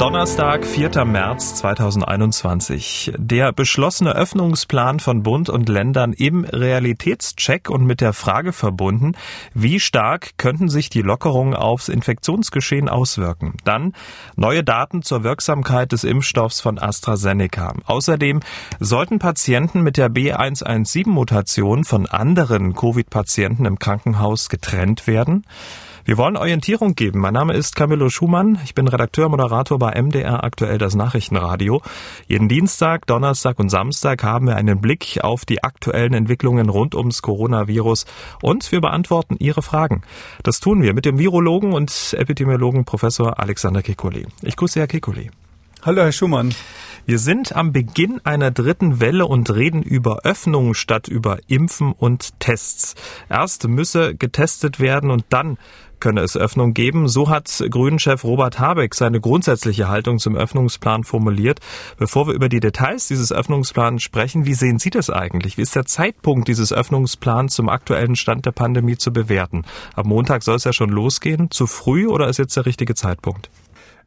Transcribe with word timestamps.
Donnerstag, 0.00 0.64
4. 0.64 1.04
März 1.04 1.56
2021. 1.56 3.12
Der 3.18 3.52
beschlossene 3.52 4.12
Öffnungsplan 4.12 4.98
von 4.98 5.22
Bund 5.22 5.50
und 5.50 5.68
Ländern 5.68 6.14
im 6.14 6.44
Realitätscheck 6.44 7.68
und 7.68 7.84
mit 7.84 8.00
der 8.00 8.14
Frage 8.14 8.54
verbunden, 8.54 9.12
wie 9.52 9.78
stark 9.78 10.38
könnten 10.38 10.70
sich 10.70 10.88
die 10.88 11.02
Lockerungen 11.02 11.52
aufs 11.52 11.90
Infektionsgeschehen 11.90 12.88
auswirken. 12.88 13.58
Dann 13.64 13.92
neue 14.36 14.64
Daten 14.64 15.02
zur 15.02 15.22
Wirksamkeit 15.22 15.92
des 15.92 16.04
Impfstoffs 16.04 16.62
von 16.62 16.78
AstraZeneca. 16.78 17.74
Außerdem 17.84 18.40
sollten 18.78 19.18
Patienten 19.18 19.82
mit 19.82 19.98
der 19.98 20.08
B117-Mutation 20.08 21.84
von 21.84 22.06
anderen 22.06 22.74
Covid-Patienten 22.74 23.66
im 23.66 23.78
Krankenhaus 23.78 24.48
getrennt 24.48 25.06
werden. 25.06 25.44
Wir 26.04 26.16
wollen 26.16 26.38
Orientierung 26.38 26.94
geben. 26.94 27.20
Mein 27.20 27.34
Name 27.34 27.52
ist 27.52 27.76
Camillo 27.76 28.08
Schumann. 28.08 28.58
Ich 28.64 28.74
bin 28.74 28.88
Redakteur, 28.88 29.28
Moderator 29.28 29.78
bei 29.78 30.00
MDR 30.00 30.42
aktuell 30.44 30.78
das 30.78 30.94
Nachrichtenradio. 30.94 31.82
Jeden 32.26 32.48
Dienstag, 32.48 33.06
Donnerstag 33.06 33.58
und 33.58 33.68
Samstag 33.68 34.22
haben 34.22 34.46
wir 34.46 34.56
einen 34.56 34.80
Blick 34.80 35.18
auf 35.22 35.44
die 35.44 35.62
aktuellen 35.62 36.14
Entwicklungen 36.14 36.70
rund 36.70 36.94
ums 36.94 37.20
Coronavirus 37.20 38.06
und 38.40 38.72
wir 38.72 38.80
beantworten 38.80 39.36
Ihre 39.38 39.60
Fragen. 39.60 40.00
Das 40.42 40.60
tun 40.60 40.82
wir 40.82 40.94
mit 40.94 41.04
dem 41.04 41.18
Virologen 41.18 41.74
und 41.74 42.16
Epidemiologen 42.18 42.86
Professor 42.86 43.38
Alexander 43.38 43.80
Kekulé. 43.80 44.26
Ich 44.42 44.56
grüße 44.56 44.80
Herr 44.80 44.88
Kekulé. 44.88 45.30
Hallo, 45.82 46.02
Herr 46.02 46.12
Schumann. 46.12 46.54
Wir 47.06 47.18
sind 47.18 47.56
am 47.56 47.72
Beginn 47.72 48.20
einer 48.24 48.50
dritten 48.50 49.00
Welle 49.00 49.26
und 49.26 49.50
reden 49.50 49.82
über 49.82 50.20
Öffnungen 50.24 50.74
statt 50.74 51.08
über 51.08 51.38
Impfen 51.46 51.92
und 51.92 52.38
Tests. 52.38 52.94
Erst 53.30 53.66
müsse 53.66 54.14
getestet 54.14 54.78
werden 54.78 55.10
und 55.10 55.24
dann 55.30 55.56
könne 56.00 56.22
es 56.22 56.36
Öffnung 56.36 56.74
geben. 56.74 57.08
So 57.08 57.28
hat 57.28 57.64
Grünen-Chef 57.70 58.24
Robert 58.24 58.58
Habeck 58.58 58.94
seine 58.94 59.20
grundsätzliche 59.20 59.88
Haltung 59.88 60.18
zum 60.18 60.36
Öffnungsplan 60.36 61.04
formuliert. 61.04 61.60
Bevor 61.98 62.26
wir 62.26 62.34
über 62.34 62.48
die 62.48 62.60
Details 62.60 63.08
dieses 63.08 63.32
Öffnungsplans 63.32 64.02
sprechen, 64.02 64.46
wie 64.46 64.54
sehen 64.54 64.78
Sie 64.78 64.90
das 64.90 65.10
eigentlich? 65.10 65.56
Wie 65.56 65.62
ist 65.62 65.76
der 65.76 65.84
Zeitpunkt 65.84 66.48
dieses 66.48 66.72
Öffnungsplans 66.72 67.54
zum 67.54 67.68
aktuellen 67.68 68.16
Stand 68.16 68.46
der 68.46 68.52
Pandemie 68.52 68.96
zu 68.96 69.12
bewerten? 69.12 69.64
Am 69.94 70.08
Montag 70.08 70.42
soll 70.42 70.56
es 70.56 70.64
ja 70.64 70.72
schon 70.72 70.90
losgehen. 70.90 71.50
Zu 71.50 71.66
früh 71.66 72.06
oder 72.06 72.28
ist 72.28 72.38
jetzt 72.38 72.56
der 72.56 72.66
richtige 72.66 72.94
Zeitpunkt? 72.94 73.50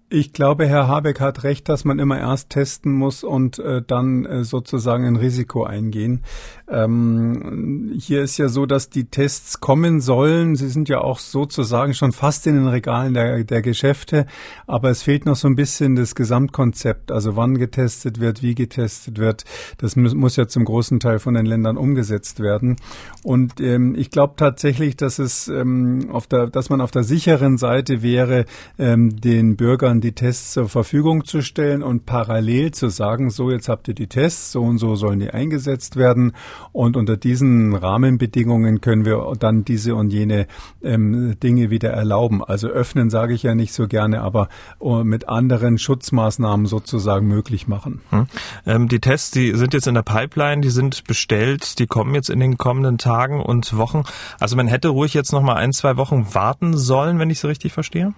Ich 0.10 0.32
glaube, 0.32 0.68
Herr 0.68 0.88
Habeck 0.88 1.20
hat 1.20 1.44
recht, 1.44 1.68
dass 1.70 1.86
man 1.86 1.98
immer 1.98 2.20
erst 2.20 2.52
testen 2.52 2.92
muss 2.92 3.24
und 3.24 3.58
äh, 3.58 3.82
dann 3.82 4.26
äh, 4.26 4.44
sozusagen 4.44 5.06
ein 5.06 5.16
Risiko 5.16 5.64
eingehen. 5.64 6.22
Ähm, 6.70 7.94
hier 7.98 8.22
ist 8.22 8.38
ja 8.38 8.48
so, 8.48 8.66
dass 8.66 8.90
die 8.90 9.06
Tests 9.06 9.60
kommen 9.60 10.02
sollen. 10.02 10.56
Sie 10.56 10.70
sind 10.70 10.88
ja 10.88 11.02
auch 11.02 11.18
sozusagen 11.18 11.94
schon 11.94 12.12
fast 12.12 12.46
in 12.46 12.56
den 12.56 12.68
Regalen 12.68 13.16
der, 13.16 13.44
der 13.44 13.62
Geschäfte, 13.62 14.28
aber 14.68 14.92
es 14.92 15.02
fehlt 15.02 15.26
noch 15.26 15.36
so 15.36 15.48
ein 15.48 15.56
bisschen 15.56 15.96
das 15.96 16.14
Gesamtkonzept. 16.14 17.12
Also 17.12 17.36
wann 17.36 17.58
getestet 17.58 18.20
wird, 18.20 18.44
wie 18.44 18.54
getestet 18.54 19.18
wird. 19.18 19.46
Das 19.80 19.96
muss, 19.96 20.14
muss 20.14 20.36
ja 20.36 20.48
zum 20.48 20.66
großen 20.66 21.00
Teil 21.00 21.20
von 21.20 21.34
den 21.34 21.48
Ländern 21.48 21.76
umgesetzt 21.76 22.40
werden. 22.40 22.76
Und 23.24 23.60
ähm, 23.60 23.96
ich 23.96 24.12
glaube 24.12 24.36
tatsächlich, 24.38 24.96
dass 24.96 25.18
es 25.18 25.48
ähm, 25.48 26.10
auf 26.12 26.28
der, 26.28 26.48
dass 26.48 26.70
man 26.70 26.82
auf 26.82 26.92
der 26.92 27.04
sicheren 27.04 27.58
Seite 27.58 28.04
wäre, 28.04 28.46
ähm, 28.78 29.20
den 29.20 29.56
Bürgern 29.56 29.93
die 30.02 30.14
Tests 30.14 30.54
zur 30.54 30.70
Verfügung 30.70 31.26
zu 31.26 31.42
stellen 31.42 31.84
und 31.84 32.06
parallel 32.06 32.72
zu 32.72 32.90
sagen, 32.90 33.30
so 33.30 33.52
jetzt 33.52 33.70
habt 33.70 33.88
ihr 33.88 33.94
die 33.94 34.08
Tests, 34.08 34.52
so 34.52 34.62
und 34.62 34.78
so 34.78 34.96
sollen 34.96 35.20
die 35.20 35.30
eingesetzt 35.30 35.96
werden 35.96 36.34
und 36.72 36.98
unter 36.98 37.18
diesen 37.18 37.76
Rahmenbedingungen 37.76 38.82
können 38.82 39.06
wir 39.06 39.34
dann 39.40 39.66
diese 39.66 39.96
und 39.96 40.12
jene 40.12 40.48
ähm, 40.84 41.40
Dinge 41.42 41.70
wieder 41.70 41.92
erlauben. 41.92 42.44
Also 42.44 42.68
öffnen 42.68 43.10
sage 43.10 43.34
ich 43.34 43.44
ja 43.44 43.56
nicht 43.56 43.74
so 43.74 43.88
gerne, 43.88 44.22
aber 44.22 44.50
uh, 44.80 45.04
mit 45.04 45.30
anderen 45.30 45.78
Schutzmaßnahmen 45.78 46.66
sozusagen 46.66 47.28
möglich 47.28 47.68
machen. 47.68 48.02
Hm. 48.10 48.28
Ähm, 48.66 48.88
die 48.88 49.00
Tests, 49.00 49.32
die 49.32 49.54
sind 49.56 49.74
jetzt 49.74 49.88
in 49.88 49.96
der 49.96 50.04
Pipeline, 50.04 50.62
die 50.62 50.70
sind 50.70 51.04
bestellt, 51.06 51.80
die 51.80 51.88
kommen 51.88 52.16
jetzt 52.16 52.30
in 52.30 52.40
den 52.40 52.58
kommenden 52.58 52.98
Tagen 52.98 53.42
und 53.42 53.78
Wochen. 53.78 54.04
Also 54.40 54.56
man 54.56 54.68
hätte 54.68 54.90
ruhig 54.90 55.14
jetzt 55.14 55.32
noch 55.34 55.42
mal 55.42 55.56
ein, 55.56 55.74
zwei 55.74 55.98
Wochen 55.98 56.34
warten 56.34 56.78
sollen, 56.78 57.20
wenn 57.20 57.30
ich 57.30 57.40
so 57.40 57.48
richtig 57.48 57.74
verstehe. 57.74 58.14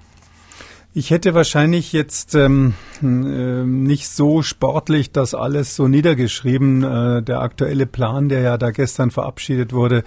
Ich 0.98 1.12
hätte 1.12 1.34
wahrscheinlich 1.34 1.92
jetzt 1.92 2.36
ähm, 2.36 2.74
äh, 3.04 3.06
nicht 3.06 4.08
so 4.08 4.42
sportlich 4.42 5.12
das 5.12 5.34
alles 5.36 5.76
so 5.76 5.90
niedergeschrieben. 5.90 6.84
Äh, 6.84 7.22
der 7.22 7.42
aktuelle 7.42 7.86
Plan, 7.86 8.30
der 8.30 8.40
ja 8.40 8.58
da 8.58 8.72
gestern 8.72 9.12
verabschiedet 9.12 9.74
wurde, 9.74 10.06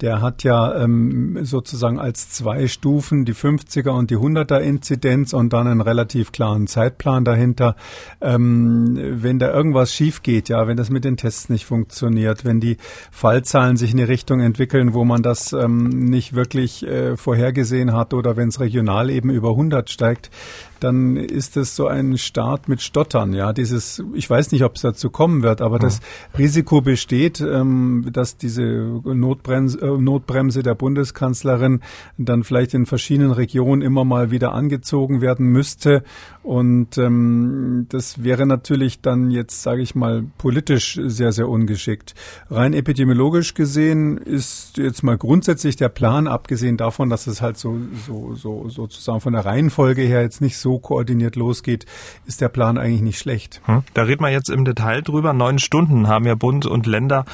der 0.00 0.20
hat 0.20 0.42
ja 0.42 0.82
ähm, 0.82 1.38
sozusagen 1.42 1.98
als 1.98 2.30
zwei 2.30 2.66
Stufen 2.66 3.24
die 3.24 3.34
50er 3.34 3.90
und 3.90 4.10
die 4.10 4.16
100er 4.16 4.58
Inzidenz 4.58 5.32
und 5.32 5.52
dann 5.52 5.66
einen 5.66 5.80
relativ 5.80 6.32
klaren 6.32 6.66
Zeitplan 6.66 7.24
dahinter. 7.24 7.76
Ähm, 8.20 8.98
wenn 9.22 9.38
da 9.38 9.52
irgendwas 9.52 9.92
schief 9.94 10.22
geht, 10.22 10.48
ja, 10.48 10.66
wenn 10.66 10.76
das 10.76 10.90
mit 10.90 11.04
den 11.04 11.16
Tests 11.16 11.48
nicht 11.48 11.64
funktioniert, 11.64 12.44
wenn 12.44 12.60
die 12.60 12.76
Fallzahlen 13.10 13.76
sich 13.76 13.92
in 13.92 13.98
die 13.98 14.02
Richtung 14.02 14.40
entwickeln, 14.40 14.94
wo 14.94 15.04
man 15.04 15.22
das 15.22 15.52
ähm, 15.52 15.88
nicht 15.88 16.34
wirklich 16.34 16.84
äh, 16.84 17.16
vorhergesehen 17.16 17.92
hat 17.92 18.14
oder 18.14 18.36
wenn 18.36 18.48
es 18.48 18.60
regional 18.60 19.10
eben 19.10 19.30
über 19.30 19.50
100 19.50 19.90
steigt, 19.90 20.30
dann 20.80 21.16
ist 21.16 21.56
es 21.56 21.76
so 21.76 21.86
ein 21.86 22.18
Start 22.18 22.68
mit 22.68 22.82
Stottern. 22.82 23.32
Ja, 23.32 23.52
dieses, 23.52 24.02
ich 24.14 24.28
weiß 24.28 24.52
nicht, 24.52 24.64
ob 24.64 24.76
es 24.76 24.82
dazu 24.82 25.10
kommen 25.10 25.42
wird, 25.42 25.60
aber 25.60 25.78
das 25.78 26.00
Risiko 26.38 26.80
besteht, 26.80 27.40
ähm, 27.40 28.06
dass 28.12 28.36
diese 28.36 28.62
Notbremse, 28.62 29.80
äh, 29.80 29.98
Notbremse 29.98 30.62
der 30.62 30.74
Bundeskanzlerin 30.74 31.80
dann 32.18 32.44
vielleicht 32.44 32.74
in 32.74 32.86
verschiedenen 32.86 33.32
Regionen 33.32 33.82
immer 33.82 34.04
mal 34.04 34.30
wieder 34.30 34.52
angezogen 34.52 35.20
werden 35.20 35.46
müsste. 35.46 36.02
Und 36.42 36.98
ähm, 36.98 37.86
das 37.88 38.22
wäre 38.22 38.46
natürlich 38.46 39.00
dann 39.00 39.30
jetzt, 39.30 39.62
sage 39.62 39.80
ich 39.80 39.94
mal, 39.94 40.24
politisch 40.36 41.00
sehr, 41.02 41.32
sehr 41.32 41.48
ungeschickt. 41.48 42.14
Rein 42.50 42.74
epidemiologisch 42.74 43.54
gesehen 43.54 44.18
ist 44.18 44.76
jetzt 44.76 45.02
mal 45.02 45.16
grundsätzlich 45.16 45.76
der 45.76 45.88
Plan, 45.88 46.28
abgesehen 46.28 46.76
davon, 46.76 47.08
dass 47.08 47.26
es 47.26 47.40
halt 47.40 47.56
so, 47.56 47.78
so, 48.06 48.34
so 48.34 48.68
sozusagen 48.68 49.20
von 49.20 49.32
der 49.32 49.46
Reihenfolge 49.46 50.02
her 50.02 50.22
jetzt 50.22 50.40
nicht 50.40 50.58
so 50.58 50.63
koordiniert 50.78 51.36
losgeht, 51.36 51.86
ist 52.26 52.40
der 52.40 52.48
Plan 52.48 52.78
eigentlich 52.78 53.02
nicht 53.02 53.18
schlecht. 53.18 53.60
Hm. 53.66 53.82
Da 53.94 54.02
reden 54.02 54.22
wir 54.22 54.30
jetzt 54.30 54.50
im 54.50 54.64
Detail 54.64 55.02
drüber. 55.02 55.32
Neun 55.32 55.58
Stunden 55.58 56.08
haben 56.08 56.26
ja 56.26 56.34
Bund 56.34 56.66
und 56.66 56.86
Länder 56.86 57.24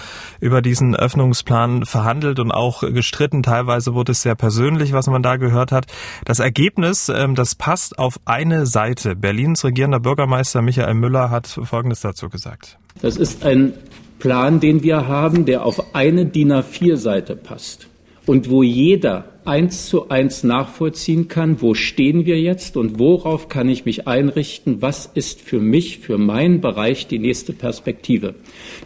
über 0.41 0.63
diesen 0.63 0.95
Öffnungsplan 0.95 1.85
verhandelt 1.85 2.39
und 2.39 2.51
auch 2.53 2.81
gestritten. 2.81 3.43
Teilweise 3.43 3.95
wurde 3.95 4.13
es 4.13 4.23
sehr 4.23 4.35
persönlich, 4.35 4.93
was 4.93 5.07
man 5.07 5.23
da 5.23 5.37
gehört 5.37 5.73
hat. 5.73 5.87
Das 6.25 6.39
Ergebnis, 6.39 7.09
ähm, 7.09 7.35
das 7.35 7.55
passt 7.55 7.99
auf 7.99 8.21
eine 8.25 8.67
Seite. 8.67 9.17
Berlins 9.17 9.65
regierender 9.65 10.01
Bürgermeister 10.01 10.63
Michael 10.63 10.95
Müller 10.95 11.31
hat 11.31 11.47
Folgendes 11.47 12.01
dazu 12.01 12.29
gesagt. 12.29 12.79
Das 13.03 13.17
ist 13.17 13.45
ein 13.45 13.73
Plan, 14.19 14.61
den 14.61 14.83
wir 14.83 15.09
haben, 15.09 15.47
der 15.47 15.65
auf 15.65 15.95
eine 15.95 16.27
DIN 16.27 16.53
A4-Seite 16.53 17.37
passt 17.37 17.89
und 18.27 18.51
wo 18.51 18.63
jeder 18.63 19.30
eins 19.45 19.87
zu 19.87 20.09
eins 20.09 20.45
nachvollziehen 20.45 21.29
kann, 21.29 21.61
wo 21.61 21.75
stehen 21.75 22.27
wir 22.27 22.41
jetzt 22.41 22.77
und 22.77 22.99
worauf 22.99 23.49
kann 23.49 23.69
ich 23.69 23.85
mich 23.85 24.07
einrichten, 24.07 24.83
was 24.83 25.11
ist 25.15 25.41
für 25.41 25.61
mich, 25.61 25.99
für 25.99 26.19
meinen 26.19 26.61
Bereich 26.61 27.07
die 27.07 27.19
nächste 27.19 27.53
Perspektive. 27.53 28.35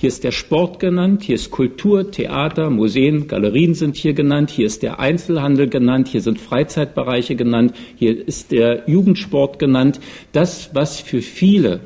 Hier 0.01 0.09
ist 0.09 0.25
der 0.25 0.33
Sport 0.33 0.81
genannt, 0.81 1.23
hier 1.23 1.35
ist 1.35 1.51
Kultur, 1.51 2.11
Theater, 2.11 2.71
Museen, 2.71 3.27
Galerien 3.27 3.75
sind 3.75 3.97
hier 3.97 4.13
genannt, 4.13 4.51
hier 4.51 4.67
ist 4.67 4.83
der 4.83 5.01
Einzelhandel 5.01 5.69
genannt, 5.69 6.09
hier 6.09 6.21
sind 6.21 6.41
Freizeitbereiche 6.41 7.37
genannt, 7.37 7.75
hier 7.97 8.27
ist 8.27 8.53
der 8.53 8.85
Jugendsport 8.87 9.59
genannt. 9.59 10.01
Das, 10.33 10.71
was 10.75 11.01
für 11.01 11.23
viele 11.23 11.81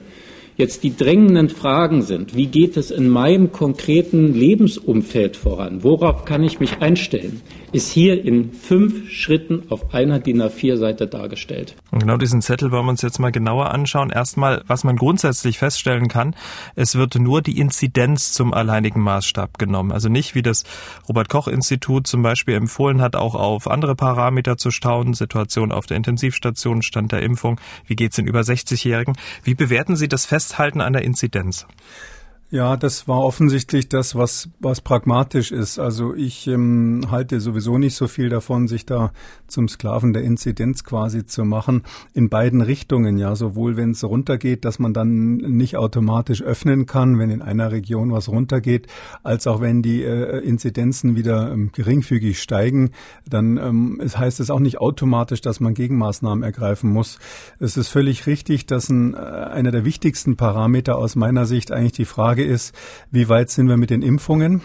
jetzt 0.59 0.83
die 0.83 0.95
drängenden 0.95 1.49
Fragen 1.49 2.03
sind, 2.03 2.35
wie 2.35 2.47
geht 2.47 2.77
es 2.77 2.91
in 2.91 3.09
meinem 3.09 3.53
konkreten 3.53 4.35
Lebensumfeld 4.35 5.37
voran, 5.37 5.85
worauf 5.85 6.25
kann 6.25 6.43
ich 6.43 6.59
mich 6.59 6.79
einstellen, 6.81 7.41
ist 7.73 7.91
hier 7.91 8.25
in 8.25 8.53
fünf 8.53 9.11
Schritten 9.11 9.65
auf 9.69 9.95
einer 9.95 10.19
DIN 10.19 10.43
A4-Seite 10.43 11.07
dargestellt. 11.07 11.77
Und 11.91 12.01
genau 12.01 12.17
diesen 12.17 12.43
Zettel 12.43 12.71
wollen 12.71 12.87
wir 12.87 12.91
uns 12.91 13.03
jetzt 13.03 13.19
mal 13.19 13.33
genauer 13.33 13.71
anschauen. 13.71 14.11
Erstmal, 14.11 14.63
was 14.67 14.85
man 14.85 14.97
grundsätzlich 14.97 15.59
feststellen 15.59 16.09
kann, 16.09 16.35
es 16.77 16.95
wird 16.95 17.17
nur 17.17 17.43
die 17.43 17.59
Inzidenz 17.59 18.33
zum 18.33 18.55
alleinigen 18.55 19.01
Maßstab 19.01 19.59
genommen. 19.59 19.93
Also 19.93 20.09
nicht, 20.09 20.35
wie 20.35 20.43
das 20.43 20.65
Robert-Koch-Institut 21.09 22.07
zum 22.07 22.23
Beispiel 22.23 22.55
empfohlen 22.55 23.01
hat, 23.01 23.17
auch 23.17 23.35
auf 23.35 23.69
andere 23.69 23.95
Parameter 23.95 24.57
zu 24.57 24.71
staunen, 24.71 25.15
Situation 25.15 25.73
auf 25.73 25.87
der 25.87 25.97
Intensivstation, 25.97 26.83
Stand 26.83 27.13
der 27.13 27.23
Impfung, 27.23 27.61
wie 27.87 27.97
geht's 27.97 28.17
den 28.17 28.27
über 28.27 28.41
60-Jährigen. 28.41 29.17
Wie 29.45 29.55
bewerten 29.55 29.97
Sie 29.97 30.09
das 30.09 30.27
Festhalten 30.27 30.81
an 30.81 30.93
der 30.93 31.03
Inzidenz? 31.03 31.67
Ja, 32.51 32.79
das 32.79 33.07
war 33.07 33.19
offensichtlich 33.19 33.91
das, 33.91 34.15
was, 34.15 34.49
was 34.59 34.81
pragmatisch 34.81 35.53
ist. 35.53 35.79
Also 35.79 36.15
ich 36.15 36.47
ähm, 36.47 37.03
halte 37.11 37.41
sowieso 37.41 37.77
nicht 37.77 37.95
so 37.95 38.07
viel 38.07 38.31
davon, 38.31 38.69
sich 38.69 38.87
da 38.87 39.13
zum 39.49 39.69
Sklaven 39.69 40.15
der 40.15 40.23
Inzidenz 40.23 40.83
quasi 40.83 41.27
zu 41.27 41.45
machen. 41.45 41.83
In 42.15 42.31
beiden 42.31 42.63
Richtungen, 42.63 43.19
ja, 43.19 43.37
sowohl 43.37 43.77
wenn 43.77 43.91
es 43.91 44.03
runtergeht, 44.03 44.65
dass 44.65 44.79
man 44.79 44.95
dann 44.95 45.37
nicht 45.37 45.77
automatisch 45.77 46.41
öffnen 46.41 46.87
kann, 46.87 47.19
wenn 47.19 47.29
in 47.29 47.43
einer 47.43 47.71
Region 47.71 48.13
was 48.13 48.31
runtergeht, 48.31 48.87
als 49.23 49.47
auch 49.47 49.61
wenn 49.61 49.83
die 49.83 50.03
äh, 50.03 50.39
Inzidenzen 50.39 51.17
wieder 51.17 51.53
ähm, 51.53 51.71
geringfügig 51.75 52.41
steigen, 52.41 52.93
dann 53.29 53.59
ähm, 53.59 54.01
es 54.03 54.17
heißt 54.17 54.41
es 54.41 54.49
auch 54.49 54.61
nicht 54.61 54.79
automatisch, 54.79 55.43
dass 55.43 55.61
man 55.61 55.75
Gegenmaßnahmen 55.75 56.43
ergreifen 56.43 56.91
muss. 56.91 57.19
Es 57.59 57.77
ist 57.77 57.89
völlig 57.89 58.27
richtig, 58.27 58.65
dass 58.65 58.89
ein, 58.89 59.13
äh, 59.13 59.19
einer 59.19 59.71
der 59.71 59.85
wichtigsten 59.85 60.37
Parameter 60.37 60.97
aus 60.97 61.15
meiner 61.15 61.45
Sicht 61.45 61.73
eigentlich 61.73 61.93
die 61.93 62.07
Frage 62.07 62.38
Frage 62.39 62.45
ist, 62.45 62.73
wie 63.11 63.29
weit 63.29 63.51
sind 63.51 63.69
wir 63.69 63.77
mit 63.77 63.91
den 63.91 64.03
Impfungen? 64.03 64.63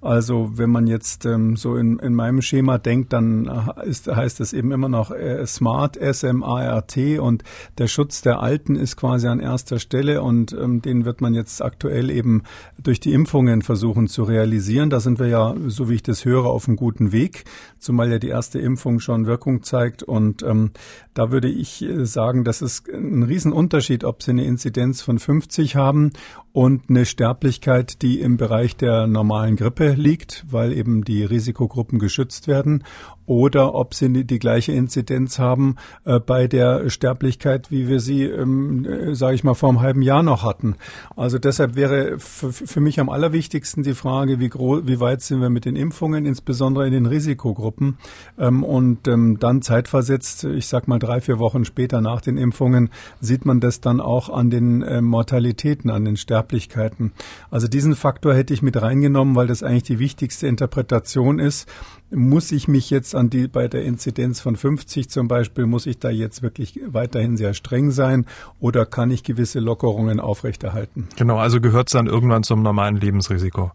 Also 0.00 0.52
wenn 0.54 0.70
man 0.70 0.86
jetzt 0.86 1.26
ähm, 1.26 1.56
so 1.56 1.74
in, 1.74 1.98
in 1.98 2.14
meinem 2.14 2.40
Schema 2.40 2.78
denkt, 2.78 3.12
dann 3.12 3.50
ist, 3.84 4.06
heißt 4.06 4.38
es 4.38 4.52
eben 4.52 4.70
immer 4.70 4.88
noch 4.88 5.10
äh, 5.10 5.44
Smart, 5.44 5.96
S-M-A-R-T 5.96 7.18
und 7.18 7.42
der 7.78 7.88
Schutz 7.88 8.22
der 8.22 8.38
Alten 8.38 8.76
ist 8.76 8.96
quasi 8.96 9.26
an 9.26 9.40
erster 9.40 9.80
Stelle 9.80 10.22
und 10.22 10.52
ähm, 10.52 10.80
den 10.82 11.04
wird 11.04 11.20
man 11.20 11.34
jetzt 11.34 11.60
aktuell 11.60 12.10
eben 12.10 12.44
durch 12.80 13.00
die 13.00 13.12
Impfungen 13.12 13.62
versuchen 13.62 14.06
zu 14.06 14.22
realisieren. 14.22 14.88
Da 14.88 15.00
sind 15.00 15.18
wir 15.18 15.26
ja, 15.26 15.56
so 15.66 15.88
wie 15.88 15.94
ich 15.94 16.04
das 16.04 16.24
höre, 16.24 16.46
auf 16.46 16.68
einem 16.68 16.76
guten 16.76 17.10
Weg, 17.10 17.42
zumal 17.78 18.10
ja 18.10 18.18
die 18.18 18.28
erste 18.28 18.58
Impfung 18.58 19.00
schon 19.00 19.26
Wirkung 19.26 19.62
zeigt. 19.62 20.02
Und 20.02 20.42
ähm, 20.42 20.72
da 21.14 21.30
würde 21.30 21.48
ich 21.48 21.82
äh, 21.82 22.04
sagen, 22.06 22.44
das 22.44 22.62
ist 22.62 22.88
ein 22.88 23.22
Riesenunterschied, 23.22 24.04
ob 24.04 24.22
Sie 24.22 24.32
eine 24.32 24.44
Inzidenz 24.44 25.02
von 25.02 25.18
50 25.18 25.76
haben 25.76 26.12
und 26.52 26.88
eine 26.88 27.04
Sterblichkeit, 27.04 28.02
die 28.02 28.20
im 28.20 28.36
Bereich 28.36 28.76
der 28.76 29.06
normalen 29.06 29.56
Grippe 29.56 29.92
liegt, 29.92 30.44
weil 30.50 30.72
eben 30.72 31.04
die 31.04 31.24
Risikogruppen 31.24 31.98
geschützt 31.98 32.48
werden 32.48 32.84
oder 33.28 33.74
ob 33.74 33.94
sie 33.94 34.24
die 34.24 34.38
gleiche 34.38 34.72
Inzidenz 34.72 35.38
haben 35.38 35.76
äh, 36.04 36.18
bei 36.18 36.46
der 36.46 36.88
Sterblichkeit, 36.88 37.70
wie 37.70 37.86
wir 37.86 38.00
sie, 38.00 38.24
ähm, 38.24 38.86
äh, 38.86 39.14
sage 39.14 39.34
ich 39.34 39.44
mal, 39.44 39.54
vor 39.54 39.68
einem 39.68 39.80
halben 39.80 40.02
Jahr 40.02 40.22
noch 40.22 40.42
hatten. 40.42 40.76
Also 41.14 41.38
deshalb 41.38 41.76
wäre 41.76 42.18
für 42.18 42.80
mich 42.80 43.00
am 43.00 43.10
allerwichtigsten 43.10 43.82
die 43.82 43.94
Frage, 43.94 44.40
wie, 44.40 44.48
groß, 44.48 44.86
wie 44.86 44.98
weit 44.98 45.20
sind 45.20 45.42
wir 45.42 45.50
mit 45.50 45.66
den 45.66 45.76
Impfungen, 45.76 46.24
insbesondere 46.24 46.86
in 46.86 46.92
den 46.92 47.04
Risikogruppen 47.04 47.98
ähm, 48.38 48.64
und 48.64 49.06
ähm, 49.06 49.38
dann 49.38 49.60
zeitversetzt, 49.60 50.44
ich 50.44 50.66
sag 50.66 50.88
mal 50.88 50.98
drei, 50.98 51.20
vier 51.20 51.38
Wochen 51.38 51.66
später 51.66 52.00
nach 52.00 52.22
den 52.22 52.38
Impfungen, 52.38 52.88
sieht 53.20 53.44
man 53.44 53.60
das 53.60 53.82
dann 53.82 54.00
auch 54.00 54.30
an 54.30 54.48
den 54.48 54.80
äh, 54.80 55.02
Mortalitäten, 55.02 55.90
an 55.90 56.06
den 56.06 56.16
Sterblichkeiten. 56.16 57.12
Also 57.50 57.68
diesen 57.68 57.94
Faktor 57.94 58.34
hätte 58.34 58.54
ich 58.54 58.62
mit 58.62 58.80
reingenommen, 58.80 59.34
weil 59.34 59.46
das 59.46 59.62
eigentlich 59.62 59.82
die 59.82 59.98
wichtigste 59.98 60.46
Interpretation 60.46 61.38
ist 61.38 61.68
muss 62.10 62.52
ich 62.52 62.68
mich 62.68 62.90
jetzt 62.90 63.14
an 63.14 63.30
die, 63.30 63.48
bei 63.48 63.68
der 63.68 63.84
Inzidenz 63.84 64.40
von 64.40 64.56
50 64.56 65.08
zum 65.10 65.28
Beispiel, 65.28 65.66
muss 65.66 65.86
ich 65.86 65.98
da 65.98 66.10
jetzt 66.10 66.42
wirklich 66.42 66.80
weiterhin 66.86 67.36
sehr 67.36 67.54
streng 67.54 67.90
sein 67.90 68.26
oder 68.60 68.86
kann 68.86 69.10
ich 69.10 69.24
gewisse 69.24 69.60
Lockerungen 69.60 70.20
aufrechterhalten? 70.20 71.08
Genau, 71.16 71.38
also 71.38 71.60
gehört 71.60 71.88
es 71.88 71.92
dann 71.92 72.06
irgendwann 72.06 72.42
zum 72.42 72.62
normalen 72.62 72.96
Lebensrisiko. 72.96 73.72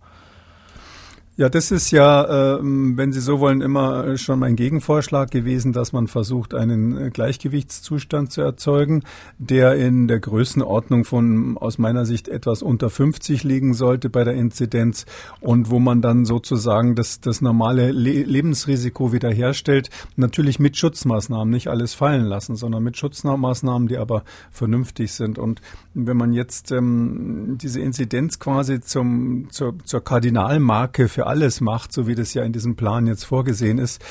Ja, 1.35 1.49
das 1.49 1.71
ist 1.71 1.89
ja, 1.89 2.57
äh, 2.57 2.59
wenn 2.61 3.11
Sie 3.11 3.19
so 3.19 3.39
wollen, 3.39 3.61
immer 3.61 4.17
schon 4.17 4.37
mein 4.37 4.55
Gegenvorschlag 4.55 5.31
gewesen, 5.31 5.73
dass 5.73 5.91
man 5.91 6.05
versucht, 6.05 6.53
einen 6.53 6.95
äh, 6.95 7.09
Gleichgewichtszustand 7.09 8.31
zu 8.31 8.41
erzeugen, 8.41 9.01
der 9.39 9.73
in 9.73 10.07
der 10.07 10.19
Größenordnung 10.19 11.05
von 11.05 11.57
aus 11.57 11.79
meiner 11.79 12.05
Sicht 12.05 12.27
etwas 12.27 12.61
unter 12.61 12.91
50 12.91 13.43
liegen 13.43 13.73
sollte 13.73 14.11
bei 14.11 14.23
der 14.23 14.35
Inzidenz 14.35 15.07
und 15.41 15.71
wo 15.71 15.79
man 15.79 16.03
dann 16.03 16.25
sozusagen 16.25 16.93
das, 16.93 17.19
das 17.19 17.41
normale 17.41 17.91
Le 17.91 18.21
Lebensrisiko 18.21 19.11
wiederherstellt. 19.11 19.89
Natürlich 20.15 20.59
mit 20.59 20.77
Schutzmaßnahmen, 20.77 21.49
nicht 21.49 21.67
alles 21.67 21.95
fallen 21.95 22.25
lassen, 22.25 22.55
sondern 22.55 22.83
mit 22.83 22.95
Schutzmaßnahmen, 22.95 23.87
die 23.87 23.97
aber 23.97 24.23
vernünftig 24.51 25.11
sind. 25.13 25.39
Und 25.39 25.61
wenn 25.95 26.17
man 26.17 26.31
jetzt 26.31 26.71
ähm, 26.71 27.57
diese 27.59 27.79
Inzidenz 27.79 28.37
quasi 28.37 28.81
zum, 28.81 29.47
zur, 29.49 29.73
zur 29.83 30.03
Kardinalmarke 30.03 31.07
für 31.07 31.22
alles 31.27 31.61
macht, 31.61 31.93
so 31.93 32.07
wie 32.07 32.15
das 32.15 32.33
ja 32.33 32.43
in 32.43 32.53
diesem 32.53 32.75
Plan 32.75 33.07
jetzt 33.07 33.23
vorgesehen 33.25 33.77
ist, 33.77 34.03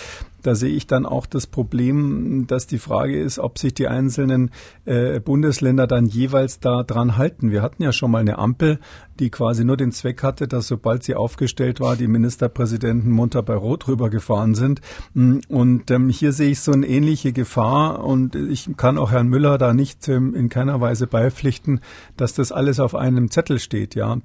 da 0.42 0.54
sehe 0.54 0.74
ich 0.74 0.86
dann 0.86 1.06
auch 1.06 1.26
das 1.26 1.46
Problem, 1.46 2.46
dass 2.46 2.66
die 2.66 2.78
Frage 2.78 3.20
ist, 3.20 3.38
ob 3.38 3.58
sich 3.58 3.74
die 3.74 3.86
einzelnen 3.86 4.50
äh, 4.84 5.20
Bundesländer 5.20 5.86
dann 5.86 6.06
jeweils 6.06 6.58
da 6.58 6.82
dran 6.82 7.16
halten. 7.16 7.50
Wir 7.50 7.62
hatten 7.62 7.82
ja 7.82 7.92
schon 7.92 8.10
mal 8.10 8.18
eine 8.18 8.38
Ampel, 8.38 8.80
die 9.18 9.30
quasi 9.30 9.64
nur 9.64 9.76
den 9.76 9.92
Zweck 9.92 10.22
hatte, 10.22 10.48
dass 10.48 10.66
sobald 10.66 11.04
sie 11.04 11.14
aufgestellt 11.14 11.80
war, 11.80 11.96
die 11.96 12.08
Ministerpräsidenten 12.08 13.10
munter 13.10 13.42
bei 13.42 13.54
Rot 13.54 13.86
rübergefahren 13.86 14.54
sind. 14.54 14.80
Und 15.14 15.90
ähm, 15.90 16.08
hier 16.08 16.32
sehe 16.32 16.50
ich 16.50 16.60
so 16.60 16.72
eine 16.72 16.86
ähnliche 16.86 17.32
Gefahr 17.32 18.04
und 18.04 18.34
ich 18.34 18.68
kann 18.76 18.98
auch 18.98 19.12
Herrn 19.12 19.28
Müller 19.28 19.58
da 19.58 19.72
nicht 19.72 20.08
ähm, 20.08 20.34
in 20.34 20.48
keiner 20.48 20.80
Weise 20.80 21.06
beipflichten, 21.06 21.80
dass 22.16 22.34
das 22.34 22.50
alles 22.50 22.80
auf 22.80 22.94
einem 22.94 23.30
Zettel 23.30 23.58
steht, 23.60 23.94
ja. 23.94 24.18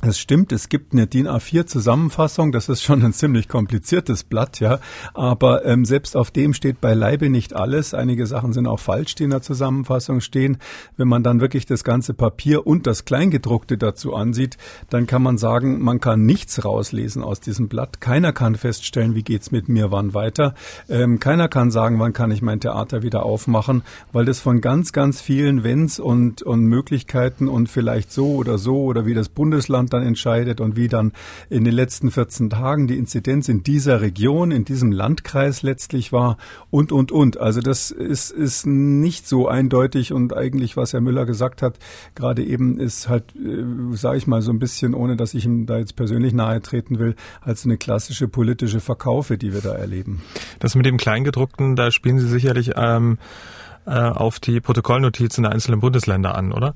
Es 0.00 0.18
stimmt, 0.18 0.50
es 0.50 0.68
gibt 0.68 0.92
eine 0.92 1.06
DIN 1.06 1.28
A4-Zusammenfassung, 1.28 2.50
das 2.50 2.68
ist 2.68 2.82
schon 2.82 3.04
ein 3.04 3.12
ziemlich 3.12 3.46
kompliziertes 3.46 4.24
Blatt, 4.24 4.58
ja. 4.58 4.80
Aber 5.14 5.64
ähm, 5.64 5.84
selbst 5.84 6.16
auf 6.16 6.32
dem 6.32 6.54
steht 6.54 6.80
beileibe 6.80 7.28
nicht 7.28 7.54
alles. 7.54 7.94
Einige 7.94 8.26
Sachen 8.26 8.52
sind 8.52 8.66
auch 8.66 8.80
falsch, 8.80 9.14
die 9.14 9.24
in 9.24 9.30
der 9.30 9.42
Zusammenfassung 9.42 10.20
stehen. 10.20 10.58
Wenn 10.96 11.06
man 11.06 11.22
dann 11.22 11.40
wirklich 11.40 11.66
das 11.66 11.84
ganze 11.84 12.14
Papier 12.14 12.66
und 12.66 12.88
das 12.88 13.04
Kleingedruckte 13.04 13.78
dazu 13.78 14.14
ansieht, 14.14 14.56
dann 14.90 15.06
kann 15.06 15.22
man 15.22 15.38
sagen, 15.38 15.80
man 15.80 16.00
kann 16.00 16.26
nichts 16.26 16.64
rauslesen 16.64 17.22
aus 17.22 17.38
diesem 17.38 17.68
Blatt. 17.68 18.00
Keiner 18.00 18.32
kann 18.32 18.56
feststellen, 18.56 19.14
wie 19.14 19.22
geht's 19.22 19.52
mit 19.52 19.68
mir 19.68 19.92
wann 19.92 20.14
weiter. 20.14 20.54
Ähm, 20.88 21.20
keiner 21.20 21.46
kann 21.48 21.70
sagen, 21.70 22.00
wann 22.00 22.12
kann 22.12 22.32
ich 22.32 22.42
mein 22.42 22.60
Theater 22.60 23.02
wieder 23.02 23.24
aufmachen, 23.24 23.82
weil 24.10 24.24
das 24.24 24.40
von 24.40 24.60
ganz, 24.60 24.92
ganz 24.92 25.20
vielen 25.20 25.62
Wenns 25.62 26.00
und, 26.00 26.42
und 26.42 26.64
Möglichkeiten 26.64 27.46
und 27.46 27.68
vielleicht 27.68 28.10
so 28.10 28.34
oder 28.34 28.58
so 28.58 28.82
oder 28.82 29.06
wie 29.06 29.14
das 29.14 29.28
Bundesland 29.28 29.81
dann 29.90 30.02
entscheidet 30.02 30.60
und 30.60 30.76
wie 30.76 30.88
dann 30.88 31.12
in 31.48 31.64
den 31.64 31.74
letzten 31.74 32.10
14 32.10 32.50
Tagen 32.50 32.86
die 32.86 32.96
Inzidenz 32.96 33.48
in 33.48 33.62
dieser 33.62 34.00
Region, 34.00 34.50
in 34.50 34.64
diesem 34.64 34.92
Landkreis 34.92 35.62
letztlich 35.62 36.12
war 36.12 36.36
und, 36.70 36.92
und, 36.92 37.12
und. 37.12 37.38
Also 37.38 37.60
das 37.60 37.90
ist, 37.90 38.30
ist 38.30 38.66
nicht 38.66 39.26
so 39.26 39.48
eindeutig 39.48 40.12
und 40.12 40.36
eigentlich, 40.36 40.76
was 40.76 40.92
Herr 40.92 41.00
Müller 41.00 41.26
gesagt 41.26 41.62
hat, 41.62 41.78
gerade 42.14 42.44
eben 42.44 42.78
ist 42.78 43.08
halt, 43.08 43.24
äh, 43.36 43.64
sage 43.96 44.18
ich 44.18 44.26
mal 44.26 44.42
so 44.42 44.52
ein 44.52 44.58
bisschen, 44.58 44.94
ohne 44.94 45.16
dass 45.16 45.34
ich 45.34 45.44
ihm 45.44 45.66
da 45.66 45.78
jetzt 45.78 45.96
persönlich 45.96 46.32
nahe 46.32 46.60
treten 46.60 46.98
will, 46.98 47.14
als 47.40 47.64
eine 47.64 47.76
klassische 47.76 48.28
politische 48.28 48.80
Verkaufe, 48.80 49.38
die 49.38 49.52
wir 49.52 49.60
da 49.60 49.74
erleben. 49.74 50.22
Das 50.58 50.74
mit 50.74 50.86
dem 50.86 50.96
Kleingedruckten, 50.96 51.76
da 51.76 51.90
spielen 51.90 52.18
Sie 52.18 52.28
sicherlich 52.28 52.72
ähm, 52.76 53.18
äh, 53.86 53.90
auf 53.90 54.40
die 54.40 54.60
Protokollnotizen 54.60 55.42
der 55.42 55.52
einzelnen 55.52 55.80
Bundesländer 55.80 56.34
an, 56.34 56.52
oder? 56.52 56.74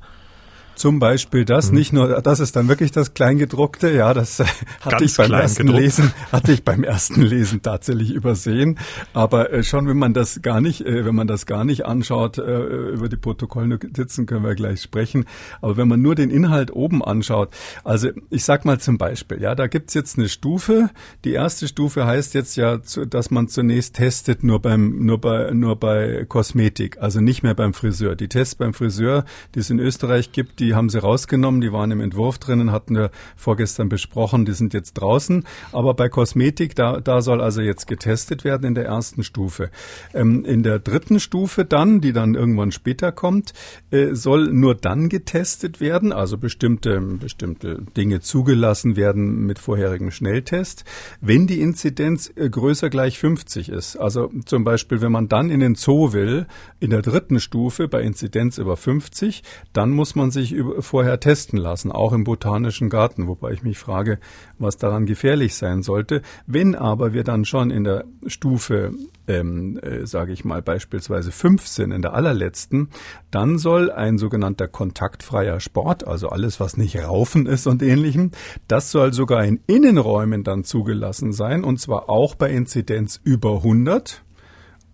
Zum 0.76 0.98
Beispiel 0.98 1.46
das, 1.46 1.70
mhm. 1.70 1.78
nicht 1.78 1.92
nur, 1.94 2.20
das 2.20 2.38
ist 2.38 2.54
dann 2.54 2.68
wirklich 2.68 2.92
das 2.92 3.14
Kleingedruckte, 3.14 3.90
ja, 3.90 4.12
das 4.12 4.40
hatte 4.40 4.50
Ganz 4.90 5.02
ich 5.02 5.16
beim 5.16 5.32
ersten. 5.32 5.68
Lesen, 5.68 6.12
hatte 6.32 6.52
ich 6.52 6.64
beim 6.64 6.84
ersten 6.84 7.22
Lesen 7.22 7.62
tatsächlich 7.62 8.12
übersehen. 8.12 8.78
Aber 9.14 9.52
äh, 9.52 9.62
schon, 9.62 9.88
wenn 9.88 9.96
man 9.96 10.12
das 10.12 10.42
gar 10.42 10.60
nicht, 10.60 10.82
äh, 10.82 11.06
wenn 11.06 11.14
man 11.14 11.26
das 11.26 11.46
gar 11.46 11.64
nicht 11.64 11.86
anschaut, 11.86 12.36
äh, 12.36 12.58
über 12.90 13.08
die 13.08 13.16
Protokollnotizen 13.16 14.26
können 14.26 14.44
wir 14.44 14.54
gleich 14.54 14.82
sprechen. 14.82 15.24
Aber 15.62 15.78
wenn 15.78 15.88
man 15.88 16.02
nur 16.02 16.14
den 16.14 16.28
Inhalt 16.28 16.70
oben 16.70 17.02
anschaut, 17.02 17.48
also 17.82 18.10
ich 18.28 18.44
sag 18.44 18.66
mal 18.66 18.78
zum 18.78 18.98
Beispiel, 18.98 19.40
ja, 19.40 19.54
da 19.54 19.68
gibt's 19.68 19.94
jetzt 19.94 20.18
eine 20.18 20.28
Stufe. 20.28 20.90
Die 21.24 21.32
erste 21.32 21.68
Stufe 21.68 22.06
heißt 22.06 22.34
jetzt 22.34 22.54
ja, 22.56 22.78
dass 23.08 23.30
man 23.30 23.48
zunächst 23.48 23.96
testet 23.96 24.44
nur 24.44 24.60
beim, 24.60 25.06
nur 25.06 25.20
bei, 25.22 25.52
nur 25.52 25.76
bei 25.76 26.26
Kosmetik, 26.28 26.98
also 27.00 27.22
nicht 27.22 27.42
mehr 27.42 27.54
beim 27.54 27.72
Friseur. 27.72 28.14
Die 28.14 28.28
Tests 28.28 28.54
beim 28.54 28.74
Friseur, 28.74 29.24
die 29.54 29.60
es 29.60 29.70
in 29.70 29.78
Österreich 29.78 30.32
gibt, 30.32 30.60
die 30.60 30.65
die 30.66 30.74
haben 30.74 30.88
sie 30.88 30.98
rausgenommen, 30.98 31.60
die 31.60 31.72
waren 31.72 31.92
im 31.92 32.00
Entwurf 32.00 32.38
drinnen, 32.38 32.72
hatten 32.72 32.96
wir 32.96 33.10
vorgestern 33.36 33.88
besprochen, 33.88 34.44
die 34.44 34.52
sind 34.52 34.74
jetzt 34.74 34.94
draußen. 34.94 35.44
Aber 35.70 35.94
bei 35.94 36.08
Kosmetik, 36.08 36.74
da, 36.74 37.00
da 37.00 37.22
soll 37.22 37.40
also 37.40 37.60
jetzt 37.60 37.86
getestet 37.86 38.42
werden 38.42 38.66
in 38.66 38.74
der 38.74 38.84
ersten 38.84 39.22
Stufe. 39.22 39.70
Ähm, 40.12 40.44
in 40.44 40.64
der 40.64 40.80
dritten 40.80 41.20
Stufe 41.20 41.64
dann, 41.64 42.00
die 42.00 42.12
dann 42.12 42.34
irgendwann 42.34 42.72
später 42.72 43.12
kommt, 43.12 43.52
äh, 43.92 44.14
soll 44.14 44.52
nur 44.52 44.74
dann 44.74 45.08
getestet 45.08 45.80
werden, 45.80 46.12
also 46.12 46.36
bestimmte, 46.36 47.00
bestimmte 47.00 47.82
Dinge 47.96 48.20
zugelassen 48.20 48.96
werden 48.96 49.46
mit 49.46 49.60
vorherigem 49.60 50.10
Schnelltest, 50.10 50.84
wenn 51.20 51.46
die 51.46 51.60
Inzidenz 51.60 52.32
äh, 52.34 52.50
größer 52.50 52.90
gleich 52.90 53.20
50 53.20 53.68
ist. 53.68 53.96
Also 53.96 54.32
zum 54.46 54.64
Beispiel, 54.64 55.00
wenn 55.00 55.12
man 55.12 55.28
dann 55.28 55.50
in 55.50 55.60
den 55.60 55.76
Zoo 55.76 56.12
will, 56.12 56.46
in 56.80 56.90
der 56.90 57.02
dritten 57.02 57.38
Stufe 57.38 57.86
bei 57.86 58.02
Inzidenz 58.02 58.58
über 58.58 58.76
50, 58.76 59.44
dann 59.72 59.90
muss 59.90 60.16
man 60.16 60.32
sich 60.32 60.55
vorher 60.80 61.20
testen 61.20 61.58
lassen, 61.58 61.92
auch 61.92 62.12
im 62.12 62.24
botanischen 62.24 62.88
Garten, 62.88 63.26
wobei 63.26 63.52
ich 63.52 63.62
mich 63.62 63.78
frage, 63.78 64.18
was 64.58 64.76
daran 64.76 65.06
gefährlich 65.06 65.54
sein 65.54 65.82
sollte. 65.82 66.22
Wenn 66.46 66.74
aber 66.74 67.12
wir 67.12 67.24
dann 67.24 67.44
schon 67.44 67.70
in 67.70 67.84
der 67.84 68.04
Stufe, 68.26 68.92
ähm, 69.26 69.78
äh, 69.78 70.06
sage 70.06 70.32
ich 70.32 70.44
mal 70.44 70.62
beispielsweise 70.62 71.32
15 71.32 71.90
in 71.90 72.02
der 72.02 72.14
allerletzten, 72.14 72.88
dann 73.30 73.58
soll 73.58 73.90
ein 73.90 74.18
sogenannter 74.18 74.68
kontaktfreier 74.68 75.60
Sport, 75.60 76.06
also 76.06 76.28
alles, 76.28 76.60
was 76.60 76.76
nicht 76.76 76.96
Raufen 76.98 77.46
ist 77.46 77.66
und 77.66 77.82
ähnlichem, 77.82 78.30
das 78.68 78.90
soll 78.90 79.12
sogar 79.12 79.44
in 79.44 79.60
Innenräumen 79.66 80.44
dann 80.44 80.64
zugelassen 80.64 81.32
sein, 81.32 81.64
und 81.64 81.80
zwar 81.80 82.08
auch 82.10 82.34
bei 82.34 82.50
Inzidenz 82.50 83.20
über 83.24 83.56
100 83.56 84.22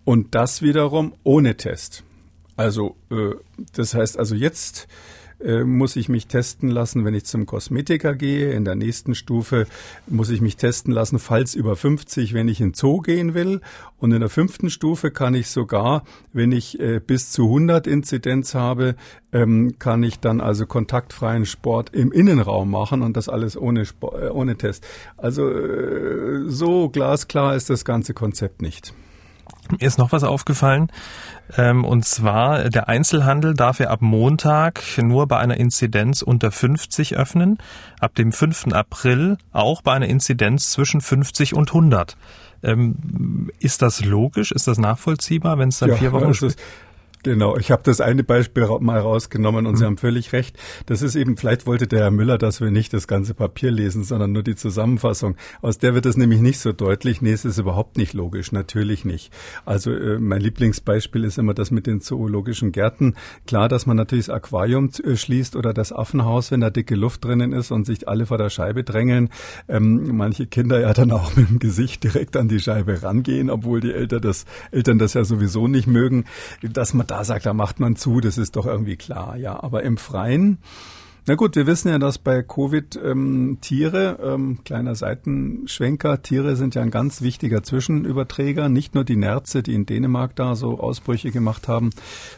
und 0.05 0.35
das 0.35 0.61
wiederum 0.61 1.13
ohne 1.23 1.55
Test. 1.55 2.03
Also 2.55 2.95
äh, 3.09 3.31
das 3.73 3.93
heißt 3.93 4.19
also 4.19 4.35
jetzt 4.35 4.87
äh, 5.43 5.63
muss 5.63 5.95
ich 5.95 6.09
mich 6.09 6.27
testen 6.27 6.69
lassen, 6.69 7.05
wenn 7.05 7.13
ich 7.13 7.25
zum 7.25 7.45
Kosmetiker 7.45 8.15
gehe. 8.15 8.53
In 8.53 8.65
der 8.65 8.75
nächsten 8.75 9.15
Stufe 9.15 9.67
muss 10.07 10.29
ich 10.29 10.41
mich 10.41 10.57
testen 10.57 10.93
lassen, 10.93 11.19
falls 11.19 11.55
über 11.55 11.75
50, 11.75 12.33
wenn 12.33 12.47
ich 12.47 12.61
in 12.61 12.73
Zoo 12.73 12.99
gehen 12.99 13.33
will. 13.33 13.61
Und 13.97 14.11
in 14.11 14.19
der 14.19 14.29
fünften 14.29 14.69
Stufe 14.69 15.11
kann 15.11 15.35
ich 15.35 15.49
sogar, 15.49 16.03
wenn 16.31 16.51
ich 16.51 16.79
äh, 16.79 16.99
bis 16.99 17.31
zu 17.31 17.45
100 17.45 17.87
Inzidenz 17.87 18.55
habe, 18.55 18.95
ähm, 19.31 19.75
kann 19.79 20.03
ich 20.03 20.19
dann 20.19 20.41
also 20.41 20.65
kontaktfreien 20.65 21.45
Sport 21.45 21.93
im 21.93 22.11
Innenraum 22.11 22.69
machen 22.69 23.01
und 23.01 23.17
das 23.17 23.29
alles 23.29 23.57
ohne, 23.57 23.85
Sport, 23.85 24.21
äh, 24.21 24.29
ohne 24.29 24.57
Test. 24.57 24.85
Also 25.17 25.49
äh, 25.49 26.43
so 26.47 26.89
glasklar 26.89 27.55
ist 27.55 27.69
das 27.69 27.85
ganze 27.85 28.13
Konzept 28.13 28.61
nicht. 28.61 28.93
Mir 29.71 29.81
ist 29.81 29.97
noch 29.97 30.11
was 30.11 30.23
aufgefallen. 30.23 30.89
Ähm, 31.57 31.85
und 31.85 32.05
zwar, 32.05 32.69
der 32.69 32.87
Einzelhandel 32.89 33.53
darf 33.53 33.79
ja 33.79 33.89
ab 33.89 34.01
Montag 34.01 34.81
nur 34.97 35.27
bei 35.27 35.37
einer 35.37 35.57
Inzidenz 35.57 36.21
unter 36.21 36.51
50 36.51 37.15
öffnen. 37.15 37.57
Ab 37.99 38.15
dem 38.15 38.31
5. 38.31 38.67
April 38.73 39.37
auch 39.51 39.81
bei 39.81 39.93
einer 39.93 40.07
Inzidenz 40.07 40.71
zwischen 40.71 41.01
50 41.01 41.53
und 41.53 41.69
100. 41.69 42.17
Ähm, 42.63 43.49
ist 43.59 43.81
das 43.81 44.03
logisch? 44.03 44.51
Ist 44.51 44.67
das 44.67 44.77
nachvollziehbar, 44.77 45.57
wenn 45.59 45.69
es 45.69 45.79
dann 45.79 45.89
ja, 45.89 45.95
vier 45.95 46.11
Wochen 46.11 46.29
ist? 46.29 46.57
Genau, 47.23 47.55
ich 47.55 47.71
habe 47.71 47.83
das 47.83 48.01
eine 48.01 48.23
Beispiel 48.23 48.67
mal 48.81 48.99
rausgenommen 48.99 49.65
und 49.65 49.73
mhm. 49.73 49.77
Sie 49.77 49.85
haben 49.85 49.97
völlig 49.97 50.33
recht. 50.33 50.57
Das 50.87 51.01
ist 51.01 51.15
eben, 51.15 51.37
vielleicht 51.37 51.65
wollte 51.65 51.87
der 51.87 52.01
Herr 52.01 52.11
Müller, 52.11 52.37
dass 52.37 52.59
wir 52.59 52.69
nicht 52.69 52.91
das 52.91 53.07
ganze 53.07 53.33
Papier 53.33 53.71
lesen, 53.71 54.03
sondern 54.03 54.33
nur 54.33 54.43
die 54.43 54.57
Zusammenfassung. 54.57 55.37
Aus 55.61 55.77
der 55.77 55.95
wird 55.95 56.05
es 56.05 56.17
nämlich 56.17 56.41
nicht 56.41 56.59
so 56.59 56.73
deutlich. 56.73 57.21
Nee, 57.21 57.31
es 57.31 57.45
ist 57.45 57.57
überhaupt 57.57 57.95
nicht 57.95 58.11
logisch, 58.11 58.51
natürlich 58.51 59.05
nicht. 59.05 59.31
Also 59.63 59.93
äh, 59.93 60.19
mein 60.19 60.41
Lieblingsbeispiel 60.41 61.23
ist 61.23 61.37
immer 61.37 61.53
das 61.53 61.71
mit 61.71 61.87
den 61.87 62.01
zoologischen 62.01 62.73
Gärten. 62.73 63.15
Klar, 63.47 63.69
dass 63.69 63.85
man 63.85 63.95
natürlich 63.95 64.25
das 64.25 64.35
Aquarium 64.35 64.89
äh, 65.05 65.15
schließt 65.15 65.55
oder 65.55 65.73
das 65.73 65.93
Affenhaus, 65.93 66.51
wenn 66.51 66.59
da 66.59 66.71
dicke 66.71 66.95
Luft 66.95 67.23
drinnen 67.23 67.53
ist 67.53 67.71
und 67.71 67.85
sich 67.85 68.09
alle 68.09 68.25
vor 68.25 68.37
der 68.37 68.49
Scheibe 68.49 68.83
drängeln. 68.83 69.29
Ähm, 69.69 70.09
manche 70.17 70.45
Kinder 70.45 70.81
ja 70.81 70.91
dann 70.93 71.11
auch 71.11 71.33
mit 71.37 71.49
dem 71.49 71.59
Gesicht 71.59 72.03
direkt 72.03 72.35
an 72.35 72.49
die 72.49 72.59
Scheibe 72.59 73.01
rangehen, 73.01 73.49
obwohl 73.49 73.79
die 73.79 73.93
Eltern 73.93 74.21
das, 74.21 74.43
Eltern 74.71 74.99
das 74.99 75.13
ja 75.13 75.23
sowieso 75.23 75.69
nicht 75.69 75.87
mögen. 75.87 76.25
Dass 76.61 76.93
man 76.93 77.07
da 77.13 77.23
sagt, 77.23 77.45
da 77.45 77.53
macht 77.53 77.79
man 77.79 77.95
zu, 77.95 78.21
das 78.21 78.39
ist 78.39 78.55
doch 78.55 78.65
irgendwie 78.65 78.97
klar, 78.97 79.37
ja. 79.37 79.61
Aber 79.61 79.83
im 79.83 79.97
Freien, 79.97 80.57
na 81.25 81.35
gut, 81.35 81.55
wir 81.55 81.67
wissen 81.67 81.87
ja, 81.87 81.99
dass 81.99 82.17
bei 82.17 82.43
Covid 82.43 82.99
ähm, 83.01 83.59
Tiere, 83.61 84.19
ähm, 84.21 84.59
kleiner 84.65 84.93
Seitenschwenker, 84.93 86.21
Tiere 86.21 86.57
sind 86.57 86.75
ja 86.75 86.81
ein 86.81 86.91
ganz 86.91 87.21
wichtiger 87.21 87.63
Zwischenüberträger. 87.63 88.67
Nicht 88.67 88.93
nur 88.93 89.05
die 89.05 89.15
Nerze, 89.15 89.63
die 89.63 89.73
in 89.73 89.85
Dänemark 89.85 90.35
da 90.35 90.55
so 90.55 90.81
Ausbrüche 90.81 91.31
gemacht 91.31 91.69
haben, 91.69 91.91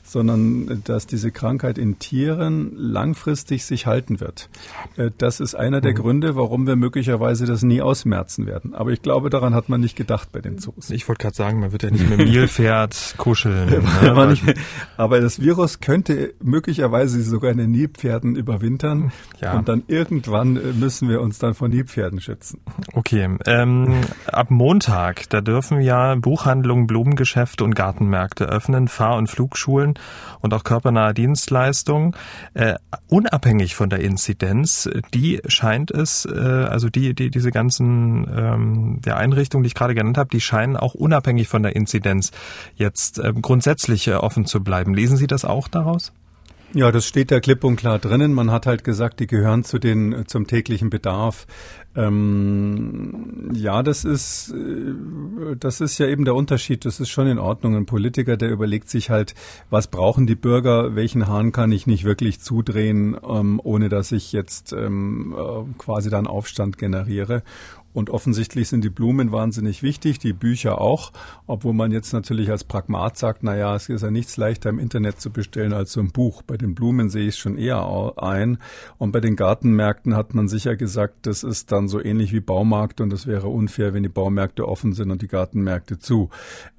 sondern 0.03 0.83
dass 0.83 1.07
diese 1.07 1.31
Krankheit 1.31 1.79
in 1.79 1.97
Tieren 1.97 2.73
langfristig 2.75 3.65
sich 3.65 3.87
halten 3.87 4.19
wird. 4.19 4.49
Äh, 4.97 5.09
das 5.17 5.39
ist 5.39 5.55
einer 5.55 5.81
der 5.81 5.93
mhm. 5.93 5.97
Gründe, 5.97 6.35
warum 6.35 6.67
wir 6.67 6.75
möglicherweise 6.75 7.47
das 7.47 7.63
nie 7.63 7.81
ausmerzen 7.81 8.45
werden. 8.45 8.75
Aber 8.75 8.91
ich 8.91 9.01
glaube, 9.01 9.31
daran 9.31 9.55
hat 9.55 9.67
man 9.67 9.81
nicht 9.81 9.95
gedacht 9.95 10.31
bei 10.31 10.41
den 10.41 10.59
Zoos. 10.59 10.91
Ich 10.91 11.07
wollte 11.07 11.23
gerade 11.23 11.35
sagen, 11.35 11.59
man 11.59 11.71
wird 11.71 11.81
ja 11.81 11.89
nicht 11.89 12.07
mit 12.07 12.19
dem 12.19 12.29
Nilpferd 12.29 13.15
kuscheln. 13.17 13.67
ne? 13.67 14.53
aber 14.95 15.21
das 15.21 15.41
Virus 15.41 15.79
könnte 15.79 16.35
möglicherweise 16.39 17.23
sogar 17.23 17.49
in 17.49 17.57
den 17.57 17.71
Nilpferden 17.71 18.35
überwinden 18.35 18.74
wintern 18.75 19.11
ja. 19.41 19.53
und 19.53 19.69
dann 19.69 19.83
irgendwann 19.87 20.57
äh, 20.57 20.73
müssen 20.73 21.09
wir 21.09 21.21
uns 21.21 21.39
dann 21.39 21.53
von 21.53 21.71
Nilpferden 21.71 22.19
schützen. 22.19 22.59
Okay, 22.93 23.37
ähm, 23.45 24.01
ab 24.27 24.51
Montag, 24.51 25.29
da 25.29 25.41
dürfen 25.41 25.81
ja 25.81 26.15
Buchhandlungen, 26.15 26.87
Blumengeschäfte 26.87 27.63
und 27.63 27.75
Gartenmärkte 27.75 28.45
öffnen, 28.45 28.87
Fahr- 28.87 29.17
und 29.17 29.27
Flugschulen 29.27 29.95
und 30.41 30.53
auch 30.53 30.63
körpernahe 30.63 31.13
Dienstleistungen, 31.13 32.15
äh, 32.53 32.75
unabhängig 33.07 33.75
von 33.75 33.89
der 33.89 33.99
Inzidenz. 33.99 34.89
Die 35.13 35.41
scheint 35.47 35.91
es, 35.91 36.25
äh, 36.25 36.37
also 36.37 36.89
die, 36.89 37.13
die 37.15 37.29
diese 37.29 37.51
ganzen 37.51 38.27
ähm, 38.35 39.01
der 39.03 39.17
Einrichtungen, 39.17 39.63
die 39.63 39.67
ich 39.67 39.75
gerade 39.75 39.95
genannt 39.95 40.17
habe, 40.17 40.29
die 40.29 40.41
scheinen 40.41 40.75
auch 40.75 40.93
unabhängig 40.93 41.47
von 41.47 41.63
der 41.63 41.75
Inzidenz 41.75 42.31
jetzt 42.75 43.19
äh, 43.19 43.33
grundsätzlich 43.41 44.13
offen 44.13 44.45
zu 44.45 44.63
bleiben. 44.63 44.93
Lesen 44.93 45.17
Sie 45.17 45.27
das 45.27 45.45
auch 45.45 45.67
daraus? 45.67 46.11
Ja, 46.73 46.91
das 46.91 47.05
steht 47.05 47.31
da 47.31 47.39
klipp 47.39 47.63
und 47.63 47.77
klar 47.77 47.99
drinnen. 47.99 48.33
Man 48.33 48.51
hat 48.51 48.65
halt 48.65 48.83
gesagt, 48.83 49.19
die 49.19 49.27
gehören 49.27 49.63
zu 49.63 49.79
den 49.79 50.25
zum 50.27 50.45
täglichen 50.47 50.89
Bedarf. 50.89 51.47
Ähm, 51.95 53.51
ja, 53.53 53.81
das 53.81 54.03
ist 54.03 54.51
äh, 54.51 55.55
das 55.57 55.79
ist 55.79 55.97
ja 55.97 56.07
eben 56.07 56.25
der 56.25 56.35
Unterschied. 56.35 56.83
Das 56.83 56.99
ist 56.99 57.09
schon 57.09 57.27
in 57.27 57.39
Ordnung. 57.39 57.75
Ein 57.77 57.85
Politiker, 57.85 58.35
der 58.35 58.49
überlegt 58.49 58.89
sich 58.89 59.09
halt, 59.09 59.35
was 59.69 59.87
brauchen 59.87 60.27
die 60.27 60.35
Bürger, 60.35 60.95
welchen 60.95 61.27
Hahn 61.27 61.53
kann 61.53 61.71
ich 61.71 61.87
nicht 61.87 62.03
wirklich 62.03 62.41
zudrehen, 62.41 63.15
ähm, 63.25 63.61
ohne 63.63 63.87
dass 63.87 64.11
ich 64.11 64.33
jetzt 64.33 64.73
ähm, 64.73 65.33
äh, 65.37 65.73
quasi 65.77 66.09
dann 66.09 66.27
Aufstand 66.27 66.77
generiere. 66.77 67.43
Und 67.95 68.09
offensichtlich 68.09 68.67
sind 68.67 68.83
die 68.83 68.89
Blumen 68.89 69.31
wahnsinnig 69.31 69.81
wichtig, 69.81 70.19
die 70.19 70.33
Bücher 70.33 70.81
auch, 70.81 71.13
obwohl 71.47 71.73
man 71.73 71.93
jetzt 71.93 72.11
natürlich 72.11 72.51
als 72.51 72.65
Pragmat 72.65 73.17
sagt, 73.17 73.41
na 73.41 73.55
ja, 73.55 73.73
es 73.73 73.87
ist 73.87 74.01
ja 74.01 74.11
nichts 74.11 74.35
leichter 74.35 74.69
im 74.69 74.79
Internet 74.79 75.21
zu 75.21 75.31
bestellen 75.31 75.71
als 75.71 75.93
so 75.93 76.01
ein 76.01 76.11
Buch. 76.11 76.41
Bei 76.41 76.57
den 76.57 76.75
Blumen 76.75 77.09
sehe 77.09 77.23
ich 77.23 77.35
es 77.35 77.37
schon 77.37 77.57
eher 77.57 78.11
ein. 78.17 78.57
Und 78.97 79.13
bei 79.13 79.21
den 79.21 79.37
Gartenmärkten 79.37 80.13
hat 80.13 80.33
man 80.33 80.49
sicher 80.49 80.75
gesagt, 80.75 81.25
das 81.25 81.45
ist 81.45 81.71
dann 81.71 81.87
so 81.87 82.03
ähnlich 82.03 82.33
wie 82.33 82.41
Baumarkt 82.41 82.99
und 82.99 83.13
es 83.13 83.27
wäre 83.27 83.47
unfair, 83.47 83.93
wenn 83.93 84.03
die 84.03 84.09
Baumärkte 84.09 84.67
offen 84.67 84.91
sind 84.91 85.09
und 85.09 85.21
die 85.21 85.29
Gartenmärkte 85.29 85.97
zu. 85.97 86.29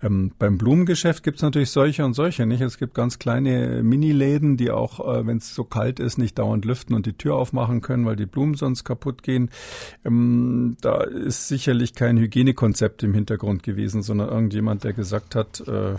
Ähm, 0.02 0.32
beim 0.38 0.58
Blumengeschäft 0.58 1.22
gibt 1.22 1.36
es 1.38 1.42
natürlich 1.42 1.70
solche 1.70 2.04
und 2.04 2.12
solche, 2.12 2.44
nicht? 2.44 2.60
Es 2.60 2.76
gibt 2.76 2.92
ganz 2.92 3.18
kleine 3.18 3.82
Miniläden, 3.82 4.58
die 4.58 4.70
auch, 4.70 5.00
äh, 5.00 5.26
wenn 5.26 5.38
es 5.38 5.54
so 5.54 5.64
kalt 5.64 5.98
ist, 5.98 6.18
nicht 6.18 6.38
dauernd 6.38 6.66
lüften 6.66 6.94
und 6.94 7.06
die 7.06 7.14
Tür 7.14 7.36
aufmachen 7.36 7.80
können, 7.80 8.04
weil 8.04 8.16
die 8.16 8.26
Blumen 8.26 8.52
sonst 8.52 8.84
kaputt 8.84 9.22
gehen. 9.22 9.48
Ähm, 10.04 10.76
da 10.82 11.05
ist 11.06 11.48
sicherlich 11.48 11.94
kein 11.94 12.18
Hygienekonzept 12.18 13.02
im 13.02 13.14
Hintergrund 13.14 13.62
gewesen, 13.62 14.02
sondern 14.02 14.28
irgendjemand, 14.28 14.84
der 14.84 14.92
gesagt 14.92 15.34
hat, 15.34 15.60
äh, 15.66 15.94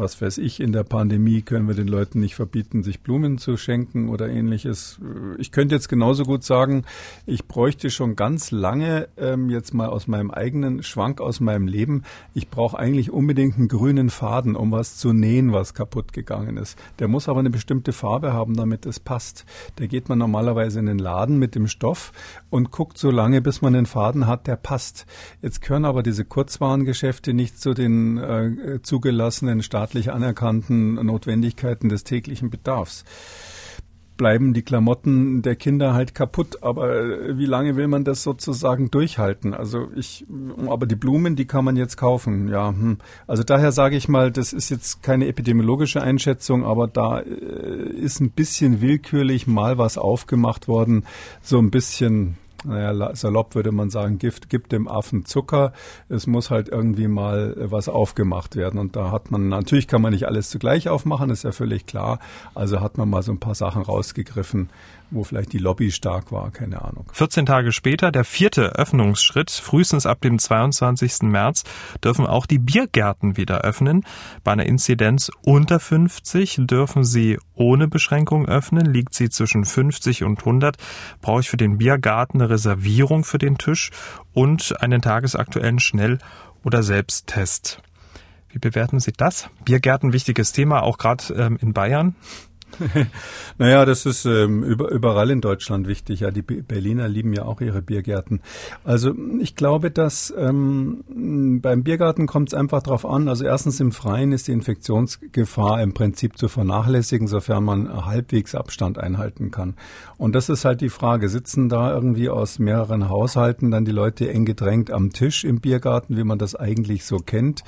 was 0.00 0.20
weiß 0.20 0.38
ich, 0.38 0.60
in 0.60 0.72
der 0.72 0.82
Pandemie 0.82 1.42
können 1.42 1.68
wir 1.68 1.74
den 1.74 1.86
Leuten 1.86 2.20
nicht 2.20 2.34
verbieten, 2.34 2.82
sich 2.82 3.00
Blumen 3.00 3.38
zu 3.38 3.56
schenken 3.56 4.08
oder 4.08 4.28
ähnliches. 4.28 4.98
Ich 5.38 5.52
könnte 5.52 5.74
jetzt 5.74 5.88
genauso 5.88 6.24
gut 6.24 6.42
sagen, 6.42 6.84
ich 7.26 7.46
bräuchte 7.46 7.90
schon 7.90 8.16
ganz 8.16 8.50
lange, 8.50 9.08
ähm, 9.18 9.50
jetzt 9.50 9.74
mal 9.74 9.88
aus 9.88 10.08
meinem 10.08 10.30
eigenen 10.30 10.82
Schwank 10.82 11.20
aus 11.20 11.40
meinem 11.40 11.68
Leben, 11.68 12.02
ich 12.34 12.48
brauche 12.48 12.78
eigentlich 12.78 13.10
unbedingt 13.10 13.58
einen 13.58 13.68
grünen 13.68 14.08
Faden, 14.08 14.56
um 14.56 14.72
was 14.72 14.96
zu 14.96 15.12
nähen, 15.12 15.52
was 15.52 15.74
kaputt 15.74 16.14
gegangen 16.14 16.56
ist. 16.56 16.78
Der 16.98 17.08
muss 17.08 17.28
aber 17.28 17.40
eine 17.40 17.50
bestimmte 17.50 17.92
Farbe 17.92 18.32
haben, 18.32 18.56
damit 18.56 18.86
es 18.86 19.00
passt. 19.00 19.44
Da 19.76 19.86
geht 19.86 20.08
man 20.08 20.18
normalerweise 20.18 20.80
in 20.80 20.86
den 20.86 20.98
Laden 20.98 21.38
mit 21.38 21.54
dem 21.54 21.66
Stoff 21.66 22.12
und 22.48 22.70
guckt 22.70 22.96
so 22.96 23.10
lange, 23.10 23.42
bis 23.42 23.60
man 23.60 23.74
den 23.74 23.86
Faden 23.86 24.26
hat, 24.26 24.46
der 24.46 24.56
passt. 24.56 25.04
Jetzt 25.42 25.60
gehören 25.60 25.84
aber 25.84 26.02
diese 26.02 26.24
Kurzwarengeschäfte 26.24 27.34
nicht 27.34 27.60
zu 27.60 27.74
den 27.74 28.16
äh, 28.16 28.80
zugelassenen 28.82 29.62
Staat 29.62 29.89
staatlich 29.90 30.12
anerkannten 30.12 30.94
Notwendigkeiten 30.94 31.88
des 31.88 32.04
täglichen 32.04 32.48
Bedarfs 32.48 33.04
bleiben 34.16 34.52
die 34.52 34.60
Klamotten 34.60 35.40
der 35.40 35.56
Kinder 35.56 35.94
halt 35.94 36.14
kaputt. 36.14 36.62
Aber 36.62 36.94
äh, 36.94 37.38
wie 37.38 37.46
lange 37.46 37.76
will 37.76 37.88
man 37.88 38.04
das 38.04 38.22
sozusagen 38.22 38.90
durchhalten? 38.90 39.54
Also 39.54 39.88
ich, 39.96 40.26
aber 40.66 40.84
die 40.84 40.94
Blumen, 40.94 41.36
die 41.36 41.46
kann 41.46 41.64
man 41.64 41.74
jetzt 41.74 41.96
kaufen. 41.96 42.46
Ja, 42.48 42.68
hm. 42.68 42.98
also 43.26 43.42
daher 43.42 43.72
sage 43.72 43.96
ich 43.96 44.08
mal, 44.08 44.30
das 44.30 44.52
ist 44.52 44.68
jetzt 44.68 45.02
keine 45.02 45.26
epidemiologische 45.26 46.02
Einschätzung, 46.02 46.66
aber 46.66 46.86
da 46.86 47.20
äh, 47.20 47.24
ist 47.96 48.20
ein 48.20 48.30
bisschen 48.30 48.82
willkürlich 48.82 49.46
mal 49.46 49.78
was 49.78 49.96
aufgemacht 49.96 50.68
worden, 50.68 51.04
so 51.40 51.58
ein 51.58 51.70
bisschen 51.70 52.36
naja, 52.64 53.14
salopp 53.14 53.54
würde 53.54 53.72
man 53.72 53.90
sagen, 53.90 54.18
Gift 54.18 54.50
gibt 54.50 54.72
dem 54.72 54.88
Affen 54.88 55.24
Zucker. 55.24 55.72
Es 56.08 56.26
muss 56.26 56.50
halt 56.50 56.68
irgendwie 56.68 57.08
mal 57.08 57.56
äh, 57.58 57.70
was 57.70 57.88
aufgemacht 57.88 58.56
werden. 58.56 58.78
Und 58.78 58.96
da 58.96 59.10
hat 59.10 59.30
man, 59.30 59.48
natürlich 59.48 59.88
kann 59.88 60.02
man 60.02 60.12
nicht 60.12 60.26
alles 60.26 60.50
zugleich 60.50 60.88
aufmachen, 60.88 61.30
ist 61.30 61.44
ja 61.44 61.52
völlig 61.52 61.86
klar. 61.86 62.18
Also 62.54 62.80
hat 62.80 62.98
man 62.98 63.08
mal 63.08 63.22
so 63.22 63.32
ein 63.32 63.40
paar 63.40 63.54
Sachen 63.54 63.82
rausgegriffen. 63.82 64.68
Wo 65.10 65.24
vielleicht 65.24 65.52
die 65.52 65.58
Lobby 65.58 65.90
stark 65.90 66.32
war, 66.32 66.50
keine 66.50 66.82
Ahnung. 66.82 67.06
14 67.12 67.46
Tage 67.46 67.72
später, 67.72 68.10
der 68.12 68.24
vierte 68.24 68.76
Öffnungsschritt, 68.76 69.50
frühestens 69.50 70.06
ab 70.06 70.20
dem 70.20 70.38
22. 70.38 71.22
März, 71.22 71.64
dürfen 72.02 72.26
auch 72.26 72.46
die 72.46 72.58
Biergärten 72.58 73.36
wieder 73.36 73.62
öffnen. 73.62 74.04
Bei 74.44 74.52
einer 74.52 74.66
Inzidenz 74.66 75.30
unter 75.42 75.80
50 75.80 76.60
dürfen 76.60 77.04
sie 77.04 77.38
ohne 77.54 77.88
Beschränkung 77.88 78.46
öffnen. 78.46 78.86
Liegt 78.86 79.14
sie 79.14 79.30
zwischen 79.30 79.64
50 79.64 80.24
und 80.24 80.40
100, 80.40 80.76
brauche 81.20 81.40
ich 81.40 81.50
für 81.50 81.56
den 81.56 81.78
Biergarten 81.78 82.40
eine 82.40 82.50
Reservierung 82.50 83.24
für 83.24 83.38
den 83.38 83.58
Tisch 83.58 83.90
und 84.32 84.80
einen 84.80 85.02
tagesaktuellen 85.02 85.80
Schnell- 85.80 86.18
oder 86.64 86.82
Selbsttest. 86.82 87.82
Wie 88.52 88.58
bewerten 88.58 88.98
Sie 88.98 89.12
das? 89.12 89.48
Biergärten, 89.64 90.12
wichtiges 90.12 90.52
Thema, 90.52 90.82
auch 90.82 90.98
gerade 90.98 91.32
ähm, 91.34 91.58
in 91.60 91.72
Bayern. 91.72 92.16
naja, 93.58 93.84
das 93.84 94.06
ist 94.06 94.24
ähm, 94.24 94.62
über, 94.62 94.90
überall 94.90 95.30
in 95.30 95.40
Deutschland 95.40 95.88
wichtig. 95.88 96.20
Ja, 96.20 96.30
die 96.30 96.42
Berliner 96.42 97.08
lieben 97.08 97.32
ja 97.32 97.44
auch 97.44 97.60
ihre 97.60 97.82
Biergärten. 97.82 98.40
Also 98.84 99.14
ich 99.40 99.56
glaube, 99.56 99.90
dass 99.90 100.32
ähm, 100.36 101.60
beim 101.62 101.82
Biergarten 101.82 102.26
kommt 102.26 102.48
es 102.48 102.54
einfach 102.54 102.82
darauf 102.82 103.04
an. 103.04 103.28
Also 103.28 103.44
erstens 103.44 103.80
im 103.80 103.92
Freien 103.92 104.32
ist 104.32 104.48
die 104.48 104.52
Infektionsgefahr 104.52 105.82
im 105.82 105.94
Prinzip 105.94 106.38
zu 106.38 106.48
vernachlässigen, 106.48 107.28
sofern 107.28 107.64
man 107.64 108.06
halbwegs 108.06 108.54
Abstand 108.54 108.98
einhalten 108.98 109.50
kann. 109.50 109.74
Und 110.16 110.34
das 110.34 110.48
ist 110.48 110.64
halt 110.64 110.80
die 110.80 110.90
Frage. 110.90 111.28
Sitzen 111.28 111.68
da 111.68 111.92
irgendwie 111.92 112.28
aus 112.28 112.58
mehreren 112.58 113.08
Haushalten 113.08 113.70
dann 113.70 113.84
die 113.84 113.92
Leute 113.92 114.30
eng 114.30 114.44
gedrängt 114.44 114.90
am 114.90 115.12
Tisch 115.12 115.44
im 115.44 115.60
Biergarten, 115.60 116.16
wie 116.16 116.24
man 116.24 116.38
das 116.38 116.54
eigentlich 116.54 117.04
so 117.04 117.18
kennt? 117.18 117.62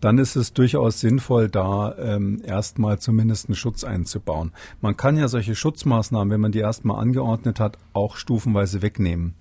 Dann 0.00 0.18
ist 0.18 0.36
es 0.36 0.52
durchaus 0.52 1.00
sinnvoll, 1.00 1.48
da 1.48 1.94
ähm, 1.98 2.40
erstmal 2.44 2.98
zumindest 2.98 3.48
einen 3.48 3.56
Schutz 3.56 3.84
einzubauen 3.84 4.43
anschauen. 4.44 4.52
Man 4.80 4.96
kann 4.96 5.16
ja 5.16 5.28
solche 5.28 5.54
Schutzmaßnahmen, 5.54 6.30
wenn 6.32 6.40
man 6.40 6.52
die 6.52 6.60
erstmal 6.60 7.00
angeordnet 7.00 7.60
hat, 7.60 7.78
auch 7.92 8.16
stufenweise 8.16 8.82
wegnehmen. 8.82 9.34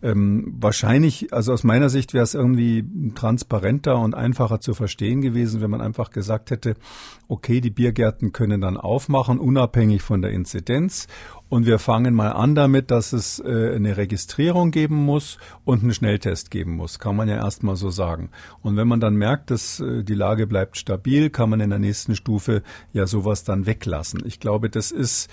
Ähm, 0.00 0.54
wahrscheinlich, 0.60 1.32
also 1.32 1.52
aus 1.52 1.64
meiner 1.64 1.88
Sicht 1.88 2.14
wäre 2.14 2.22
es 2.22 2.34
irgendwie 2.34 2.84
transparenter 3.14 3.98
und 3.98 4.14
einfacher 4.14 4.60
zu 4.60 4.74
verstehen 4.74 5.20
gewesen, 5.20 5.60
wenn 5.60 5.70
man 5.70 5.80
einfach 5.80 6.10
gesagt 6.10 6.50
hätte, 6.50 6.74
okay, 7.26 7.60
die 7.60 7.70
Biergärten 7.70 8.32
können 8.32 8.60
dann 8.60 8.76
aufmachen, 8.76 9.38
unabhängig 9.40 10.02
von 10.02 10.22
der 10.22 10.30
Inzidenz 10.30 11.08
und 11.48 11.64
wir 11.64 11.78
fangen 11.78 12.14
mal 12.14 12.32
an 12.32 12.54
damit, 12.54 12.90
dass 12.90 13.12
es 13.12 13.38
äh, 13.40 13.74
eine 13.74 13.96
Registrierung 13.96 14.70
geben 14.70 14.96
muss 14.96 15.38
und 15.64 15.82
einen 15.82 15.94
Schnelltest 15.94 16.50
geben 16.50 16.76
muss. 16.76 16.98
Kann 16.98 17.16
man 17.16 17.28
ja 17.28 17.36
erstmal 17.36 17.76
so 17.76 17.90
sagen. 17.90 18.30
Und 18.62 18.76
wenn 18.76 18.86
man 18.86 19.00
dann 19.00 19.14
merkt, 19.14 19.50
dass 19.50 19.80
äh, 19.80 20.04
die 20.04 20.14
Lage 20.14 20.46
bleibt 20.46 20.76
stabil, 20.76 21.30
kann 21.30 21.48
man 21.48 21.60
in 21.60 21.70
der 21.70 21.78
nächsten 21.78 22.14
Stufe 22.14 22.62
ja 22.92 23.06
sowas 23.06 23.44
dann 23.44 23.64
weglassen. 23.66 24.22
Ich 24.26 24.40
glaube, 24.40 24.68
das 24.68 24.90
ist 24.90 25.30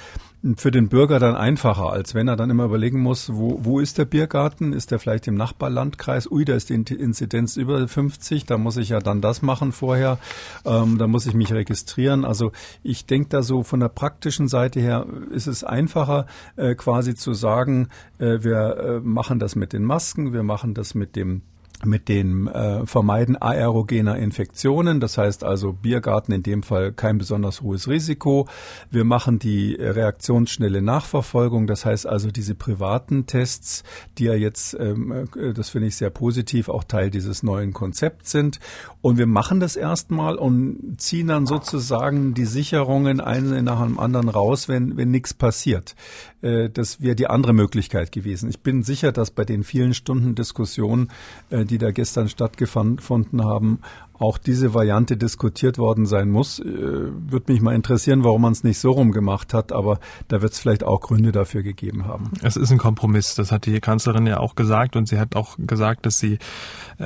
für 0.55 0.69
den 0.69 0.89
Bürger 0.89 1.17
dann 1.19 1.35
einfacher, 1.35 1.89
als 1.89 2.13
wenn 2.13 2.27
er 2.27 2.35
dann 2.35 2.51
immer 2.51 2.65
überlegen 2.65 3.01
muss, 3.01 3.33
wo, 3.33 3.59
wo 3.63 3.79
ist 3.79 3.97
der 3.97 4.05
Biergarten? 4.05 4.73
Ist 4.73 4.91
der 4.91 4.99
vielleicht 4.99 5.27
im 5.27 5.35
Nachbarlandkreis? 5.35 6.29
Ui, 6.29 6.45
da 6.45 6.53
ist 6.53 6.69
die 6.69 6.75
Inzidenz 6.75 7.57
über 7.57 7.87
50, 7.87 8.45
da 8.45 8.59
muss 8.59 8.77
ich 8.77 8.89
ja 8.89 8.99
dann 8.99 9.21
das 9.21 9.41
machen 9.41 9.71
vorher, 9.71 10.19
ähm, 10.63 10.99
da 10.99 11.07
muss 11.07 11.25
ich 11.25 11.33
mich 11.33 11.51
registrieren. 11.51 12.25
Also 12.25 12.51
ich 12.83 13.07
denke 13.07 13.29
da 13.29 13.41
so 13.41 13.63
von 13.63 13.79
der 13.79 13.89
praktischen 13.89 14.47
Seite 14.47 14.79
her 14.79 15.07
ist 15.31 15.47
es 15.47 15.63
einfacher, 15.63 16.27
äh, 16.57 16.75
quasi 16.75 17.15
zu 17.15 17.33
sagen, 17.33 17.87
äh, 18.19 18.43
wir 18.43 18.77
äh, 18.77 18.99
machen 18.99 19.39
das 19.39 19.55
mit 19.55 19.73
den 19.73 19.83
Masken, 19.83 20.31
wir 20.31 20.43
machen 20.43 20.75
das 20.75 20.93
mit 20.93 21.15
dem 21.15 21.41
mit 21.84 22.08
dem 22.08 22.48
äh, 22.48 22.86
Vermeiden 22.86 23.36
aerogener 23.41 24.17
Infektionen. 24.17 25.00
Das 25.00 25.17
heißt 25.17 25.44
also 25.44 25.74
Biergarten 25.74 26.32
in 26.32 26.44
dem 26.44 26.63
Fall 26.63 26.94
kein 26.94 27.17
besonders 27.17 27.62
hohes 27.62 27.88
Risiko. 27.88 28.48
Wir 28.89 29.03
machen 29.03 29.39
die 29.39 29.75
reaktionsschnelle 29.75 30.82
Nachverfolgung. 30.82 31.67
Das 31.67 31.86
heißt 31.86 32.08
also 32.08 32.32
diese 32.32 32.55
privaten 32.55 33.25
Tests, 33.25 33.84
die 34.17 34.25
ja 34.25 34.34
jetzt, 34.34 34.75
ähm, 34.79 35.27
äh, 35.36 35.53
das 35.53 35.70
finde 35.70 35.88
ich 35.88 35.98
sehr 35.98 36.10
positiv, 36.10 36.70
auch 36.70 36.84
Teil 36.84 37.10
dieses 37.10 37.44
neuen 37.44 37.74
Konzepts 37.74 38.32
sind. 38.32 38.60
Und 39.01 39.17
wir 39.17 39.27
machen 39.27 39.60
das 39.60 39.75
erstmal 39.75 40.36
und 40.36 40.96
ziehen 40.98 41.27
dann 41.27 41.46
sozusagen 41.46 42.34
die 42.34 42.46
Sicherungen 42.46 43.20
eine 43.20 43.62
nach 43.62 43.84
dem 43.84 44.00
anderen 44.00 44.29
raus, 44.29 44.67
wenn, 44.67 44.98
wenn 44.98 45.12
nichts 45.12 45.34
passiert. 45.34 45.96
Äh, 46.45 46.69
das 46.69 47.01
wäre 47.01 47.15
die 47.15 47.27
andere 47.27 47.53
Möglichkeit 47.53 48.11
gewesen. 48.11 48.49
Ich 48.49 48.59
bin 48.59 48.83
sicher, 48.83 49.11
dass 49.11 49.31
bei 49.31 49.45
den 49.45 49.63
vielen 49.63 49.93
Stunden 49.93 50.35
Diskussionen, 50.35 51.09
äh, 51.49 51.65
die 51.65 51.77
da 51.77 51.91
gestern 51.91 52.29
stattgefunden 52.29 53.43
haben, 53.43 53.79
auch 54.19 54.37
diese 54.37 54.73
Variante 54.73 55.17
diskutiert 55.17 55.77
worden 55.77 56.05
sein 56.05 56.29
muss. 56.29 56.59
Äh, 56.59 56.65
Würde 56.65 57.51
mich 57.51 57.61
mal 57.61 57.75
interessieren, 57.75 58.23
warum 58.23 58.43
man 58.43 58.53
es 58.53 58.63
nicht 58.63 58.79
so 58.79 58.91
rum 58.91 59.11
gemacht 59.11 59.53
hat, 59.53 59.71
aber 59.71 59.99
da 60.27 60.41
wird 60.41 60.53
es 60.53 60.59
vielleicht 60.59 60.83
auch 60.83 61.01
Gründe 61.01 61.31
dafür 61.31 61.63
gegeben 61.63 62.05
haben. 62.05 62.31
Es 62.41 62.55
ist 62.55 62.71
ein 62.71 62.77
Kompromiss, 62.77 63.35
das 63.35 63.51
hat 63.51 63.65
die 63.65 63.79
Kanzlerin 63.79 64.27
ja 64.27 64.39
auch 64.39 64.55
gesagt 64.55 64.95
und 64.95 65.07
sie 65.07 65.19
hat 65.19 65.35
auch 65.35 65.57
gesagt, 65.57 66.05
dass 66.05 66.19
sie, 66.19 66.37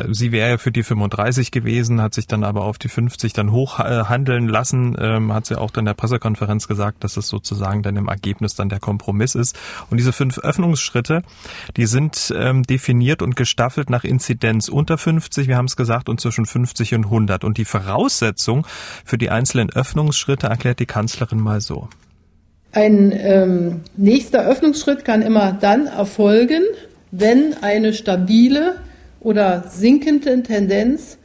sie 0.09 0.31
wäre 0.31 0.57
für 0.57 0.71
die 0.71 0.83
35 0.83 1.51
gewesen, 1.51 2.01
hat 2.01 2.13
sich 2.13 2.27
dann 2.27 2.43
aber 2.43 2.63
auf 2.65 2.77
die 2.77 2.89
50 2.89 3.33
dann 3.33 3.51
hochhandeln 3.51 4.47
lassen, 4.47 4.95
ähm, 4.99 5.33
hat 5.33 5.45
sie 5.45 5.59
auch 5.59 5.71
dann 5.71 5.83
in 5.83 5.85
der 5.85 5.93
Pressekonferenz 5.93 6.67
gesagt, 6.67 7.03
dass 7.03 7.17
es 7.17 7.27
sozusagen 7.27 7.81
dann 7.81 7.95
im 7.95 8.07
Ergebnis 8.07 8.55
dann 8.55 8.69
der 8.69 8.79
Kompromiss 8.79 9.35
ist. 9.35 9.57
Und 9.89 9.97
diese 9.97 10.13
fünf 10.13 10.37
Öffnungsschritte, 10.37 11.23
die 11.77 11.85
sind 11.85 12.33
ähm, 12.37 12.63
definiert 12.63 13.21
und 13.21 13.35
gestaffelt 13.35 13.89
nach 13.89 14.03
Inzidenz 14.03 14.69
unter 14.69 14.97
50, 14.97 15.47
wir 15.47 15.57
haben 15.57 15.65
es 15.65 15.75
gesagt, 15.75 16.09
und 16.09 16.21
zwischen 16.21 16.45
50 16.45 16.95
und 16.95 17.05
100. 17.05 17.43
Und 17.43 17.57
die 17.57 17.65
Voraussetzung 17.65 18.67
für 19.05 19.17
die 19.17 19.29
einzelnen 19.29 19.69
Öffnungsschritte 19.69 20.47
erklärt 20.47 20.79
die 20.79 20.85
Kanzlerin 20.85 21.39
mal 21.39 21.61
so. 21.61 21.87
Ein 22.71 23.11
ähm, 23.15 23.81
nächster 23.97 24.45
Öffnungsschritt 24.45 25.03
kann 25.03 25.23
immer 25.23 25.53
dann 25.53 25.87
erfolgen, 25.87 26.61
wenn 27.11 27.55
eine 27.61 27.93
stabile 27.93 28.75
oder 29.21 29.65
sinkende 29.67 30.41
Tendenz 30.43 31.17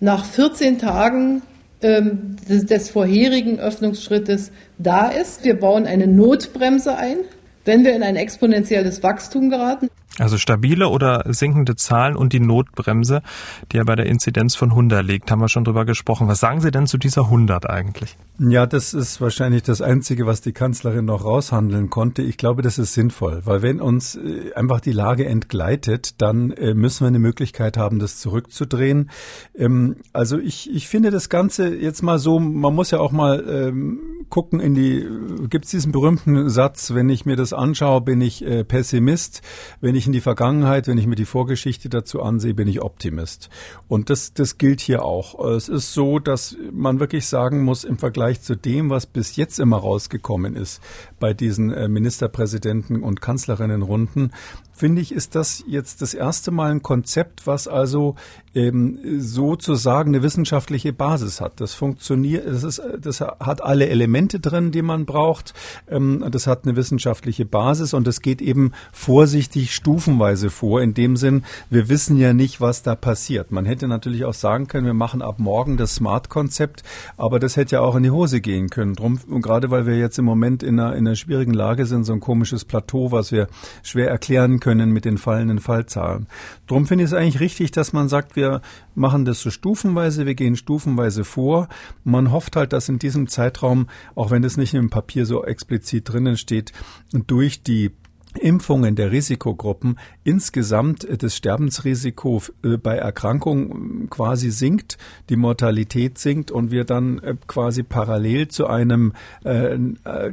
nach 0.00 0.24
14 0.24 0.78
Tagen 0.78 1.42
ähm, 1.82 2.36
des, 2.48 2.66
des 2.66 2.90
vorherigen 2.90 3.58
Öffnungsschrittes 3.58 4.50
da 4.78 5.08
ist. 5.08 5.44
Wir 5.44 5.58
bauen 5.58 5.86
eine 5.86 6.06
Notbremse 6.06 6.96
ein, 6.96 7.18
wenn 7.64 7.84
wir 7.84 7.94
in 7.94 8.02
ein 8.02 8.16
exponentielles 8.16 9.02
Wachstum 9.02 9.50
geraten. 9.50 9.88
Also 10.18 10.38
stabile 10.38 10.88
oder 10.88 11.24
sinkende 11.28 11.76
Zahlen 11.76 12.16
und 12.16 12.32
die 12.32 12.40
Notbremse, 12.40 13.22
die 13.70 13.76
ja 13.76 13.84
bei 13.84 13.94
der 13.94 14.06
Inzidenz 14.06 14.56
von 14.56 14.70
100 14.70 15.04
liegt, 15.04 15.30
haben 15.30 15.40
wir 15.40 15.48
schon 15.48 15.64
drüber 15.64 15.84
gesprochen. 15.84 16.26
Was 16.26 16.40
sagen 16.40 16.60
Sie 16.60 16.70
denn 16.70 16.86
zu 16.86 16.98
dieser 16.98 17.24
100 17.24 17.70
eigentlich? 17.70 18.16
Ja, 18.38 18.66
das 18.66 18.92
ist 18.92 19.20
wahrscheinlich 19.20 19.62
das 19.62 19.82
Einzige, 19.82 20.26
was 20.26 20.40
die 20.40 20.52
Kanzlerin 20.52 21.04
noch 21.04 21.24
raushandeln 21.24 21.90
konnte. 21.90 22.22
Ich 22.22 22.38
glaube, 22.38 22.62
das 22.62 22.78
ist 22.78 22.94
sinnvoll, 22.94 23.42
weil 23.44 23.62
wenn 23.62 23.80
uns 23.80 24.16
äh, 24.16 24.52
einfach 24.54 24.80
die 24.80 24.92
Lage 24.92 25.26
entgleitet, 25.26 26.20
dann 26.22 26.50
äh, 26.52 26.74
müssen 26.74 27.04
wir 27.04 27.08
eine 27.08 27.18
Möglichkeit 27.18 27.76
haben, 27.76 27.98
das 27.98 28.18
zurückzudrehen. 28.18 29.10
Ähm, 29.54 29.96
also 30.12 30.38
ich, 30.38 30.74
ich 30.74 30.88
finde 30.88 31.10
das 31.10 31.28
Ganze 31.28 31.74
jetzt 31.74 32.02
mal 32.02 32.18
so, 32.18 32.40
man 32.40 32.74
muss 32.74 32.90
ja 32.90 32.98
auch 32.98 33.12
mal 33.12 33.44
ähm, 33.46 34.00
gucken 34.30 34.58
in 34.60 34.74
die, 34.74 35.06
gibt 35.50 35.66
es 35.66 35.72
diesen 35.72 35.92
berühmten 35.92 36.48
Satz, 36.48 36.94
wenn 36.94 37.10
ich 37.10 37.26
mir 37.26 37.36
das 37.36 37.52
anschaue, 37.52 38.00
bin 38.00 38.20
ich 38.22 38.44
äh, 38.44 38.64
Pessimist, 38.64 39.42
wenn 39.80 39.94
ich 39.94 39.99
in 40.06 40.12
die 40.12 40.20
Vergangenheit, 40.20 40.86
wenn 40.86 40.98
ich 40.98 41.06
mir 41.06 41.16
die 41.16 41.24
Vorgeschichte 41.24 41.88
dazu 41.88 42.22
ansehe, 42.22 42.54
bin 42.54 42.68
ich 42.68 42.82
Optimist. 42.82 43.50
Und 43.88 44.10
das, 44.10 44.34
das 44.34 44.58
gilt 44.58 44.80
hier 44.80 45.04
auch. 45.04 45.44
Es 45.50 45.68
ist 45.68 45.92
so, 45.92 46.18
dass 46.18 46.56
man 46.72 47.00
wirklich 47.00 47.26
sagen 47.26 47.62
muss, 47.64 47.84
im 47.84 47.98
Vergleich 47.98 48.40
zu 48.42 48.56
dem, 48.56 48.90
was 48.90 49.06
bis 49.06 49.36
jetzt 49.36 49.58
immer 49.58 49.78
rausgekommen 49.78 50.56
ist 50.56 50.80
bei 51.18 51.34
diesen 51.34 51.72
äh, 51.72 51.88
Ministerpräsidenten 51.88 53.02
und 53.02 53.20
Kanzlerinnenrunden, 53.20 54.32
finde 54.80 55.02
ich, 55.02 55.12
ist 55.12 55.34
das 55.34 55.62
jetzt 55.66 56.00
das 56.00 56.14
erste 56.14 56.50
Mal 56.50 56.70
ein 56.70 56.82
Konzept, 56.82 57.46
was 57.46 57.68
also 57.68 58.14
ähm, 58.54 58.98
sozusagen 59.18 60.14
eine 60.14 60.22
wissenschaftliche 60.22 60.94
Basis 60.94 61.40
hat. 61.40 61.60
Das 61.60 61.74
funktioniert, 61.74 62.46
das, 62.46 62.64
ist, 62.64 62.82
das 62.98 63.20
hat 63.20 63.62
alle 63.62 63.88
Elemente 63.88 64.40
drin, 64.40 64.72
die 64.72 64.80
man 64.80 65.04
braucht. 65.04 65.52
Ähm, 65.88 66.24
das 66.30 66.46
hat 66.46 66.64
eine 66.64 66.76
wissenschaftliche 66.76 67.44
Basis 67.44 67.92
und 67.92 68.08
es 68.08 68.22
geht 68.22 68.40
eben 68.40 68.72
vorsichtig 68.90 69.74
stufenweise 69.74 70.48
vor. 70.48 70.80
In 70.80 70.94
dem 70.94 71.16
Sinn, 71.16 71.44
wir 71.68 71.90
wissen 71.90 72.16
ja 72.16 72.32
nicht, 72.32 72.62
was 72.62 72.82
da 72.82 72.94
passiert. 72.94 73.52
Man 73.52 73.66
hätte 73.66 73.86
natürlich 73.86 74.24
auch 74.24 74.34
sagen 74.34 74.66
können, 74.66 74.86
wir 74.86 74.94
machen 74.94 75.20
ab 75.20 75.38
morgen 75.38 75.76
das 75.76 75.96
Smart-Konzept, 75.96 76.84
aber 77.18 77.38
das 77.38 77.56
hätte 77.56 77.76
ja 77.76 77.80
auch 77.82 77.96
in 77.96 78.02
die 78.02 78.10
Hose 78.10 78.40
gehen 78.40 78.70
können. 78.70 78.94
Drum, 78.94 79.20
gerade 79.42 79.70
weil 79.70 79.84
wir 79.84 79.98
jetzt 79.98 80.18
im 80.18 80.24
Moment 80.24 80.62
in 80.62 80.80
einer, 80.80 80.96
in 80.96 81.06
einer 81.06 81.16
schwierigen 81.16 81.52
Lage 81.52 81.84
sind, 81.84 82.04
so 82.04 82.14
ein 82.14 82.20
komisches 82.20 82.64
Plateau, 82.64 83.12
was 83.12 83.30
wir 83.30 83.46
schwer 83.82 84.08
erklären 84.08 84.58
können 84.58 84.69
können 84.70 84.92
mit 84.92 85.04
den 85.04 85.18
fallenden 85.18 85.58
Fallzahlen. 85.58 86.28
Drum 86.68 86.86
finde 86.86 87.02
ich 87.02 87.10
es 87.10 87.14
eigentlich 87.14 87.40
richtig, 87.40 87.72
dass 87.72 87.92
man 87.92 88.08
sagt, 88.08 88.36
wir 88.36 88.60
machen 88.94 89.24
das 89.24 89.40
so 89.40 89.50
stufenweise, 89.50 90.26
wir 90.26 90.36
gehen 90.36 90.54
stufenweise 90.54 91.24
vor. 91.24 91.68
Man 92.04 92.30
hofft 92.30 92.54
halt, 92.54 92.72
dass 92.72 92.88
in 92.88 93.00
diesem 93.00 93.26
Zeitraum, 93.26 93.88
auch 94.14 94.30
wenn 94.30 94.42
das 94.42 94.56
nicht 94.56 94.72
im 94.74 94.88
Papier 94.88 95.26
so 95.26 95.44
explizit 95.44 96.08
drinnen 96.08 96.36
steht, 96.36 96.72
durch 97.12 97.64
die 97.64 97.90
Impfungen 98.38 98.94
der 98.94 99.10
Risikogruppen 99.10 99.98
insgesamt 100.22 101.06
das 101.22 101.36
Sterbensrisiko 101.36 102.42
äh, 102.62 102.76
bei 102.76 102.96
Erkrankungen 102.96 104.08
quasi 104.08 104.50
sinkt, 104.50 104.98
die 105.28 105.36
Mortalität 105.36 106.18
sinkt 106.18 106.50
und 106.50 106.70
wir 106.70 106.84
dann 106.84 107.18
äh, 107.18 107.34
quasi 107.46 107.82
parallel 107.82 108.48
zu 108.48 108.66
einem 108.66 109.12
äh, 109.42 109.78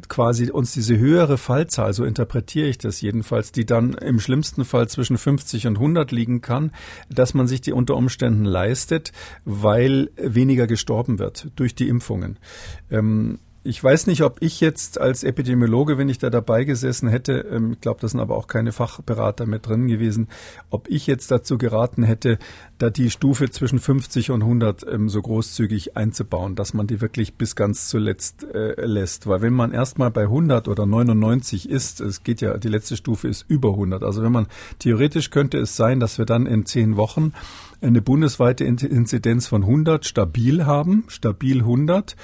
quasi 0.07 0.51
uns 0.51 0.73
diese 0.73 0.97
höhere 0.97 1.37
Fallzahl, 1.37 1.93
so 1.93 2.05
interpretiere 2.05 2.67
ich 2.67 2.77
das 2.77 3.01
jedenfalls, 3.01 3.51
die 3.51 3.65
dann 3.65 3.93
im 3.93 4.19
schlimmsten 4.19 4.65
Fall 4.65 4.87
zwischen 4.87 5.17
50 5.17 5.67
und 5.67 5.77
100 5.77 6.11
liegen 6.11 6.41
kann, 6.41 6.71
dass 7.09 7.33
man 7.33 7.47
sich 7.47 7.61
die 7.61 7.73
unter 7.73 7.95
Umständen 7.95 8.45
leistet, 8.45 9.11
weil 9.45 10.09
weniger 10.17 10.67
gestorben 10.67 11.19
wird 11.19 11.49
durch 11.55 11.73
die 11.73 11.87
Impfungen. 11.87 12.37
Ähm, 12.91 13.39
ich 13.67 13.83
weiß 13.83 14.07
nicht, 14.07 14.23
ob 14.23 14.41
ich 14.41 14.61
jetzt 14.61 14.99
als 14.99 15.23
Epidemiologe, 15.23 15.97
wenn 15.97 16.07
ich 16.07 16.19
da 16.19 16.29
dabei 16.29 16.63
gesessen 16.63 17.09
hätte, 17.09 17.39
ähm, 17.51 17.73
ich 17.73 17.81
glaube, 17.81 17.99
da 17.99 18.07
sind 18.07 18.21
aber 18.21 18.37
auch 18.37 18.47
keine 18.47 18.71
Fachberater 18.71 19.45
mit 19.45 19.67
drin 19.67 19.87
gewesen, 19.87 20.29
ob 20.69 20.87
ich 20.89 21.05
jetzt 21.05 21.29
dazu 21.31 21.57
geraten 21.57 22.03
hätte, 22.03 22.39
da 22.77 22.89
die 22.89 23.09
Stufe 23.09 23.49
zwischen 23.49 23.79
50 23.79 24.31
und 24.31 24.41
100 24.41 24.87
ähm, 24.89 25.09
so 25.09 25.21
großzügig 25.21 25.97
einzubauen, 25.97 26.55
dass 26.55 26.73
man 26.73 26.87
die 26.87 27.01
wirklich 27.01 27.33
bis 27.33 27.57
ganz 27.57 27.89
zuletzt 27.89 28.45
äh, 28.45 28.85
lässt. 28.85 29.27
Weil 29.27 29.41
wenn 29.41 29.53
man 29.53 29.73
erstmal 29.73 30.11
bei 30.11 30.23
100 30.23 30.69
oder 30.69 30.85
99 30.85 31.69
ist, 31.69 31.99
es 31.99 32.23
geht 32.23 32.39
ja, 32.39 32.57
die 32.57 32.69
letzte 32.69 32.95
Stufe 32.95 33.27
ist 33.27 33.45
über 33.49 33.71
100. 33.71 34.01
Also 34.01 34.23
wenn 34.23 34.31
man, 34.31 34.47
theoretisch 34.79 35.29
könnte 35.29 35.57
es 35.57 35.75
sein, 35.75 35.99
dass 35.99 36.17
wir 36.17 36.25
dann 36.25 36.45
in 36.45 36.65
zehn 36.65 36.95
Wochen 36.95 37.33
eine 37.81 38.01
bundesweite 38.01 38.63
Inzidenz 38.63 39.47
von 39.47 39.63
100 39.63 40.05
stabil 40.05 40.65
haben, 40.65 41.05
stabil 41.07 41.59
100 41.59 42.15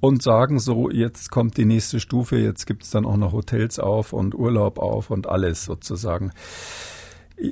und 0.00 0.22
sagen 0.22 0.58
so, 0.58 0.90
jetzt 0.90 1.30
kommt 1.30 1.56
die 1.56 1.64
nächste 1.64 2.00
Stufe, 2.00 2.36
jetzt 2.38 2.66
gibt's 2.66 2.90
dann 2.90 3.04
auch 3.04 3.16
noch 3.16 3.32
Hotels 3.32 3.78
auf 3.78 4.12
und 4.12 4.34
Urlaub 4.34 4.78
auf 4.78 5.10
und 5.10 5.28
alles 5.28 5.64
sozusagen. 5.64 6.32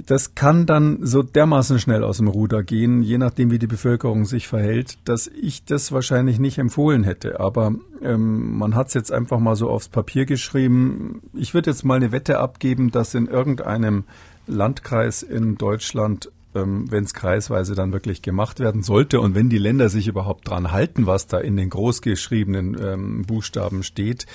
Das 0.07 0.37
kann 0.37 0.67
dann 0.67 1.05
so 1.05 1.23
dermaßen 1.23 1.81
schnell 1.81 2.05
aus 2.05 2.19
dem 2.19 2.29
Ruder 2.29 2.63
gehen, 2.63 3.03
je 3.03 3.19
nachdem, 3.19 3.51
wie 3.51 3.59
die 3.59 3.67
Bevölkerung 3.67 4.25
sich 4.25 4.47
verhält, 4.47 4.99
dass 5.09 5.27
ich 5.27 5.65
das 5.65 5.91
wahrscheinlich 5.91 6.39
nicht 6.39 6.59
empfohlen 6.59 7.03
hätte. 7.03 7.41
Aber 7.41 7.75
ähm, 8.01 8.57
man 8.57 8.77
hat 8.77 8.89
es 8.89 8.95
jetzt 8.95 9.11
einfach 9.11 9.41
mal 9.41 9.57
so 9.57 9.69
aufs 9.69 9.89
Papier 9.89 10.27
geschrieben. 10.27 11.23
Ich 11.35 11.55
würde 11.55 11.71
jetzt 11.71 11.85
mal 11.85 11.97
eine 11.97 12.13
Wette 12.13 12.39
abgeben, 12.39 12.93
dass 12.93 13.15
in 13.15 13.27
irgendeinem 13.27 14.05
Landkreis 14.47 15.23
in 15.23 15.57
Deutschland 15.57 16.31
ähm, 16.55 16.91
wenn 16.91 17.05
es 17.05 17.15
kreisweise 17.15 17.75
dann 17.75 17.93
wirklich 17.93 18.23
gemacht 18.23 18.61
werden 18.61 18.83
sollte 18.83 19.21
und 19.21 19.35
wenn 19.35 19.49
die 19.49 19.59
Länder 19.59 19.89
sich 19.89 20.09
überhaupt 20.09 20.49
dran 20.49 20.73
halten, 20.73 21.07
was 21.07 21.27
da 21.27 21.39
in 21.39 21.57
den 21.57 21.71
großgeschriebenen 21.71 22.77
ähm, 22.81 23.23
Buchstaben 23.23 23.83
steht, 23.83 24.27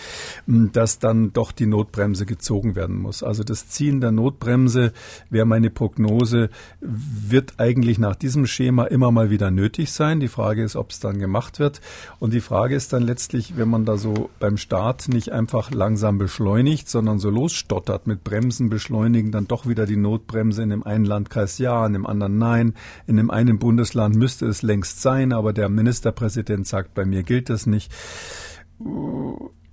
dass 0.48 1.00
dann 1.00 1.34
doch 1.34 1.52
die 1.52 1.66
Notbremse 1.66 2.26
gezogen 2.26 2.76
werden 2.76 2.98
muss. 2.98 3.24
Also 3.24 3.44
das 3.44 3.68
Ziehen 3.68 4.02
der 4.02 4.12
Notbremse 4.12 4.94
wäre 5.30 5.46
meine 5.46 5.70
Prognose, 5.70 6.50
wird 6.80 7.56
eigentlich 7.58 8.00
nach 8.00 8.16
diesem 8.16 8.48
Schema 8.48 8.86
immer 8.86 9.12
mal 9.12 9.30
wieder 9.30 9.52
nötig 9.52 9.92
sein. 9.92 10.20
Die 10.20 10.28
Frage 10.28 10.64
ist, 10.64 10.76
ob 10.76 10.92
es 10.92 11.00
dann 11.00 11.20
gemacht 11.20 11.60
wird. 11.60 11.82
Und 12.20 12.34
die 12.34 12.42
Frage 12.42 12.76
ist 12.76 12.94
dann 12.94 13.04
letztlich, 13.04 13.58
wenn 13.58 13.70
man 13.70 13.86
da 13.86 13.98
so 13.98 14.30
beim 14.40 14.58
Start 14.58 15.10
nicht 15.10 15.32
einfach 15.32 15.72
langsam 15.72 16.18
beschleunigt, 16.18 16.90
sondern 16.90 17.20
so 17.20 17.30
losstottert 17.30 18.08
mit 18.08 18.24
Bremsen 18.24 18.70
beschleunigen, 18.70 19.32
dann 19.32 19.48
doch 19.48 19.68
wieder 19.68 19.86
die 19.86 19.98
Notbremse 19.98 20.64
in 20.64 20.70
dem 20.70 20.84
einen 20.84 21.06
Landkreis 21.06 21.58
ja, 21.58 21.86
in 21.86 21.94
dem 21.94 22.05
anderen 22.06 22.38
nein. 22.38 22.74
In 23.08 23.18
dem 23.18 23.32
einen 23.32 23.60
Bundesland 23.60 24.16
müsste 24.16 24.46
es 24.46 24.62
längst 24.62 25.02
sein, 25.02 25.34
aber 25.34 25.54
der 25.54 25.70
Ministerpräsident 25.70 26.68
sagt, 26.68 26.94
bei 26.94 27.06
mir 27.06 27.24
gilt 27.24 27.50
das 27.50 27.66
nicht. 27.66 27.92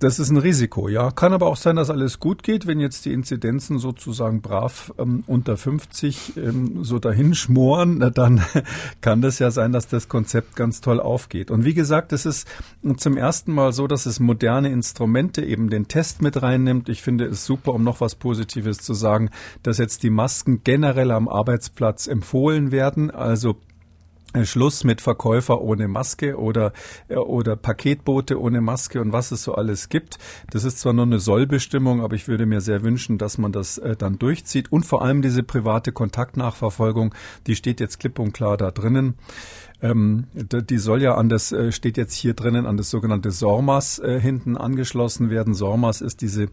Das 0.03 0.19
ist 0.19 0.31
ein 0.31 0.37
Risiko, 0.37 0.89
ja. 0.89 1.11
Kann 1.11 1.31
aber 1.31 1.47
auch 1.47 1.55
sein, 1.55 1.77
dass 1.77 1.89
alles 1.89 2.19
gut 2.19 2.43
geht, 2.43 2.67
wenn 2.67 2.81
jetzt 2.81 3.05
die 3.05 3.13
Inzidenzen 3.13 3.79
sozusagen 3.79 4.41
brav 4.41 4.93
ähm, 4.97 5.23
unter 5.27 5.55
50 5.55 6.35
ähm, 6.35 6.83
so 6.83 6.99
dahin 6.99 7.33
schmoren, 7.33 8.11
dann 8.13 8.43
kann 9.01 9.21
das 9.21 9.39
ja 9.39 9.49
sein, 9.49 9.71
dass 9.71 9.87
das 9.87 10.09
Konzept 10.09 10.57
ganz 10.57 10.81
toll 10.81 10.99
aufgeht. 10.99 11.51
Und 11.51 11.63
wie 11.63 11.73
gesagt, 11.73 12.11
es 12.11 12.25
ist 12.25 12.49
zum 12.97 13.15
ersten 13.15 13.53
Mal 13.53 13.71
so, 13.71 13.87
dass 13.87 14.05
es 14.05 14.19
moderne 14.19 14.73
Instrumente 14.73 15.41
eben 15.41 15.69
den 15.69 15.87
Test 15.87 16.21
mit 16.21 16.41
reinnimmt. 16.41 16.89
Ich 16.89 17.01
finde 17.01 17.23
es 17.23 17.45
super, 17.45 17.73
um 17.73 17.85
noch 17.85 18.01
was 18.01 18.15
Positives 18.15 18.79
zu 18.79 18.93
sagen, 18.93 19.29
dass 19.61 19.77
jetzt 19.77 20.03
die 20.03 20.09
Masken 20.09 20.65
generell 20.65 21.11
am 21.11 21.29
Arbeitsplatz 21.29 22.07
empfohlen 22.07 22.71
werden. 22.71 23.09
Also 23.09 23.55
Schluss 24.43 24.83
mit 24.83 25.01
Verkäufer 25.01 25.61
ohne 25.61 25.87
Maske 25.87 26.37
oder, 26.37 26.73
äh, 27.07 27.15
oder 27.15 27.55
Paketboote 27.55 28.39
ohne 28.39 28.61
Maske 28.61 29.01
und 29.01 29.11
was 29.13 29.31
es 29.31 29.43
so 29.43 29.55
alles 29.55 29.89
gibt. 29.89 30.17
Das 30.49 30.63
ist 30.63 30.79
zwar 30.79 30.93
nur 30.93 31.05
eine 31.05 31.19
Sollbestimmung, 31.19 32.01
aber 32.01 32.15
ich 32.15 32.27
würde 32.27 32.45
mir 32.45 32.61
sehr 32.61 32.83
wünschen, 32.83 33.17
dass 33.17 33.37
man 33.37 33.51
das 33.51 33.77
äh, 33.77 33.95
dann 33.95 34.19
durchzieht. 34.19 34.71
Und 34.71 34.85
vor 34.85 35.03
allem 35.03 35.21
diese 35.21 35.43
private 35.43 35.91
Kontaktnachverfolgung, 35.91 37.13
die 37.47 37.55
steht 37.55 37.79
jetzt 37.79 37.99
klipp 37.99 38.19
und 38.19 38.33
klar 38.33 38.57
da 38.57 38.71
drinnen. 38.71 39.15
Ähm, 39.81 40.27
die 40.33 40.77
soll 40.77 41.01
ja 41.01 41.15
an 41.15 41.27
das, 41.27 41.51
äh, 41.51 41.73
steht 41.73 41.97
jetzt 41.97 42.13
hier 42.13 42.33
drinnen, 42.33 42.65
an 42.65 42.77
das 42.77 42.89
sogenannte 42.89 43.31
SORMAS 43.31 43.99
äh, 43.99 44.17
hinten 44.19 44.55
angeschlossen 44.55 45.29
werden. 45.29 45.53
SORMAS 45.53 45.99
ist 45.99 46.21
diese 46.21 46.47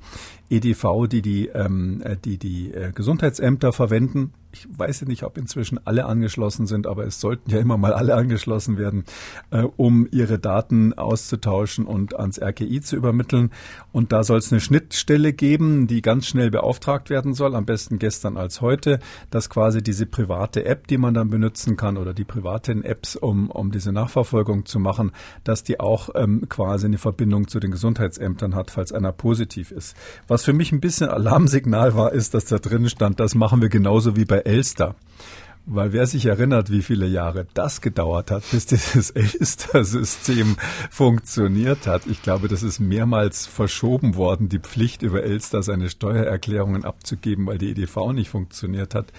EDV, 0.51 1.07
die 1.09 1.23
die, 1.23 1.47
ähm, 1.47 2.03
äh, 2.05 2.16
die, 2.16 2.38
die 2.38 2.75
äh, 2.75 2.90
Gesundheitsämter 2.93 3.73
verwenden. 3.73 4.33
Ich 4.53 4.67
weiß 4.69 5.03
ja 5.03 5.07
nicht, 5.07 5.23
ob 5.23 5.39
inzwischen 5.39 5.79
alle 5.87 6.07
angeschlossen 6.07 6.67
sind, 6.67 6.89
aber 6.89 7.07
es 7.07 7.21
sollten 7.21 7.51
ja 7.51 7.61
immer 7.61 7.77
mal 7.77 7.93
alle 7.93 8.17
angeschlossen 8.17 8.79
werden, 8.79 9.05
äh, 9.51 9.63
um 9.63 10.09
ihre 10.11 10.41
Daten 10.41 10.93
auszutauschen 10.93 11.87
und 11.87 12.19
ans 12.19 12.41
RKI 12.41 12.81
zu 12.81 12.97
übermitteln. 12.97 13.51
Und 13.93 14.11
da 14.11 14.25
soll 14.25 14.39
es 14.39 14.51
eine 14.51 14.61
Schnittstelle 14.61 15.33
geben, 15.33 15.87
die 15.87 16.03
ganz 16.03 16.27
schnell 16.27 16.51
beauftragt 16.51 17.11
werden 17.11 17.33
soll, 17.33 17.55
am 17.55 17.65
besten 17.65 18.01
gestern 18.01 18.37
als 18.37 18.61
heute, 18.61 18.99
dass 19.31 19.51
quasi 19.51 19.83
diese 19.83 20.07
private 20.07 20.65
App, 20.65 20.89
die 20.89 20.99
man 20.99 21.15
dann 21.15 21.31
benutzen 21.31 21.77
kann 21.77 21.97
oder 21.97 22.13
die 22.13 22.25
privaten 22.25 22.83
Apps, 22.83 23.15
um, 23.15 23.51
um 23.51 23.71
diese 23.71 23.93
Nachverfolgung 23.93 24.67
zu 24.67 24.81
machen, 24.81 25.13
dass 25.45 25.63
die 25.63 25.79
auch 25.79 26.11
ähm, 26.17 26.49
quasi 26.49 26.87
eine 26.87 26.99
Verbindung 26.99 27.47
zu 27.47 27.61
den 27.61 27.71
Gesundheitsämtern 27.71 28.57
hat, 28.57 28.73
falls 28.73 28.93
einer 28.93 29.13
positiv 29.13 29.71
ist. 29.71 29.97
Was 30.27 30.45
für 30.45 30.53
mich 30.53 30.73
ein 30.73 30.81
bisschen 30.81 31.09
Alarmsignal 31.09 31.95
war, 31.95 32.13
ist, 32.13 32.35
dass 32.35 32.47
da 32.47 32.59
drin 32.59 32.89
stand, 32.89 33.21
das 33.21 33.37
machen 33.37 33.63
wir 33.63 33.69
genauso 33.69 34.17
wie 34.17 34.25
bei 34.25 34.39
Elster. 34.46 34.94
Weil 35.66 35.92
wer 35.92 36.07
sich 36.07 36.26
erinnert, 36.26 36.72
wie 36.72 36.83
viele 36.83 37.07
Jahre 37.07 37.46
das 37.55 37.81
gedauert 37.81 38.31
hat, 38.31 38.42
bis 38.50 38.66
dieses 38.66 39.11
Elster-System 39.12 40.57
funktioniert 40.90 41.87
hat. 41.87 42.07
Ich 42.07 42.22
glaube, 42.22 42.48
das 42.48 42.62
ist 42.62 42.81
mehrmals 42.81 43.46
verschoben 43.46 44.16
worden, 44.16 44.48
die 44.48 44.59
Pflicht 44.59 45.03
über 45.03 45.22
Elster 45.22 45.62
seine 45.62 45.90
Steuererklärungen 45.90 46.85
abzugeben, 46.85 47.46
weil 47.46 47.59
die 47.59 47.70
EDV 47.70 48.12
nicht 48.12 48.31
funktioniert 48.31 48.94
hat. 48.94 49.12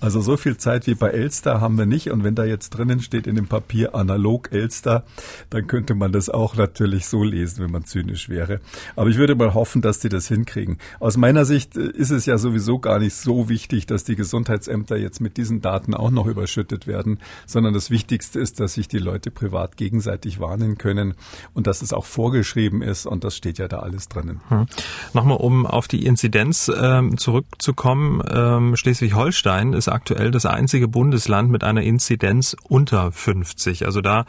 Also 0.00 0.20
so 0.20 0.36
viel 0.36 0.56
Zeit 0.56 0.86
wie 0.86 0.94
bei 0.94 1.10
Elster 1.10 1.60
haben 1.60 1.76
wir 1.76 1.86
nicht. 1.86 2.10
Und 2.10 2.24
wenn 2.24 2.34
da 2.34 2.44
jetzt 2.44 2.70
drinnen 2.70 3.00
steht 3.00 3.26
in 3.26 3.36
dem 3.36 3.46
Papier 3.46 3.94
analog 3.94 4.50
Elster, 4.52 5.04
dann 5.50 5.66
könnte 5.66 5.94
man 5.94 6.10
das 6.12 6.30
auch 6.30 6.56
natürlich 6.56 7.06
so 7.06 7.22
lesen, 7.22 7.62
wenn 7.62 7.70
man 7.70 7.84
zynisch 7.84 8.28
wäre. 8.28 8.60
Aber 8.96 9.10
ich 9.10 9.18
würde 9.18 9.34
mal 9.34 9.52
hoffen, 9.52 9.82
dass 9.82 9.98
die 9.98 10.08
das 10.08 10.28
hinkriegen. 10.28 10.78
Aus 11.00 11.16
meiner 11.16 11.44
Sicht 11.44 11.76
äh, 11.76 11.90
ist 11.90 12.10
es 12.10 12.24
ja 12.26 12.38
sowieso 12.38 12.78
gar 12.78 12.98
nicht 12.98 13.14
so 13.14 13.48
wichtig, 13.48 13.86
dass 13.86 14.04
die 14.04 14.16
Gesundheitsämter 14.16 14.96
jetzt 14.96 15.20
mit 15.20 15.36
diesen 15.36 15.60
Daten 15.60 15.94
auch 15.94 16.10
noch 16.10 16.26
überschüttet 16.26 16.86
werden, 16.86 17.18
sondern 17.46 17.74
das 17.74 17.90
Wichtigste 17.90 18.40
ist, 18.40 18.58
dass 18.60 18.74
sich 18.74 18.88
die 18.88 18.98
Leute 18.98 19.30
privat 19.30 19.76
gegenseitig 19.76 20.40
warnen 20.40 20.78
können 20.78 21.14
und 21.52 21.66
dass 21.66 21.82
es 21.82 21.92
auch 21.92 22.06
vorgeschrieben 22.06 22.80
ist. 22.80 23.06
Und 23.06 23.22
das 23.24 23.36
steht 23.36 23.58
ja 23.58 23.68
da 23.68 23.80
alles 23.80 24.08
drinnen. 24.08 24.40
Hm. 24.48 24.66
Nochmal, 25.12 25.36
um 25.36 25.66
auf 25.66 25.88
die 25.88 26.06
Inzidenz 26.06 26.70
ähm, 26.74 27.18
zurückzukommen. 27.18 28.22
Ähm, 28.30 28.76
Schleswig-Holstein 28.76 29.74
ist 29.74 29.89
aktuell 29.90 30.30
das 30.30 30.46
einzige 30.46 30.88
Bundesland 30.88 31.50
mit 31.50 31.64
einer 31.64 31.82
Inzidenz 31.82 32.56
unter 32.68 33.12
50. 33.12 33.86
Also 33.86 34.00
da 34.00 34.24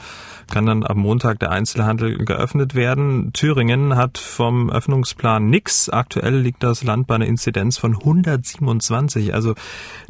kann 0.49 0.65
dann 0.65 0.85
am 0.85 0.97
Montag 0.97 1.39
der 1.39 1.51
Einzelhandel 1.51 2.17
geöffnet 2.25 2.75
werden. 2.75 3.31
Thüringen 3.33 3.95
hat 3.95 4.17
vom 4.17 4.69
Öffnungsplan 4.69 5.49
nix. 5.49 5.89
Aktuell 5.89 6.37
liegt 6.37 6.63
das 6.63 6.83
Land 6.83 7.07
bei 7.07 7.15
einer 7.15 7.25
Inzidenz 7.25 7.77
von 7.77 7.95
127. 7.95 9.33
Also 9.33 9.55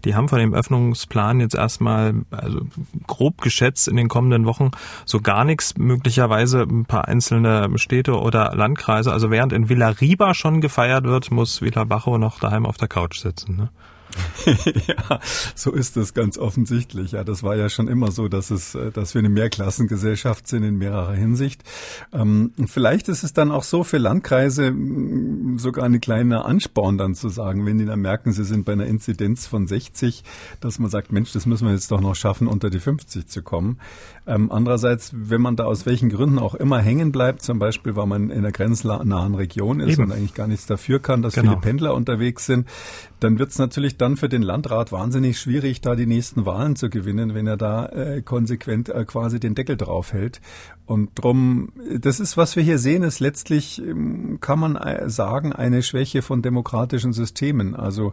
die 0.03 0.15
haben 0.15 0.29
von 0.29 0.39
dem 0.39 0.53
Öffnungsplan 0.53 1.39
jetzt 1.39 1.55
erstmal 1.55 2.13
also 2.31 2.61
grob 3.07 3.41
geschätzt 3.41 3.87
in 3.87 3.95
den 3.95 4.07
kommenden 4.07 4.45
Wochen 4.45 4.71
so 5.05 5.21
gar 5.21 5.45
nichts. 5.45 5.77
Möglicherweise 5.77 6.61
ein 6.61 6.85
paar 6.85 7.07
einzelne 7.07 7.69
Städte 7.77 8.19
oder 8.19 8.55
Landkreise. 8.55 9.11
Also 9.11 9.31
während 9.31 9.53
in 9.53 9.69
Villa 9.69 9.89
Riba 9.89 10.33
schon 10.33 10.61
gefeiert 10.61 11.05
wird, 11.05 11.31
muss 11.31 11.61
Villa 11.61 11.83
Bajo 11.83 12.17
noch 12.17 12.39
daheim 12.39 12.65
auf 12.65 12.77
der 12.77 12.87
Couch 12.87 13.19
sitzen. 13.19 13.57
Ne? 13.57 13.69
ja, 14.87 15.19
so 15.55 15.71
ist 15.71 15.97
es 15.97 16.13
ganz 16.13 16.37
offensichtlich. 16.37 17.11
Ja, 17.11 17.23
das 17.23 17.43
war 17.43 17.55
ja 17.55 17.69
schon 17.69 17.87
immer 17.87 18.11
so, 18.11 18.27
dass 18.27 18.51
es, 18.51 18.75
äh, 18.75 18.91
dass 18.91 19.13
wir 19.13 19.19
eine 19.19 19.29
Mehrklassengesellschaft 19.29 20.47
sind 20.47 20.63
in 20.63 20.77
mehrerer 20.77 21.13
Hinsicht. 21.13 21.63
Ähm, 22.13 22.53
vielleicht 22.67 23.09
ist 23.09 23.23
es 23.23 23.33
dann 23.33 23.51
auch 23.51 23.63
so 23.63 23.83
für 23.83 23.97
Landkreise 23.97 24.73
sogar 25.57 25.85
eine 25.85 25.99
kleine 25.99 26.45
Ansporn 26.45 26.97
dann 26.97 27.15
zu 27.15 27.29
sagen, 27.29 27.65
wenn 27.65 27.77
die 27.77 27.85
dann 27.85 28.01
merken, 28.01 28.31
sie 28.31 28.43
sind 28.43 28.65
bei 28.65 28.73
einer 28.73 28.85
Inzidenz 28.85 29.47
von 29.47 29.67
60, 29.67 30.23
dass 30.59 30.79
man 30.79 30.89
sagt, 30.89 31.11
Mensch, 31.11 31.31
das 31.33 31.45
müssen 31.45 31.67
wir 31.67 31.73
jetzt 31.73 31.91
doch 31.91 32.01
noch 32.01 32.15
schaffen, 32.15 32.47
unter 32.47 32.69
die 32.69 32.79
50 32.79 33.27
zu 33.27 33.41
kommen. 33.41 33.79
Ähm, 34.27 34.51
andererseits, 34.51 35.11
wenn 35.15 35.41
man 35.41 35.55
da 35.55 35.65
aus 35.65 35.87
welchen 35.87 36.09
Gründen 36.09 36.37
auch 36.37 36.53
immer 36.53 36.79
hängen 36.79 37.11
bleibt, 37.11 37.41
zum 37.41 37.57
Beispiel, 37.57 37.95
weil 37.95 38.05
man 38.05 38.29
in 38.29 38.39
einer 38.39 38.51
grenznahen 38.51 39.33
Region 39.33 39.79
ist 39.79 39.93
Eben. 39.93 40.03
und 40.03 40.11
eigentlich 40.11 40.35
gar 40.35 40.47
nichts 40.47 40.67
dafür 40.67 40.99
kann, 40.99 41.23
dass 41.23 41.33
genau. 41.33 41.51
viele 41.51 41.61
Pendler 41.61 41.95
unterwegs 41.95 42.45
sind, 42.45 42.67
dann 43.19 43.39
wird 43.39 43.49
es 43.49 43.57
natürlich 43.57 43.97
dann 43.97 44.17
für 44.17 44.29
den 44.29 44.43
Landrat 44.43 44.91
wahnsinnig 44.91 45.39
schwierig, 45.39 45.81
da 45.81 45.95
die 45.95 46.05
nächsten 46.05 46.45
Wahlen 46.45 46.75
zu 46.75 46.89
gewinnen, 46.89 47.33
wenn 47.33 47.47
er 47.47 47.57
da 47.57 47.87
äh, 47.87 48.21
konsequent 48.21 48.89
äh, 48.89 49.05
quasi 49.05 49.39
den 49.39 49.55
Deckel 49.55 49.75
drauf 49.75 50.13
hält. 50.13 50.39
Und 50.91 51.11
drum, 51.15 51.69
das 52.01 52.19
ist, 52.19 52.35
was 52.35 52.57
wir 52.57 52.63
hier 52.63 52.77
sehen, 52.77 53.03
ist 53.03 53.21
letztlich, 53.21 53.81
ähm, 53.81 54.39
kann 54.41 54.59
man 54.59 54.75
äh, 54.75 55.09
sagen, 55.09 55.53
eine 55.53 55.83
Schwäche 55.83 56.21
von 56.21 56.41
demokratischen 56.41 57.13
Systemen. 57.13 57.75
Also 57.75 58.11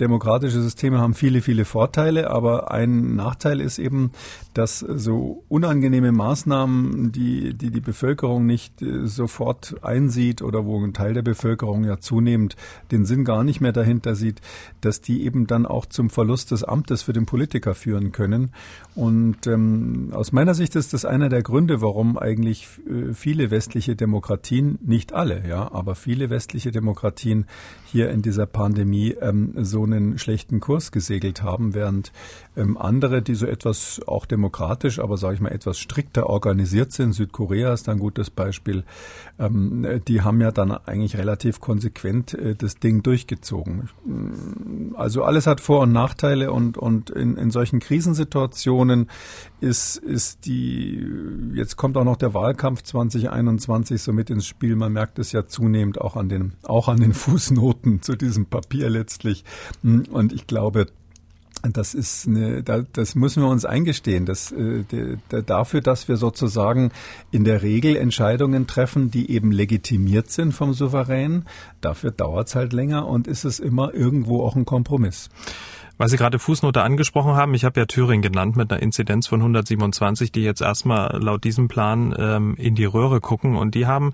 demokratische 0.00 0.62
Systeme 0.62 1.00
haben 1.00 1.12
viele, 1.12 1.42
viele 1.42 1.66
Vorteile, 1.66 2.30
aber 2.30 2.70
ein 2.70 3.14
Nachteil 3.14 3.60
ist 3.60 3.78
eben, 3.78 4.10
dass 4.54 4.78
so 4.78 5.44
unangenehme 5.50 6.12
Maßnahmen, 6.12 7.12
die 7.12 7.52
die, 7.52 7.70
die 7.70 7.80
Bevölkerung 7.82 8.46
nicht 8.46 8.80
äh, 8.80 9.06
sofort 9.06 9.76
einsieht 9.82 10.40
oder 10.40 10.64
wo 10.64 10.82
ein 10.82 10.94
Teil 10.94 11.12
der 11.12 11.20
Bevölkerung 11.20 11.84
ja 11.84 11.98
zunehmend 11.98 12.56
den 12.90 13.04
Sinn 13.04 13.26
gar 13.26 13.44
nicht 13.44 13.60
mehr 13.60 13.72
dahinter 13.72 14.14
sieht, 14.14 14.40
dass 14.80 15.02
die 15.02 15.26
eben 15.26 15.46
dann 15.46 15.66
auch 15.66 15.84
zum 15.84 16.08
Verlust 16.08 16.52
des 16.52 16.64
Amtes 16.64 17.02
für 17.02 17.12
den 17.12 17.26
Politiker 17.26 17.74
führen 17.74 18.12
können. 18.12 18.52
Und 18.94 19.46
ähm, 19.46 20.08
aus 20.14 20.32
meiner 20.32 20.54
Sicht 20.54 20.74
ist 20.74 20.94
das 20.94 21.04
einer 21.04 21.28
der 21.28 21.42
Gründe, 21.42 21.82
warum 21.82 22.13
eigentlich 22.18 22.68
äh, 22.86 23.12
viele 23.12 23.50
westliche 23.50 23.96
Demokratien, 23.96 24.78
nicht 24.82 25.12
alle, 25.12 25.46
ja, 25.48 25.70
aber 25.72 25.94
viele 25.94 26.30
westliche 26.30 26.70
Demokratien 26.70 27.46
hier 27.84 28.10
in 28.10 28.22
dieser 28.22 28.46
Pandemie 28.46 29.14
ähm, 29.20 29.54
so 29.56 29.84
einen 29.84 30.18
schlechten 30.18 30.60
Kurs 30.60 30.92
gesegelt 30.92 31.42
haben, 31.42 31.74
während 31.74 32.12
ähm, 32.56 32.76
andere, 32.76 33.22
die 33.22 33.34
so 33.34 33.46
etwas 33.46 34.00
auch 34.06 34.26
demokratisch, 34.26 34.98
aber 34.98 35.16
sage 35.16 35.34
ich 35.34 35.40
mal 35.40 35.52
etwas 35.52 35.78
strikter 35.78 36.28
organisiert 36.28 36.92
sind, 36.92 37.12
Südkorea 37.12 37.72
ist 37.72 37.88
ein 37.88 37.98
gutes 37.98 38.30
Beispiel, 38.30 38.84
ähm, 39.38 40.00
die 40.08 40.22
haben 40.22 40.40
ja 40.40 40.50
dann 40.50 40.72
eigentlich 40.72 41.16
relativ 41.16 41.60
konsequent 41.60 42.34
äh, 42.34 42.54
das 42.54 42.76
Ding 42.76 43.02
durchgezogen. 43.02 43.88
Also 44.94 45.24
alles 45.24 45.46
hat 45.46 45.60
Vor- 45.60 45.82
und 45.82 45.92
Nachteile 45.92 46.52
und, 46.52 46.78
und 46.78 47.10
in, 47.10 47.36
in 47.36 47.50
solchen 47.50 47.80
Krisensituationen 47.80 49.08
ist, 49.64 49.96
ist 49.96 50.44
die, 50.44 51.04
jetzt 51.54 51.76
kommt 51.76 51.96
auch 51.96 52.04
noch 52.04 52.16
der 52.16 52.34
Wahlkampf 52.34 52.82
2021 52.82 54.02
so 54.02 54.12
mit 54.12 54.28
ins 54.28 54.46
Spiel. 54.46 54.76
Man 54.76 54.92
merkt 54.92 55.18
es 55.18 55.32
ja 55.32 55.46
zunehmend 55.46 56.00
auch 56.00 56.16
an 56.16 56.28
den, 56.28 56.52
auch 56.62 56.88
an 56.88 57.00
den 57.00 57.14
Fußnoten 57.14 58.02
zu 58.02 58.14
diesem 58.14 58.46
Papier 58.46 58.90
letztlich. 58.90 59.44
Und 59.82 60.32
ich 60.32 60.46
glaube, 60.46 60.88
das 61.62 61.94
ist 61.94 62.28
eine, 62.28 62.62
das 62.62 63.14
müssen 63.14 63.42
wir 63.42 63.48
uns 63.48 63.64
eingestehen. 63.64 64.26
Das, 64.26 64.52
äh, 64.52 64.84
dafür, 65.46 65.80
dass 65.80 66.08
wir 66.08 66.18
sozusagen 66.18 66.92
in 67.30 67.44
der 67.44 67.62
Regel 67.62 67.96
Entscheidungen 67.96 68.66
treffen, 68.66 69.10
die 69.10 69.30
eben 69.30 69.50
legitimiert 69.50 70.30
sind 70.30 70.52
vom 70.52 70.74
Souverän, 70.74 71.46
dafür 71.80 72.10
dauert 72.10 72.48
es 72.48 72.54
halt 72.54 72.74
länger 72.74 73.08
und 73.08 73.26
ist 73.26 73.44
es 73.44 73.60
immer 73.60 73.94
irgendwo 73.94 74.42
auch 74.42 74.56
ein 74.56 74.66
Kompromiss. 74.66 75.30
Weil 75.96 76.08
Sie 76.08 76.16
gerade 76.16 76.40
Fußnote 76.40 76.82
angesprochen 76.82 77.34
haben, 77.34 77.54
ich 77.54 77.64
habe 77.64 77.78
ja 77.78 77.86
Thüringen 77.86 78.22
genannt 78.22 78.56
mit 78.56 78.72
einer 78.72 78.82
Inzidenz 78.82 79.28
von 79.28 79.40
127, 79.40 80.32
die 80.32 80.42
jetzt 80.42 80.60
erstmal 80.60 81.22
laut 81.22 81.44
diesem 81.44 81.68
Plan 81.68 82.12
ähm, 82.18 82.56
in 82.56 82.74
die 82.74 82.84
Röhre 82.84 83.20
gucken. 83.20 83.54
Und 83.54 83.76
die 83.76 83.86
haben 83.86 84.12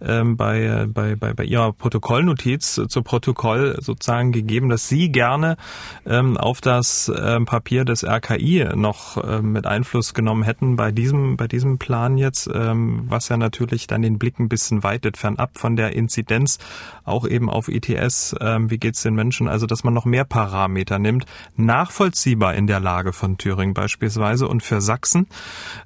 ähm, 0.00 0.36
bei, 0.36 0.86
bei, 0.88 1.14
bei, 1.14 1.32
bei 1.32 1.44
ihrer 1.44 1.72
Protokollnotiz 1.72 2.80
zu 2.88 3.02
Protokoll 3.02 3.78
sozusagen 3.80 4.32
gegeben, 4.32 4.68
dass 4.68 4.88
Sie 4.88 5.12
gerne 5.12 5.56
ähm, 6.04 6.36
auf 6.36 6.60
das 6.60 7.12
ähm, 7.16 7.44
Papier 7.44 7.84
des 7.84 8.04
RKI 8.04 8.66
noch 8.74 9.16
ähm, 9.22 9.52
mit 9.52 9.66
Einfluss 9.66 10.14
genommen 10.14 10.42
hätten 10.42 10.74
bei 10.74 10.90
diesem, 10.90 11.36
bei 11.36 11.46
diesem 11.46 11.78
Plan 11.78 12.18
jetzt, 12.18 12.50
ähm, 12.52 13.04
was 13.04 13.28
ja 13.28 13.36
natürlich 13.36 13.86
dann 13.86 14.02
den 14.02 14.18
Blick 14.18 14.40
ein 14.40 14.48
bisschen 14.48 14.82
weitet, 14.82 15.16
fernab 15.16 15.58
von 15.58 15.76
der 15.76 15.92
Inzidenz, 15.92 16.58
auch 17.04 17.26
eben 17.26 17.48
auf 17.48 17.68
ETS, 17.68 18.34
ähm, 18.40 18.68
wie 18.70 18.78
geht's 18.78 19.02
den 19.02 19.14
Menschen, 19.14 19.48
also 19.48 19.66
dass 19.66 19.84
man 19.84 19.94
noch 19.94 20.04
mehr 20.04 20.24
Parameter 20.24 20.98
nimmt 20.98 21.19
und 21.20 21.66
nachvollziehbar 21.66 22.54
in 22.54 22.66
der 22.66 22.80
Lage 22.80 23.12
von 23.12 23.38
Thüringen 23.38 23.74
beispielsweise 23.74 24.48
und 24.48 24.62
für 24.62 24.80
Sachsen, 24.80 25.26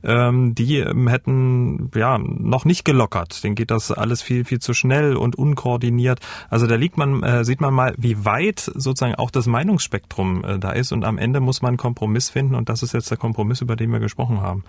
ähm, 0.03 0.55
die 0.55 0.79
ähm, 0.79 1.09
hätten 1.09 1.91
ja 1.95 2.19
noch 2.19 2.65
nicht 2.65 2.85
gelockert. 2.85 3.43
Den 3.45 3.55
geht 3.55 3.71
das 3.71 3.91
alles 3.91 4.23
viel 4.23 4.45
viel 4.45 4.61
zu 4.61 4.75
schnell 4.75 5.17
und 5.17 5.37
unkoordiniert. 5.37 6.21
Also 6.51 6.67
da 6.67 6.77
liegt 6.77 6.97
man 6.97 7.23
äh, 7.23 7.45
sieht 7.45 7.61
man 7.61 7.75
mal, 7.75 7.95
wie 7.97 8.25
weit 8.25 8.61
sozusagen 8.61 9.15
auch 9.17 9.31
das 9.31 9.47
Meinungsspektrum 9.47 10.45
äh, 10.45 10.59
da 10.59 10.71
ist 10.71 10.93
und 10.93 11.05
am 11.05 11.19
Ende 11.19 11.41
muss 11.41 11.63
man 11.63 11.71
einen 11.71 11.77
Kompromiss 11.79 12.31
finden 12.31 12.55
und 12.55 12.69
das 12.69 12.83
ist 12.83 12.95
jetzt 12.95 13.11
der 13.11 13.19
Kompromiss, 13.19 13.61
über 13.61 13.77
den 13.77 13.91
wir 13.91 14.01
gesprochen 14.01 14.41
haben. 14.41 14.65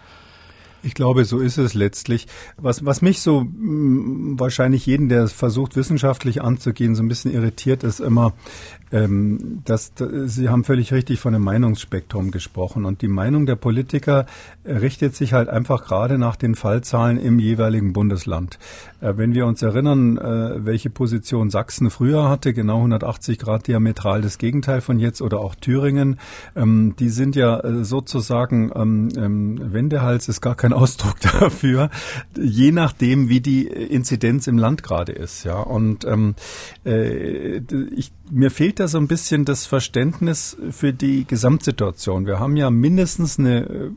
Ich 0.86 0.94
glaube, 0.94 1.26
so 1.26 1.40
ist 1.40 1.58
es 1.58 1.74
letztlich. 1.74 2.28
Was, 2.58 2.86
was 2.86 3.02
mich 3.02 3.20
so 3.20 3.42
mm, 3.42 4.40
wahrscheinlich 4.40 4.86
jeden, 4.86 5.10
der 5.10 5.28
versucht, 5.28 5.76
wissenschaftlich 5.76 6.44
anzugehen, 6.44 6.94
so 6.94 7.02
ein 7.02 7.08
bisschen 7.08 7.34
irritiert, 7.34 7.84
ist 7.84 8.00
immer, 8.00 8.34
ähm, 8.92 9.62
dass, 9.66 9.94
Sie 10.26 10.50
haben 10.50 10.64
völlig 10.64 10.94
richtig 10.94 11.20
von 11.20 11.34
einem 11.34 11.44
Meinungsspektrum 11.44 12.32
gesprochen. 12.32 12.86
Und 12.86 13.02
die 13.02 13.08
Meinung 13.08 13.46
der 13.46 13.56
Politiker 13.56 14.26
richtet 14.66 15.16
sich 15.16 15.34
halt 15.34 15.50
einfach 15.50 15.86
gerade 15.86 16.18
nach 16.18 16.36
den 16.36 16.56
Fallzahlen 16.56 17.18
im 17.18 17.40
jeweiligen 17.40 17.94
Bundesland. 17.94 18.60
Äh, 19.02 19.18
wenn 19.18 19.34
wir 19.34 19.46
uns 19.46 19.62
erinnern, 19.62 20.18
äh, 20.18 20.66
welche 20.66 20.90
Position 20.90 21.50
Sachsen 21.50 21.90
früher 21.90 22.30
hatte, 22.30 22.54
genau 22.54 22.78
180 22.78 23.40
Grad 23.40 23.68
diametral 23.68 24.22
das 24.22 24.38
Gegenteil 24.38 24.82
von 24.82 25.00
jetzt 25.00 25.22
oder 25.22 25.40
auch 25.40 25.56
Thüringen, 25.56 26.20
ähm, 26.56 26.96
die 27.00 27.10
sind 27.10 27.36
ja 27.36 27.60
äh, 27.60 27.84
sozusagen, 27.84 28.72
ähm, 28.76 29.10
ähm 29.18 29.74
Wendehals 29.74 30.30
ist 30.30 30.42
gar 30.42 30.56
kein 30.56 30.74
Ausdruck 30.86 31.20
dafür, 31.22 31.90
je 32.38 32.72
nachdem, 32.72 33.30
wie 33.30 33.42
die 33.42 33.68
Inzidenz 33.68 34.48
im 34.48 34.58
Land 34.58 34.84
gerade 34.84 35.12
ist. 35.12 35.44
Ja, 35.44 35.60
und 35.60 36.06
ähm, 36.06 36.36
äh, 36.86 37.62
ich, 37.96 38.12
mir 38.32 38.52
fehlt 38.52 38.75
da 38.80 38.88
so 38.88 38.98
ein 38.98 39.08
bisschen 39.08 39.46
das 39.46 39.66
Verständnis 39.66 40.58
für 40.72 40.94
die 40.94 41.26
Gesamtsituation. 41.26 42.26
Wir 42.26 42.40
haben 42.40 42.56
ja 42.58 42.70
mindestens 42.70 43.40
eine, 43.40 43.94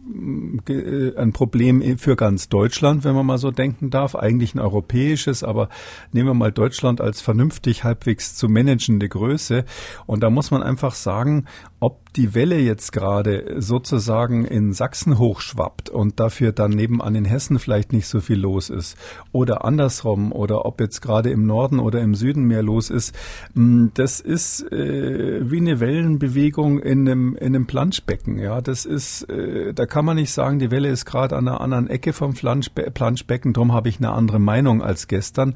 äh, 0.69 1.17
ein 1.17 1.33
Problem 1.33 1.99
für 1.99 2.17
ganz 2.17 2.49
Deutschland, 2.49 3.05
wenn 3.05 3.15
man 3.15 3.27
mal 3.27 3.39
so 3.39 3.51
denken 3.51 3.91
darf, 3.91 4.15
eigentlich 4.15 4.55
ein 4.55 4.61
europäisches, 4.61 5.43
aber 5.43 5.69
nehmen 6.13 6.29
wir 6.29 6.35
mal 6.35 6.53
Deutschland 6.53 7.01
als 7.01 7.21
vernünftig 7.21 7.85
halbwegs 7.85 8.35
zu 8.35 8.49
managende 8.49 9.09
Größe. 9.09 9.65
Und 10.07 10.23
da 10.23 10.31
muss 10.31 10.51
man 10.51 10.63
einfach 10.63 10.95
sagen, 10.95 11.47
ob 11.81 12.13
die 12.15 12.35
Welle 12.35 12.59
jetzt 12.59 12.93
gerade 12.93 13.57
sozusagen 13.59 14.45
in 14.45 14.73
Sachsen 14.73 15.19
hochschwappt 15.19 15.89
und 15.91 16.19
dafür 16.19 16.51
dann 16.51 16.73
nebenan 16.73 17.15
in 17.15 17.25
Hessen 17.25 17.61
vielleicht 17.61 17.93
nicht 17.93 18.09
so 18.09 18.21
viel 18.21 18.39
los 18.39 18.69
ist 18.69 18.97
oder 19.31 19.65
andersrum 19.65 20.33
oder 20.33 20.65
ob 20.67 20.81
jetzt 20.81 21.01
gerade 21.01 21.31
im 21.31 21.47
Norden 21.47 21.79
oder 21.79 22.01
im 22.01 22.15
Süden 22.15 22.45
mehr 22.45 22.63
los 22.63 22.91
ist, 22.91 23.15
hm, 23.55 23.93
das 23.95 24.21
ist 24.21 24.63
äh, 24.73 25.49
wie 25.49 25.59
eine 25.59 25.79
Wellenbewegung 25.79 26.81
in 26.81 27.09
einem, 27.09 27.37
in 27.37 27.55
einem 27.55 27.67
Planschbecken. 27.67 28.39
Ja, 28.39 28.61
das 28.61 28.85
ist, 28.85 29.29
äh, 29.31 29.73
da 29.73 29.87
kann 29.87 30.05
man 30.05 30.17
nicht 30.17 30.33
sagen, 30.33 30.59
die 30.59 30.73
Welle 30.73 30.89
ist 30.89 31.05
gerade 31.05 31.37
an 31.37 31.47
einer 31.47 31.61
anderen 31.61 31.89
Ecke 31.89 32.13
vom 32.13 32.35
Planschbe 32.35 32.91
Planschbecken, 32.91 33.53
darum 33.53 33.73
habe 33.73 33.89
ich 33.89 33.99
eine 33.99 34.11
andere 34.11 34.41
Meinung 34.41 34.83
als 34.83 35.07
gestern 35.07 35.55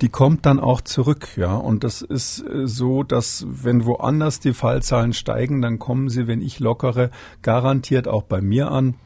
die 0.00 0.08
kommt 0.08 0.46
dann 0.46 0.60
auch 0.60 0.80
zurück, 0.80 1.28
ja. 1.36 1.54
Und 1.54 1.84
das 1.84 2.02
ist 2.02 2.40
äh, 2.40 2.66
so, 2.66 3.02
dass 3.02 3.46
wenn 3.48 3.84
woanders 3.84 4.40
die 4.40 4.54
Fallzahlen 4.54 5.12
steigen, 5.12 5.62
dann 5.62 5.78
kommen 5.78 6.08
sie, 6.08 6.26
wenn 6.26 6.40
ich 6.42 6.60
lockere, 6.60 7.10
garantiert 7.42 8.08
auch 8.08 8.22
bei 8.22 8.40
mir 8.40 8.70
an 8.70 8.96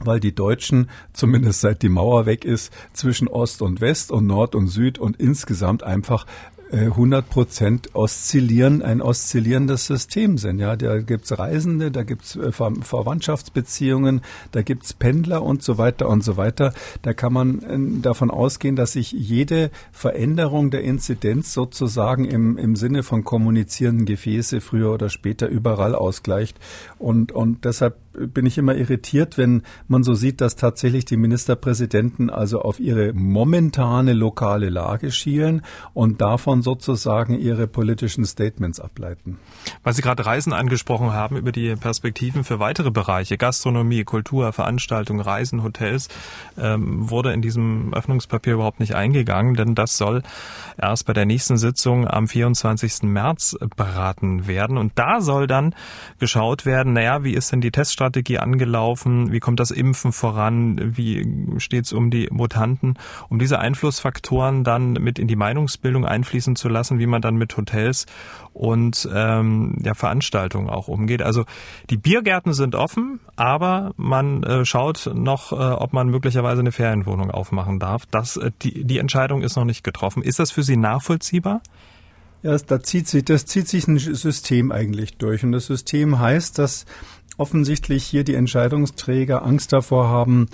weil 0.00 0.20
die 0.20 0.34
Deutschen, 0.34 0.90
zumindest 1.14 1.62
seit 1.62 1.80
die 1.80 1.88
Mauer 1.88 2.26
weg 2.26 2.44
ist, 2.44 2.70
zwischen 2.92 3.28
Ost 3.28 3.62
und 3.62 3.80
West 3.80 4.12
und 4.12 4.26
Nord 4.26 4.54
und 4.54 4.68
Süd 4.68 4.98
und 4.98 5.16
insgesamt 5.16 5.82
einfach 5.82 6.26
100 6.72 7.28
Prozent 7.28 7.94
oszillieren, 7.94 8.82
ein 8.82 9.00
oszillierendes 9.00 9.86
System 9.86 10.36
sind. 10.36 10.58
Ja, 10.58 10.74
da 10.74 10.98
gibt's 10.98 11.38
Reisende, 11.38 11.92
da 11.92 12.02
gibt's 12.02 12.34
äh, 12.34 12.50
Ver 12.50 12.72
Verwandtschaftsbeziehungen, 12.80 14.20
da 14.50 14.62
gibt's 14.62 14.92
Pendler 14.92 15.42
und 15.42 15.62
so 15.62 15.78
weiter 15.78 16.08
und 16.08 16.24
so 16.24 16.36
weiter. 16.36 16.72
Da 17.02 17.14
kann 17.14 17.32
man 17.32 17.62
äh, 17.62 18.00
davon 18.02 18.30
ausgehen, 18.30 18.74
dass 18.74 18.92
sich 18.92 19.12
jede 19.12 19.70
Veränderung 19.92 20.70
der 20.70 20.82
Inzidenz 20.82 21.52
sozusagen 21.52 22.24
im, 22.24 22.58
im 22.58 22.74
Sinne 22.74 23.04
von 23.04 23.22
kommunizierenden 23.22 24.04
Gefäße 24.04 24.60
früher 24.60 24.92
oder 24.92 25.08
später 25.08 25.48
überall 25.48 25.94
ausgleicht. 25.94 26.58
Und, 26.98 27.30
und 27.30 27.64
deshalb 27.64 27.96
bin 28.16 28.46
ich 28.46 28.58
immer 28.58 28.74
irritiert, 28.74 29.38
wenn 29.38 29.62
man 29.88 30.02
so 30.02 30.14
sieht, 30.14 30.40
dass 30.40 30.56
tatsächlich 30.56 31.04
die 31.04 31.16
Ministerpräsidenten 31.16 32.30
also 32.30 32.60
auf 32.60 32.80
ihre 32.80 33.12
momentane 33.12 34.14
lokale 34.14 34.70
Lage 34.70 35.10
schielen 35.10 35.62
und 35.92 36.20
davon 36.20 36.55
davon 36.56 36.62
sozusagen 36.62 37.38
ihre 37.38 37.66
politischen 37.66 38.24
Statements 38.24 38.80
ableiten. 38.80 39.38
Weil 39.82 39.92
Sie 39.92 40.02
gerade 40.02 40.24
Reisen 40.24 40.52
angesprochen 40.52 41.12
haben, 41.12 41.36
über 41.36 41.52
die 41.52 41.74
Perspektiven 41.76 42.44
für 42.44 42.58
weitere 42.58 42.90
Bereiche, 42.90 43.36
Gastronomie, 43.36 44.04
Kultur, 44.04 44.52
Veranstaltungen, 44.52 45.20
Reisen, 45.20 45.62
Hotels, 45.62 46.08
ähm, 46.58 47.10
wurde 47.10 47.32
in 47.32 47.42
diesem 47.42 47.92
Öffnungspapier 47.94 48.54
überhaupt 48.54 48.80
nicht 48.80 48.94
eingegangen, 48.94 49.54
denn 49.54 49.74
das 49.74 49.96
soll 49.96 50.22
erst 50.78 51.06
bei 51.06 51.12
der 51.12 51.26
nächsten 51.26 51.56
Sitzung 51.56 52.06
am 52.06 52.28
24. 52.28 53.02
März 53.04 53.56
beraten 53.76 54.46
werden. 54.46 54.78
Und 54.78 54.92
da 54.96 55.20
soll 55.20 55.46
dann 55.46 55.74
geschaut 56.18 56.66
werden, 56.66 56.92
naja, 56.92 57.24
wie 57.24 57.34
ist 57.34 57.52
denn 57.52 57.60
die 57.60 57.70
Teststrategie 57.70 58.38
angelaufen, 58.38 59.32
wie 59.32 59.40
kommt 59.40 59.60
das 59.60 59.70
Impfen 59.70 60.12
voran, 60.12 60.96
wie 60.96 61.58
steht 61.58 61.86
es 61.86 61.92
um 61.92 62.10
die 62.10 62.28
Mutanten, 62.30 62.94
um 63.28 63.38
diese 63.38 63.58
Einflussfaktoren 63.58 64.64
dann 64.64 64.92
mit 64.94 65.18
in 65.18 65.28
die 65.28 65.36
Meinungsbildung 65.36 66.04
einfließen 66.04 66.45
zu 66.54 66.68
lassen, 66.68 67.00
wie 67.00 67.06
man 67.06 67.22
dann 67.22 67.34
mit 67.36 67.56
Hotels 67.56 68.06
und 68.52 69.08
ähm, 69.12 69.78
ja, 69.82 69.94
Veranstaltungen 69.94 70.70
auch 70.70 70.86
umgeht. 70.86 71.22
Also 71.22 71.44
die 71.90 71.96
Biergärten 71.96 72.52
sind 72.52 72.74
offen, 72.74 73.18
aber 73.34 73.92
man 73.96 74.42
äh, 74.44 74.64
schaut 74.64 75.10
noch, 75.14 75.52
äh, 75.52 75.56
ob 75.56 75.92
man 75.92 76.08
möglicherweise 76.08 76.60
eine 76.60 76.72
Ferienwohnung 76.72 77.30
aufmachen 77.30 77.78
darf. 77.78 78.06
Das, 78.06 78.36
äh, 78.36 78.52
die, 78.62 78.84
die 78.84 78.98
Entscheidung 78.98 79.42
ist 79.42 79.56
noch 79.56 79.64
nicht 79.64 79.82
getroffen. 79.82 80.22
Ist 80.22 80.38
das 80.38 80.50
für 80.50 80.62
Sie 80.62 80.76
nachvollziehbar? 80.76 81.62
Ja, 82.42 82.56
da 82.58 82.80
zieht 82.80 83.08
sich, 83.08 83.24
das 83.24 83.46
zieht 83.46 83.66
sich 83.66 83.88
ein 83.88 83.98
System 83.98 84.70
eigentlich 84.70 85.16
durch. 85.16 85.42
Und 85.42 85.52
das 85.52 85.66
System 85.66 86.20
heißt, 86.20 86.58
dass 86.58 86.84
offensichtlich 87.38 88.04
hier 88.04 88.24
die 88.24 88.34
Entscheidungsträger 88.34 89.44
Angst 89.44 89.72
davor 89.72 90.08
haben, 90.08 90.48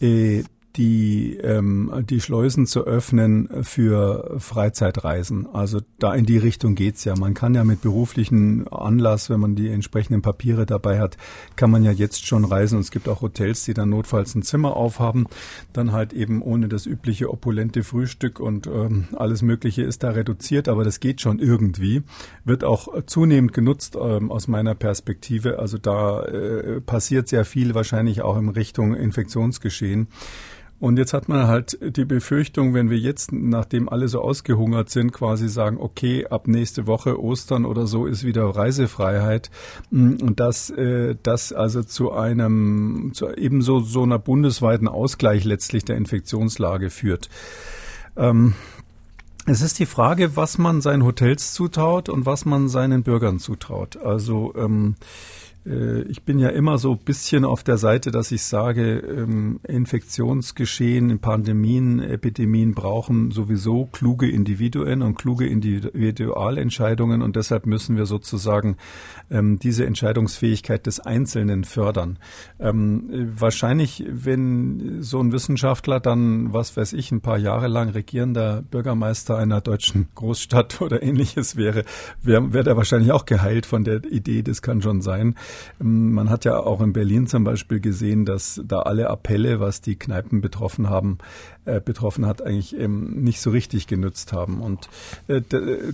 äh, 0.00 0.44
die, 0.78 1.36
ähm, 1.42 1.92
die 2.08 2.20
Schleusen 2.20 2.66
zu 2.66 2.84
öffnen 2.84 3.64
für 3.64 4.36
Freizeitreisen. 4.38 5.48
Also 5.52 5.80
da 5.98 6.14
in 6.14 6.24
die 6.24 6.38
Richtung 6.38 6.76
geht's 6.76 7.04
ja. 7.04 7.16
Man 7.16 7.34
kann 7.34 7.54
ja 7.54 7.64
mit 7.64 7.82
beruflichen 7.82 8.68
Anlass, 8.68 9.28
wenn 9.28 9.40
man 9.40 9.56
die 9.56 9.68
entsprechenden 9.68 10.22
Papiere 10.22 10.66
dabei 10.66 11.00
hat, 11.00 11.16
kann 11.56 11.72
man 11.72 11.82
ja 11.82 11.90
jetzt 11.90 12.26
schon 12.26 12.44
reisen. 12.44 12.76
Und 12.76 12.82
es 12.82 12.92
gibt 12.92 13.08
auch 13.08 13.22
Hotels, 13.22 13.64
die 13.64 13.74
dann 13.74 13.90
notfalls 13.90 14.36
ein 14.36 14.42
Zimmer 14.42 14.76
aufhaben. 14.76 15.26
Dann 15.72 15.90
halt 15.90 16.12
eben 16.12 16.42
ohne 16.42 16.68
das 16.68 16.86
übliche 16.86 17.28
opulente 17.30 17.82
Frühstück 17.82 18.38
und 18.38 18.68
ähm, 18.68 19.08
alles 19.16 19.42
Mögliche 19.42 19.82
ist 19.82 20.04
da 20.04 20.10
reduziert, 20.10 20.68
aber 20.68 20.84
das 20.84 21.00
geht 21.00 21.20
schon 21.20 21.40
irgendwie. 21.40 22.02
Wird 22.44 22.62
auch 22.62 23.04
zunehmend 23.04 23.52
genutzt 23.52 23.96
ähm, 24.00 24.30
aus 24.30 24.46
meiner 24.46 24.76
Perspektive. 24.76 25.58
Also 25.58 25.76
da 25.76 26.22
äh, 26.22 26.80
passiert 26.80 27.26
sehr 27.26 27.44
viel 27.44 27.74
wahrscheinlich 27.74 28.22
auch 28.22 28.38
in 28.38 28.48
Richtung 28.48 28.94
Infektionsgeschehen. 28.94 30.06
Und 30.80 30.96
jetzt 30.96 31.12
hat 31.12 31.28
man 31.28 31.48
halt 31.48 31.76
die 31.80 32.04
Befürchtung, 32.04 32.72
wenn 32.72 32.88
wir 32.88 32.98
jetzt, 32.98 33.32
nachdem 33.32 33.88
alle 33.88 34.06
so 34.06 34.20
ausgehungert 34.20 34.90
sind, 34.90 35.12
quasi 35.12 35.48
sagen, 35.48 35.76
okay, 35.80 36.26
ab 36.26 36.46
nächste 36.46 36.86
Woche 36.86 37.20
Ostern 37.20 37.64
oder 37.64 37.88
so 37.88 38.06
ist 38.06 38.24
wieder 38.24 38.44
Reisefreiheit, 38.44 39.50
mm, 39.90 40.34
dass 40.36 40.70
äh, 40.70 41.16
das 41.22 41.52
also 41.52 41.82
zu 41.82 42.12
einem, 42.12 43.10
zu 43.12 43.28
ebenso 43.30 43.80
so 43.80 44.04
einer 44.04 44.20
bundesweiten 44.20 44.86
Ausgleich 44.86 45.44
letztlich 45.44 45.84
der 45.84 45.96
Infektionslage 45.96 46.90
führt. 46.90 47.28
Ähm, 48.16 48.54
es 49.46 49.62
ist 49.62 49.80
die 49.80 49.86
Frage, 49.86 50.36
was 50.36 50.58
man 50.58 50.80
seinen 50.80 51.04
Hotels 51.04 51.54
zutraut 51.54 52.08
und 52.08 52.26
was 52.26 52.44
man 52.44 52.68
seinen 52.68 53.02
Bürgern 53.02 53.40
zutraut. 53.40 53.96
Also 53.96 54.54
ähm, 54.56 54.94
äh, 55.00 55.47
ich 56.08 56.22
bin 56.22 56.38
ja 56.38 56.48
immer 56.48 56.78
so 56.78 56.92
ein 56.92 56.98
bisschen 56.98 57.44
auf 57.44 57.62
der 57.62 57.76
Seite, 57.76 58.10
dass 58.10 58.32
ich 58.32 58.42
sage, 58.42 58.98
ähm, 58.98 59.60
Infektionsgeschehen, 59.66 61.18
Pandemien, 61.18 62.00
Epidemien 62.00 62.74
brauchen 62.74 63.30
sowieso 63.30 63.86
kluge 63.86 64.30
Individuen 64.30 65.02
und 65.02 65.16
kluge 65.16 65.46
Individualentscheidungen 65.46 67.22
und 67.22 67.36
deshalb 67.36 67.66
müssen 67.66 67.96
wir 67.96 68.06
sozusagen 68.06 68.76
ähm, 69.30 69.58
diese 69.58 69.86
Entscheidungsfähigkeit 69.86 70.86
des 70.86 71.00
Einzelnen 71.00 71.64
fördern. 71.64 72.18
Ähm, 72.58 73.32
wahrscheinlich, 73.36 74.04
wenn 74.08 75.02
so 75.02 75.20
ein 75.20 75.32
Wissenschaftler 75.32 76.00
dann, 76.00 76.52
was 76.52 76.76
weiß 76.76 76.92
ich, 76.92 77.12
ein 77.12 77.20
paar 77.20 77.38
Jahre 77.38 77.68
lang 77.68 77.90
regierender 77.90 78.62
Bürgermeister 78.62 79.36
einer 79.36 79.60
deutschen 79.60 80.08
Großstadt 80.14 80.80
oder 80.80 81.02
ähnliches 81.02 81.56
wäre, 81.56 81.84
wäre 82.22 82.52
wär 82.52 82.62
der 82.62 82.76
wahrscheinlich 82.76 83.12
auch 83.12 83.26
geheilt 83.26 83.66
von 83.66 83.84
der 83.84 84.04
Idee, 84.04 84.42
das 84.42 84.62
kann 84.62 84.82
schon 84.82 85.02
sein. 85.02 85.34
Ähm, 85.80 86.12
man 86.12 86.30
hat 86.30 86.44
ja 86.44 86.58
auch 86.58 86.80
in 86.80 86.92
Berlin 86.92 87.26
zum 87.26 87.44
Beispiel 87.44 87.80
gesehen, 87.80 88.24
dass 88.24 88.60
da 88.64 88.80
alle 88.80 89.08
Appelle, 89.10 89.60
was 89.60 89.80
die 89.80 89.96
Kneipen 89.96 90.40
betroffen 90.40 90.88
haben, 90.88 91.18
äh, 91.68 91.80
betroffen 91.84 92.26
hat, 92.26 92.42
eigentlich 92.42 92.78
ähm, 92.78 93.22
nicht 93.22 93.40
so 93.40 93.50
richtig 93.50 93.86
genützt 93.86 94.32
haben. 94.32 94.60
Und 94.60 94.88
äh, 95.28 95.42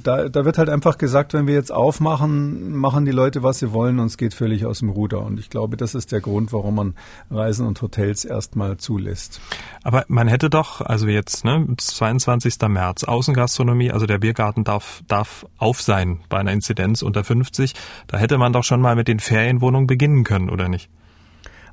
da, 0.02 0.28
da 0.28 0.44
wird 0.44 0.58
halt 0.58 0.68
einfach 0.68 0.98
gesagt, 0.98 1.34
wenn 1.34 1.46
wir 1.46 1.54
jetzt 1.54 1.72
aufmachen, 1.72 2.72
machen 2.76 3.04
die 3.04 3.10
Leute, 3.10 3.42
was 3.42 3.58
sie 3.58 3.72
wollen 3.72 3.98
und 3.98 4.06
es 4.06 4.16
geht 4.16 4.34
völlig 4.34 4.66
aus 4.66 4.78
dem 4.78 4.90
Ruder. 4.90 5.22
Und 5.22 5.38
ich 5.38 5.50
glaube, 5.50 5.76
das 5.76 5.94
ist 5.94 6.12
der 6.12 6.20
Grund, 6.20 6.52
warum 6.52 6.76
man 6.76 6.94
Reisen 7.30 7.66
und 7.66 7.82
Hotels 7.82 8.24
erstmal 8.24 8.76
zulässt. 8.76 9.40
Aber 9.82 10.04
man 10.08 10.28
hätte 10.28 10.48
doch, 10.48 10.80
also 10.80 11.06
jetzt, 11.08 11.44
ne, 11.44 11.66
22. 11.76 12.56
März, 12.68 13.04
Außengastronomie, 13.04 13.90
also 13.90 14.06
der 14.06 14.18
Biergarten 14.18 14.64
darf, 14.64 15.02
darf 15.08 15.46
auf 15.58 15.82
sein 15.82 16.20
bei 16.28 16.38
einer 16.38 16.52
Inzidenz 16.52 17.02
unter 17.02 17.24
50. 17.24 17.74
Da 18.06 18.18
hätte 18.18 18.38
man 18.38 18.52
doch 18.52 18.64
schon 18.64 18.80
mal 18.80 18.96
mit 18.96 19.08
den 19.08 19.20
Ferienwohnungen 19.20 19.86
beginnen 19.86 20.24
können, 20.24 20.50
oder 20.50 20.68
nicht? 20.68 20.88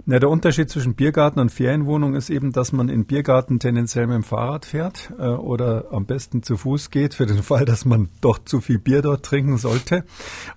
Na, 0.05 0.17
der 0.17 0.29
Unterschied 0.29 0.69
zwischen 0.69 0.95
Biergarten 0.95 1.39
und 1.39 1.51
Ferienwohnung 1.51 2.15
ist 2.15 2.29
eben, 2.29 2.51
dass 2.51 2.71
man 2.71 2.89
in 2.89 3.05
Biergarten 3.05 3.59
tendenziell 3.59 4.07
mit 4.07 4.15
dem 4.15 4.23
Fahrrad 4.23 4.65
fährt 4.65 5.13
äh, 5.19 5.27
oder 5.27 5.85
am 5.91 6.05
besten 6.05 6.41
zu 6.41 6.57
Fuß 6.57 6.89
geht, 6.89 7.13
für 7.13 7.27
den 7.27 7.43
Fall, 7.43 7.65
dass 7.65 7.85
man 7.85 8.09
doch 8.19 8.39
zu 8.43 8.61
viel 8.61 8.79
Bier 8.79 9.01
dort 9.03 9.23
trinken 9.23 9.57
sollte. 9.57 10.03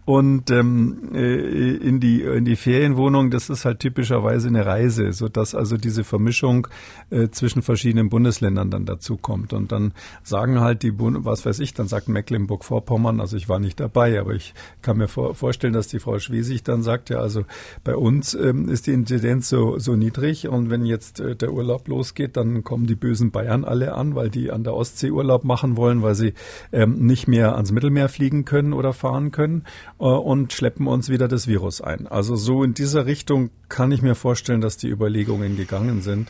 Und 0.07 0.51
ähm, 0.51 1.11
äh, 1.13 1.77
in, 1.77 2.01
die, 2.01 2.23
in 2.23 2.45
die 2.47 2.57
Ferienwohnung, 2.57 3.31
das 3.31 3.51
ist 3.51 3.67
halt 3.67 3.81
typischerweise 3.81 4.49
eine 4.49 4.65
Reise, 4.65 5.13
so 5.13 5.29
dass 5.29 5.55
also 5.55 5.77
diese 5.77 6.05
Vermischung 6.05 6.67
äh, 7.11 7.29
zwischen 7.29 7.61
verschiedenen 7.61 8.09
Bundesländern 8.09 8.71
dann 8.71 8.87
dazu 8.87 9.19
kommt. 9.19 9.53
Und 9.53 9.73
dann 9.73 9.93
sagen 10.23 10.61
halt 10.61 10.83
die, 10.83 10.91
Bund 10.91 11.25
was 11.25 11.45
weiß 11.45 11.61
ich, 11.61 11.75
dann 11.75 11.87
sagt 11.87 12.09
Mecklenburg-Vorpommern, 12.09 13.21
also 13.21 13.37
ich 13.37 13.49
war 13.49 13.59
nicht 13.59 13.79
dabei, 13.79 14.19
aber 14.19 14.33
ich 14.33 14.55
kann 14.81 14.97
mir 14.97 15.09
vor 15.09 15.35
vorstellen, 15.35 15.73
dass 15.75 15.89
die 15.89 15.99
Frau 15.99 16.19
Schwesig 16.19 16.63
dann 16.63 16.83
sagt, 16.83 17.11
ja, 17.11 17.19
also 17.19 17.45
bei 17.83 17.95
uns 17.95 18.35
ähm, 18.35 18.69
ist 18.69 18.87
die 18.87 18.93
Inzidenz 18.93 19.34
Inzidenz 19.35 19.49
so, 19.49 19.79
so 19.79 19.97
niedrig. 19.97 20.49
Und 20.49 20.71
wenn 20.71 20.87
jetzt 20.87 21.21
äh, 21.21 21.37
der 21.37 21.53
Urlaub 21.53 21.89
losgeht, 21.89 22.37
dann 22.37 22.65
kommen 22.65 22.87
die 22.87 22.95
bösen 22.95 23.31
Bayern 23.31 23.65
alle 23.65 23.95
an, 23.95 24.15
weil 24.15 24.31
die 24.31 24.51
an 24.51 24.65
der 24.65 24.75
Ostsee 24.75 25.11
Urlaub 25.11 25.45
machen 25.45 25.77
wollen, 25.77 26.03
weil 26.03 26.15
sie 26.15 26.35
ähm, 26.73 27.07
nicht 27.07 27.29
mehr 27.29 27.55
ans 27.55 27.73
Mittelmeer 27.73 28.09
fliegen 28.09 28.45
können 28.45 28.73
oder 28.73 28.93
fahren 28.93 29.31
können 29.31 29.65
äh, 29.99 30.05
und 30.05 30.53
schleppen 30.53 30.87
uns 30.87 31.09
wieder 31.09 31.29
das 31.29 31.47
Virus 31.47 31.81
ein. 31.81 32.07
Also 32.07 32.37
so 32.37 32.63
in 32.63 32.75
dieser 32.75 33.07
Richtung 33.07 33.51
kann 33.69 33.93
ich 33.93 34.03
mir 34.03 34.15
vorstellen, 34.15 34.61
dass 34.61 34.77
die 34.77 34.89
Überlegungen 34.89 35.57
gegangen 35.57 36.03
sind. 36.03 36.29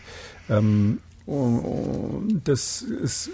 Ähm, 0.49 0.99
das 2.45 2.83
ist 2.83 3.31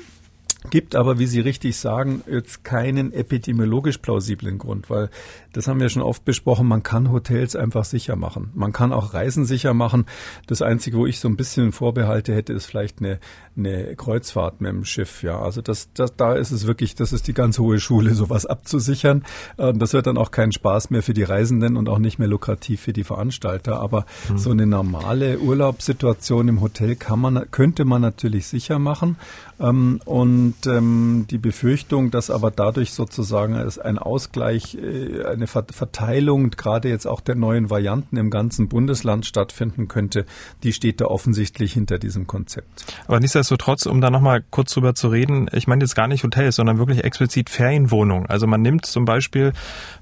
gibt 0.68 0.94
aber, 0.94 1.18
wie 1.18 1.26
Sie 1.26 1.40
richtig 1.40 1.76
sagen, 1.76 2.22
jetzt 2.30 2.64
keinen 2.64 3.12
epidemiologisch 3.12 3.98
plausiblen 3.98 4.58
Grund, 4.58 4.90
weil 4.90 5.08
das 5.52 5.66
haben 5.66 5.80
wir 5.80 5.88
schon 5.88 6.02
oft 6.02 6.24
besprochen, 6.24 6.66
man 6.66 6.82
kann 6.82 7.10
Hotels 7.10 7.56
einfach 7.56 7.84
sicher 7.84 8.16
machen. 8.16 8.50
Man 8.54 8.72
kann 8.72 8.92
auch 8.92 9.14
Reisen 9.14 9.44
sicher 9.44 9.74
machen. 9.74 10.06
Das 10.46 10.62
Einzige, 10.62 10.96
wo 10.96 11.06
ich 11.06 11.18
so 11.18 11.28
ein 11.28 11.36
bisschen 11.36 11.72
Vorbehalte 11.72 12.34
hätte, 12.34 12.52
ist 12.52 12.66
vielleicht 12.66 13.00
eine, 13.00 13.18
eine 13.56 13.96
Kreuzfahrt 13.96 14.60
mit 14.60 14.70
dem 14.70 14.84
Schiff. 14.84 15.22
Ja, 15.22 15.40
also 15.40 15.62
das, 15.62 15.88
das, 15.94 16.16
da 16.16 16.34
ist 16.34 16.50
es 16.50 16.66
wirklich, 16.66 16.94
das 16.94 17.12
ist 17.12 17.26
die 17.26 17.34
ganz 17.34 17.58
hohe 17.58 17.80
Schule, 17.80 18.14
sowas 18.14 18.46
abzusichern. 18.46 19.24
Das 19.56 19.92
wird 19.92 20.06
dann 20.06 20.18
auch 20.18 20.30
kein 20.30 20.52
Spaß 20.52 20.90
mehr 20.90 21.02
für 21.02 21.14
die 21.14 21.22
Reisenden 21.22 21.76
und 21.76 21.88
auch 21.88 21.98
nicht 21.98 22.18
mehr 22.18 22.28
lukrativ 22.28 22.80
für 22.80 22.92
die 22.92 23.04
Veranstalter. 23.04 23.80
Aber 23.80 24.06
mhm. 24.28 24.38
so 24.38 24.50
eine 24.50 24.66
normale 24.66 25.38
Urlaubssituation 25.38 26.48
im 26.48 26.60
Hotel 26.60 26.96
kann 26.96 27.20
man, 27.20 27.50
könnte 27.50 27.84
man 27.84 28.02
natürlich 28.02 28.46
sicher 28.46 28.78
machen. 28.78 29.16
Ähm, 29.60 30.00
und 30.04 30.54
ähm, 30.66 31.26
die 31.30 31.38
Befürchtung, 31.38 32.10
dass 32.10 32.30
aber 32.30 32.50
dadurch 32.50 32.92
sozusagen 32.92 33.54
ein 33.54 33.98
Ausgleich, 33.98 34.76
äh, 34.76 35.22
eine 35.40 35.46
Verteilung 35.46 36.50
gerade 36.50 36.88
jetzt 36.88 37.06
auch 37.06 37.20
der 37.20 37.34
neuen 37.34 37.70
Varianten 37.70 38.16
im 38.16 38.30
ganzen 38.30 38.68
Bundesland 38.68 39.26
stattfinden 39.26 39.88
könnte, 39.88 40.26
die 40.62 40.72
steht 40.72 41.00
da 41.00 41.06
offensichtlich 41.06 41.72
hinter 41.72 41.98
diesem 41.98 42.26
Konzept. 42.26 42.84
Aber 43.06 43.20
nichtsdestotrotz, 43.20 43.86
um 43.86 44.00
da 44.00 44.10
nochmal 44.10 44.44
kurz 44.50 44.74
drüber 44.74 44.94
zu 44.94 45.08
reden, 45.08 45.48
ich 45.52 45.66
meine 45.66 45.82
jetzt 45.84 45.94
gar 45.94 46.08
nicht 46.08 46.24
Hotels, 46.24 46.56
sondern 46.56 46.78
wirklich 46.78 47.04
explizit 47.04 47.50
Ferienwohnungen. 47.50 48.26
Also 48.26 48.46
man 48.46 48.62
nimmt 48.62 48.86
zum 48.86 49.04
Beispiel 49.04 49.52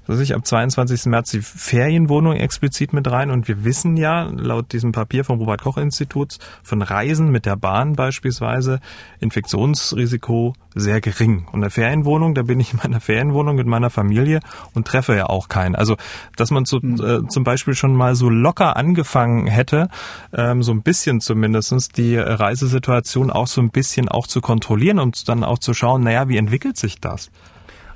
dass 0.09 0.19
ich 0.19 0.33
ab 0.33 0.43
22. 0.43 1.05
März 1.05 1.29
die 1.29 1.41
Ferienwohnung 1.41 2.33
explizit 2.33 2.93
mit 2.93 3.09
rein 3.11 3.29
und 3.29 3.47
wir 3.47 3.63
wissen 3.63 3.95
ja 3.95 4.23
laut 4.23 4.73
diesem 4.73 4.91
Papier 4.91 5.23
vom 5.23 5.37
Robert 5.37 5.61
Koch 5.61 5.77
Instituts 5.77 6.39
von 6.63 6.81
Reisen 6.81 7.29
mit 7.29 7.45
der 7.45 7.55
Bahn 7.55 7.93
beispielsweise 7.93 8.79
Infektionsrisiko 9.19 10.55
sehr 10.73 10.99
gering. 10.99 11.45
Und 11.51 11.61
eine 11.61 11.69
Ferienwohnung, 11.69 12.33
da 12.33 12.41
bin 12.41 12.59
ich 12.59 12.73
in 12.73 12.79
meiner 12.81 12.99
Ferienwohnung 12.99 13.55
mit 13.55 13.67
meiner 13.67 13.91
Familie 13.91 14.39
und 14.73 14.87
treffe 14.87 15.15
ja 15.15 15.27
auch 15.27 15.47
keinen. 15.47 15.75
Also, 15.75 15.95
dass 16.35 16.49
man 16.49 16.65
zu, 16.65 16.81
hm. 16.81 16.95
äh, 16.95 17.27
zum 17.27 17.43
Beispiel 17.43 17.75
schon 17.75 17.93
mal 17.93 18.15
so 18.15 18.29
locker 18.29 18.77
angefangen 18.77 19.45
hätte, 19.45 19.89
ähm, 20.33 20.63
so 20.63 20.71
ein 20.71 20.81
bisschen 20.81 21.21
zumindestens 21.21 21.89
die 21.89 22.17
Reisesituation 22.17 23.29
auch 23.29 23.47
so 23.47 23.61
ein 23.61 23.69
bisschen 23.69 24.09
auch 24.09 24.25
zu 24.25 24.41
kontrollieren 24.41 24.97
und 24.97 25.29
dann 25.29 25.43
auch 25.43 25.59
zu 25.59 25.75
schauen, 25.75 26.03
naja, 26.03 26.27
wie 26.29 26.37
entwickelt 26.37 26.77
sich 26.77 26.99
das? 26.99 27.29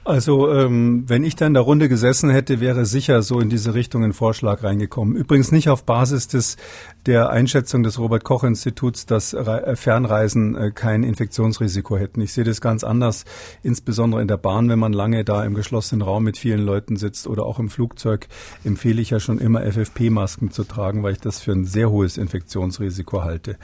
Also 0.06 0.52
ähm, 0.52 1.06
wenn 1.08 1.24
ich 1.24 1.38
da 1.38 1.48
in 1.48 1.54
der 1.54 1.64
Runde 1.64 1.88
gesessen 1.88 2.30
hätte, 2.30 2.60
wäre 2.60 2.86
sicher 2.86 3.22
so 3.22 3.40
in 3.40 3.50
diese 3.50 3.74
Richtung 3.74 4.04
ein 4.04 4.12
Vorschlag 4.12 4.62
reingekommen. 4.62 5.16
Übrigens 5.16 5.52
nicht 5.54 5.70
auf 5.70 5.86
Basis 5.86 6.28
des 6.28 6.58
der 7.06 7.30
Einschätzung 7.32 7.84
des 7.84 8.00
Robert 8.00 8.24
Koch 8.24 8.44
Instituts, 8.44 9.06
dass 9.06 9.34
äh, 9.34 9.76
Fernreisen 9.76 10.56
äh, 10.56 10.72
kein 10.72 11.04
Infektionsrisiko 11.04 11.98
hätten. 11.98 12.22
Ich 12.22 12.34
sehe 12.34 12.46
das 12.46 12.62
ganz 12.62 12.84
anders, 12.84 13.26
insbesondere 13.62 14.22
in 14.22 14.28
der 14.28 14.38
Bahn, 14.38 14.70
wenn 14.70 14.80
man 14.80 14.94
lange 14.94 15.26
da 15.26 15.44
im 15.44 15.54
geschlossenen 15.54 16.02
Raum 16.02 16.24
mit 16.24 16.38
vielen 16.38 16.62
Leuten 16.62 16.96
sitzt 16.96 17.28
oder 17.28 17.46
auch 17.46 17.60
im 17.60 17.70
Flugzeug, 17.70 18.28
empfehle 18.64 19.02
ich 19.02 19.10
ja 19.10 19.20
schon 19.20 19.40
immer 19.40 19.62
FFP-Masken 19.62 20.52
zu 20.52 20.64
tragen, 20.64 21.04
weil 21.04 21.14
ich 21.14 21.20
das 21.20 21.40
für 21.40 21.52
ein 21.52 21.66
sehr 21.66 21.92
hohes 21.92 22.18
Infektionsrisiko 22.18 23.24
halte. 23.24 23.58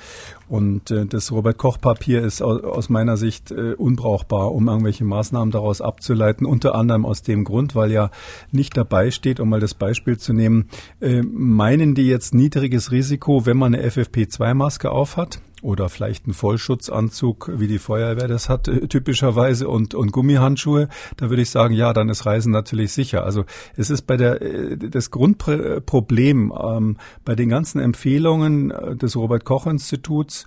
Und 0.49 0.91
äh, 0.91 1.06
das 1.06 1.32
Robert 1.32 1.58
Koch 1.58 1.80
Papier 1.80 2.21
ist 2.21 2.41
aus, 2.41 2.89
meiner 2.89 3.17
Sicht 3.17 3.52
unbrauchbar, 3.52 4.52
um 4.52 4.67
irgendwelche 4.67 5.04
Maßnahmen 5.04 5.52
daraus 5.52 5.80
abzuleiten. 5.82 6.45
Unter 6.45 6.73
anderem 6.73 7.06
aus 7.06 7.21
dem 7.21 7.43
Grund, 7.43 7.75
weil 7.75 7.91
ja 7.91 8.10
nicht 8.52 8.75
dabei 8.75 9.12
steht, 9.12 9.39
um 9.39 9.49
mal 9.49 9.60
das 9.60 9.75
Beispiel 9.75 10.17
zu 10.17 10.34
nehmen, 10.34 10.69
meinen 10.99 11.93
die 11.93 12.08
jetzt 12.08 12.34
niedriges 12.34 12.91
Risiko, 12.91 13.29
wenn 13.46 13.58
man 13.58 13.76
eine 13.76 13.88
FFP2-Maske 13.88 14.92
aufhat? 14.92 15.39
oder 15.62 15.89
vielleicht 15.89 16.28
ein 16.28 16.34
Vollschutzanzug, 16.34 17.52
wie 17.56 17.68
die 17.68 17.80
Feuerwehr 17.80 18.28
das 18.28 18.50
hat, 18.50 18.68
äh, 18.68 18.88
typischerweise 18.88 19.68
und, 19.68 19.93
und 19.93 20.12
Gummihandschuhe, 20.12 20.88
da 21.18 21.30
würde 21.30 21.41
ich 21.41 21.49
sagen, 21.49 21.74
ja, 21.74 21.93
dann 21.93 22.10
ist 22.10 22.26
Reisen 22.26 22.51
natürlich 22.51 22.93
sicher. 22.93 23.24
Also 23.24 23.45
es 23.76 23.89
ist 23.89 24.03
bei 24.03 24.18
der, 24.18 24.41
äh, 24.41 24.78
das 24.78 25.12
Grundproblem 25.12 26.53
ähm, 26.58 26.97
bei 27.26 27.36
den 27.36 27.49
ganzen 27.49 27.80
Empfehlungen 27.80 28.72
äh, 28.72 28.95
des 28.95 29.16
Robert 29.16 29.45
Koch 29.45 29.68
Instituts 29.68 30.45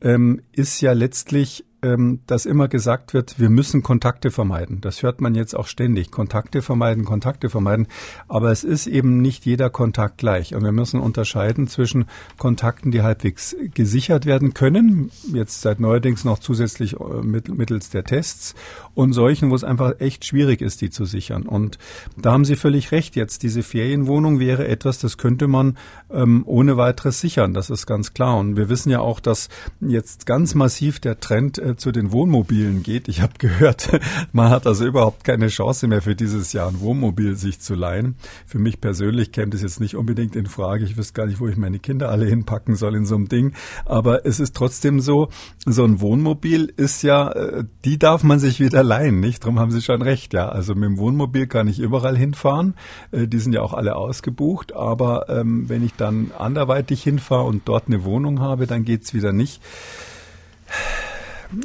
ähm, 0.00 0.40
ist 0.52 0.80
ja 0.80 0.92
letztlich 0.92 1.64
ähm, 1.82 2.20
dass 2.26 2.46
immer 2.46 2.68
gesagt 2.68 3.14
wird, 3.14 3.38
wir 3.38 3.50
müssen 3.50 3.82
Kontakte 3.82 4.30
vermeiden. 4.30 4.80
Das 4.80 5.02
hört 5.02 5.20
man 5.20 5.34
jetzt 5.34 5.54
auch 5.54 5.66
ständig. 5.66 6.10
Kontakte 6.10 6.62
vermeiden, 6.62 7.04
Kontakte 7.04 7.50
vermeiden. 7.50 7.88
Aber 8.28 8.50
es 8.50 8.64
ist 8.64 8.86
eben 8.86 9.20
nicht 9.20 9.44
jeder 9.44 9.70
Kontakt 9.70 10.18
gleich. 10.18 10.54
Und 10.54 10.62
wir 10.64 10.72
müssen 10.72 11.00
unterscheiden 11.00 11.66
zwischen 11.66 12.06
Kontakten, 12.38 12.90
die 12.90 13.02
halbwegs 13.02 13.56
gesichert 13.74 14.26
werden 14.26 14.54
können, 14.54 15.10
jetzt 15.32 15.62
seit 15.62 15.80
neuerdings 15.80 16.24
noch 16.24 16.38
zusätzlich 16.38 16.98
äh, 17.00 17.22
mittels 17.22 17.90
der 17.90 18.04
Tests, 18.04 18.54
und 18.94 19.12
solchen, 19.12 19.50
wo 19.50 19.54
es 19.54 19.64
einfach 19.64 20.00
echt 20.00 20.24
schwierig 20.24 20.60
ist, 20.60 20.80
die 20.80 20.90
zu 20.90 21.04
sichern. 21.04 21.44
Und 21.44 21.78
da 22.16 22.32
haben 22.32 22.44
Sie 22.44 22.56
völlig 22.56 22.92
recht. 22.92 23.16
Jetzt 23.16 23.42
diese 23.42 23.62
Ferienwohnung 23.62 24.38
wäre 24.38 24.68
etwas, 24.68 24.98
das 24.98 25.16
könnte 25.16 25.48
man 25.48 25.78
ähm, 26.10 26.42
ohne 26.46 26.76
weiteres 26.76 27.20
sichern. 27.20 27.54
Das 27.54 27.70
ist 27.70 27.86
ganz 27.86 28.12
klar. 28.12 28.38
Und 28.38 28.56
wir 28.56 28.68
wissen 28.68 28.90
ja 28.90 29.00
auch, 29.00 29.20
dass 29.20 29.48
jetzt 29.80 30.26
ganz 30.26 30.54
massiv 30.54 31.00
der 31.00 31.20
Trend 31.20 31.58
äh, 31.58 31.71
zu 31.76 31.92
den 31.92 32.12
Wohnmobilen 32.12 32.82
geht. 32.82 33.08
Ich 33.08 33.20
habe 33.20 33.34
gehört, 33.38 33.90
man 34.32 34.50
hat 34.50 34.66
also 34.66 34.86
überhaupt 34.86 35.24
keine 35.24 35.48
Chance 35.48 35.88
mehr 35.88 36.02
für 36.02 36.14
dieses 36.14 36.52
Jahr 36.52 36.68
ein 36.68 36.80
Wohnmobil 36.80 37.36
sich 37.36 37.60
zu 37.60 37.74
leihen. 37.74 38.16
Für 38.46 38.58
mich 38.58 38.80
persönlich 38.80 39.32
käme 39.32 39.50
das 39.50 39.62
jetzt 39.62 39.80
nicht 39.80 39.96
unbedingt 39.96 40.36
in 40.36 40.46
Frage. 40.46 40.84
Ich 40.84 40.96
wüsste 40.96 41.14
gar 41.14 41.26
nicht, 41.26 41.40
wo 41.40 41.48
ich 41.48 41.56
meine 41.56 41.78
Kinder 41.78 42.10
alle 42.10 42.26
hinpacken 42.26 42.76
soll 42.76 42.94
in 42.94 43.06
so 43.06 43.14
einem 43.14 43.28
Ding. 43.28 43.52
Aber 43.84 44.26
es 44.26 44.40
ist 44.40 44.54
trotzdem 44.54 45.00
so, 45.00 45.28
so 45.64 45.84
ein 45.84 46.00
Wohnmobil 46.00 46.72
ist 46.76 47.02
ja, 47.02 47.30
äh, 47.32 47.64
die 47.84 47.98
darf 47.98 48.22
man 48.22 48.38
sich 48.38 48.60
wieder 48.60 48.82
leihen, 48.82 49.20
nicht? 49.20 49.42
Darum 49.42 49.58
haben 49.58 49.70
Sie 49.70 49.82
schon 49.82 50.02
recht, 50.02 50.34
ja. 50.34 50.48
Also 50.48 50.74
mit 50.74 50.84
dem 50.84 50.98
Wohnmobil 50.98 51.46
kann 51.46 51.68
ich 51.68 51.78
überall 51.78 52.16
hinfahren. 52.16 52.74
Äh, 53.10 53.26
die 53.26 53.38
sind 53.38 53.52
ja 53.52 53.62
auch 53.62 53.74
alle 53.74 53.96
ausgebucht. 53.96 54.74
Aber 54.74 55.28
ähm, 55.28 55.68
wenn 55.68 55.84
ich 55.84 55.94
dann 55.94 56.30
anderweitig 56.38 57.02
hinfahre 57.02 57.44
und 57.44 57.62
dort 57.66 57.88
eine 57.88 58.04
Wohnung 58.04 58.40
habe, 58.40 58.66
dann 58.66 58.84
geht's 58.84 59.14
wieder 59.14 59.32
nicht. 59.32 59.60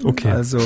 Okay. 0.04 0.30
Also, 0.30 0.60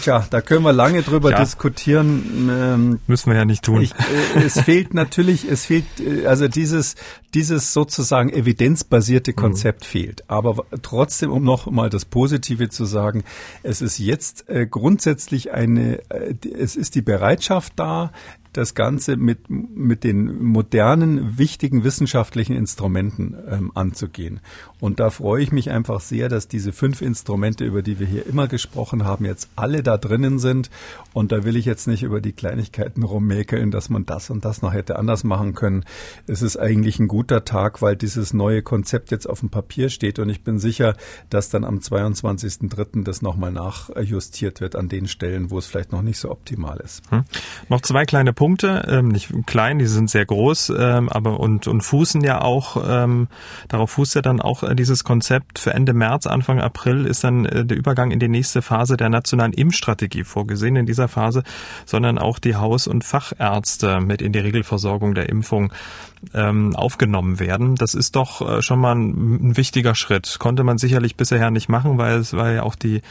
tja, 0.00 0.26
da 0.30 0.40
können 0.40 0.64
wir 0.64 0.72
lange 0.72 1.02
drüber 1.02 1.30
ja. 1.30 1.40
diskutieren. 1.40 2.50
Ähm, 2.50 3.00
Müssen 3.06 3.30
wir 3.30 3.36
ja 3.36 3.44
nicht 3.44 3.64
tun. 3.64 3.82
Ich, 3.82 3.92
äh, 3.92 4.44
es 4.44 4.60
fehlt 4.60 4.94
natürlich, 4.94 5.48
es 5.50 5.64
fehlt, 5.66 5.84
äh, 6.00 6.26
also 6.26 6.48
dieses, 6.48 6.94
dieses 7.34 7.72
sozusagen 7.72 8.30
evidenzbasierte 8.30 9.32
Konzept 9.32 9.82
mhm. 9.82 9.86
fehlt. 9.86 10.30
Aber 10.30 10.64
trotzdem, 10.82 11.30
um 11.30 11.44
noch 11.44 11.70
mal 11.70 11.90
das 11.90 12.04
Positive 12.04 12.68
zu 12.68 12.84
sagen, 12.84 13.24
es 13.62 13.82
ist 13.82 13.98
jetzt 13.98 14.48
äh, 14.48 14.66
grundsätzlich 14.66 15.52
eine, 15.52 15.98
äh, 16.10 16.34
es 16.58 16.76
ist 16.76 16.94
die 16.94 17.02
Bereitschaft 17.02 17.74
da, 17.76 18.12
das 18.52 18.74
Ganze 18.74 19.16
mit, 19.16 19.48
mit 19.48 20.04
den 20.04 20.42
modernen, 20.42 21.38
wichtigen 21.38 21.84
wissenschaftlichen 21.84 22.54
Instrumenten 22.56 23.36
ähm, 23.48 23.72
anzugehen. 23.74 24.40
Und 24.80 25.00
da 25.00 25.10
freue 25.10 25.42
ich 25.42 25.52
mich 25.52 25.70
einfach 25.70 26.00
sehr, 26.00 26.28
dass 26.28 26.48
diese 26.48 26.72
fünf 26.72 27.02
Instrumente, 27.02 27.64
über 27.64 27.82
die 27.82 27.98
wir 27.98 28.06
hier 28.06 28.26
immer 28.26 28.48
gesprochen 28.48 29.04
haben, 29.04 29.24
jetzt 29.24 29.48
alle 29.56 29.82
da 29.82 29.96
drinnen 29.96 30.38
sind. 30.38 30.70
Und 31.12 31.32
da 31.32 31.44
will 31.44 31.56
ich 31.56 31.64
jetzt 31.64 31.86
nicht 31.86 32.02
über 32.02 32.20
die 32.20 32.32
Kleinigkeiten 32.32 33.02
rummäkeln, 33.02 33.70
dass 33.70 33.88
man 33.88 34.04
das 34.06 34.28
und 34.28 34.44
das 34.44 34.60
noch 34.60 34.72
hätte 34.72 34.98
anders 34.98 35.24
machen 35.24 35.54
können. 35.54 35.84
Es 36.26 36.42
ist 36.42 36.56
eigentlich 36.56 36.98
ein 36.98 37.08
guter 37.08 37.44
Tag, 37.44 37.80
weil 37.80 37.96
dieses 37.96 38.34
neue 38.34 38.62
Konzept 38.62 39.10
jetzt 39.10 39.28
auf 39.28 39.40
dem 39.40 39.50
Papier 39.50 39.88
steht. 39.88 40.18
Und 40.18 40.28
ich 40.28 40.42
bin 40.42 40.58
sicher, 40.58 40.96
dass 41.30 41.48
dann 41.48 41.64
am 41.64 41.78
22.03. 41.78 43.04
das 43.04 43.22
nochmal 43.22 43.52
nachjustiert 43.52 44.60
wird 44.60 44.76
an 44.76 44.88
den 44.88 45.06
Stellen, 45.06 45.50
wo 45.50 45.58
es 45.58 45.66
vielleicht 45.66 45.92
noch 45.92 46.02
nicht 46.02 46.18
so 46.18 46.30
optimal 46.30 46.78
ist. 46.80 47.08
Hm. 47.10 47.24
Noch 47.68 47.82
zwei 47.82 48.04
kleine 48.04 48.32
Punkte, 48.42 48.88
ähm, 48.88 49.06
nicht 49.06 49.30
klein, 49.46 49.78
die 49.78 49.86
sind 49.86 50.10
sehr 50.10 50.26
groß, 50.26 50.72
ähm, 50.76 51.08
aber 51.08 51.38
und, 51.38 51.68
und 51.68 51.80
fußen 51.82 52.24
ja 52.24 52.40
auch, 52.40 52.76
ähm, 52.84 53.28
darauf 53.68 53.92
fußt 53.92 54.16
ja 54.16 54.20
dann 54.20 54.40
auch 54.40 54.64
äh, 54.64 54.74
dieses 54.74 55.04
Konzept. 55.04 55.60
Für 55.60 55.72
Ende 55.74 55.94
März, 55.94 56.26
Anfang 56.26 56.60
April 56.60 57.06
ist 57.06 57.22
dann 57.22 57.44
äh, 57.44 57.64
der 57.64 57.76
Übergang 57.76 58.10
in 58.10 58.18
die 58.18 58.26
nächste 58.26 58.60
Phase 58.60 58.96
der 58.96 59.10
nationalen 59.10 59.52
Impfstrategie 59.52 60.24
vorgesehen. 60.24 60.74
In 60.74 60.86
dieser 60.86 61.06
Phase 61.06 61.44
sondern 61.86 62.18
auch 62.18 62.40
die 62.40 62.56
Haus- 62.56 62.88
und 62.88 63.04
Fachärzte 63.04 64.00
mit 64.00 64.20
in 64.22 64.32
die 64.32 64.40
Regelversorgung 64.40 65.14
der 65.14 65.28
Impfung 65.28 65.72
ähm, 66.34 66.74
aufgenommen 66.74 67.38
werden. 67.38 67.76
Das 67.76 67.94
ist 67.94 68.16
doch 68.16 68.40
äh, 68.40 68.62
schon 68.62 68.80
mal 68.80 68.96
ein, 68.96 69.50
ein 69.50 69.56
wichtiger 69.56 69.94
Schritt. 69.94 70.38
Konnte 70.40 70.64
man 70.64 70.78
sicherlich 70.78 71.16
bisher 71.16 71.52
nicht 71.52 71.68
machen, 71.68 71.96
weil 71.96 72.18
es 72.18 72.34
weil 72.34 72.56
ja 72.56 72.62
auch 72.64 72.74
die 72.74 73.02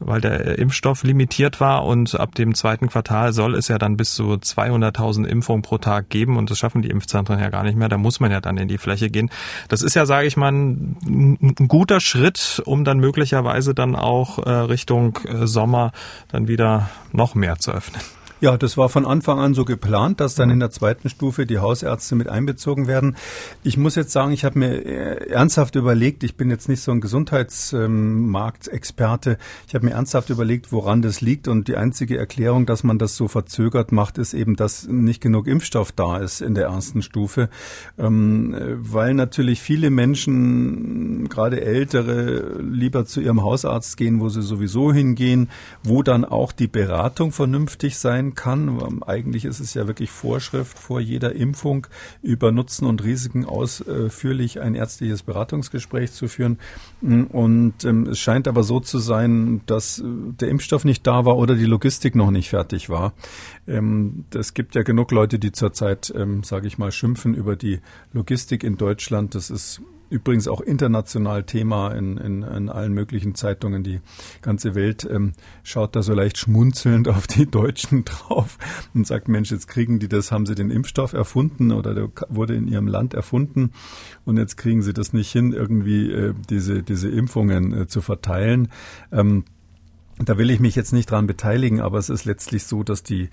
weil 0.00 0.20
der 0.20 0.58
Impfstoff 0.58 1.02
limitiert 1.02 1.60
war 1.60 1.84
und 1.84 2.18
ab 2.18 2.34
dem 2.34 2.54
zweiten 2.54 2.88
Quartal 2.88 3.32
soll 3.32 3.54
es 3.54 3.68
ja 3.68 3.78
dann 3.78 3.96
bis 3.96 4.14
zu 4.14 4.32
200.000 4.32 5.24
Impfungen 5.26 5.62
pro 5.62 5.78
Tag 5.78 6.08
geben 6.10 6.36
und 6.36 6.50
das 6.50 6.58
schaffen 6.58 6.82
die 6.82 6.90
Impfzentren 6.90 7.38
ja 7.38 7.50
gar 7.50 7.62
nicht 7.62 7.76
mehr. 7.76 7.88
Da 7.88 7.98
muss 7.98 8.20
man 8.20 8.30
ja 8.30 8.40
dann 8.40 8.56
in 8.56 8.68
die 8.68 8.78
Fläche 8.78 9.10
gehen. 9.10 9.30
Das 9.68 9.82
ist 9.82 9.94
ja, 9.94 10.06
sage 10.06 10.26
ich 10.26 10.36
mal, 10.36 10.52
ein, 10.52 11.56
guter 11.68 12.00
Schritt, 12.00 12.62
um 12.64 12.84
dann 12.84 12.98
möglicherweise 12.98 13.74
dann 13.74 13.96
auch 13.96 14.38
äh, 14.38 14.50
Richtung 14.50 15.18
äh, 15.24 15.46
Sommer 15.46 15.92
dann 16.28 16.48
wieder 16.48 16.88
noch 17.12 17.34
mehr 17.34 17.58
zu 17.58 17.72
öffnen. 17.72 18.00
Ja, 18.40 18.56
das 18.56 18.76
war 18.76 18.88
von 18.88 19.04
Anfang 19.04 19.40
an 19.40 19.52
so 19.52 19.64
geplant, 19.64 20.20
dass 20.20 20.36
dann 20.36 20.50
in 20.50 20.60
der 20.60 20.70
zweiten 20.70 21.08
Stufe 21.08 21.44
die 21.44 21.58
Hausärzte 21.58 22.14
mit 22.14 22.28
einbezogen 22.28 22.86
werden. 22.86 23.16
Ich 23.64 23.76
muss 23.76 23.96
jetzt 23.96 24.12
sagen, 24.12 24.30
ich 24.30 24.44
habe 24.44 24.60
mir 24.60 24.86
äh, 24.86 25.28
ernsthaft 25.28 25.74
überlegt, 25.74 26.22
ich 26.22 26.36
bin 26.36 26.48
jetzt 26.48 26.68
nicht 26.68 26.80
so 26.80 26.92
ein 26.92 27.00
Gesundheitsmarktexperte, 27.00 29.38
ich 29.66 29.74
habe 29.74 29.86
mir 29.86 29.94
ernsthaft 29.94 30.30
überlegt, 30.30 30.70
woran 30.70 31.02
das 31.02 31.20
liegt 31.20 31.48
und 31.48 31.66
die 31.66 31.76
einzige 31.76 32.16
Erklärung, 32.16 32.64
dass 32.64 32.84
man 32.84 33.00
das 33.00 33.16
so 33.16 33.26
verzögert 33.26 33.90
macht, 33.90 34.18
ist 34.18 34.34
eben, 34.34 34.54
dass 34.54 34.86
nicht 34.86 35.20
genug 35.20 35.48
Impfstoff 35.48 35.90
da 35.90 36.18
ist 36.18 36.40
in 36.40 36.54
der 36.54 36.66
ersten 36.66 37.02
Stufe, 37.02 37.48
ähm, 37.98 38.54
weil 38.78 39.14
natürlich 39.14 39.60
viele 39.60 39.90
Menschen, 39.90 41.28
gerade 41.28 41.60
ältere, 41.60 42.62
lieber 42.62 43.04
zu 43.04 43.20
ihrem 43.20 43.42
Hausarzt 43.42 43.96
gehen, 43.96 44.20
wo 44.20 44.28
sie 44.28 44.42
sowieso 44.42 44.92
hingehen, 44.92 45.50
wo 45.82 46.04
dann 46.04 46.24
auch 46.24 46.52
die 46.52 46.68
Beratung 46.68 47.32
vernünftig 47.32 47.98
sein 47.98 48.27
sein 48.28 48.34
kann. 48.34 49.02
Eigentlich 49.02 49.44
ist 49.44 49.60
es 49.60 49.74
ja 49.74 49.86
wirklich 49.86 50.10
Vorschrift 50.10 50.78
vor 50.78 51.00
jeder 51.00 51.34
Impfung 51.34 51.86
über 52.22 52.52
Nutzen 52.52 52.86
und 52.86 53.04
Risiken 53.04 53.44
ausführlich 53.44 54.60
ein 54.60 54.74
ärztliches 54.74 55.22
Beratungsgespräch 55.22 56.12
zu 56.12 56.28
führen. 56.28 56.58
Und 57.00 57.84
ähm, 57.84 58.06
es 58.08 58.18
scheint 58.18 58.48
aber 58.48 58.62
so 58.62 58.80
zu 58.80 58.98
sein, 58.98 59.60
dass 59.66 59.98
äh, 59.98 60.04
der 60.04 60.48
Impfstoff 60.48 60.84
nicht 60.84 61.06
da 61.06 61.24
war 61.24 61.36
oder 61.36 61.54
die 61.54 61.64
Logistik 61.64 62.14
noch 62.14 62.30
nicht 62.30 62.50
fertig 62.50 62.88
war. 62.88 63.12
Ähm, 63.66 64.24
es 64.34 64.54
gibt 64.54 64.74
ja 64.74 64.82
genug 64.82 65.10
Leute, 65.12 65.38
die 65.38 65.52
zurzeit, 65.52 66.12
ähm, 66.16 66.42
sage 66.42 66.66
ich 66.66 66.78
mal, 66.78 66.92
schimpfen 66.92 67.34
über 67.34 67.56
die 67.56 67.80
Logistik 68.12 68.64
in 68.64 68.76
Deutschland. 68.76 69.34
Das 69.34 69.50
ist 69.50 69.80
übrigens 70.10 70.48
auch 70.48 70.60
international 70.60 71.44
Thema 71.44 71.90
in, 71.90 72.16
in, 72.16 72.42
in 72.42 72.68
allen 72.68 72.92
möglichen 72.92 73.34
Zeitungen. 73.34 73.82
Die 73.82 74.00
ganze 74.42 74.74
Welt 74.74 75.06
ähm, 75.10 75.32
schaut 75.62 75.96
da 75.96 76.02
so 76.02 76.14
leicht 76.14 76.38
schmunzelnd 76.38 77.08
auf 77.08 77.26
die 77.26 77.46
Deutschen 77.46 78.04
drauf 78.04 78.58
und 78.94 79.06
sagt, 79.06 79.28
Mensch, 79.28 79.50
jetzt 79.50 79.68
kriegen 79.68 79.98
die 79.98 80.08
das, 80.08 80.32
haben 80.32 80.46
sie 80.46 80.54
den 80.54 80.70
Impfstoff 80.70 81.12
erfunden 81.12 81.72
oder 81.72 81.94
der 81.94 82.08
wurde 82.28 82.54
in 82.54 82.68
ihrem 82.68 82.86
Land 82.86 83.14
erfunden 83.14 83.72
und 84.24 84.36
jetzt 84.36 84.56
kriegen 84.56 84.82
sie 84.82 84.92
das 84.92 85.12
nicht 85.12 85.30
hin, 85.30 85.52
irgendwie 85.52 86.10
äh, 86.10 86.34
diese, 86.50 86.82
diese 86.82 87.08
Impfungen 87.08 87.72
äh, 87.72 87.86
zu 87.86 88.00
verteilen. 88.00 88.68
Ähm, 89.12 89.44
Da 90.24 90.36
will 90.38 90.50
ich 90.50 90.60
mich 90.60 90.74
jetzt 90.74 90.92
nicht 90.92 91.10
dran 91.10 91.26
beteiligen, 91.26 91.80
aber 91.80 91.98
es 91.98 92.08
ist 92.08 92.24
letztlich 92.24 92.64
so, 92.64 92.82
dass 92.82 93.02
die 93.02 93.28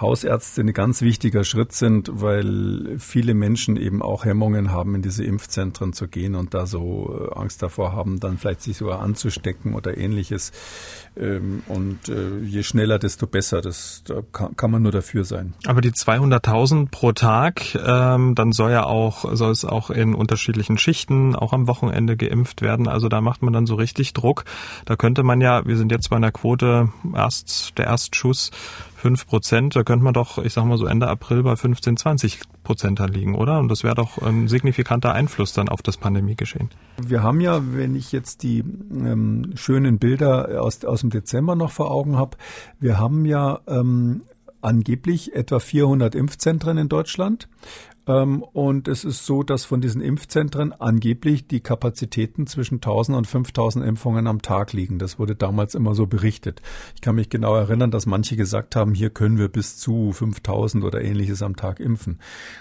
Hausärzte 0.00 0.60
ein 0.60 0.72
ganz 0.72 1.00
wichtiger 1.00 1.44
Schritt 1.44 1.72
sind, 1.72 2.10
weil 2.12 2.96
viele 2.98 3.34
Menschen 3.34 3.76
eben 3.76 4.02
auch 4.02 4.24
Hemmungen 4.24 4.70
haben, 4.70 4.94
in 4.94 5.02
diese 5.02 5.24
Impfzentren 5.24 5.94
zu 5.94 6.08
gehen 6.08 6.34
und 6.34 6.52
da 6.52 6.66
so 6.66 7.30
äh, 7.32 7.38
Angst 7.38 7.62
davor 7.62 7.92
haben, 7.92 8.20
dann 8.20 8.36
vielleicht 8.38 8.62
sich 8.62 8.76
sogar 8.76 9.00
anzustecken 9.00 9.74
oder 9.74 9.96
ähnliches. 9.96 10.52
Ähm, 11.16 11.62
und 11.68 12.08
äh, 12.08 12.38
je 12.40 12.62
schneller, 12.62 12.98
desto 12.98 13.26
besser. 13.26 13.62
Das 13.62 14.02
da 14.06 14.20
kann, 14.32 14.70
man 14.70 14.82
nur 14.82 14.92
dafür 14.92 15.24
sein. 15.24 15.54
Aber 15.64 15.80
die 15.80 15.92
200.000 15.92 16.90
pro 16.90 17.12
Tag, 17.12 17.74
ähm, 17.74 18.34
dann 18.34 18.52
soll 18.52 18.72
ja 18.72 18.84
auch 18.84 19.24
soll 19.34 19.52
es 19.52 19.64
auch 19.64 19.90
in 19.90 20.14
unterschiedlichen 20.14 20.76
Schichten, 20.76 21.34
auch 21.34 21.52
am 21.52 21.68
Wochenende 21.68 22.16
geimpft 22.16 22.60
werden. 22.60 22.88
Also 22.88 23.08
da 23.08 23.20
macht 23.20 23.42
man 23.42 23.52
dann 23.52 23.66
so 23.66 23.76
richtig 23.76 24.12
Druck. 24.12 24.44
Da 24.84 24.96
könnte 24.96 25.22
man 25.22 25.40
ja, 25.40 25.64
wir 25.64 25.76
sind 25.76 25.90
jetzt 25.90 26.10
bei 26.10 26.16
einer 26.16 26.25
Quote 26.30 26.88
erst 27.14 27.78
der 27.78 27.86
Erstschuss 27.86 28.50
fünf 28.96 29.26
Prozent, 29.26 29.76
da 29.76 29.84
könnte 29.84 30.04
man 30.04 30.14
doch, 30.14 30.38
ich 30.38 30.52
sag 30.52 30.64
mal 30.64 30.78
so 30.78 30.86
Ende 30.86 31.06
April 31.06 31.42
bei 31.42 31.54
15, 31.54 31.96
20 31.96 32.40
Prozent 32.64 32.98
liegen, 33.14 33.36
oder? 33.36 33.60
Und 33.60 33.68
das 33.68 33.84
wäre 33.84 33.94
doch 33.94 34.18
ein 34.18 34.48
signifikanter 34.48 35.12
Einfluss 35.12 35.52
dann 35.52 35.68
auf 35.68 35.82
das 35.82 35.96
Pandemiegeschehen. 35.96 36.70
Wir 37.00 37.22
haben 37.22 37.40
ja, 37.40 37.60
wenn 37.72 37.94
ich 37.94 38.10
jetzt 38.10 38.42
die 38.42 38.60
ähm, 38.60 39.52
schönen 39.54 39.98
Bilder 39.98 40.60
aus, 40.62 40.84
aus 40.84 41.02
dem 41.02 41.10
Dezember 41.10 41.54
noch 41.54 41.70
vor 41.70 41.90
Augen 41.90 42.16
habe, 42.16 42.36
wir 42.80 42.98
haben 42.98 43.26
ja 43.26 43.60
ähm, 43.68 44.22
angeblich 44.60 45.34
etwa 45.34 45.60
400 45.60 46.14
Impfzentren 46.14 46.76
in 46.78 46.88
Deutschland. 46.88 47.48
Ähm, 48.06 48.42
und 48.42 48.88
es 48.88 49.04
ist 49.04 49.26
so, 49.26 49.42
dass 49.42 49.64
von 49.64 49.80
diesen 49.80 50.00
Impfzentren 50.00 50.72
angeblich 50.72 51.48
die 51.48 51.60
Kapazitäten 51.60 52.46
zwischen 52.46 52.76
1000 52.76 53.18
und 53.18 53.26
5000 53.26 53.84
Impfungen 53.84 54.26
am 54.26 54.42
Tag 54.42 54.72
liegen. 54.72 54.98
Das 54.98 55.18
wurde 55.18 55.34
damals 55.34 55.74
immer 55.74 55.94
so 55.94 56.06
berichtet. 56.06 56.62
Ich 56.94 57.00
kann 57.00 57.16
mich 57.16 57.28
genau 57.30 57.56
erinnern, 57.56 57.90
dass 57.90 58.06
manche 58.06 58.36
gesagt 58.36 58.76
haben, 58.76 58.94
hier 58.94 59.10
können 59.10 59.38
wir 59.38 59.48
bis 59.48 59.76
zu 59.76 60.12
5000 60.12 60.84
oder 60.84 61.02
ähnliches 61.02 61.42
am 61.42 61.56
Tag 61.56 61.80
impfen. 61.80 62.20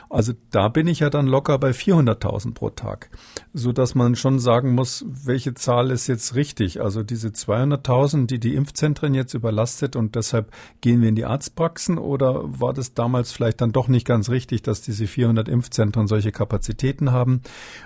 Also 0.09 0.33
da 0.49 0.67
bin 0.69 0.87
ich 0.87 1.01
ja 1.01 1.09
dann 1.09 1.27
locker 1.27 1.59
bei 1.59 1.71
400.000 1.71 2.53
pro 2.53 2.69
Tag, 2.71 3.09
so 3.53 3.71
dass 3.71 3.93
man 3.93 4.15
schon 4.15 4.39
sagen 4.39 4.73
muss, 4.73 5.05
welche 5.07 5.53
Zahl 5.53 5.91
ist 5.91 6.07
jetzt 6.07 6.35
richtig? 6.35 6.81
Also 6.81 7.03
diese 7.03 7.29
200.000, 7.29 8.25
die 8.25 8.39
die 8.39 8.55
Impfzentren 8.55 9.13
jetzt 9.13 9.33
überlastet 9.33 9.95
und 9.95 10.15
deshalb 10.15 10.51
gehen 10.81 11.01
wir 11.01 11.09
in 11.09 11.15
die 11.15 11.25
Arztpraxen 11.25 11.97
oder 11.97 12.41
war 12.59 12.73
das 12.73 12.93
damals 12.93 13.31
vielleicht 13.31 13.61
dann 13.61 13.71
doch 13.71 13.87
nicht 13.87 14.07
ganz 14.07 14.29
richtig, 14.29 14.63
dass 14.63 14.81
diese 14.81 15.05
400 15.05 15.34
200 15.35 15.49
Impfzentren 15.49 16.07
solche 16.07 16.31
Kapazitäten 16.31 17.11
haben. 17.11 17.41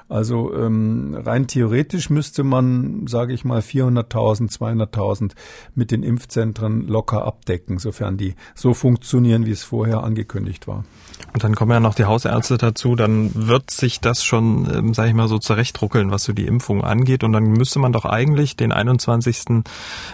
Also 0.07 0.53
ähm, 0.55 1.17
rein 1.19 1.47
theoretisch 1.47 2.09
müsste 2.09 2.43
man, 2.43 3.07
sage 3.07 3.33
ich 3.33 3.43
mal, 3.43 3.59
400.000, 3.59 4.51
200.000 4.51 5.31
mit 5.75 5.91
den 5.91 6.03
Impfzentren 6.03 6.87
locker 6.87 7.25
abdecken, 7.25 7.79
sofern 7.79 8.17
die 8.17 8.35
so 8.55 8.73
funktionieren, 8.73 9.45
wie 9.45 9.51
es 9.51 9.63
vorher 9.63 10.03
angekündigt 10.03 10.67
war. 10.67 10.85
Und 11.33 11.43
dann 11.43 11.55
kommen 11.55 11.71
ja 11.71 11.79
noch 11.79 11.95
die 11.95 12.05
Hausärzte 12.05 12.57
dazu, 12.57 12.95
dann 12.95 13.31
wird 13.35 13.71
sich 13.71 13.99
das 13.99 14.23
schon, 14.23 14.67
ähm, 14.73 14.93
sage 14.93 15.09
ich 15.09 15.15
mal, 15.15 15.27
so 15.27 15.37
zurechtruckeln, 15.37 16.11
was 16.11 16.23
so 16.23 16.33
die 16.33 16.45
Impfung 16.45 16.83
angeht. 16.83 17.23
Und 17.23 17.33
dann 17.33 17.43
müsste 17.43 17.79
man 17.79 17.91
doch 17.91 18.05
eigentlich 18.05 18.55
den 18.55 18.71
21. 18.71 19.63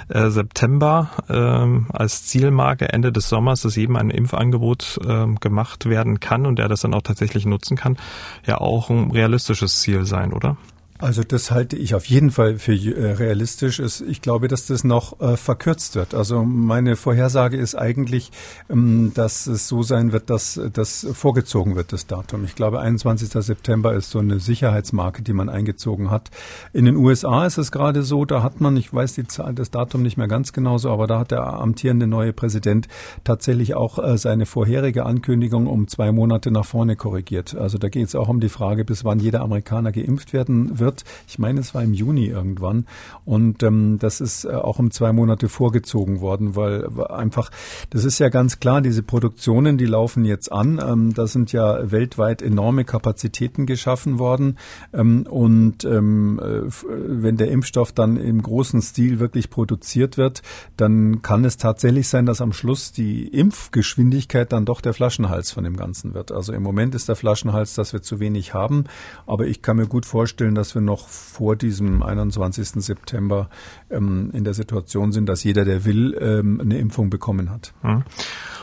Äh, 0.09 0.29
September 0.29 1.09
ähm, 1.29 1.87
als 1.93 2.25
Zielmarke 2.25 2.89
Ende 2.89 3.11
des 3.11 3.29
Sommers, 3.29 3.61
dass 3.61 3.75
jedem 3.75 3.95
ein 3.95 4.09
Impfangebot 4.09 4.99
ähm, 5.07 5.35
gemacht 5.39 5.85
werden 5.85 6.19
kann 6.19 6.45
und 6.45 6.59
der 6.59 6.67
das 6.67 6.81
dann 6.81 6.93
auch 6.93 7.01
tatsächlich 7.01 7.24
nutzen 7.45 7.75
kann, 7.75 7.97
ja 8.45 8.59
auch 8.59 8.89
ein 8.89 9.09
realistisches 9.09 9.81
Ziel 9.81 10.05
sein, 10.05 10.33
oder? 10.33 10.57
Also 10.97 11.23
das 11.23 11.51
halte 11.51 11.75
ich 11.75 11.93
auf 11.93 12.05
jeden 12.05 12.31
Fall 12.31 12.57
für 12.57 12.73
äh, 12.73 13.11
realistisch. 13.11 13.81
Ich 14.07 14.21
glaube, 14.21 14.47
dass 14.47 14.67
das 14.67 14.85
noch 14.85 15.19
äh, 15.19 15.35
verkürzt 15.35 15.95
wird. 15.95 16.15
Also 16.15 16.45
meine 16.45 16.95
Vorhersage 16.95 17.57
ist 17.57 17.75
eigentlich, 17.75 18.31
ähm, 18.69 19.11
dass 19.13 19.45
es 19.45 19.67
so 19.67 19.83
sein 19.83 20.13
wird, 20.13 20.29
dass 20.29 20.57
das 20.71 21.05
vorgezogen 21.11 21.75
wird, 21.75 21.91
das 21.91 22.07
Datum. 22.07 22.45
Ich 22.45 22.55
glaube, 22.55 22.79
21. 22.79 23.29
September 23.29 23.93
ist 23.93 24.09
so 24.09 24.19
eine 24.19 24.39
Sicherheitsmarke, 24.39 25.21
die 25.21 25.33
man 25.33 25.49
eingezogen 25.49 26.11
hat. 26.11 26.31
In 26.71 26.85
den 26.85 26.95
USA 26.95 27.45
ist 27.45 27.57
es 27.57 27.73
gerade 27.73 28.03
so, 28.03 28.23
da 28.23 28.41
hat 28.41 28.61
man, 28.61 28.77
ich 28.77 28.93
weiß 28.93 29.15
die 29.15 29.27
Zahl, 29.27 29.53
das 29.53 29.71
Datum 29.71 30.01
nicht 30.01 30.15
mehr 30.15 30.29
ganz 30.29 30.53
genauso, 30.53 30.91
aber 30.91 31.07
da 31.07 31.19
hat 31.19 31.31
der 31.31 31.43
amtierende 31.43 32.07
neue 32.07 32.31
Präsident 32.31 32.87
tatsächlich 33.25 33.73
auch 33.73 33.99
äh, 33.99 34.17
seine 34.17 34.45
vorherige 34.45 35.05
Ankündigung 35.05 35.67
um 35.67 35.89
zwei 35.89 36.13
Monate 36.13 36.51
nach 36.51 36.65
vorne 36.65 36.95
korrigiert. 36.95 37.53
Also 37.53 37.77
da 37.77 37.89
geht 37.89 38.07
es 38.07 38.15
auch 38.15 38.29
um 38.29 38.39
die 38.39 38.47
Frage, 38.47 38.85
bis 38.85 39.03
wann 39.03 39.19
jeder 39.19 39.41
Amerikaner 39.41 39.91
geimpft 39.91 40.31
werden 40.31 40.79
wird 40.79 40.94
wird. 40.95 41.03
Ich 41.27 41.39
meine, 41.39 41.59
es 41.59 41.73
war 41.73 41.83
im 41.83 41.93
Juni 41.93 42.27
irgendwann. 42.27 42.85
Und 43.25 43.63
ähm, 43.63 43.97
das 43.99 44.21
ist 44.21 44.45
äh, 44.45 44.49
auch 44.49 44.79
um 44.79 44.91
zwei 44.91 45.11
Monate 45.11 45.49
vorgezogen 45.49 46.21
worden, 46.21 46.55
weil 46.55 46.87
einfach, 47.09 47.51
das 47.89 48.05
ist 48.05 48.19
ja 48.19 48.29
ganz 48.29 48.59
klar, 48.59 48.81
diese 48.81 49.03
Produktionen, 49.03 49.77
die 49.77 49.85
laufen 49.85 50.25
jetzt 50.25 50.51
an. 50.51 50.81
Ähm, 50.85 51.13
da 51.13 51.27
sind 51.27 51.51
ja 51.51 51.91
weltweit 51.91 52.41
enorme 52.41 52.85
Kapazitäten 52.85 53.65
geschaffen 53.65 54.19
worden. 54.19 54.57
Ähm, 54.93 55.25
und 55.29 55.83
ähm, 55.83 56.39
äh, 56.39 56.71
wenn 56.87 57.37
der 57.37 57.51
Impfstoff 57.51 57.91
dann 57.91 58.17
im 58.17 58.41
großen 58.41 58.81
Stil 58.81 59.19
wirklich 59.19 59.49
produziert 59.49 60.17
wird, 60.17 60.41
dann 60.77 61.21
kann 61.21 61.45
es 61.45 61.57
tatsächlich 61.57 62.07
sein, 62.07 62.25
dass 62.25 62.41
am 62.41 62.53
Schluss 62.53 62.91
die 62.91 63.27
Impfgeschwindigkeit 63.27 64.51
dann 64.51 64.65
doch 64.65 64.81
der 64.81 64.93
Flaschenhals 64.93 65.51
von 65.51 65.63
dem 65.63 65.75
Ganzen 65.75 66.13
wird. 66.13 66.31
Also 66.31 66.53
im 66.53 66.63
Moment 66.63 66.95
ist 66.95 67.09
der 67.09 67.15
Flaschenhals, 67.15 67.73
dass 67.73 67.93
wir 67.93 68.01
zu 68.01 68.19
wenig 68.19 68.53
haben. 68.53 68.85
Aber 69.25 69.47
ich 69.47 69.61
kann 69.61 69.77
mir 69.77 69.87
gut 69.87 70.05
vorstellen, 70.05 70.55
dass 70.55 70.74
wir 70.75 70.81
noch 70.81 71.07
vor 71.07 71.55
diesem 71.55 72.03
21. 72.03 72.83
September 72.83 73.49
ähm, 73.89 74.29
in 74.33 74.43
der 74.43 74.53
Situation 74.53 75.11
sind, 75.11 75.27
dass 75.27 75.43
jeder, 75.43 75.65
der 75.65 75.85
will, 75.85 76.17
ähm, 76.19 76.59
eine 76.61 76.77
Impfung 76.77 77.09
bekommen 77.09 77.49
hat. 77.49 77.73
Hm. 77.81 78.03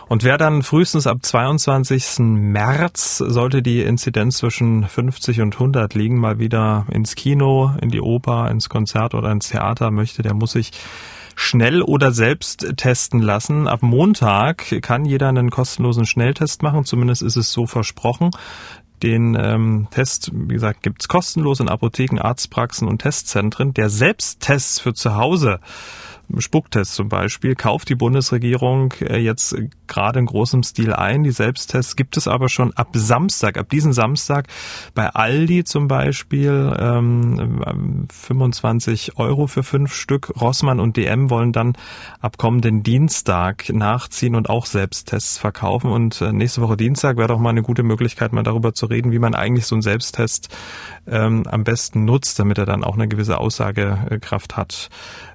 Und 0.09 0.25
wer 0.25 0.37
dann 0.37 0.63
frühestens 0.63 1.07
ab 1.07 1.19
22. 1.23 2.19
März 2.19 3.19
sollte 3.19 3.63
die 3.63 3.83
Inzidenz 3.83 4.39
zwischen 4.39 4.87
50 4.87 5.41
und 5.41 5.55
100 5.55 5.95
liegen, 5.95 6.19
mal 6.19 6.39
wieder 6.39 6.87
ins 6.91 7.15
Kino, 7.15 7.73
in 7.81 7.89
die 7.89 8.03
Oper, 8.03 8.51
ins 8.51 8.69
Konzert 8.69 9.15
oder 9.15 9.33
ins 9.33 9.49
Theater 9.49 9.91
möchte, 9.91 10.21
der 10.21 10.35
muss 10.35 10.53
sich 10.53 10.73
schnell 11.35 11.83
oder 11.83 12.13
selbst 12.13 12.75
testen 12.77 13.21
lassen. 13.21 13.67
Ab 13.67 13.83
Montag 13.83 14.83
kann 14.83 15.05
jeder 15.05 15.29
einen 15.29 15.51
kostenlosen 15.51 16.07
Schnelltest 16.07 16.63
machen, 16.63 16.85
zumindest 16.85 17.23
ist 17.23 17.37
es 17.37 17.53
so 17.53 17.67
versprochen. 17.67 18.31
Den 19.03 19.37
ähm, 19.41 19.89
Test, 19.91 20.31
wie 20.33 20.55
gesagt, 20.55 20.83
gibt's 20.83 21.09
kostenlos 21.09 21.61
in 21.61 21.69
Apotheken, 21.69 22.21
Arztpraxen 22.21 22.87
und 22.87 22.99
Testzentren. 22.99 23.75
Der 23.75 23.91
Selbsttest 23.91 24.81
für 24.81 24.95
zu 24.95 25.17
Hause 25.17 25.59
Spucktest 26.41 26.95
zum 26.95 27.09
Beispiel, 27.09 27.55
kauft 27.55 27.89
die 27.89 27.95
Bundesregierung 27.95 28.93
äh, 29.01 29.19
jetzt 29.19 29.57
gerade 29.87 30.19
in 30.19 30.27
großem 30.27 30.63
Stil 30.63 30.93
ein. 30.93 31.23
Die 31.23 31.31
Selbsttests 31.31 31.97
gibt 31.97 32.17
es 32.17 32.29
aber 32.29 32.49
schon 32.49 32.73
ab 32.75 32.89
Samstag, 32.95 33.59
ab 33.59 33.69
diesem 33.69 33.93
Samstag 33.93 34.47
bei 34.95 35.09
Aldi 35.09 35.65
zum 35.65 35.89
Beispiel 35.89 36.75
ähm, 36.79 38.07
25 38.11 39.19
Euro 39.19 39.47
für 39.47 39.63
fünf 39.63 39.95
Stück. 39.95 40.33
Rossmann 40.41 40.81
und 40.81 40.97
DM 40.97 41.31
wollen 41.31 41.53
dann 41.53 41.75
ab 42.21 42.39
kommenden 42.39 42.83
Dienstag 42.83 43.69
nachziehen 43.69 44.35
und 44.35 44.49
auch 44.49 44.67
Selbsttests 44.67 45.39
verkaufen. 45.39 45.91
Und 45.91 46.21
äh, 46.21 46.33
nächste 46.33 46.63
Woche 46.63 46.77
Dienstag 46.77 47.17
wäre 47.17 47.29
doch 47.29 47.39
mal 47.39 47.51
eine 47.51 47.63
gute 47.63 47.83
Möglichkeit, 47.83 48.33
mal 48.33 48.43
darüber 48.43 48.75
zu 48.75 48.87
reden, 48.87 49.13
wie 49.13 49.19
man 49.19 49.35
eigentlich 49.35 49.67
so 49.67 49.75
einen 49.75 49.83
Selbsttest 49.83 50.49
ähm, 51.07 51.45
am 51.47 51.65
besten 51.65 52.05
nutzt, 52.05 52.39
damit 52.39 52.59
er 52.59 52.67
dann 52.67 52.85
auch 52.85 52.95
eine 52.95 53.09
gewisse 53.09 53.39
Aussagekraft 53.39 54.57
hat. 54.57 54.89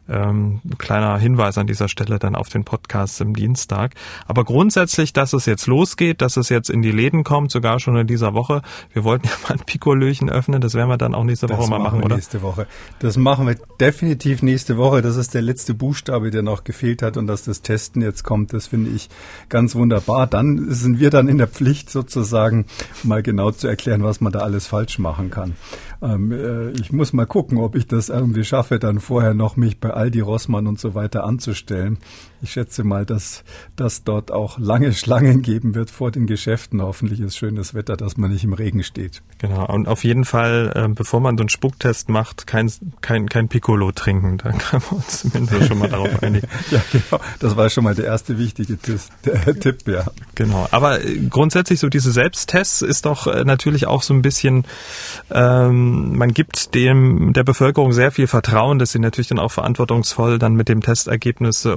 Ähm, 0.10 0.62
kleiner 0.78 1.18
Hinweis 1.18 1.58
an 1.58 1.68
dieser 1.68 1.90
Stelle 1.90 2.20
dann 2.20 2.36
auf 2.36 2.50
den 2.50 2.64
Podcast 2.64 3.20
im 3.22 3.36
Dienstag. 3.36 3.94
Aber 4.26 4.44
grundsätzlich, 4.44 5.14
dass 5.14 5.34
es 5.34 5.46
jetzt 5.46 5.68
losgeht, 5.68 6.22
dass 6.22 6.38
es 6.38 6.50
jetzt 6.50 6.70
in 6.70 6.82
die 6.82 6.92
Läden 6.92 7.24
kommt, 7.24 7.52
sogar 7.52 7.80
schon 7.80 7.98
in 7.98 8.08
dieser 8.08 8.34
Woche. 8.34 8.62
Wir 8.94 9.04
wollten 9.04 9.28
ja 9.28 9.34
mal 9.44 9.54
ein 9.54 9.66
Pikolöchen 9.66 10.30
öffnen, 10.30 10.62
das 10.62 10.74
werden 10.74 10.90
wir 10.90 10.98
dann 10.98 11.14
auch 11.14 11.24
nächste 11.24 11.50
Woche 11.50 11.62
das 11.62 11.70
mal 11.70 11.80
machen, 11.80 12.04
oder? 12.04 12.16
Nächste 12.16 12.42
Woche. 12.42 12.68
Das 13.00 13.18
machen 13.18 13.48
wir 13.48 13.56
definitiv 13.80 14.42
nächste 14.42 14.78
Woche. 14.78 15.02
Das 15.02 15.18
ist 15.18 15.34
der 15.34 15.42
letzte 15.42 15.74
Buchstabe, 15.74 16.32
der 16.32 16.42
noch 16.42 16.64
gefehlt 16.64 17.02
hat 17.02 17.18
und 17.18 17.28
dass 17.28 17.44
das 17.44 17.62
Testen 17.62 18.02
jetzt 18.02 18.24
kommt, 18.24 18.54
das 18.54 18.68
finde 18.68 18.92
ich 18.92 19.10
ganz 19.50 19.76
wunderbar. 19.76 20.28
Dann 20.28 20.72
sind 20.72 21.00
wir 21.00 21.10
dann 21.10 21.28
in 21.28 21.38
der 21.38 21.48
Pflicht 21.48 21.90
sozusagen 21.90 22.66
mal 23.04 23.22
genau 23.24 23.52
zu 23.52 23.68
erklären, 23.68 24.04
was 24.04 24.22
man 24.22 24.32
da 24.32 24.40
alles 24.40 24.68
falsch 24.68 25.00
machen 25.00 25.30
kann. 25.30 25.56
Ähm, 26.02 26.32
äh, 26.32 26.70
ich 26.72 26.92
muss 26.92 27.14
mal 27.14 27.26
gucken, 27.26 27.58
ob 27.58 27.76
ich 27.76 27.88
das 27.88 28.10
irgendwie 28.10 28.44
schaffe, 28.44 28.80
dann 28.80 29.00
vorher 29.00 29.34
noch 29.34 29.58
mich 29.58 29.80
bei 29.80 29.90
Aldi 29.90 30.20
Rossmann 30.20 30.68
und 30.68 30.80
so 30.80 30.96
weiter 30.96 31.24
anzustellen. 31.24 31.98
Ich 32.42 32.52
schätze 32.52 32.84
mal, 32.84 33.06
dass 33.06 33.44
das 33.76 34.04
dort 34.04 34.32
auch 34.32 34.60
lange 34.60 34.94
Schlangen 34.94 35.42
geben 35.42 35.76
wird 35.76 35.90
vor 35.90 36.12
den 36.12 36.28
Geschäften. 36.28 36.82
Hoffentlich 36.82 37.20
ist 37.20 37.38
schönes 37.38 37.74
Wetter, 37.74 37.98
dass 37.98 38.18
man 38.18 38.32
nicht 38.32 38.44
im 38.44 38.54
Regen 38.54 38.84
steht. 38.84 39.22
Genau. 39.40 39.66
Und 39.68 39.88
auf 39.88 40.04
jeden 40.04 40.26
Fall, 40.26 40.72
äh, 40.76 40.88
bevor 40.88 41.20
man 41.20 41.38
so 41.38 41.42
einen 41.42 41.50
Spucktest 41.50 42.10
macht, 42.10 42.48
kein, 42.48 42.72
kein, 43.02 43.28
kein 43.28 43.48
Piccolo 43.48 43.92
trinken. 43.92 44.38
Da 44.38 44.52
kann 44.52 44.82
man 44.90 45.00
uns 45.00 45.22
zumindest 45.22 45.68
schon 45.68 45.80
mal 45.80 45.90
darauf 45.90 46.24
einigen. 46.24 46.48
ja, 46.72 46.82
genau. 46.92 47.22
Das 47.40 47.56
war 47.56 47.70
schon 47.70 47.84
mal 47.84 47.96
der 47.96 48.06
erste 48.06 48.38
wichtige 48.38 48.78
Tipp, 48.78 49.88
ja. 49.88 50.06
Genau. 50.36 50.68
Aber 50.72 51.04
äh, 51.04 51.18
grundsätzlich 51.30 51.80
so 51.80 51.90
diese 51.90 52.12
Selbsttests 52.12 52.82
ist 52.82 53.06
doch 53.06 53.28
äh, 53.28 53.44
natürlich 53.44 53.88
auch 53.88 54.04
so 54.04 54.14
ein 54.14 54.22
bisschen, 54.22 54.66
ähm, 55.32 55.68
ähm, 55.68 56.18
man 56.18 56.34
gibt 56.34 56.76
dem 56.76 57.34
der 57.34 57.44
Bevölkerung 57.44 57.94
sehr 57.94 58.12
viel 58.12 58.28
Vertrauen, 58.28 58.80
dass 58.80 58.92
sie 58.92 59.00
natürlich 59.00 59.28
dann 59.28 59.40
auch 59.40 59.52
verantwortungsvoll 59.52 60.40
dann 60.40 60.56
mit 60.56 60.70
dem 60.70 60.82
Testergebnis 60.82 61.66
äh, 61.66 61.70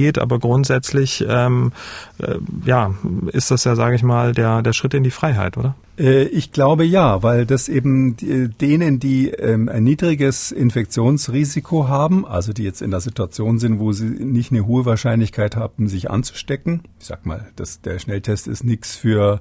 umgeht. 0.00 0.18
Aber 0.18 0.38
grundsätzlich 0.38 1.24
ähm, 1.28 1.72
äh, 2.18 2.36
ja, 2.64 2.94
ist 3.32 3.50
das 3.50 3.64
ja, 3.64 3.74
sage 3.76 3.96
ich 3.96 4.02
mal, 4.02 4.32
der, 4.32 4.62
der 4.62 4.72
Schritt 4.72 4.94
in 4.94 5.02
die 5.02 5.10
Freiheit, 5.10 5.56
oder? 5.56 5.74
Äh, 5.98 6.24
ich 6.24 6.52
glaube 6.52 6.84
ja, 6.84 7.22
weil 7.22 7.46
das 7.46 7.68
eben 7.68 8.16
denen, 8.16 9.00
die 9.00 9.28
ähm, 9.30 9.68
ein 9.68 9.84
niedriges 9.84 10.52
Infektionsrisiko 10.52 11.88
haben, 11.88 12.26
also 12.26 12.52
die 12.52 12.64
jetzt 12.64 12.82
in 12.82 12.90
der 12.90 13.00
Situation 13.00 13.58
sind, 13.58 13.78
wo 13.78 13.92
sie 13.92 14.04
nicht 14.04 14.52
eine 14.52 14.66
hohe 14.66 14.84
Wahrscheinlichkeit 14.84 15.56
haben, 15.56 15.88
sich 15.88 16.10
anzustecken. 16.10 16.82
Ich 16.98 17.06
sag 17.06 17.26
mal, 17.26 17.48
das, 17.56 17.80
der 17.80 17.98
Schnelltest 17.98 18.48
ist 18.48 18.64
nichts 18.64 18.96
für 18.96 19.40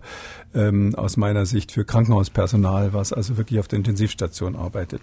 ähm, 0.54 0.96
aus 0.96 1.18
meiner 1.18 1.46
Sicht 1.46 1.72
für 1.72 1.86
Krankenhauspersonal, 1.86 2.94
was 2.94 3.14
also 3.14 3.38
wirklich 3.38 3.60
auf 3.60 3.68
der 3.68 3.78
Intensivstation 3.78 4.56
arbeitet. 4.56 5.02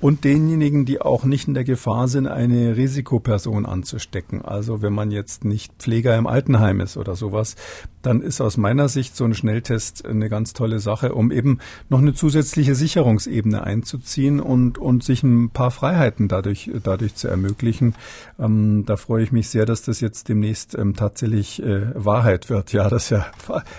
Und 0.00 0.24
denjenigen, 0.24 0.84
die 0.84 1.00
auch 1.00 1.24
nicht 1.24 1.46
in 1.46 1.54
der 1.54 1.64
Gefahr 1.64 2.08
sind, 2.08 2.26
eine 2.26 2.76
Risikoperson 2.76 3.66
anzustecken. 3.66 4.42
Also 4.42 4.82
wenn 4.82 4.92
man 4.92 5.10
jetzt 5.10 5.44
nicht 5.44 5.72
Pfleger 5.78 6.16
im 6.16 6.26
Altenheim 6.26 6.80
ist 6.80 6.96
oder 6.96 7.16
sowas, 7.16 7.56
dann 8.02 8.22
ist 8.22 8.40
aus 8.40 8.56
meiner 8.56 8.88
Sicht 8.88 9.14
so 9.14 9.24
ein 9.24 9.34
Schnelltest 9.34 10.06
eine 10.06 10.28
ganz 10.28 10.54
tolle 10.54 10.80
Sache, 10.80 10.89
um 10.90 11.30
eben 11.30 11.58
noch 11.88 11.98
eine 11.98 12.14
zusätzliche 12.14 12.74
Sicherungsebene 12.74 13.62
einzuziehen 13.62 14.40
und, 14.40 14.78
und 14.78 15.04
sich 15.04 15.22
ein 15.22 15.50
paar 15.50 15.70
Freiheiten 15.70 16.28
dadurch, 16.28 16.70
dadurch 16.82 17.14
zu 17.14 17.28
ermöglichen. 17.28 17.94
Ähm, 18.38 18.84
da 18.86 18.96
freue 18.96 19.22
ich 19.22 19.32
mich 19.32 19.48
sehr, 19.48 19.66
dass 19.66 19.82
das 19.82 20.00
jetzt 20.00 20.28
demnächst 20.28 20.76
ähm, 20.76 20.94
tatsächlich 20.94 21.62
äh, 21.62 21.92
Wahrheit 21.94 22.50
wird. 22.50 22.72
Ja, 22.72 22.88
das 22.88 23.10
ja, 23.10 23.26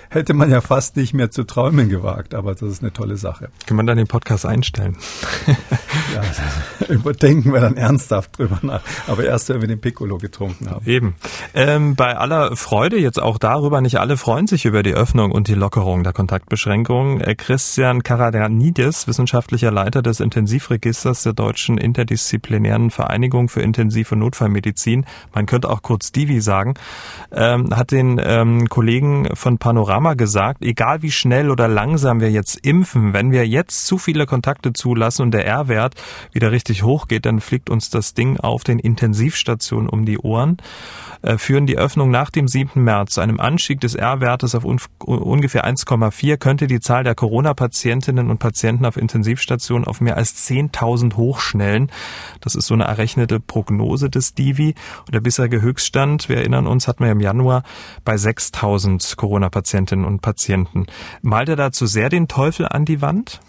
hätte 0.09 0.34
man 0.34 0.49
ja 0.49 0.62
fast 0.62 0.95
nicht 0.95 1.14
mehr 1.14 1.32
zu 1.32 1.43
träumen 1.43 1.89
gewagt, 1.89 2.34
aber 2.34 2.53
das 2.53 2.64
ist 2.64 2.82
eine 2.82 2.93
tolle 2.93 3.18
Sache. 3.18 3.49
Kann 3.66 3.78
man 3.78 3.88
dann 3.88 3.97
den 3.97 4.07
Podcast 4.07 4.45
einstellen? 4.45 4.97
ja, 6.14 6.22
überdenken 6.89 7.53
wir 7.53 7.62
dann 7.62 7.78
ernsthaft 7.78 8.38
drüber 8.38 8.59
nach. 8.62 8.82
Aber 9.07 9.26
erst, 9.26 9.49
wenn 9.49 9.62
wir 9.62 9.68
den 9.68 9.82
Piccolo 9.82 10.18
getrunken 10.18 10.70
haben. 10.70 10.86
Eben. 10.86 11.16
Ähm, 11.53 11.95
bei 11.95 12.18
aller 12.18 12.55
Freude 12.55 12.97
jetzt 12.97 13.22
auch 13.22 13.38
darüber, 13.38 13.82
nicht 13.82 13.99
alle 13.99 14.18
freuen 14.18 14.47
sich 14.47 14.66
über 14.66 14.84
die 14.84 14.93
Öffnung 14.93 15.32
und 15.32 15.47
die 15.47 15.53
Lockerung 15.53 16.03
der 16.03 16.14
Kontaktbeschränkungen. 16.14 16.90
Äh, 16.91 17.35
Christian 17.35 18.03
Karadanidis, 18.03 19.07
wissenschaftlicher 19.07 19.71
Leiter 19.71 20.01
des 20.01 20.19
Intensivregisters 20.19 21.23
der 21.23 21.31
Deutschen 21.31 21.77
Interdisziplinären 21.77 22.91
Vereinigung 22.91 23.47
für 23.47 23.61
Intensiv- 23.61 24.11
und 24.11 24.19
Notfallmedizin, 24.19 25.05
man 25.33 25.45
könnte 25.45 25.69
auch 25.69 25.83
kurz 25.83 26.11
Divi 26.11 26.41
sagen, 26.41 26.73
ähm, 27.31 27.69
hat 27.73 27.91
den 27.91 28.19
ähm, 28.21 28.67
Kollegen 28.67 29.29
von 29.35 29.57
Panorama 29.57 30.15
gesagt, 30.15 30.65
egal 30.65 31.01
wie 31.01 31.11
schnell 31.11 31.49
oder 31.49 31.69
langsam 31.69 32.19
wir 32.19 32.29
jetzt 32.29 32.57
impfen, 32.65 33.13
wenn 33.13 33.31
wir 33.31 33.47
jetzt 33.47 33.85
zu 33.85 33.97
viele 33.97 34.25
Kontakte 34.25 34.73
zulassen 34.73 35.21
und 35.21 35.31
der 35.31 35.45
R-Wert 35.45 35.95
wieder 36.33 36.51
richtig 36.51 36.83
hoch 36.83 37.07
geht, 37.07 37.25
dann 37.25 37.39
fliegt 37.39 37.69
uns 37.69 37.89
das 37.89 38.15
Ding 38.15 38.37
auf 38.37 38.65
den 38.65 38.79
Intensivstationen 38.79 39.87
um 39.87 40.05
die 40.05 40.17
Ohren. 40.17 40.57
Äh, 41.21 41.37
führen 41.37 41.67
die 41.67 41.77
Öffnung 41.77 42.11
nach 42.11 42.31
dem 42.31 42.49
7. 42.49 42.83
März 42.83 43.13
zu 43.13 43.21
einem 43.21 43.39
Anstieg 43.39 43.79
des 43.79 43.95
R-Wertes 43.95 44.55
auf 44.55 44.65
ungefähr 44.65 45.65
1,4, 45.65 46.35
könnte 46.35 46.67
die 46.67 46.80
Zahl 46.82 47.03
der 47.03 47.15
Corona-Patientinnen 47.15 48.29
und 48.29 48.39
Patienten 48.39 48.86
auf 48.86 48.97
Intensivstationen 48.97 49.88
auf 49.88 50.01
mehr 50.01 50.17
als 50.17 50.47
10.000 50.47 51.15
hochschnellen. 51.15 51.91
Das 52.41 52.55
ist 52.55 52.67
so 52.67 52.73
eine 52.73 52.84
errechnete 52.84 53.39
Prognose 53.39 54.09
des 54.09 54.34
Divi. 54.34 54.75
Und 55.05 55.13
der 55.13 55.21
bisherige 55.21 55.61
Höchststand, 55.61 56.29
wir 56.29 56.38
erinnern 56.38 56.67
uns, 56.67 56.88
hatten 56.88 57.03
wir 57.03 57.11
im 57.11 57.21
Januar 57.21 57.63
bei 58.03 58.15
6.000 58.15 59.15
Corona-Patientinnen 59.15 60.05
und 60.05 60.21
Patienten. 60.21 60.88
Malt 61.21 61.49
er 61.49 61.55
dazu 61.55 61.86
sehr 61.86 62.09
den 62.09 62.27
Teufel 62.27 62.67
an 62.67 62.86
die 62.86 63.01
Wand? 63.01 63.41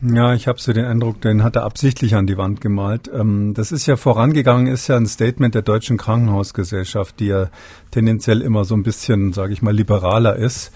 Ja, 0.00 0.32
ich 0.32 0.46
habe 0.46 0.60
so 0.60 0.72
den 0.72 0.84
Eindruck, 0.84 1.20
den 1.22 1.42
hat 1.42 1.56
er 1.56 1.64
absichtlich 1.64 2.14
an 2.14 2.28
die 2.28 2.38
Wand 2.38 2.60
gemalt. 2.60 3.10
Ähm, 3.12 3.52
das 3.54 3.72
ist 3.72 3.86
ja 3.86 3.96
vorangegangen, 3.96 4.68
ist 4.68 4.86
ja 4.86 4.96
ein 4.96 5.06
Statement 5.06 5.56
der 5.56 5.62
Deutschen 5.62 5.96
Krankenhausgesellschaft, 5.96 7.18
die 7.18 7.26
ja 7.26 7.48
tendenziell 7.90 8.40
immer 8.40 8.64
so 8.64 8.76
ein 8.76 8.84
bisschen, 8.84 9.32
sage 9.32 9.52
ich 9.52 9.60
mal, 9.60 9.74
liberaler 9.74 10.36
ist. 10.36 10.72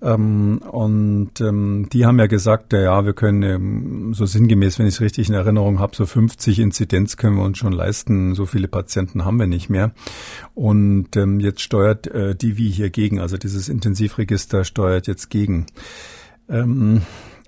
Ähm, 0.00 0.58
und 0.58 1.40
ähm, 1.40 1.88
die 1.92 2.06
haben 2.06 2.18
ja 2.18 2.26
gesagt, 2.26 2.72
ja, 2.72 3.04
wir 3.04 3.12
können 3.12 4.12
so 4.14 4.26
sinngemäß, 4.26 4.78
wenn 4.78 4.86
ich 4.86 4.94
es 4.94 5.00
richtig 5.00 5.28
in 5.28 5.34
Erinnerung 5.34 5.78
habe, 5.78 5.96
so 5.96 6.06
50 6.06 6.60
Inzidenz 6.60 7.16
können 7.16 7.36
wir 7.36 7.44
uns 7.44 7.58
schon 7.58 7.72
leisten. 7.72 8.34
So 8.34 8.46
viele 8.46 8.68
Patienten 8.68 9.24
haben 9.24 9.38
wir 9.38 9.46
nicht 9.46 9.70
mehr. 9.70 9.92
Und 10.54 11.08
jetzt 11.40 11.60
steuert 11.60 12.06
äh, 12.06 12.34
die 12.34 12.56
wie 12.56 12.70
hier 12.70 12.90
gegen, 12.90 13.20
also 13.20 13.36
dieses 13.36 13.68
Intensivregister 13.68 14.64
steuert 14.64 15.06
jetzt 15.06 15.30
gegen. 15.30 15.66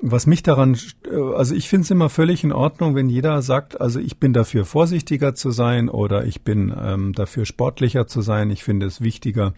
Was 0.03 0.27
mich 0.27 0.43
daran, 0.43 0.79
äh, 1.05 1.17
also 1.35 1.55
ich 1.55 1.69
finde 1.69 1.85
es 1.85 1.91
immer 1.91 2.09
völlig 2.09 2.43
in 2.43 2.53
Ordnung, 2.53 2.95
wenn 2.95 3.09
jeder 3.09 3.43
sagt, 3.43 3.81
also 3.81 4.01
ich 4.01 4.19
bin 4.19 4.33
dafür 4.33 4.65
vorsichtiger 4.65 5.35
zu 5.35 5.51
sein 5.51 5.89
oder 5.89 6.25
ich 6.25 6.43
bin 6.43 6.75
ähm, 6.77 7.13
dafür 7.13 7.45
sportlicher 7.45 8.07
zu 8.07 8.23
sein. 8.23 8.51
Ich 8.51 8.65
finde 8.65 8.87
es 8.87 9.01
wichtiger, 9.01 9.53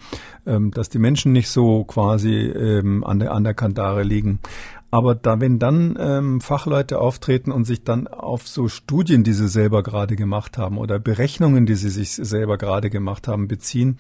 ähm, 0.47 0.73
dass 0.73 0.89
die 0.89 0.99
Menschen 0.99 1.33
nicht 1.33 1.49
so 1.49 1.85
quasi 1.85 2.35
ähm, 2.35 3.05
an 3.05 3.21
der 3.21 3.33
an 3.33 3.45
der 3.45 3.55
Kandare 3.55 4.03
liegen. 4.03 4.41
Aber 4.93 5.15
da, 5.15 5.41
wenn 5.41 5.59
dann 5.59 5.97
ähm, 5.99 6.43
Fachleute 6.43 7.01
auftreten 7.01 7.51
und 7.51 7.65
sich 7.65 7.83
dann 7.83 8.09
auf 8.09 8.47
so 8.47 8.69
Studien, 8.69 9.25
die 9.25 9.33
sie 9.33 9.49
selber 9.49 9.83
gerade 9.83 10.17
gemacht 10.17 10.59
haben 10.59 10.77
oder 10.77 10.99
Berechnungen, 10.99 11.65
die 11.65 11.77
sie 11.77 11.89
sich 11.89 12.11
selber 12.11 12.59
gerade 12.59 12.91
gemacht 12.91 13.27
haben, 13.27 13.49
beziehen, 13.49 13.97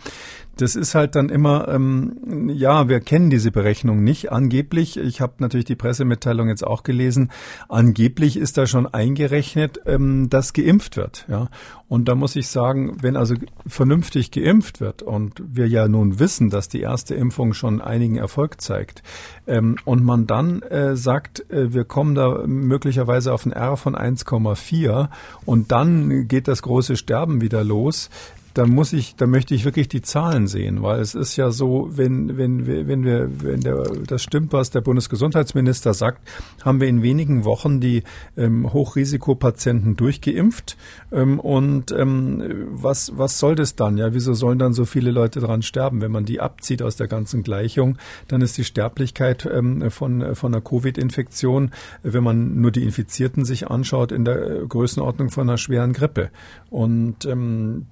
das 0.56 0.76
ist 0.76 0.94
halt 0.94 1.14
dann 1.16 1.28
immer, 1.28 1.68
ähm, 1.68 2.50
ja, 2.54 2.88
wir 2.88 3.00
kennen 3.00 3.30
diese 3.30 3.50
Berechnung 3.50 4.04
nicht. 4.04 4.32
Angeblich, 4.32 4.98
ich 4.98 5.20
habe 5.20 5.34
natürlich 5.38 5.64
die 5.64 5.76
Pressemitteilung 5.76 6.48
jetzt 6.48 6.66
auch 6.66 6.82
gelesen, 6.82 7.30
angeblich 7.68 8.36
ist 8.36 8.58
da 8.58 8.66
schon 8.66 8.86
eingerechnet, 8.86 9.80
ähm, 9.86 10.28
dass 10.28 10.52
geimpft 10.52 10.96
wird. 10.96 11.26
Ja. 11.28 11.48
Und 11.88 12.08
da 12.08 12.14
muss 12.14 12.36
ich 12.36 12.48
sagen, 12.48 12.96
wenn 13.02 13.16
also 13.16 13.34
vernünftig 13.66 14.30
geimpft 14.30 14.80
wird 14.80 15.02
und 15.02 15.42
wir 15.46 15.68
ja 15.68 15.88
nun 15.88 16.18
wissen, 16.18 16.48
dass 16.48 16.68
die 16.68 16.80
erste 16.80 17.14
Impfung 17.14 17.52
schon 17.52 17.80
einigen 17.80 18.16
Erfolg 18.16 18.60
zeigt 18.60 19.02
ähm, 19.46 19.76
und 19.84 20.02
man 20.02 20.26
dann 20.26 20.62
äh, 20.62 20.96
sagt, 20.96 21.50
äh, 21.50 21.74
wir 21.74 21.84
kommen 21.84 22.14
da 22.14 22.44
möglicherweise 22.46 23.32
auf 23.32 23.44
ein 23.44 23.52
R 23.52 23.76
von 23.76 23.94
1,4 23.94 25.08
und 25.44 25.70
dann 25.70 26.28
geht 26.28 26.48
das 26.48 26.62
große 26.62 26.96
Sterben 26.96 27.40
wieder 27.40 27.62
los, 27.62 28.08
da 28.54 28.66
muss 28.66 28.92
ich, 28.92 29.16
da 29.16 29.26
möchte 29.26 29.54
ich 29.54 29.64
wirklich 29.64 29.88
die 29.88 30.02
Zahlen 30.02 30.46
sehen, 30.46 30.82
weil 30.82 31.00
es 31.00 31.14
ist 31.14 31.36
ja 31.36 31.50
so, 31.50 31.88
wenn, 31.90 32.36
wenn 32.36 32.66
wir, 32.66 32.86
wenn 32.86 33.04
wir, 33.04 33.42
wenn 33.42 33.60
der, 33.60 33.82
das 34.06 34.22
stimmt, 34.22 34.52
was 34.52 34.70
der 34.70 34.80
Bundesgesundheitsminister 34.80 35.94
sagt, 35.94 36.28
haben 36.64 36.80
wir 36.80 36.88
in 36.88 37.02
wenigen 37.02 37.44
Wochen 37.44 37.80
die 37.80 38.02
ähm, 38.36 38.72
Hochrisikopatienten 38.72 39.96
durchgeimpft. 39.96 40.76
Ähm, 41.10 41.40
und 41.40 41.92
ähm, 41.92 42.68
was, 42.70 43.12
was 43.16 43.38
soll 43.38 43.54
das 43.54 43.74
dann? 43.74 43.96
Ja, 43.96 44.12
wieso 44.12 44.34
sollen 44.34 44.58
dann 44.58 44.72
so 44.72 44.84
viele 44.84 45.10
Leute 45.10 45.40
dran 45.40 45.62
sterben? 45.62 46.00
Wenn 46.00 46.12
man 46.12 46.24
die 46.24 46.40
abzieht 46.40 46.82
aus 46.82 46.96
der 46.96 47.08
ganzen 47.08 47.42
Gleichung, 47.42 47.98
dann 48.28 48.42
ist 48.42 48.58
die 48.58 48.64
Sterblichkeit 48.64 49.48
ähm, 49.50 49.90
von, 49.90 50.34
von 50.34 50.54
einer 50.54 50.62
Covid-Infektion, 50.62 51.70
wenn 52.02 52.24
man 52.24 52.60
nur 52.60 52.70
die 52.70 52.82
Infizierten 52.82 53.44
sich 53.44 53.68
anschaut, 53.68 54.12
in 54.12 54.24
der 54.24 54.62
äh, 54.62 54.66
Größenordnung 54.66 55.30
von 55.30 55.48
einer 55.48 55.58
schweren 55.58 55.92
Grippe. 55.92 56.30
Und 56.70 57.24
ähm, 57.26 57.86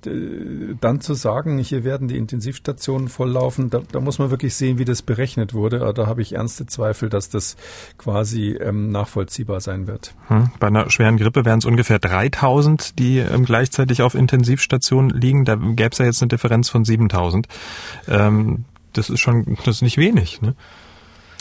dann 0.80 1.00
zu 1.00 1.14
sagen, 1.14 1.58
hier 1.58 1.84
werden 1.84 2.08
die 2.08 2.16
Intensivstationen 2.16 3.08
volllaufen, 3.08 3.70
da, 3.70 3.80
da 3.90 4.00
muss 4.00 4.18
man 4.18 4.30
wirklich 4.30 4.54
sehen, 4.54 4.78
wie 4.78 4.84
das 4.84 5.02
berechnet 5.02 5.54
wurde. 5.54 5.92
Da 5.94 6.06
habe 6.06 6.22
ich 6.22 6.34
ernste 6.34 6.66
Zweifel, 6.66 7.08
dass 7.08 7.28
das 7.28 7.56
quasi 7.98 8.52
ähm, 8.52 8.90
nachvollziehbar 8.90 9.60
sein 9.60 9.86
wird. 9.86 10.14
Hm. 10.28 10.50
Bei 10.58 10.68
einer 10.68 10.90
schweren 10.90 11.16
Grippe 11.16 11.44
wären 11.44 11.58
es 11.58 11.64
ungefähr 11.64 11.98
3000, 11.98 12.98
die 12.98 13.18
ähm, 13.18 13.44
gleichzeitig 13.44 14.02
auf 14.02 14.14
Intensivstationen 14.14 15.10
liegen. 15.10 15.44
Da 15.44 15.56
gäbe 15.56 15.90
es 15.92 15.98
ja 15.98 16.06
jetzt 16.06 16.22
eine 16.22 16.28
Differenz 16.28 16.68
von 16.68 16.84
7000. 16.84 17.46
Ähm, 18.08 18.64
das 18.92 19.10
ist 19.10 19.20
schon, 19.20 19.56
das 19.64 19.76
ist 19.76 19.82
nicht 19.82 19.98
wenig. 19.98 20.42
Ne? 20.42 20.54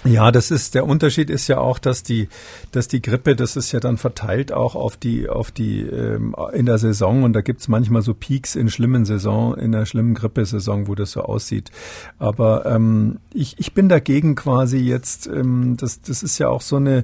Ja, 0.06 0.32
das 0.32 0.50
ist 0.50 0.76
der 0.76 0.86
Unterschied 0.86 1.30
ist 1.30 1.50
ja 1.50 1.58
auch, 1.58 1.78
dass 1.78 2.04
die, 2.04 2.30
dass 2.72 2.88
die 2.88 3.02
Grippe, 3.02 3.36
das 3.36 3.58
ist 3.58 3.74
ja 3.74 3.82
dann 3.82 3.98
verteilt 3.98 4.54
auch 4.54 4.76
auf 4.76 4.96
die, 4.96 5.28
auf 5.28 5.52
die 5.52 5.82
ähm, 5.82 6.34
in 6.54 6.66
der 6.66 6.78
Saison 6.78 7.24
und 7.24 7.34
da 7.34 7.42
gibt's 7.42 7.68
manchmal 7.68 8.02
so 8.02 8.14
Peaks 8.14 8.56
in 8.56 8.70
schlimmen 8.70 9.04
Saison, 9.04 9.58
in 9.58 9.74
der 9.74 9.86
schlimmen 9.86 10.14
Grippesaison, 10.14 10.88
wo 10.88 10.96
das 10.96 11.12
so 11.12 11.24
aussieht. 11.24 11.72
Aber 12.18 12.66
ähm, 12.66 13.18
ich, 13.34 13.56
ich 13.60 13.74
bin 13.74 13.90
dagegen 13.90 14.36
quasi 14.36 14.78
jetzt, 14.78 15.28
ähm, 15.28 15.76
das, 15.76 16.02
das 16.02 16.24
ist 16.24 16.38
ja 16.40 16.48
auch 16.48 16.62
so 16.62 16.78
eine 16.78 17.04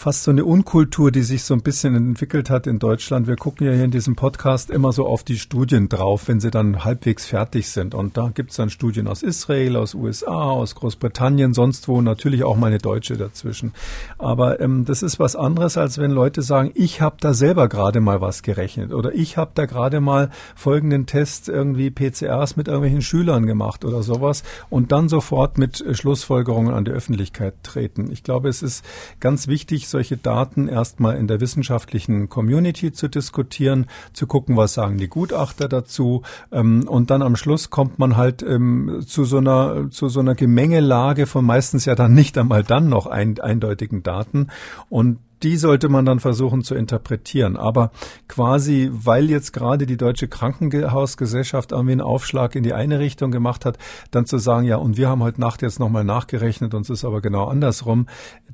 fast 0.00 0.22
so 0.22 0.30
eine 0.30 0.46
Unkultur, 0.46 1.12
die 1.12 1.20
sich 1.20 1.44
so 1.44 1.52
ein 1.52 1.60
bisschen 1.60 1.94
entwickelt 1.94 2.48
hat 2.48 2.66
in 2.66 2.78
Deutschland. 2.78 3.26
Wir 3.26 3.36
gucken 3.36 3.66
ja 3.66 3.74
hier 3.74 3.84
in 3.84 3.90
diesem 3.90 4.16
Podcast 4.16 4.70
immer 4.70 4.92
so 4.92 5.06
auf 5.06 5.24
die 5.24 5.38
Studien 5.38 5.90
drauf, 5.90 6.26
wenn 6.26 6.40
sie 6.40 6.50
dann 6.50 6.86
halbwegs 6.86 7.26
fertig 7.26 7.68
sind. 7.68 7.94
Und 7.94 8.16
da 8.16 8.30
gibt's 8.32 8.56
dann 8.56 8.70
Studien 8.70 9.06
aus 9.06 9.22
Israel, 9.22 9.76
aus 9.76 9.94
USA, 9.94 10.52
aus 10.52 10.74
Großbritannien, 10.74 11.52
sonst 11.52 11.86
wo, 11.86 12.00
natürlich 12.00 12.44
auch 12.44 12.56
meine 12.56 12.78
deutsche 12.78 13.18
dazwischen. 13.18 13.74
Aber 14.16 14.58
ähm, 14.60 14.86
das 14.86 15.02
ist 15.02 15.18
was 15.18 15.36
anderes, 15.36 15.76
als 15.76 15.98
wenn 15.98 16.12
Leute 16.12 16.40
sagen, 16.40 16.70
ich 16.72 17.02
habe 17.02 17.16
da 17.20 17.34
selber 17.34 17.68
gerade 17.68 18.00
mal 18.00 18.22
was 18.22 18.42
gerechnet 18.42 18.94
oder 18.94 19.14
ich 19.14 19.36
habe 19.36 19.50
da 19.52 19.66
gerade 19.66 20.00
mal 20.00 20.30
folgenden 20.56 21.04
Test 21.04 21.50
irgendwie 21.50 21.90
PCRs 21.90 22.56
mit 22.56 22.68
irgendwelchen 22.68 23.02
Schülern 23.02 23.44
gemacht 23.44 23.84
oder 23.84 24.02
sowas 24.02 24.44
und 24.70 24.92
dann 24.92 25.10
sofort 25.10 25.58
mit 25.58 25.84
Schlussfolgerungen 25.92 26.72
an 26.72 26.86
die 26.86 26.90
Öffentlichkeit 26.90 27.52
treten. 27.62 28.10
Ich 28.10 28.22
glaube, 28.22 28.48
es 28.48 28.62
ist 28.62 28.82
ganz 29.20 29.46
wichtig, 29.46 29.89
solche 29.90 30.16
Daten 30.16 30.68
erstmal 30.68 31.16
in 31.16 31.26
der 31.26 31.40
wissenschaftlichen 31.40 32.28
Community 32.28 32.92
zu 32.92 33.08
diskutieren, 33.08 33.86
zu 34.12 34.26
gucken, 34.26 34.56
was 34.56 34.74
sagen 34.74 34.98
die 34.98 35.08
Gutachter 35.08 35.68
dazu. 35.68 36.22
Ähm, 36.52 36.88
und 36.88 37.10
dann 37.10 37.22
am 37.22 37.36
Schluss 37.36 37.70
kommt 37.70 37.98
man 37.98 38.16
halt 38.16 38.42
ähm, 38.42 39.02
zu 39.06 39.24
so 39.24 39.38
einer, 39.38 39.90
zu 39.90 40.08
so 40.08 40.20
einer 40.20 40.34
Gemengelage 40.34 41.26
von 41.26 41.44
meistens 41.44 41.84
ja 41.84 41.94
dann 41.94 42.14
nicht 42.14 42.38
einmal 42.38 42.62
dann 42.62 42.88
noch 42.88 43.06
ein, 43.06 43.38
eindeutigen 43.40 44.02
Daten. 44.02 44.48
Und 44.88 45.18
die 45.42 45.56
sollte 45.56 45.88
man 45.88 46.04
dann 46.04 46.20
versuchen 46.20 46.62
zu 46.62 46.74
interpretieren. 46.74 47.56
Aber 47.56 47.90
quasi, 48.28 48.90
weil 48.92 49.30
jetzt 49.30 49.52
gerade 49.52 49.86
die 49.86 49.96
Deutsche 49.96 50.28
Krankenhausgesellschaft 50.28 51.72
irgendwie 51.72 51.92
einen 51.92 52.00
Aufschlag 52.00 52.54
in 52.54 52.62
die 52.62 52.74
eine 52.74 52.98
Richtung 52.98 53.30
gemacht 53.30 53.64
hat, 53.64 53.78
dann 54.10 54.26
zu 54.26 54.38
sagen, 54.38 54.66
ja, 54.66 54.76
und 54.76 54.96
wir 54.96 55.08
haben 55.08 55.22
heute 55.22 55.40
Nacht 55.40 55.62
jetzt 55.62 55.80
nochmal 55.80 56.04
nachgerechnet, 56.04 56.74
uns 56.74 56.90
ist 56.90 57.04
aber 57.04 57.20
genau 57.20 57.46
andersrum, 57.46 58.06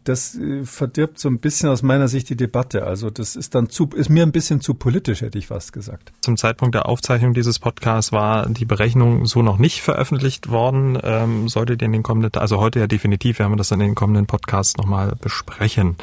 das 0.05 0.37
äh, 0.37 0.65
verdirbt 0.65 1.19
so 1.19 1.29
ein 1.29 1.39
bisschen 1.39 1.69
aus 1.69 1.83
meiner 1.83 2.09
Sicht 2.09 2.29
die 2.29 2.37
Debatte. 2.37 2.85
Also 2.85 3.11
das 3.11 3.37
ist 3.37 3.55
dann 3.55 3.69
zu, 3.69 3.89
ist 3.95 4.09
mir 4.09 4.23
ein 4.23 4.33
bisschen 4.33 4.61
zu 4.61 4.75
politisch, 4.75 5.21
hätte 5.21 5.39
ich 5.39 5.49
fast 5.49 5.73
gesagt. 5.73 6.13
Zum 6.21 6.37
Zeitpunkt 6.37 6.75
der 6.75 6.87
Aufzeichnung 6.87 7.35
dieses 7.35 7.59
Podcasts 7.59 8.13
war 8.13 8.49
die 8.49 8.65
Berechnung 8.65 9.27
so 9.27 9.43
noch 9.43 9.59
nicht 9.59 9.83
veröffentlicht 9.83 10.51
worden. 10.51 10.99
Ähm, 11.03 11.49
solltet 11.49 11.83
ihr 11.83 11.87
in 11.87 11.93
den 11.93 12.03
kommenden, 12.03 12.41
also 12.41 12.61
heute 12.61 12.79
ja 12.79 12.87
definitiv, 12.87 13.39
werden 13.39 13.53
wir 13.53 13.57
das 13.57 13.71
in 13.71 13.81
den 13.81 13.95
kommenden 13.95 14.27
Podcasts 14.27 14.77
nochmal 14.77 15.15
besprechen. 15.21 15.97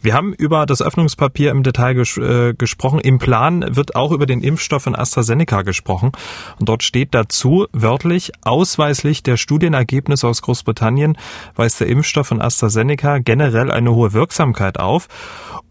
Wir 0.00 0.13
wir 0.14 0.18
haben 0.18 0.32
über 0.32 0.64
das 0.64 0.80
Öffnungspapier 0.80 1.50
im 1.50 1.64
Detail 1.64 1.94
ges 1.94 2.16
äh, 2.18 2.54
gesprochen. 2.54 3.00
Im 3.00 3.18
Plan 3.18 3.64
wird 3.74 3.96
auch 3.96 4.12
über 4.12 4.26
den 4.26 4.42
Impfstoff 4.42 4.84
von 4.84 4.94
AstraZeneca 4.94 5.62
gesprochen. 5.62 6.12
Und 6.60 6.68
dort 6.68 6.84
steht 6.84 7.14
dazu 7.14 7.66
wörtlich, 7.72 8.30
ausweislich 8.42 9.24
der 9.24 9.36
Studienergebnisse 9.36 10.28
aus 10.28 10.40
Großbritannien 10.40 11.18
weist 11.56 11.80
der 11.80 11.88
Impfstoff 11.88 12.28
von 12.28 12.40
AstraZeneca 12.40 13.18
generell 13.18 13.72
eine 13.72 13.92
hohe 13.92 14.12
Wirksamkeit 14.12 14.78
auf. 14.78 15.08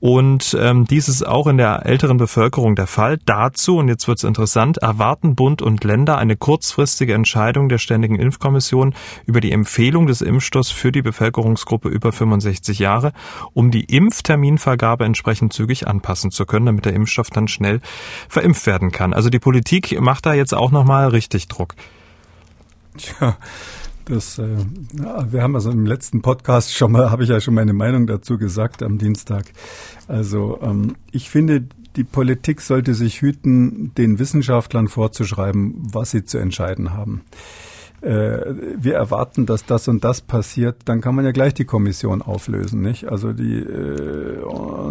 Und 0.01 0.57
ähm, 0.59 0.83
dies 0.83 1.07
ist 1.07 1.25
auch 1.25 1.47
in 1.47 1.55
der 1.55 1.85
älteren 1.85 2.17
Bevölkerung 2.17 2.75
der 2.75 2.87
Fall. 2.87 3.19
Dazu, 3.25 3.77
und 3.77 3.87
jetzt 3.87 4.05
wird 4.09 4.17
es 4.17 4.25
interessant, 4.25 4.79
erwarten 4.79 5.33
Bund 5.33 5.61
und 5.61 5.85
Länder 5.85 6.17
eine 6.17 6.35
kurzfristige 6.35 7.13
Entscheidung 7.13 7.69
der 7.69 7.77
Ständigen 7.77 8.19
Impfkommission 8.19 8.95
über 9.25 9.39
die 9.39 9.53
Empfehlung 9.53 10.05
des 10.05 10.21
Impfstoffs 10.21 10.71
für 10.71 10.91
die 10.91 11.01
Bevölkerungsgruppe 11.01 11.87
über 11.87 12.11
65 12.11 12.79
Jahre, 12.79 13.13
um 13.53 13.71
die 13.71 13.85
Impfterminvergabe 14.33 15.05
entsprechend 15.05 15.53
zügig 15.53 15.87
anpassen 15.87 16.31
zu 16.31 16.45
können, 16.45 16.65
damit 16.65 16.85
der 16.85 16.93
Impfstoff 16.93 17.29
dann 17.29 17.47
schnell 17.47 17.81
verimpft 18.27 18.65
werden 18.65 18.91
kann. 18.91 19.13
Also 19.13 19.29
die 19.29 19.39
Politik 19.39 19.99
macht 19.99 20.25
da 20.25 20.33
jetzt 20.33 20.53
auch 20.53 20.71
nochmal 20.71 21.09
richtig 21.09 21.47
Druck. 21.47 21.75
Tja. 22.97 23.37
Das, 24.05 24.37
äh, 24.37 24.57
wir 24.91 25.41
haben 25.41 25.55
also 25.55 25.71
im 25.71 25.85
letzten 25.85 26.21
Podcast 26.21 26.75
schon 26.75 26.91
mal, 26.91 27.09
habe 27.09 27.23
ich 27.23 27.29
ja 27.29 27.39
schon 27.39 27.53
meine 27.53 27.71
Meinung 27.71 28.05
dazu 28.05 28.37
gesagt 28.37 28.83
am 28.83 28.97
Dienstag. 28.97 29.45
Also 30.09 30.59
ähm, 30.61 30.97
ich 31.13 31.29
finde, 31.29 31.63
die 31.95 32.03
Politik 32.03 32.59
sollte 32.59 32.95
sich 32.95 33.21
hüten, 33.21 33.93
den 33.95 34.19
Wissenschaftlern 34.19 34.89
vorzuschreiben, 34.89 35.75
was 35.77 36.11
sie 36.11 36.25
zu 36.25 36.37
entscheiden 36.37 36.91
haben 36.91 37.21
äh, 38.03 38.53
wir 38.77 38.95
erwarten, 38.95 39.45
dass 39.45 39.65
das 39.65 39.87
und 39.87 40.03
das 40.03 40.21
passiert, 40.21 40.77
dann 40.85 41.01
kann 41.01 41.15
man 41.15 41.25
ja 41.25 41.31
gleich 41.31 41.53
die 41.53 41.65
Kommission 41.65 42.21
auflösen, 42.21 42.81
nicht? 42.81 43.07
Also 43.07 43.33
die 43.33 43.59
äh, 43.59 44.43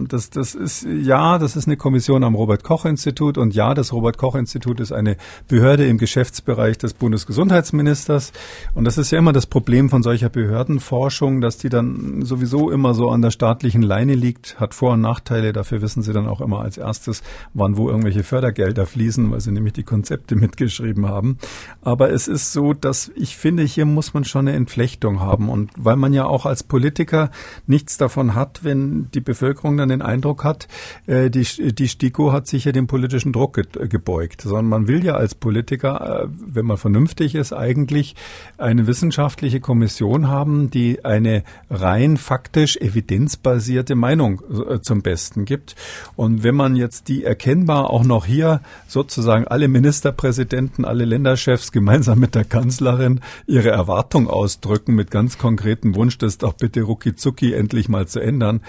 das 0.08 0.30
das 0.30 0.54
ist 0.54 0.84
ja, 0.84 1.38
das 1.38 1.56
ist 1.56 1.66
eine 1.66 1.76
Kommission 1.76 2.24
am 2.24 2.34
Robert 2.34 2.64
Koch 2.64 2.84
Institut 2.84 3.38
und 3.38 3.54
ja, 3.54 3.74
das 3.74 3.92
Robert 3.92 4.16
Koch 4.18 4.34
Institut 4.34 4.80
ist 4.80 4.92
eine 4.92 5.16
Behörde 5.48 5.86
im 5.86 5.98
Geschäftsbereich 5.98 6.78
des 6.78 6.94
Bundesgesundheitsministers. 6.94 8.32
Und 8.74 8.84
das 8.84 8.98
ist 8.98 9.10
ja 9.10 9.18
immer 9.18 9.32
das 9.32 9.46
Problem 9.46 9.90
von 9.90 10.02
solcher 10.02 10.28
Behördenforschung, 10.28 11.40
dass 11.40 11.58
die 11.58 11.68
dann 11.68 12.22
sowieso 12.22 12.70
immer 12.70 12.94
so 12.94 13.10
an 13.10 13.22
der 13.22 13.30
staatlichen 13.30 13.82
Leine 13.82 14.14
liegt, 14.14 14.58
hat 14.58 14.74
Vor- 14.74 14.94
und 14.94 15.00
Nachteile, 15.00 15.52
dafür 15.52 15.82
wissen 15.82 16.02
sie 16.02 16.12
dann 16.12 16.26
auch 16.26 16.40
immer 16.40 16.60
als 16.60 16.78
erstes, 16.78 17.22
wann 17.54 17.76
wo 17.76 17.88
irgendwelche 17.88 18.22
Fördergelder 18.22 18.86
fließen, 18.86 19.30
weil 19.30 19.40
sie 19.40 19.52
nämlich 19.52 19.74
die 19.74 19.82
Konzepte 19.82 20.36
mitgeschrieben 20.42 21.08
haben, 21.08 21.38
aber 21.82 22.10
es 22.12 22.28
ist 22.28 22.52
so, 22.52 22.72
dass 22.72 23.01
ich 23.14 23.36
finde, 23.36 23.62
hier 23.62 23.86
muss 23.86 24.14
man 24.14 24.24
schon 24.24 24.46
eine 24.46 24.56
Entflechtung 24.56 25.20
haben. 25.20 25.48
Und 25.48 25.70
weil 25.76 25.96
man 25.96 26.12
ja 26.12 26.24
auch 26.26 26.46
als 26.46 26.62
Politiker 26.62 27.30
nichts 27.66 27.96
davon 27.96 28.34
hat, 28.34 28.64
wenn 28.64 29.10
die 29.12 29.20
Bevölkerung 29.20 29.76
dann 29.76 29.88
den 29.88 30.02
Eindruck 30.02 30.44
hat, 30.44 30.68
äh, 31.06 31.30
die, 31.30 31.72
die 31.72 31.88
STIKO 31.88 32.32
hat 32.32 32.46
sich 32.46 32.64
ja 32.64 32.72
dem 32.72 32.86
politischen 32.86 33.32
Druck 33.32 33.54
ge 33.54 33.88
gebeugt, 33.88 34.42
sondern 34.42 34.66
man 34.66 34.88
will 34.88 35.04
ja 35.04 35.14
als 35.14 35.34
Politiker, 35.34 36.24
äh, 36.24 36.28
wenn 36.30 36.66
man 36.66 36.76
vernünftig 36.76 37.34
ist, 37.34 37.52
eigentlich 37.52 38.14
eine 38.58 38.86
wissenschaftliche 38.86 39.60
Kommission 39.60 40.28
haben, 40.28 40.70
die 40.70 41.04
eine 41.04 41.44
rein 41.70 42.16
faktisch 42.16 42.76
evidenzbasierte 42.76 43.94
Meinung 43.94 44.42
äh, 44.68 44.80
zum 44.80 45.02
Besten 45.02 45.44
gibt. 45.44 45.74
Und 46.16 46.42
wenn 46.42 46.54
man 46.54 46.76
jetzt 46.76 47.08
die 47.08 47.24
erkennbar 47.24 47.90
auch 47.90 48.04
noch 48.04 48.26
hier 48.26 48.60
sozusagen 48.86 49.46
alle 49.46 49.68
Ministerpräsidenten, 49.68 50.84
alle 50.84 51.04
Länderchefs 51.04 51.72
gemeinsam 51.72 52.18
mit 52.18 52.34
der 52.34 52.44
Kanzler 52.44 52.91
Kanzlerin 52.92 53.20
ihre 53.46 53.70
Erwartung 53.70 54.28
ausdrücken 54.28 54.94
mit 54.94 55.10
ganz 55.10 55.38
konkretem 55.38 55.94
Wunsch, 55.94 56.18
das 56.18 56.38
doch 56.38 56.54
bitte 56.54 56.82
rucki 56.82 57.14
zucki 57.14 57.54
endlich 57.54 57.88
mal 57.88 58.06
zu 58.06 58.20
ändern, 58.20 58.60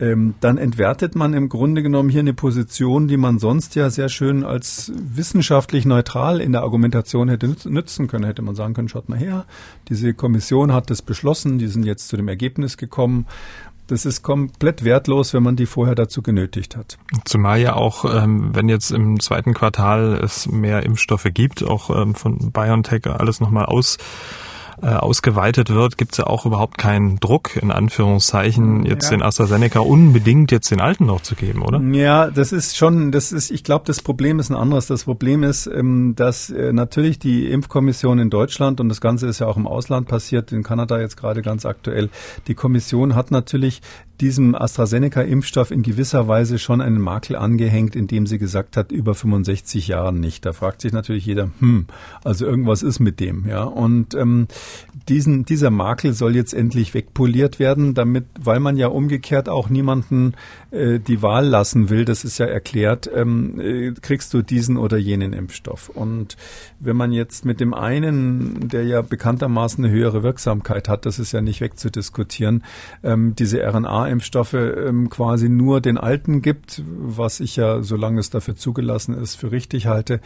ähm, 0.00 0.34
dann 0.40 0.58
entwertet 0.58 1.14
man 1.14 1.34
im 1.34 1.48
Grunde 1.48 1.82
genommen 1.82 2.08
hier 2.08 2.20
eine 2.20 2.34
Position, 2.34 3.08
die 3.08 3.16
man 3.16 3.38
sonst 3.38 3.74
ja 3.74 3.90
sehr 3.90 4.08
schön 4.08 4.44
als 4.44 4.92
wissenschaftlich 4.96 5.86
neutral 5.86 6.40
in 6.40 6.52
der 6.52 6.62
Argumentation 6.62 7.28
hätte 7.28 7.54
nützen 7.68 8.08
können. 8.08 8.24
Hätte 8.24 8.42
man 8.42 8.54
sagen 8.54 8.74
können, 8.74 8.88
schaut 8.88 9.08
mal 9.08 9.18
her, 9.18 9.46
diese 9.88 10.14
Kommission 10.14 10.72
hat 10.72 10.90
das 10.90 11.02
beschlossen, 11.02 11.58
die 11.58 11.68
sind 11.68 11.84
jetzt 11.84 12.08
zu 12.08 12.16
dem 12.16 12.28
Ergebnis 12.28 12.76
gekommen 12.76 13.26
das 13.86 14.04
ist 14.06 14.22
komplett 14.22 14.84
wertlos, 14.84 15.34
wenn 15.34 15.42
man 15.42 15.56
die 15.56 15.66
vorher 15.66 15.94
dazu 15.94 16.22
genötigt 16.22 16.76
hat. 16.76 16.98
Zumal 17.24 17.60
ja 17.60 17.74
auch, 17.74 18.04
ähm, 18.04 18.54
wenn 18.54 18.68
jetzt 18.68 18.90
im 18.90 19.20
zweiten 19.20 19.54
Quartal 19.54 20.14
es 20.22 20.46
mehr 20.46 20.82
Impfstoffe 20.84 21.28
gibt, 21.32 21.62
auch 21.62 21.90
ähm, 21.90 22.14
von 22.14 22.52
BioNTech 22.52 23.06
alles 23.06 23.40
nochmal 23.40 23.66
aus 23.66 23.98
äh, 24.82 24.86
ausgeweitet 24.86 25.70
wird, 25.70 25.98
gibt 25.98 26.12
es 26.12 26.18
ja 26.18 26.26
auch 26.26 26.46
überhaupt 26.46 26.78
keinen 26.78 27.20
Druck, 27.20 27.56
in 27.56 27.70
Anführungszeichen, 27.70 28.84
jetzt 28.84 29.04
ja. 29.04 29.16
den 29.16 29.22
AstraZeneca 29.22 29.80
unbedingt 29.80 30.52
jetzt 30.52 30.70
den 30.70 30.80
alten 30.80 31.06
noch 31.06 31.22
zu 31.22 31.34
geben, 31.34 31.62
oder? 31.62 31.80
Ja, 31.80 32.30
das 32.30 32.52
ist 32.52 32.76
schon, 32.76 33.12
das 33.12 33.32
ist, 33.32 33.50
ich 33.50 33.64
glaube, 33.64 33.84
das 33.86 34.02
Problem 34.02 34.38
ist 34.38 34.50
ein 34.50 34.56
anderes. 34.56 34.86
Das 34.86 35.04
Problem 35.04 35.42
ist, 35.42 35.66
ähm, 35.66 36.14
dass 36.16 36.50
äh, 36.50 36.72
natürlich 36.72 37.18
die 37.18 37.50
Impfkommission 37.50 38.18
in 38.18 38.30
Deutschland 38.30 38.80
und 38.80 38.88
das 38.88 39.00
Ganze 39.00 39.26
ist 39.26 39.38
ja 39.38 39.46
auch 39.46 39.56
im 39.56 39.66
Ausland 39.66 40.08
passiert, 40.08 40.52
in 40.52 40.62
Kanada 40.62 41.00
jetzt 41.00 41.16
gerade 41.16 41.42
ganz 41.42 41.66
aktuell, 41.66 42.10
die 42.48 42.54
Kommission 42.54 43.14
hat 43.14 43.30
natürlich 43.30 43.80
diesem 44.20 44.54
AstraZeneca-Impfstoff 44.54 45.70
in 45.70 45.82
gewisser 45.82 46.28
Weise 46.28 46.58
schon 46.58 46.80
einen 46.80 47.00
Makel 47.00 47.36
angehängt, 47.36 47.96
indem 47.96 48.26
sie 48.26 48.38
gesagt 48.38 48.76
hat, 48.76 48.92
über 48.92 49.14
65 49.14 49.88
Jahren 49.88 50.20
nicht. 50.20 50.46
Da 50.46 50.52
fragt 50.52 50.82
sich 50.82 50.92
natürlich 50.92 51.26
jeder, 51.26 51.50
hm, 51.58 51.86
also 52.22 52.46
irgendwas 52.46 52.82
ist 52.82 53.00
mit 53.00 53.18
dem, 53.20 53.46
ja. 53.48 53.64
Und 53.64 54.14
ähm, 54.14 54.46
diesen, 55.08 55.44
dieser 55.44 55.70
Makel 55.70 56.12
soll 56.12 56.36
jetzt 56.36 56.54
endlich 56.54 56.94
wegpoliert 56.94 57.58
werden, 57.58 57.94
damit, 57.94 58.26
weil 58.40 58.60
man 58.60 58.76
ja 58.76 58.86
umgekehrt 58.86 59.48
auch 59.48 59.68
niemanden 59.68 60.34
äh, 60.70 61.00
die 61.00 61.20
Wahl 61.20 61.46
lassen 61.46 61.90
will, 61.90 62.04
das 62.04 62.24
ist 62.24 62.38
ja 62.38 62.46
erklärt, 62.46 63.10
ähm, 63.12 63.60
äh, 63.60 63.92
kriegst 64.00 64.32
du 64.32 64.42
diesen 64.42 64.76
oder 64.76 64.96
jenen 64.96 65.32
Impfstoff. 65.32 65.88
Und 65.88 66.36
wenn 66.78 66.96
man 66.96 67.12
jetzt 67.12 67.44
mit 67.44 67.60
dem 67.60 67.74
einen, 67.74 68.68
der 68.68 68.84
ja 68.84 69.02
bekanntermaßen 69.02 69.84
eine 69.84 69.92
höhere 69.92 70.22
Wirksamkeit 70.22 70.88
hat, 70.88 71.04
das 71.04 71.18
ist 71.18 71.32
ja 71.32 71.40
nicht 71.40 71.60
wegzudiskutieren, 71.60 72.64
ähm, 73.02 73.34
diese 73.36 73.60
RNA 73.62 74.03
RNA-Impfstoffe 74.04 74.54
ähm, 74.54 75.10
quasi 75.10 75.48
nur 75.48 75.80
den 75.80 75.98
alten 75.98 76.42
gibt, 76.42 76.82
was 76.86 77.40
ich 77.40 77.56
ja, 77.56 77.82
solange 77.82 78.20
es 78.20 78.30
dafür 78.30 78.56
zugelassen 78.56 79.14
ist, 79.14 79.34
für 79.36 79.50
richtig 79.50 79.86
halte, 79.86 80.20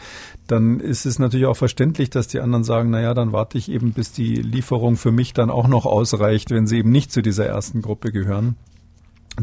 dann 0.47 0.79
ist 0.79 1.05
es 1.05 1.19
natürlich 1.19 1.45
auch 1.45 1.57
verständlich, 1.57 2.09
dass 2.09 2.27
die 2.27 2.39
anderen 2.39 2.63
sagen, 2.63 2.89
naja, 2.89 3.13
dann 3.13 3.31
warte 3.31 3.57
ich 3.57 3.71
eben, 3.71 3.93
bis 3.93 4.11
die 4.11 4.35
Lieferung 4.35 4.97
für 4.97 5.11
mich 5.11 5.33
dann 5.33 5.49
auch 5.49 5.67
noch 5.67 5.85
ausreicht, 5.85 6.51
wenn 6.51 6.67
sie 6.67 6.77
eben 6.77 6.91
nicht 6.91 7.11
zu 7.11 7.21
dieser 7.21 7.45
ersten 7.45 7.81
Gruppe 7.81 8.11
gehören. 8.11 8.55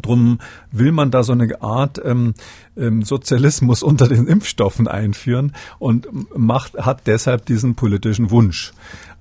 Drum 0.02 0.40
will 0.72 0.92
man 0.92 1.10
da 1.10 1.22
so 1.22 1.32
eine 1.32 1.62
Art 1.62 2.00
ähm, 2.04 2.34
ähm, 2.76 3.02
Sozialismus 3.02 3.82
unter 3.82 4.08
den 4.08 4.26
Impfstoffen 4.26 4.88
einführen 4.88 5.52
und 5.78 6.08
macht, 6.36 6.74
hat 6.74 7.06
deshalb 7.06 7.46
diesen 7.46 7.74
politischen 7.74 8.30
Wunsch. 8.30 8.72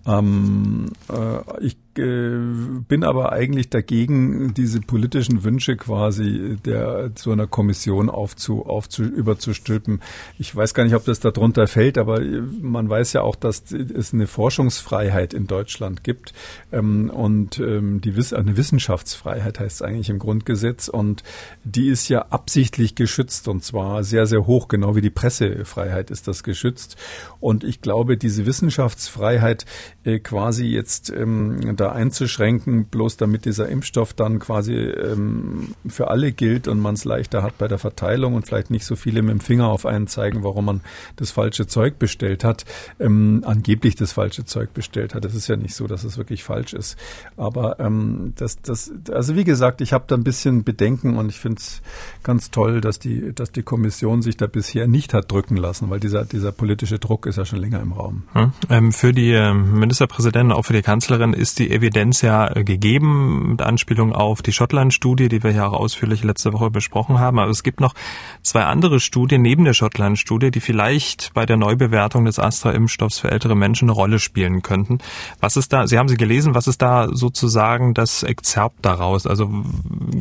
Ähm, 0.05 0.91
äh, 1.09 1.66
ich 1.66 1.78
bin 1.95 3.03
aber 3.03 3.31
eigentlich 3.31 3.69
dagegen, 3.69 4.53
diese 4.53 4.81
politischen 4.81 5.43
Wünsche 5.45 5.77
quasi 5.77 6.57
der 6.65 7.11
so 7.15 7.31
einer 7.31 7.47
Kommission 7.47 8.09
aufzu, 8.09 8.65
aufzu, 8.65 9.03
überzustülpen. 9.03 10.01
Ich 10.37 10.53
weiß 10.53 10.73
gar 10.73 10.83
nicht, 10.83 10.95
ob 10.95 11.05
das 11.05 11.21
darunter 11.21 11.67
fällt, 11.67 11.97
aber 11.97 12.19
man 12.61 12.89
weiß 12.89 13.13
ja 13.13 13.21
auch, 13.21 13.37
dass 13.37 13.71
es 13.71 14.13
eine 14.13 14.27
Forschungsfreiheit 14.27 15.33
in 15.33 15.47
Deutschland 15.47 16.03
gibt 16.03 16.33
ähm, 16.73 17.09
und 17.09 17.59
ähm, 17.59 18.01
die 18.01 18.13
eine 18.33 18.57
Wissenschaftsfreiheit 18.57 19.59
heißt 19.59 19.75
es 19.75 19.81
eigentlich 19.81 20.09
im 20.09 20.19
Grundgesetz 20.19 20.89
und 20.89 21.23
die 21.63 21.87
ist 21.87 22.09
ja 22.09 22.23
absichtlich 22.29 22.95
geschützt 22.95 23.47
und 23.47 23.63
zwar 23.63 24.03
sehr 24.03 24.25
sehr 24.25 24.45
hoch, 24.47 24.67
genau 24.67 24.95
wie 24.95 25.01
die 25.01 25.09
Pressefreiheit 25.09 26.11
ist 26.11 26.27
das 26.27 26.43
geschützt 26.43 26.97
und 27.39 27.63
ich 27.63 27.81
glaube, 27.81 28.17
diese 28.17 28.45
Wissenschaftsfreiheit 28.45 29.65
äh, 30.03 30.19
quasi 30.19 30.65
jetzt 30.65 31.09
ähm, 31.09 31.75
da 31.86 31.91
einzuschränken, 31.91 32.86
bloß 32.86 33.17
damit 33.17 33.45
dieser 33.45 33.69
Impfstoff 33.69 34.13
dann 34.13 34.39
quasi 34.39 34.73
ähm, 34.73 35.75
für 35.88 36.09
alle 36.09 36.31
gilt 36.31 36.67
und 36.67 36.79
man 36.79 36.95
es 36.95 37.05
leichter 37.05 37.43
hat 37.43 37.57
bei 37.57 37.67
der 37.67 37.77
Verteilung 37.77 38.33
und 38.33 38.47
vielleicht 38.47 38.71
nicht 38.71 38.86
so 38.86 38.95
viele 38.95 39.21
mit 39.21 39.31
dem 39.31 39.39
Finger 39.39 39.67
auf 39.67 39.86
einen 39.86 40.07
zeigen, 40.07 40.43
warum 40.43 40.65
man 40.65 40.81
das 41.15 41.31
falsche 41.31 41.67
Zeug 41.67 41.99
bestellt 41.99 42.43
hat, 42.43 42.65
ähm, 42.99 43.43
angeblich 43.45 43.95
das 43.95 44.13
falsche 44.13 44.45
Zeug 44.45 44.73
bestellt 44.73 45.13
hat. 45.13 45.25
Das 45.25 45.36
ist 45.36 45.47
ja 45.47 45.57
nicht 45.57 45.75
so, 45.75 45.86
dass 45.86 46.03
es 46.03 46.17
wirklich 46.17 46.43
falsch 46.43 46.73
ist. 46.73 46.97
Aber 47.38 47.79
ähm, 47.79 48.33
das, 48.36 48.61
das, 48.61 48.91
also 49.11 49.36
wie 49.36 49.43
gesagt, 49.43 49.81
ich 49.81 49.93
habe 49.93 50.05
da 50.07 50.15
ein 50.15 50.23
bisschen 50.23 50.63
Bedenken 50.63 51.17
und 51.17 51.29
ich 51.29 51.39
finde 51.39 51.59
es 51.59 51.83
ganz 52.23 52.49
toll, 52.49 52.81
dass 52.81 52.97
die, 52.97 53.33
dass 53.33 53.51
die 53.51 53.63
Kommission 53.63 54.23
sich 54.23 54.38
da 54.38 54.47
bisher 54.47 54.88
nicht 54.88 55.13
hat 55.13 55.31
drücken 55.31 55.55
lassen, 55.55 55.91
weil 55.91 55.99
dieser, 55.99 56.25
dieser 56.25 56.51
politische 56.51 56.97
Druck 56.97 57.27
ist 57.27 57.38
ja 57.38 57.45
schon 57.45 57.59
länger 57.59 57.79
im 57.81 57.91
Raum. 57.91 58.23
Hm. 58.33 58.53
Ähm, 58.69 58.91
für 58.91 59.13
die 59.13 59.31
ähm, 59.33 59.79
Ministerpräsidentin, 59.79 60.51
auch 60.51 60.63
für 60.63 60.73
die 60.73 60.81
Kanzlerin 60.81 61.33
ist 61.33 61.59
die 61.59 61.69
Evidenz 61.76 62.21
ja 62.21 62.55
äh, 62.55 62.63
gegeben, 62.63 63.51
mit 63.51 63.61
Anspielung 63.61 64.13
auf 64.13 64.41
die 64.41 64.51
Schottland-Studie, 64.51 65.30
die 65.30 65.43
wir 65.43 65.51
ja 65.51 65.67
auch 65.67 65.73
ausführlich 65.73 66.23
letzte 66.23 66.53
Woche 66.53 66.71
besprochen 66.71 67.19
haben. 67.19 67.39
Aber 67.39 67.51
es 67.51 67.63
gibt 67.63 67.80
noch 67.80 67.93
zwei 68.41 68.63
andere 68.63 68.99
Studien 68.99 69.41
neben 69.41 69.65
der 69.65 69.73
Schottland-Studie, 69.73 70.51
die 70.51 70.61
vielleicht 70.61 71.34
bei 71.34 71.45
der 71.45 71.57
Neubewertung 71.57 72.26
des 72.26 72.39
Astra-Impfstoffs 72.39 73.19
für 73.19 73.32
ältere 73.32 73.55
Menschen 73.55 73.89
eine 73.89 73.93
Rolle 73.93 74.19
spielen 74.19 74.61
könnten. 74.61 74.99
Was 75.39 75.57
ist 75.57 75.73
da, 75.73 75.88
Sie 75.88 75.97
haben 75.97 76.07
sie 76.07 76.17
gelesen, 76.17 76.55
was 76.55 76.67
ist 76.67 76.82
da 76.82 77.09
sozusagen 77.11 77.93
das 77.93 78.23
Exzerpt 78.23 78.84
daraus? 78.84 79.28
Also 79.28 79.49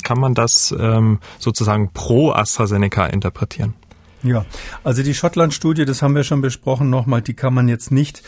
kann 0.03 0.19
man 0.19 0.35
das 0.35 0.75
ähm, 0.79 1.19
sozusagen 1.39 1.91
pro 1.93 2.33
AstraZeneca 2.33 3.07
interpretieren? 3.07 3.75
Ja, 4.25 4.47
also 4.83 5.03
die 5.03 5.13
Schottland-Studie, 5.13 5.85
das 5.85 6.01
haben 6.01 6.15
wir 6.15 6.25
schon 6.25 6.41
besprochen, 6.41 6.89
nochmal, 6.89 7.21
die 7.21 7.35
kann 7.35 7.53
man 7.53 7.69
jetzt 7.69 7.93
nicht 7.93 8.23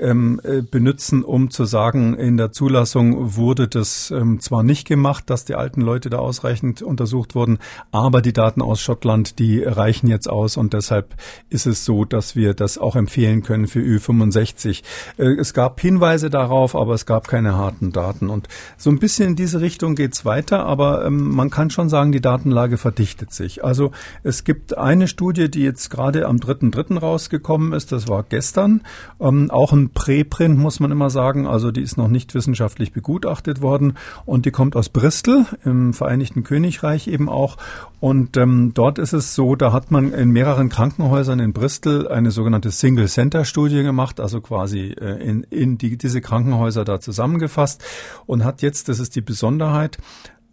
ähm, 0.00 0.40
äh, 0.42 0.62
benutzen, 0.62 1.22
um 1.22 1.50
zu 1.50 1.64
sagen, 1.64 2.14
in 2.14 2.36
der 2.36 2.52
Zulassung 2.52 3.36
wurde 3.36 3.68
das 3.68 4.10
ähm, 4.10 4.40
zwar 4.40 4.62
nicht 4.62 4.86
gemacht, 4.86 5.30
dass 5.30 5.44
die 5.44 5.54
alten 5.54 5.80
Leute 5.80 6.10
da 6.10 6.18
ausreichend 6.18 6.82
untersucht 6.82 7.34
wurden, 7.34 7.58
aber 7.92 8.22
die 8.22 8.32
Daten 8.32 8.62
aus 8.62 8.80
Schottland, 8.80 9.38
die 9.38 9.62
reichen 9.62 10.08
jetzt 10.08 10.28
aus 10.28 10.56
und 10.56 10.72
deshalb 10.72 11.14
ist 11.48 11.66
es 11.66 11.84
so, 11.84 12.04
dass 12.04 12.36
wir 12.36 12.54
das 12.54 12.78
auch 12.78 12.96
empfehlen 12.96 13.42
können 13.42 13.66
für 13.66 13.80
Ü65. 13.80 14.82
Äh, 15.18 15.34
es 15.34 15.54
gab 15.54 15.80
Hinweise 15.80 16.30
darauf, 16.30 16.74
aber 16.74 16.94
es 16.94 17.06
gab 17.06 17.28
keine 17.28 17.54
harten 17.56 17.92
Daten 17.92 18.30
und 18.30 18.48
so 18.76 18.90
ein 18.90 18.98
bisschen 18.98 19.30
in 19.30 19.36
diese 19.36 19.60
Richtung 19.60 19.94
geht's 19.94 20.24
weiter, 20.24 20.64
aber 20.64 21.04
ähm, 21.06 21.30
man 21.30 21.50
kann 21.50 21.70
schon 21.70 21.88
sagen, 21.88 22.12
die 22.12 22.20
Datenlage 22.20 22.78
verdichtet 22.78 23.32
sich. 23.32 23.64
Also 23.64 23.92
es 24.22 24.44
gibt 24.44 24.76
eine 24.76 25.08
Studie, 25.08 25.50
die 25.50 25.62
jetzt 25.62 25.90
gerade 25.90 26.26
am 26.26 26.36
3.3. 26.36 26.98
rausgekommen 26.98 27.72
ist, 27.72 27.92
das 27.92 28.08
war 28.08 28.22
gestern, 28.22 28.82
ähm, 29.20 29.50
auch 29.50 29.72
ein 29.72 29.83
Präprint, 29.90 30.58
muss 30.58 30.80
man 30.80 30.90
immer 30.90 31.10
sagen. 31.10 31.46
Also 31.46 31.70
die 31.70 31.82
ist 31.82 31.96
noch 31.96 32.08
nicht 32.08 32.34
wissenschaftlich 32.34 32.92
begutachtet 32.92 33.60
worden 33.60 33.94
und 34.24 34.46
die 34.46 34.50
kommt 34.50 34.76
aus 34.76 34.88
Bristol 34.88 35.46
im 35.64 35.92
Vereinigten 35.92 36.44
Königreich 36.44 37.08
eben 37.08 37.28
auch. 37.28 37.56
Und 38.00 38.36
ähm, 38.36 38.72
dort 38.74 38.98
ist 38.98 39.14
es 39.14 39.34
so, 39.34 39.56
da 39.56 39.72
hat 39.72 39.90
man 39.90 40.12
in 40.12 40.30
mehreren 40.30 40.68
Krankenhäusern 40.68 41.40
in 41.40 41.52
Bristol 41.52 42.06
eine 42.08 42.30
sogenannte 42.30 42.70
Single-Center-Studie 42.70 43.82
gemacht, 43.82 44.20
also 44.20 44.40
quasi 44.40 44.94
äh, 45.00 45.22
in, 45.22 45.42
in 45.44 45.78
die, 45.78 45.96
diese 45.96 46.20
Krankenhäuser 46.20 46.84
da 46.84 47.00
zusammengefasst 47.00 47.82
und 48.26 48.44
hat 48.44 48.60
jetzt, 48.60 48.88
das 48.88 49.00
ist 49.00 49.16
die 49.16 49.22
Besonderheit, 49.22 49.98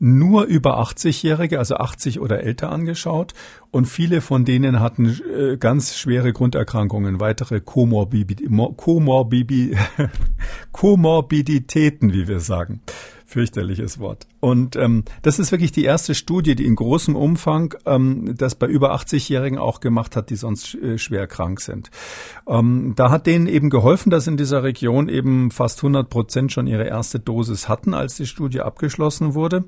nur 0.01 0.45
über 0.45 0.79
80-Jährige, 0.79 1.59
also 1.59 1.75
80 1.75 2.19
oder 2.19 2.41
älter 2.41 2.71
angeschaut 2.71 3.33
und 3.69 3.85
viele 3.85 4.21
von 4.21 4.45
denen 4.45 4.79
hatten 4.79 5.19
äh, 5.37 5.57
ganz 5.57 5.95
schwere 5.95 6.33
Grunderkrankungen, 6.33 7.19
weitere 7.19 7.61
Komorbid 7.61 8.41
Komorbid 8.77 9.77
Komorbiditäten, 10.71 12.13
wie 12.13 12.27
wir 12.27 12.39
sagen. 12.39 12.81
Fürchterliches 13.31 13.97
Wort. 13.99 14.27
Und 14.41 14.75
ähm, 14.75 15.05
das 15.21 15.39
ist 15.39 15.53
wirklich 15.53 15.71
die 15.71 15.85
erste 15.85 16.15
Studie, 16.15 16.53
die 16.53 16.65
in 16.65 16.75
großem 16.75 17.15
Umfang 17.15 17.73
ähm, 17.85 18.35
das 18.35 18.55
bei 18.55 18.67
über 18.67 18.93
80-Jährigen 18.93 19.57
auch 19.57 19.79
gemacht 19.79 20.17
hat, 20.17 20.29
die 20.29 20.35
sonst 20.35 20.75
äh, 20.75 20.97
schwer 20.97 21.27
krank 21.27 21.61
sind. 21.61 21.91
Ähm, 22.45 22.91
da 22.97 23.09
hat 23.09 23.27
denen 23.27 23.47
eben 23.47 23.69
geholfen, 23.69 24.09
dass 24.09 24.27
in 24.27 24.35
dieser 24.35 24.63
Region 24.63 25.07
eben 25.07 25.49
fast 25.49 25.79
100 25.79 26.09
Prozent 26.09 26.51
schon 26.51 26.67
ihre 26.67 26.83
erste 26.83 27.21
Dosis 27.21 27.69
hatten, 27.69 27.93
als 27.93 28.17
die 28.17 28.25
Studie 28.25 28.59
abgeschlossen 28.59 29.33
wurde. 29.33 29.63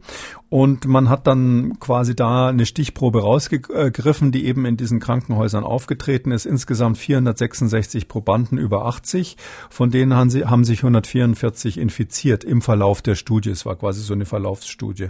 Und 0.49 0.85
man 0.85 1.07
hat 1.07 1.25
dann 1.25 1.79
quasi 1.79 2.17
da 2.17 2.49
eine 2.49 2.65
Stichprobe 2.65 3.21
rausgegriffen, 3.21 4.33
die 4.33 4.45
eben 4.45 4.65
in 4.65 4.75
diesen 4.75 4.99
Krankenhäusern 4.99 5.63
aufgetreten 5.63 6.31
ist. 6.31 6.45
Insgesamt 6.45 6.97
466 6.97 8.09
Probanden 8.09 8.57
über 8.57 8.85
80, 8.87 9.37
von 9.69 9.89
denen 9.89 10.13
haben, 10.15 10.29
sie, 10.29 10.43
haben 10.43 10.65
sich 10.65 10.79
144 10.79 11.77
infiziert 11.77 12.43
im 12.43 12.61
Verlauf 12.61 13.01
der 13.01 13.15
Studie. 13.15 13.52
Es 13.53 13.65
war 13.65 13.75
quasi 13.75 14.01
so 14.01 14.13
eine 14.13 14.25
Verlaufsstudie. 14.25 15.09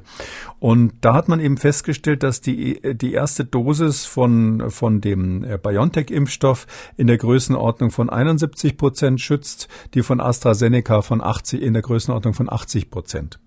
Und 0.59 0.93
da 1.01 1.13
hat 1.13 1.27
man 1.27 1.39
eben 1.39 1.57
festgestellt, 1.57 2.23
dass 2.23 2.41
die, 2.41 2.79
die 2.95 3.13
erste 3.13 3.45
Dosis 3.45 4.05
von, 4.05 4.69
von 4.69 5.01
dem 5.01 5.43
äh, 5.43 5.57
BioNTech-Impfstoff 5.57 6.67
in 6.97 7.07
der 7.07 7.17
Größenordnung 7.17 7.91
von 7.91 8.09
71 8.09 8.77
Prozent 8.77 9.21
schützt, 9.21 9.67
die 9.93 10.03
von 10.03 10.19
AstraZeneca 10.21 11.01
von 11.01 11.21
80, 11.21 11.61
in 11.61 11.73
der 11.73 11.81
Größenordnung 11.81 12.33
von 12.33 12.51
80 12.51 12.89
Prozent 12.89 13.39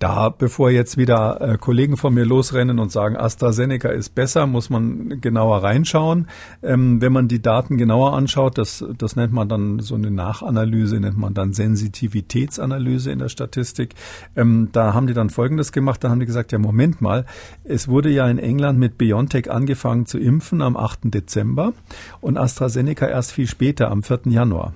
da, 0.00 0.30
bevor 0.30 0.70
jetzt 0.70 0.96
wieder 0.96 1.40
äh, 1.42 1.58
Kollegen 1.58 1.98
von 1.98 2.14
mir 2.14 2.24
losrennen 2.24 2.78
und 2.78 2.90
sagen, 2.90 3.18
AstraZeneca 3.18 3.90
ist 3.90 4.14
besser, 4.14 4.46
muss 4.46 4.70
man 4.70 5.20
genauer 5.20 5.62
reinschauen. 5.62 6.26
Ähm, 6.62 7.02
wenn 7.02 7.12
man 7.12 7.28
die 7.28 7.42
Daten 7.42 7.76
genauer 7.76 8.14
anschaut, 8.14 8.56
das, 8.56 8.82
das 8.96 9.14
nennt 9.14 9.34
man 9.34 9.50
dann 9.50 9.78
so 9.80 9.94
eine 9.94 10.10
Nachanalyse, 10.10 10.98
nennt 10.98 11.18
man 11.18 11.34
dann 11.34 11.52
Sensitivitätsanalyse 11.52 13.12
in 13.12 13.18
der 13.18 13.28
Statistik. 13.28 13.94
Ähm, 14.34 14.70
da 14.72 14.94
haben 14.94 15.06
die 15.06 15.14
dann 15.14 15.28
Folgendes 15.28 15.70
gemacht, 15.70 16.02
da 16.02 16.08
haben 16.08 16.20
die 16.20 16.26
gesagt, 16.26 16.50
ja 16.52 16.58
Moment 16.58 17.02
mal, 17.02 17.26
es 17.62 17.86
wurde 17.86 18.08
ja 18.08 18.26
in 18.26 18.38
England 18.38 18.78
mit 18.78 18.96
BioNTech 18.96 19.50
angefangen 19.50 20.06
zu 20.06 20.18
impfen 20.18 20.62
am 20.62 20.78
8. 20.78 21.00
Dezember 21.04 21.74
und 22.22 22.38
AstraZeneca 22.38 23.06
erst 23.06 23.32
viel 23.32 23.46
später, 23.46 23.90
am 23.90 24.02
4. 24.02 24.20
Januar. 24.24 24.72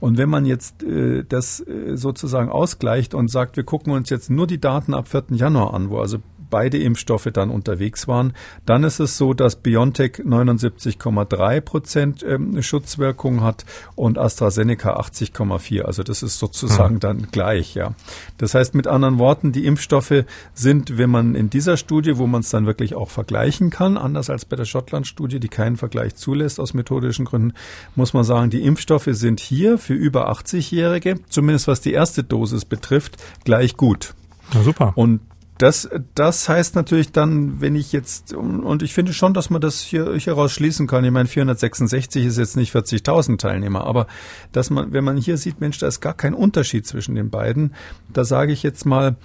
Und 0.00 0.18
wenn 0.18 0.28
man 0.28 0.46
jetzt 0.46 0.82
äh, 0.82 1.24
das 1.28 1.60
äh, 1.60 1.96
sozusagen 1.96 2.50
ausgleicht 2.50 3.14
und 3.14 3.30
sagt, 3.30 3.56
wir 3.56 3.64
gucken 3.64 3.92
uns 3.92 4.10
jetzt 4.10 4.30
nur 4.30 4.46
die 4.46 4.60
Daten 4.60 4.94
ab 4.94 5.08
4. 5.08 5.24
Januar 5.30 5.74
an, 5.74 5.90
wo 5.90 5.98
also 5.98 6.18
beide 6.50 6.78
Impfstoffe 6.78 7.28
dann 7.32 7.50
unterwegs 7.50 8.08
waren. 8.08 8.34
Dann 8.66 8.84
ist 8.84 9.00
es 9.00 9.16
so, 9.16 9.34
dass 9.34 9.56
BioNTech 9.56 10.22
79,3 10.24 11.60
Prozent 11.60 12.22
ähm, 12.22 12.60
Schutzwirkung 12.62 13.42
hat 13.42 13.64
und 13.94 14.18
AstraZeneca 14.18 14.98
80,4. 14.98 15.82
Also 15.82 16.02
das 16.02 16.22
ist 16.22 16.38
sozusagen 16.38 16.96
mhm. 16.96 17.00
dann 17.00 17.28
gleich, 17.30 17.74
ja. 17.74 17.94
Das 18.38 18.54
heißt 18.54 18.74
mit 18.74 18.86
anderen 18.86 19.18
Worten, 19.18 19.52
die 19.52 19.66
Impfstoffe 19.66 20.24
sind, 20.54 20.98
wenn 20.98 21.10
man 21.10 21.34
in 21.34 21.50
dieser 21.50 21.76
Studie, 21.76 22.18
wo 22.18 22.26
man 22.26 22.40
es 22.40 22.50
dann 22.50 22.66
wirklich 22.66 22.94
auch 22.94 23.10
vergleichen 23.10 23.70
kann, 23.70 23.96
anders 23.96 24.30
als 24.30 24.44
bei 24.44 24.56
der 24.56 24.64
Schottland-Studie, 24.64 25.40
die 25.40 25.48
keinen 25.48 25.76
Vergleich 25.76 26.16
zulässt 26.16 26.60
aus 26.60 26.74
methodischen 26.74 27.24
Gründen, 27.24 27.54
muss 27.94 28.12
man 28.12 28.24
sagen, 28.24 28.50
die 28.50 28.62
Impfstoffe 28.62 29.08
sind 29.10 29.40
hier 29.40 29.78
für 29.78 29.94
über 29.94 30.30
80-Jährige, 30.30 31.20
zumindest 31.28 31.68
was 31.68 31.80
die 31.80 31.92
erste 31.92 32.24
Dosis 32.24 32.64
betrifft, 32.64 33.16
gleich 33.44 33.76
gut. 33.76 34.14
Ja, 34.52 34.62
super. 34.62 34.92
Und 34.96 35.20
das, 35.60 35.90
das 36.14 36.48
heißt 36.48 36.74
natürlich 36.74 37.12
dann, 37.12 37.60
wenn 37.60 37.76
ich 37.76 37.92
jetzt, 37.92 38.32
und 38.32 38.82
ich 38.82 38.94
finde 38.94 39.12
schon, 39.12 39.34
dass 39.34 39.50
man 39.50 39.60
das 39.60 39.80
hier 39.80 40.14
hieraus 40.14 40.52
schließen 40.52 40.86
kann. 40.86 41.04
Ich 41.04 41.10
meine, 41.10 41.28
466 41.28 42.24
ist 42.24 42.38
jetzt 42.38 42.56
nicht 42.56 42.74
40.000 42.74 43.38
Teilnehmer, 43.38 43.84
aber 43.84 44.06
dass 44.52 44.70
man, 44.70 44.94
wenn 44.94 45.04
man 45.04 45.18
hier 45.18 45.36
sieht, 45.36 45.60
Mensch, 45.60 45.76
da 45.78 45.86
ist 45.86 46.00
gar 46.00 46.14
kein 46.14 46.32
Unterschied 46.32 46.86
zwischen 46.86 47.14
den 47.14 47.28
beiden, 47.28 47.74
da 48.10 48.24
sage 48.24 48.52
ich 48.52 48.62
jetzt 48.62 48.86
mal, 48.86 49.16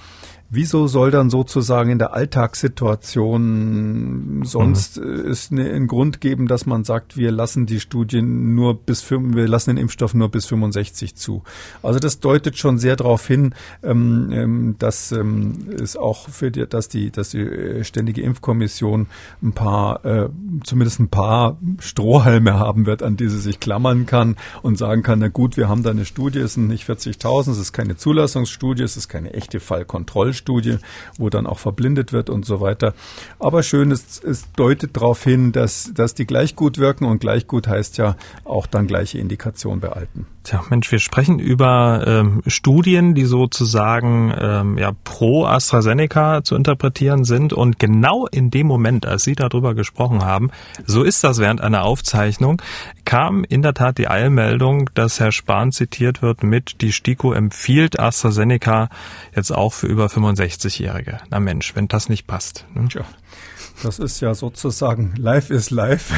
Wieso 0.50 0.86
soll 0.86 1.10
dann 1.10 1.32
sozusagen 1.32 1.89
in 1.89 1.98
der 1.98 2.14
Alltagssituation 2.14 4.43
sonst 4.46 4.98
mhm. 4.98 5.26
es 5.28 5.50
ne, 5.50 5.72
einen 5.72 5.88
Grund 5.88 6.22
geben, 6.22 6.48
dass 6.48 6.68
man 6.68 6.84
sagt, 6.84 7.18
wir 7.18 7.32
lassen 7.32 7.66
die 7.66 7.80
Studien 7.80 8.54
nur 8.54 8.76
bis 8.76 9.10
wir 9.10 9.48
lassen 9.48 9.72
den 9.72 9.78
Impfstoff 9.78 10.14
nur 10.14 10.30
bis 10.30 10.46
65 10.46 11.16
zu? 11.16 11.41
Also 11.82 11.98
das 12.00 12.20
deutet 12.20 12.58
schon 12.58 12.78
sehr 12.78 12.96
darauf 12.96 13.26
hin, 13.26 13.56
ähm, 13.84 14.30
ähm, 14.32 14.76
dass 14.78 15.12
ähm, 15.12 15.68
es 15.78 15.98
auch 15.98 16.30
für 16.30 16.52
die, 16.52 16.68
dass 16.68 16.89
die, 16.89 17.10
dass 17.10 17.30
die 17.30 17.39
äh, 17.39 17.84
ständige 17.84 18.22
Impfkommission 18.22 19.08
ein 19.41 19.54
paar, 19.54 20.06
äh, 20.06 20.30
zumindest 20.64 21.00
ein 21.00 21.10
paar 21.10 21.58
Strohhalme 21.80 22.54
haben 22.54 22.86
wird, 22.86 23.02
an 23.02 23.18
die 23.18 23.30
sie 23.30 23.39
sich 23.39 23.60
klammern 23.60 24.06
kann 24.06 24.36
und 24.62 24.78
sagen 24.78 25.02
kann, 25.02 25.18
na 25.20 25.28
gut, 25.28 25.58
wir 25.58 25.70
haben 25.70 25.82
da 25.82 25.89
eine 25.89 26.06
Studie, 26.06 26.38
es 26.39 26.54
sind 26.54 26.68
nicht 26.68 26.88
40.000, 26.88 27.50
es 27.52 27.58
ist 27.58 27.74
keine 27.74 27.98
Zulassungsstudie, 27.98 28.84
es 28.84 28.96
ist 28.96 29.10
keine 29.10 29.34
echte 29.34 29.60
Fallkontrollstudie. 29.60 30.36
Studie, 30.46 30.78
wo 31.18 31.32
dann 31.32 31.48
auch 31.48 31.58
verblindet 31.58 32.14
wird 32.14 32.30
und 32.30 32.46
so 32.46 32.62
weiter. 32.62 32.93
Aber 33.39 33.64
schön, 33.64 33.91
es, 33.91 34.22
es 34.24 34.52
deutet 34.52 34.96
darauf 34.96 35.24
hin, 35.24 35.52
dass, 35.52 35.91
dass 35.96 36.14
die 36.14 36.28
gleich 36.28 36.56
gut 36.56 36.78
wirken 36.78 37.06
und 37.06 37.20
gleich 37.20 37.48
gut 37.48 37.68
heißt 37.68 37.98
ja 37.98 38.16
auch 38.43 38.68
dann 38.68 38.86
gleiche 38.86 39.18
Indikation 39.18 39.80
bei 39.80 39.89
Alten. 39.89 40.28
Tja, 40.46 40.64
Mensch, 40.70 40.91
wir 40.91 41.00
sprechen 41.00 41.39
über 41.39 42.04
ähm, 42.06 42.43
Studien, 42.46 43.16
die 43.16 43.26
sozusagen 43.26 44.32
ähm, 44.39 44.78
ja 44.78 44.91
pro 45.04 45.46
AstraZeneca 45.46 46.43
zu 46.43 46.56
interpretieren 46.56 47.24
sind. 47.24 47.52
Und 47.52 47.80
genau 47.80 48.28
in 48.28 48.52
dem 48.52 48.68
Moment, 48.68 49.08
als 49.08 49.24
Sie 49.24 49.34
darüber 49.34 49.74
gesprochen 49.74 50.24
haben, 50.24 50.52
so 50.86 51.02
ist 51.02 51.24
das 51.24 51.39
während 51.39 51.62
einer 51.62 51.84
Aufzeichnung, 51.84 52.62
kam 53.06 53.43
in 53.43 53.64
der 53.64 53.74
Tat 53.74 53.98
die 53.98 54.08
Eilmeldung, 54.08 54.91
dass 54.93 55.20
Herr 55.20 55.32
Spahn 55.32 55.72
zitiert 55.72 56.22
wird 56.22 56.43
mit, 56.43 56.82
die 56.82 56.91
STIKO 56.91 57.34
empfiehlt 57.34 58.00
AstraZeneca 58.00 58.89
jetzt 59.36 59.52
auch 59.52 59.74
für 59.74 59.88
über 59.88 60.10
65-Jährige. 60.26 61.19
Na 61.30 61.39
Mensch, 61.39 61.76
wenn 61.76 61.88
das 61.88 62.09
nicht 62.09 62.28
passt. 62.28 62.65
Ne? 62.73 62.88
Tja. 62.89 63.05
Das 63.84 63.99
ist 63.99 64.21
ja 64.21 64.34
sozusagen 64.34 65.13
live 65.17 65.49
ist 65.49 65.69
live. 65.69 66.11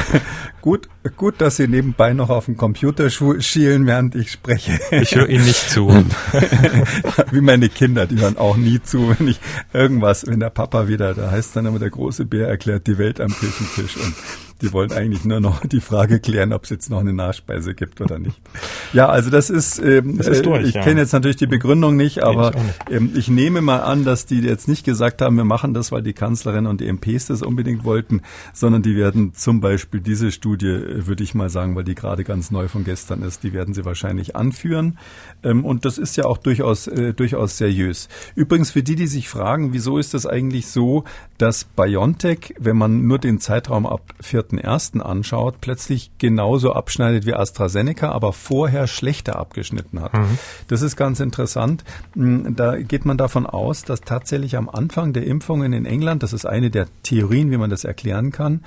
gut, 0.60 0.88
gut, 1.16 1.40
dass 1.40 1.56
Sie 1.56 1.66
nebenbei 1.66 2.12
noch 2.12 2.30
auf 2.30 2.46
den 2.46 2.56
Computer 2.56 3.10
schielen, 3.10 3.86
während 3.86 4.14
ich 4.14 4.30
spreche. 4.30 4.78
Ich 4.92 5.14
höre 5.14 5.28
Ihnen 5.28 5.44
nicht 5.44 5.68
zu. 5.70 5.88
Wie 7.32 7.40
meine 7.40 7.68
Kinder, 7.68 8.06
die 8.06 8.20
hören 8.20 8.36
auch 8.36 8.56
nie 8.56 8.80
zu, 8.80 9.14
wenn 9.18 9.26
ich 9.26 9.40
irgendwas, 9.72 10.26
wenn 10.26 10.40
der 10.40 10.50
Papa 10.50 10.86
wieder, 10.86 11.14
da 11.14 11.30
heißt 11.30 11.56
dann 11.56 11.66
immer 11.66 11.80
der 11.80 11.90
große 11.90 12.26
Bär 12.26 12.48
erklärt 12.48 12.86
die 12.86 12.96
Welt 12.96 13.20
am 13.20 13.32
Küchentisch 13.32 13.96
und 13.96 14.14
die 14.60 14.72
wollen 14.72 14.92
eigentlich 14.92 15.24
nur 15.24 15.40
noch 15.40 15.64
die 15.64 15.80
Frage 15.80 16.20
klären, 16.20 16.52
ob 16.52 16.64
es 16.64 16.70
jetzt 16.70 16.90
noch 16.90 17.00
eine 17.00 17.12
Nachspeise 17.12 17.74
gibt 17.74 18.00
oder 18.00 18.18
nicht. 18.18 18.40
Ja, 18.92 19.08
also 19.08 19.30
das 19.30 19.50
ist, 19.50 19.78
ähm, 19.78 20.18
das 20.18 20.26
ist 20.26 20.46
durch, 20.46 20.66
ich 20.66 20.74
ja. 20.74 20.82
kenne 20.82 21.00
jetzt 21.00 21.12
natürlich 21.12 21.36
die 21.36 21.46
Begründung 21.46 21.96
nicht, 21.96 22.22
aber 22.22 22.54
ich, 22.54 22.62
nicht. 22.62 22.90
Ähm, 22.90 23.12
ich 23.14 23.28
nehme 23.28 23.60
mal 23.60 23.80
an, 23.80 24.04
dass 24.04 24.26
die 24.26 24.40
jetzt 24.40 24.66
nicht 24.66 24.84
gesagt 24.84 25.22
haben, 25.22 25.36
wir 25.36 25.44
machen 25.44 25.74
das, 25.74 25.92
weil 25.92 26.02
die 26.02 26.12
Kanzlerin 26.12 26.66
und 26.66 26.80
die 26.80 26.92
MPs 26.92 27.26
das 27.26 27.42
unbedingt 27.42 27.84
wollten, 27.84 28.22
sondern 28.52 28.82
die 28.82 28.96
werden 28.96 29.32
zum 29.34 29.60
Beispiel 29.60 30.00
diese 30.00 30.32
Studie, 30.32 30.66
äh, 30.66 31.06
würde 31.06 31.22
ich 31.22 31.34
mal 31.34 31.50
sagen, 31.50 31.76
weil 31.76 31.84
die 31.84 31.94
gerade 31.94 32.24
ganz 32.24 32.50
neu 32.50 32.68
von 32.68 32.84
gestern 32.84 33.22
ist, 33.22 33.44
die 33.44 33.52
werden 33.52 33.74
sie 33.74 33.84
wahrscheinlich 33.84 34.34
anführen. 34.34 34.98
Ähm, 35.44 35.64
und 35.64 35.84
das 35.84 35.98
ist 35.98 36.16
ja 36.16 36.24
auch 36.24 36.38
durchaus, 36.38 36.88
äh, 36.88 37.14
durchaus 37.14 37.58
seriös. 37.58 38.08
Übrigens 38.34 38.72
für 38.72 38.82
die, 38.82 38.96
die 38.96 39.06
sich 39.06 39.28
fragen, 39.28 39.72
wieso 39.72 39.98
ist 39.98 40.14
das 40.14 40.26
eigentlich 40.26 40.66
so, 40.66 41.04
dass 41.36 41.64
BioNTech, 41.64 42.54
wenn 42.58 42.76
man 42.76 43.06
nur 43.06 43.18
den 43.18 43.38
Zeitraum 43.38 43.86
ab 43.86 44.14
4 44.20 44.47
ersten 44.56 45.02
anschaut, 45.02 45.56
plötzlich 45.60 46.12
genauso 46.16 46.72
abschneidet 46.72 47.26
wie 47.26 47.34
AstraZeneca, 47.34 48.10
aber 48.10 48.32
vorher 48.32 48.86
schlechter 48.86 49.36
abgeschnitten 49.36 50.00
hat. 50.00 50.14
Mhm. 50.14 50.38
Das 50.68 50.80
ist 50.80 50.96
ganz 50.96 51.20
interessant. 51.20 51.84
Hm, 52.14 52.56
da 52.56 52.76
geht 52.76 53.04
man 53.04 53.18
davon 53.18 53.44
aus, 53.44 53.82
dass 53.82 54.00
tatsächlich 54.00 54.56
am 54.56 54.68
Anfang 54.70 55.12
der 55.12 55.26
Impfungen 55.26 55.74
in 55.74 55.84
England, 55.84 56.22
das 56.22 56.32
ist 56.32 56.46
eine 56.46 56.70
der 56.70 56.86
Theorien, 57.02 57.50
wie 57.50 57.58
man 57.58 57.68
das 57.68 57.84
erklären 57.84 58.32
kann, 58.32 58.62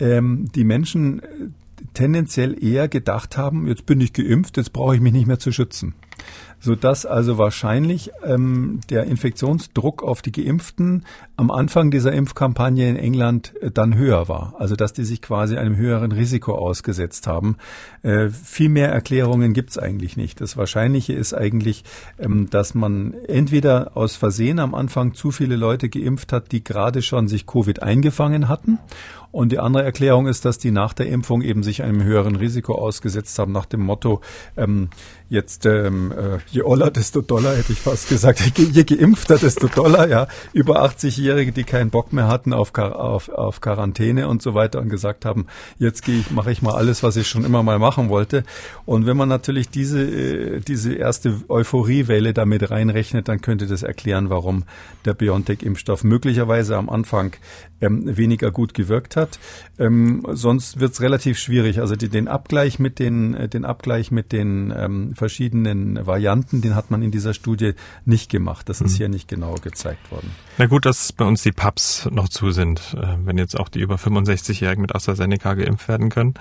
ähm, 0.00 0.50
die 0.54 0.64
Menschen 0.64 1.22
tendenziell 1.94 2.62
eher 2.62 2.88
gedacht 2.88 3.36
haben, 3.36 3.68
jetzt 3.68 3.86
bin 3.86 4.00
ich 4.00 4.12
geimpft, 4.12 4.56
jetzt 4.56 4.72
brauche 4.72 4.94
ich 4.94 5.00
mich 5.00 5.12
nicht 5.12 5.26
mehr 5.26 5.38
zu 5.38 5.52
schützen 5.52 5.94
sodass 6.60 7.06
also 7.06 7.38
wahrscheinlich 7.38 8.10
ähm, 8.22 8.80
der 8.90 9.04
Infektionsdruck 9.04 10.02
auf 10.02 10.22
die 10.22 10.32
Geimpften 10.32 11.04
am 11.36 11.50
Anfang 11.50 11.90
dieser 11.90 12.12
Impfkampagne 12.12 12.88
in 12.88 12.96
England 12.96 13.54
äh, 13.60 13.70
dann 13.70 13.96
höher 13.96 14.28
war. 14.28 14.54
Also 14.58 14.76
dass 14.76 14.92
die 14.92 15.04
sich 15.04 15.22
quasi 15.22 15.56
einem 15.56 15.76
höheren 15.76 16.12
Risiko 16.12 16.54
ausgesetzt 16.54 17.26
haben. 17.26 17.56
Äh, 18.02 18.28
viel 18.28 18.68
mehr 18.68 18.90
Erklärungen 18.90 19.54
gibt's 19.54 19.78
eigentlich 19.78 20.16
nicht. 20.16 20.40
Das 20.40 20.56
Wahrscheinliche 20.56 21.14
ist 21.14 21.32
eigentlich, 21.34 21.84
ähm, 22.18 22.48
dass 22.50 22.74
man 22.74 23.14
entweder 23.26 23.96
aus 23.96 24.16
Versehen 24.16 24.58
am 24.58 24.74
Anfang 24.74 25.14
zu 25.14 25.30
viele 25.30 25.56
Leute 25.56 25.88
geimpft 25.88 26.32
hat, 26.32 26.52
die 26.52 26.62
gerade 26.62 27.00
schon 27.00 27.26
sich 27.26 27.46
Covid 27.46 27.82
eingefangen 27.82 28.48
hatten 28.48 28.78
und 29.32 29.52
die 29.52 29.58
andere 29.58 29.84
Erklärung 29.84 30.26
ist, 30.26 30.44
dass 30.44 30.58
die 30.58 30.70
nach 30.70 30.92
der 30.92 31.06
Impfung 31.06 31.42
eben 31.42 31.62
sich 31.62 31.82
einem 31.82 32.02
höheren 32.02 32.36
Risiko 32.36 32.74
ausgesetzt 32.74 33.38
haben, 33.38 33.52
nach 33.52 33.66
dem 33.66 33.80
Motto, 33.80 34.20
ähm, 34.56 34.88
jetzt 35.30 35.64
ähm, 35.64 36.12
äh, 36.12 36.38
je 36.50 36.62
oller, 36.62 36.90
desto 36.90 37.22
doller, 37.22 37.56
hätte 37.56 37.72
ich 37.72 37.78
fast 37.78 38.08
gesagt. 38.08 38.40
Je 38.58 38.84
geimpfter, 38.84 39.38
desto 39.38 39.68
doller, 39.68 40.08
ja. 40.08 40.26
Über 40.52 40.84
80-Jährige, 40.84 41.52
die 41.52 41.62
keinen 41.62 41.90
Bock 41.90 42.12
mehr 42.12 42.26
hatten 42.26 42.52
auf, 42.52 42.76
auf, 42.76 43.28
auf 43.28 43.60
Quarantäne 43.60 44.26
und 44.26 44.42
so 44.42 44.54
weiter 44.54 44.80
und 44.80 44.88
gesagt 44.88 45.24
haben, 45.24 45.46
jetzt 45.78 46.04
gehe 46.04 46.18
ich, 46.18 46.30
mache 46.32 46.50
ich 46.50 46.62
mal 46.62 46.74
alles, 46.74 47.02
was 47.04 47.16
ich 47.16 47.28
schon 47.28 47.44
immer 47.44 47.62
mal 47.62 47.78
machen 47.78 48.08
wollte. 48.08 48.42
Und 48.84 49.06
wenn 49.06 49.16
man 49.16 49.28
natürlich 49.28 49.70
diese, 49.70 50.02
äh, 50.02 50.60
diese 50.60 50.94
erste 50.94 51.40
Euphoriewelle 51.48 52.34
damit 52.34 52.70
reinrechnet, 52.70 53.28
dann 53.28 53.40
könnte 53.40 53.68
das 53.68 53.84
erklären, 53.84 54.30
warum 54.30 54.64
der 55.04 55.14
BioNTech-Impfstoff 55.14 56.02
möglicherweise 56.02 56.76
am 56.76 56.90
Anfang 56.90 57.36
ähm, 57.80 58.16
weniger 58.16 58.50
gut 58.50 58.74
gewirkt 58.74 59.14
hat. 59.16 59.19
Ähm, 59.78 60.26
sonst 60.30 60.80
wird 60.80 60.92
es 60.92 61.00
relativ 61.00 61.38
schwierig. 61.38 61.80
Also 61.80 61.96
die, 61.96 62.08
den 62.08 62.28
Abgleich 62.28 62.78
mit 62.78 62.98
den, 62.98 63.34
äh, 63.34 63.48
den 63.48 63.64
Abgleich 63.64 64.10
mit 64.10 64.32
den 64.32 64.72
ähm, 64.76 65.14
verschiedenen 65.14 66.06
Varianten, 66.06 66.60
den 66.60 66.74
hat 66.74 66.90
man 66.90 67.02
in 67.02 67.10
dieser 67.10 67.34
Studie 67.34 67.74
nicht 68.04 68.30
gemacht. 68.30 68.68
Das 68.68 68.80
ist 68.80 68.92
mhm. 68.92 68.96
hier 68.96 69.08
nicht 69.08 69.28
genau 69.28 69.54
gezeigt 69.54 70.10
worden. 70.10 70.30
Na 70.58 70.66
gut, 70.66 70.84
dass 70.84 71.12
bei 71.12 71.24
uns 71.24 71.42
die 71.42 71.52
Pubs 71.52 72.08
noch 72.12 72.28
zu 72.28 72.50
sind, 72.50 72.94
äh, 73.00 73.16
wenn 73.24 73.38
jetzt 73.38 73.58
auch 73.58 73.68
die 73.68 73.80
über 73.80 73.96
65-Jährigen 73.96 74.82
mit 74.82 74.94
AstraZeneca 74.94 75.54
geimpft 75.54 75.88
werden 75.88 76.10
können. 76.10 76.34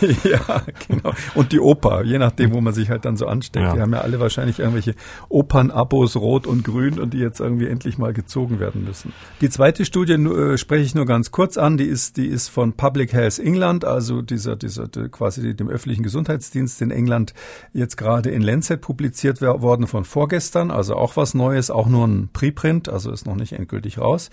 ja, 0.24 0.62
genau. 0.88 1.12
Und 1.34 1.52
die 1.52 1.60
Oper, 1.60 2.02
je 2.02 2.18
nachdem, 2.18 2.52
wo 2.52 2.60
man 2.60 2.74
sich 2.74 2.90
halt 2.90 3.04
dann 3.04 3.16
so 3.16 3.26
ansteckt. 3.26 3.64
Ja. 3.64 3.74
Die 3.74 3.80
haben 3.80 3.92
ja 3.92 4.00
alle 4.00 4.18
wahrscheinlich 4.20 4.58
irgendwelche 4.58 4.94
Opern-Abos 5.28 6.16
rot 6.16 6.46
und 6.46 6.64
grün 6.64 6.98
und 6.98 7.14
die 7.14 7.18
jetzt 7.18 7.40
irgendwie 7.40 7.68
endlich 7.68 7.98
mal 7.98 8.12
gezogen 8.12 8.58
werden 8.58 8.84
müssen. 8.84 9.12
Die 9.40 9.50
zweite 9.50 9.84
Studie 9.84 10.14
äh, 10.14 10.58
spreche 10.58 10.84
ich 10.84 10.94
nur 10.94 11.06
ganz 11.06 11.30
kurz 11.30 11.56
an. 11.56 11.76
Die 11.76 11.88
ist, 11.96 12.18
die 12.18 12.26
ist 12.26 12.48
von 12.48 12.74
Public 12.74 13.14
Health 13.14 13.38
England, 13.38 13.86
also 13.86 14.20
dieser, 14.20 14.54
dieser, 14.54 14.86
quasi 14.86 15.56
dem 15.56 15.70
öffentlichen 15.70 16.02
Gesundheitsdienst 16.02 16.82
in 16.82 16.90
England 16.90 17.32
jetzt 17.72 17.96
gerade 17.96 18.28
in 18.28 18.42
Lancet 18.42 18.82
publiziert 18.82 19.40
worden 19.40 19.86
von 19.86 20.04
vorgestern. 20.04 20.70
Also 20.70 20.94
auch 20.94 21.16
was 21.16 21.32
Neues, 21.32 21.70
auch 21.70 21.88
nur 21.88 22.06
ein 22.06 22.28
Preprint, 22.34 22.90
also 22.90 23.10
ist 23.10 23.24
noch 23.24 23.34
nicht 23.34 23.54
endgültig 23.54 23.96
raus. 23.98 24.28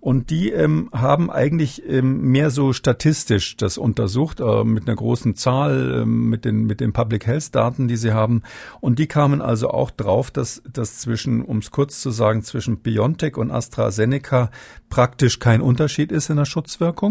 Und 0.00 0.30
die 0.30 0.52
ähm, 0.52 0.88
haben 0.92 1.30
eigentlich 1.30 1.82
ähm, 1.86 2.22
mehr 2.30 2.48
so 2.48 2.72
statistisch 2.72 3.58
das 3.58 3.76
untersucht, 3.76 4.40
äh, 4.40 4.64
mit 4.64 4.88
einer 4.88 4.96
großen 4.96 5.34
Zahl, 5.34 6.00
äh, 6.00 6.04
mit 6.06 6.46
den, 6.46 6.64
mit 6.64 6.80
den 6.80 6.94
Public 6.94 7.26
Health 7.26 7.54
Daten, 7.54 7.88
die 7.88 7.96
sie 7.96 8.12
haben. 8.12 8.42
Und 8.80 8.98
die 8.98 9.06
kamen 9.06 9.42
also 9.42 9.68
auch 9.68 9.90
drauf, 9.90 10.30
dass, 10.30 10.62
dass 10.72 10.98
zwischen, 10.98 11.42
um 11.42 11.58
es 11.58 11.70
kurz 11.70 12.00
zu 12.00 12.10
sagen, 12.10 12.42
zwischen 12.42 12.78
BioNTech 12.78 13.36
und 13.36 13.50
AstraZeneca 13.50 14.50
praktisch 14.88 15.38
kein 15.38 15.60
Unterschied 15.60 16.12
ist 16.12 16.30
in 16.30 16.36
der 16.36 16.44
Schutzwirkung. 16.44 17.01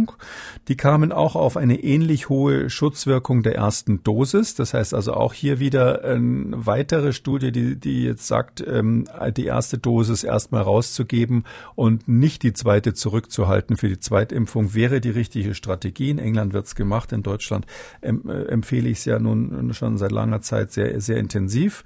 Die 0.68 0.78
kamen 0.78 1.12
auch 1.12 1.36
auf 1.36 1.58
eine 1.58 1.84
ähnlich 1.84 2.30
hohe 2.30 2.70
Schutzwirkung 2.70 3.44
der 3.44 3.56
ersten 3.56 4.04
Dosis. 4.04 4.56
Das 4.56 4.74
heißt 4.74 4.94
also 4.94 5.14
auch 5.14 5.34
hier 5.34 5.60
wieder 5.60 6.04
eine 6.04 6.66
weitere 6.66 7.14
Studie, 7.14 7.52
die, 7.52 7.76
die 7.76 8.04
jetzt 8.04 8.28
sagt, 8.28 8.64
ähm, 8.66 9.06
die 9.36 9.46
erste 9.46 9.78
Dosis 9.78 10.24
erstmal 10.24 10.62
rauszugeben 10.62 11.44
und 11.76 12.08
nicht 12.08 12.44
die 12.44 12.54
zweite 12.54 12.94
zurückzuhalten 12.94 13.78
für 13.78 13.90
die 13.90 14.00
Zweitimpfung 14.00 14.74
wäre 14.74 15.02
die 15.02 15.10
richtige 15.10 15.54
Strategie. 15.56 16.10
In 16.10 16.20
England 16.20 16.54
wird's 16.54 16.76
gemacht, 16.76 17.12
in 17.12 17.24
Deutschland 17.24 17.66
äh, 18.02 18.10
empfehle 18.10 18.90
ich 18.90 19.00
es 19.00 19.06
ja 19.06 19.20
nun 19.20 19.74
schon 19.74 19.98
seit 19.98 20.12
langer 20.12 20.42
Zeit 20.42 20.72
sehr, 20.72 21.02
sehr 21.02 21.18
intensiv. 21.18 21.84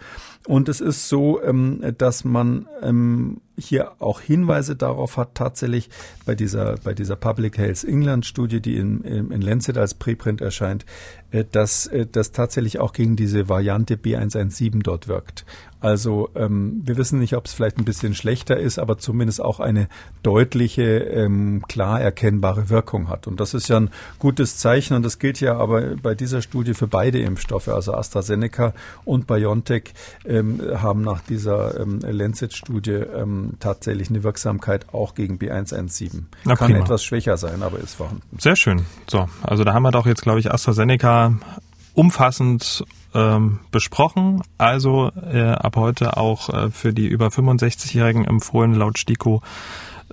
Und 0.47 0.69
es 0.69 0.81
ist 0.81 1.09
so, 1.09 1.41
ähm, 1.41 1.81
dass 1.97 2.23
man 2.23 2.67
ähm, 2.81 3.41
hier 3.57 3.93
auch 3.99 4.21
Hinweise 4.21 4.75
darauf 4.75 5.17
hat, 5.17 5.35
tatsächlich 5.35 5.89
bei 6.25 6.35
dieser, 6.35 6.75
bei 6.83 6.93
dieser 6.93 7.15
Public 7.15 7.57
Health 7.57 7.83
England 7.83 8.25
Studie, 8.25 8.61
die 8.61 8.77
in, 8.77 9.01
in 9.03 9.41
Lancet 9.41 9.77
als 9.77 9.93
Preprint 9.93 10.41
erscheint, 10.41 10.85
äh, 11.31 11.45
dass 11.49 11.87
äh, 11.87 12.05
das 12.05 12.31
tatsächlich 12.31 12.79
auch 12.79 12.93
gegen 12.93 13.15
diese 13.15 13.49
Variante 13.49 13.95
B117 13.95 14.81
dort 14.83 15.07
wirkt. 15.07 15.45
Also 15.85 16.31
ähm, 16.33 16.81
wir 16.83 16.97
wissen 16.97 17.19
nicht, 17.19 17.35
ob 17.35 17.45
es 17.45 17.53
vielleicht 17.53 17.77
ein 17.77 17.85
bisschen 17.85 18.15
schlechter 18.15 18.57
ist, 18.57 18.79
aber 18.79 18.97
zumindest 18.97 19.39
auch 19.39 19.59
eine 19.59 19.87
deutliche, 20.23 20.81
ähm, 20.97 21.63
klar 21.67 22.01
erkennbare 22.01 22.71
Wirkung 22.71 23.07
hat. 23.07 23.27
Und 23.27 23.39
das 23.39 23.53
ist 23.53 23.67
ja 23.67 23.77
ein 23.77 23.91
gutes 24.17 24.57
Zeichen 24.57 24.95
und 24.95 25.03
das 25.03 25.19
gilt 25.19 25.39
ja 25.41 25.59
aber 25.59 25.95
bei 26.01 26.15
dieser 26.15 26.41
Studie 26.41 26.73
für 26.73 26.87
beide 26.87 27.19
Impfstoffe, 27.19 27.67
also 27.67 27.93
AstraZeneca 27.93 28.73
und 29.03 29.27
BioNTech 29.27 29.93
ähm, 30.25 30.59
haben 30.75 31.03
nach 31.03 31.21
dieser 31.21 31.79
ähm, 31.79 31.99
Lancet-Studie 31.99 32.89
ähm, 32.89 33.51
tatsächlich 33.59 34.09
eine 34.09 34.23
Wirksamkeit 34.23 34.91
auch 34.91 35.13
gegen 35.13 35.37
B117. 35.37 36.23
Na, 36.45 36.55
Kann 36.55 36.71
prima. 36.71 36.79
etwas 36.79 37.03
schwächer 37.03 37.37
sein, 37.37 37.61
aber 37.61 37.77
ist 37.77 37.93
vorhanden. 37.93 38.23
Sehr 38.39 38.55
schön. 38.55 38.87
So, 39.07 39.29
also 39.43 39.63
da 39.63 39.75
haben 39.75 39.83
wir 39.83 39.91
doch 39.91 40.07
jetzt, 40.07 40.23
glaube 40.23 40.39
ich, 40.39 40.51
AstraZeneca 40.51 41.33
umfassend 41.93 42.83
ähm, 43.15 43.59
besprochen. 43.71 44.43
Also 44.57 45.11
äh, 45.31 45.41
ab 45.41 45.77
heute 45.77 46.17
auch 46.17 46.49
äh, 46.49 46.69
für 46.69 46.93
die 46.93 47.07
über 47.07 47.27
65-Jährigen 47.27 48.25
empfohlen 48.25 48.73
laut 48.73 48.99
STIKO 48.99 49.41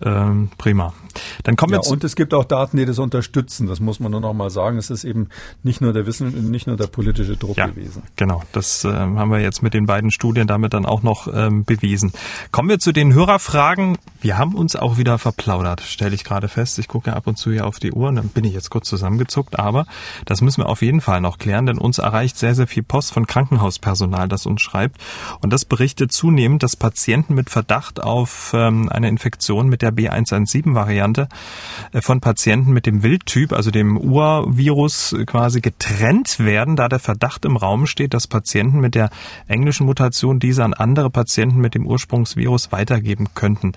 Ähm, 0.00 0.50
prima. 0.56 0.94
Dann 1.42 1.56
kommen 1.56 1.74
ja, 1.74 1.80
wir 1.82 1.90
und 1.90 2.02
es 2.02 2.16
gibt 2.16 2.32
auch 2.32 2.44
Daten, 2.44 2.78
die 2.78 2.86
das 2.86 2.98
unterstützen. 2.98 3.66
Das 3.66 3.78
muss 3.78 4.00
man 4.00 4.10
nur 4.10 4.20
noch 4.20 4.32
mal 4.32 4.48
sagen. 4.48 4.78
Es 4.78 4.88
ist 4.88 5.04
eben 5.04 5.28
nicht 5.62 5.82
nur 5.82 5.92
der 5.92 6.06
Wissen, 6.06 6.50
nicht 6.50 6.66
nur 6.66 6.76
der 6.76 6.86
politische 6.86 7.36
Druck 7.36 7.58
ja, 7.58 7.66
gewesen. 7.66 8.02
Genau, 8.16 8.42
das 8.52 8.84
äh, 8.84 8.88
haben 8.88 9.30
wir 9.30 9.40
jetzt 9.40 9.62
mit 9.62 9.74
den 9.74 9.84
beiden 9.84 10.10
Studien 10.10 10.46
damit 10.46 10.72
dann 10.72 10.86
auch 10.86 11.02
noch 11.02 11.28
ähm, 11.32 11.64
bewiesen. 11.64 12.12
Kommen 12.52 12.70
wir 12.70 12.78
zu 12.78 12.92
den 12.92 13.12
Hörerfragen. 13.12 13.98
Wir 14.20 14.38
haben 14.38 14.54
uns 14.54 14.76
auch 14.76 14.96
wieder 14.96 15.18
verplaudert, 15.18 15.82
stelle 15.82 16.14
ich 16.14 16.24
gerade 16.24 16.48
fest. 16.48 16.78
Ich 16.78 16.88
gucke 16.88 17.14
ab 17.14 17.26
und 17.26 17.36
zu 17.36 17.52
hier 17.52 17.66
auf 17.66 17.78
die 17.78 17.92
Uhr 17.92 18.08
und 18.08 18.16
dann 18.16 18.28
bin 18.28 18.44
ich 18.44 18.54
jetzt 18.54 18.70
kurz 18.70 18.88
zusammengezuckt. 18.88 19.58
Aber 19.58 19.86
das 20.24 20.40
müssen 20.40 20.62
wir 20.62 20.68
auf 20.68 20.80
jeden 20.80 21.02
Fall 21.02 21.20
noch 21.20 21.36
klären, 21.36 21.66
denn 21.66 21.76
uns 21.76 21.98
erreicht 21.98 22.38
sehr, 22.38 22.54
sehr 22.54 22.66
viel 22.66 22.82
Post 22.82 23.12
von 23.12 23.26
Krankenhauspersonal, 23.26 24.28
das 24.28 24.46
uns 24.46 24.62
schreibt. 24.62 24.96
Und 25.40 25.52
das 25.52 25.66
berichtet 25.66 26.12
zunehmend, 26.12 26.62
dass 26.62 26.76
Patienten 26.76 27.34
mit 27.34 27.50
Verdacht 27.50 28.02
auf 28.02 28.52
ähm, 28.54 28.88
eine 28.88 29.08
Infektion 29.08 29.68
mit 29.68 29.81
der 29.82 29.92
B117-Variante 29.92 31.28
äh, 31.92 32.00
von 32.00 32.20
Patienten 32.20 32.72
mit 32.72 32.86
dem 32.86 33.02
Wildtyp, 33.02 33.52
also 33.52 33.70
dem 33.70 33.96
Urvirus, 33.96 35.14
quasi 35.26 35.60
getrennt 35.60 36.38
werden, 36.38 36.76
da 36.76 36.88
der 36.88 36.98
Verdacht 36.98 37.44
im 37.44 37.56
Raum 37.56 37.86
steht, 37.86 38.14
dass 38.14 38.26
Patienten 38.26 38.80
mit 38.80 38.94
der 38.94 39.10
englischen 39.48 39.86
Mutation 39.86 40.38
diese 40.38 40.64
an 40.64 40.74
andere 40.74 41.10
Patienten 41.10 41.60
mit 41.60 41.74
dem 41.74 41.86
Ursprungsvirus 41.86 42.72
weitergeben 42.72 43.28
könnten. 43.34 43.72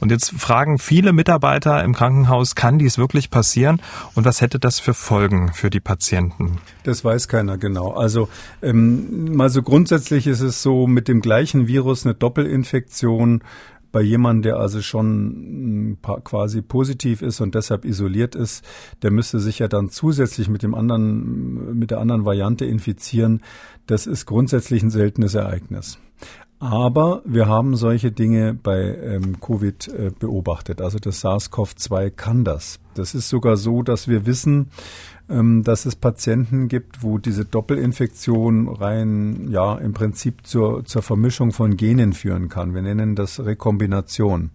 Und 0.00 0.10
jetzt 0.10 0.30
fragen 0.30 0.78
viele 0.78 1.12
Mitarbeiter 1.12 1.82
im 1.82 1.94
Krankenhaus, 1.94 2.54
kann 2.54 2.78
dies 2.78 2.98
wirklich 2.98 3.30
passieren 3.30 3.80
und 4.14 4.24
was 4.24 4.40
hätte 4.40 4.58
das 4.58 4.80
für 4.80 4.94
Folgen 4.94 5.52
für 5.52 5.70
die 5.70 5.80
Patienten? 5.80 6.58
Das 6.82 7.04
weiß 7.04 7.28
keiner 7.28 7.58
genau. 7.58 7.92
Also 7.92 8.28
ähm, 8.62 9.34
mal 9.34 9.50
so 9.50 9.62
grundsätzlich 9.62 10.26
ist 10.26 10.40
es 10.40 10.62
so, 10.62 10.86
mit 10.86 11.08
dem 11.08 11.20
gleichen 11.20 11.66
Virus 11.66 12.04
eine 12.04 12.14
Doppelinfektion 12.14 13.42
bei 13.94 14.02
jemandem, 14.02 14.42
der 14.42 14.56
also 14.56 14.82
schon 14.82 15.98
quasi 16.02 16.62
positiv 16.62 17.22
ist 17.22 17.40
und 17.40 17.54
deshalb 17.54 17.84
isoliert 17.84 18.34
ist, 18.34 18.64
der 19.02 19.12
müsste 19.12 19.38
sich 19.38 19.60
ja 19.60 19.68
dann 19.68 19.88
zusätzlich 19.88 20.48
mit 20.48 20.64
dem 20.64 20.74
anderen, 20.74 21.78
mit 21.78 21.92
der 21.92 22.00
anderen 22.00 22.24
Variante 22.24 22.64
infizieren. 22.64 23.40
Das 23.86 24.08
ist 24.08 24.26
grundsätzlich 24.26 24.82
ein 24.82 24.90
seltenes 24.90 25.36
Ereignis. 25.36 26.00
Aber 26.58 27.22
wir 27.24 27.46
haben 27.46 27.76
solche 27.76 28.10
Dinge 28.10 28.52
bei 28.52 28.80
ähm, 28.80 29.38
Covid 29.40 29.86
äh, 29.86 30.10
beobachtet. 30.18 30.80
Also 30.80 30.98
das 30.98 31.24
SARS-CoV-2 31.24 32.10
kann 32.10 32.42
das. 32.42 32.80
Das 32.94 33.14
ist 33.14 33.28
sogar 33.28 33.56
so, 33.56 33.84
dass 33.84 34.08
wir 34.08 34.26
wissen, 34.26 34.70
dass 35.26 35.86
es 35.86 35.96
Patienten 35.96 36.68
gibt, 36.68 37.02
wo 37.02 37.16
diese 37.16 37.46
Doppelinfektion 37.46 38.68
rein, 38.68 39.48
ja, 39.48 39.76
im 39.76 39.94
Prinzip 39.94 40.46
zur, 40.46 40.84
zur 40.84 41.02
Vermischung 41.02 41.52
von 41.52 41.78
Genen 41.78 42.12
führen 42.12 42.50
kann. 42.50 42.74
Wir 42.74 42.82
nennen 42.82 43.16
das 43.16 43.40
Rekombination. 43.40 44.50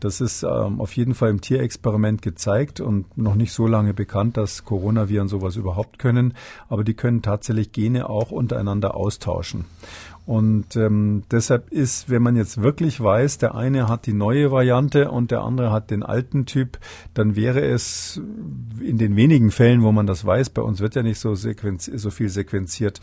Das 0.00 0.20
ist 0.20 0.42
ähm, 0.42 0.80
auf 0.80 0.94
jeden 0.94 1.14
Fall 1.14 1.30
im 1.30 1.40
Tierexperiment 1.40 2.20
gezeigt 2.20 2.80
und 2.80 3.16
noch 3.16 3.34
nicht 3.34 3.52
so 3.52 3.66
lange 3.66 3.94
bekannt, 3.94 4.36
dass 4.36 4.64
Coronaviren 4.64 5.28
sowas 5.28 5.56
überhaupt 5.56 5.98
können. 5.98 6.34
Aber 6.68 6.84
die 6.84 6.94
können 6.94 7.22
tatsächlich 7.22 7.72
Gene 7.72 8.08
auch 8.08 8.30
untereinander 8.30 8.94
austauschen. 8.94 9.64
Und 10.26 10.74
ähm, 10.74 11.22
deshalb 11.30 11.70
ist, 11.70 12.10
wenn 12.10 12.20
man 12.20 12.34
jetzt 12.34 12.60
wirklich 12.60 13.00
weiß, 13.00 13.38
der 13.38 13.54
eine 13.54 13.88
hat 13.88 14.06
die 14.06 14.12
neue 14.12 14.50
Variante 14.50 15.08
und 15.12 15.30
der 15.30 15.42
andere 15.42 15.70
hat 15.70 15.92
den 15.92 16.02
alten 16.02 16.46
Typ, 16.46 16.78
dann 17.14 17.36
wäre 17.36 17.60
es 17.64 18.20
in 18.80 18.98
den 18.98 19.14
wenigen 19.14 19.52
Fällen, 19.52 19.82
wo 19.82 19.92
man 19.92 20.08
das 20.08 20.24
weiß, 20.24 20.50
bei 20.50 20.62
uns 20.62 20.80
wird 20.80 20.96
ja 20.96 21.04
nicht 21.04 21.20
so, 21.20 21.36
sequenz 21.36 21.84
so 21.84 22.10
viel 22.10 22.28
sequenziert, 22.28 23.00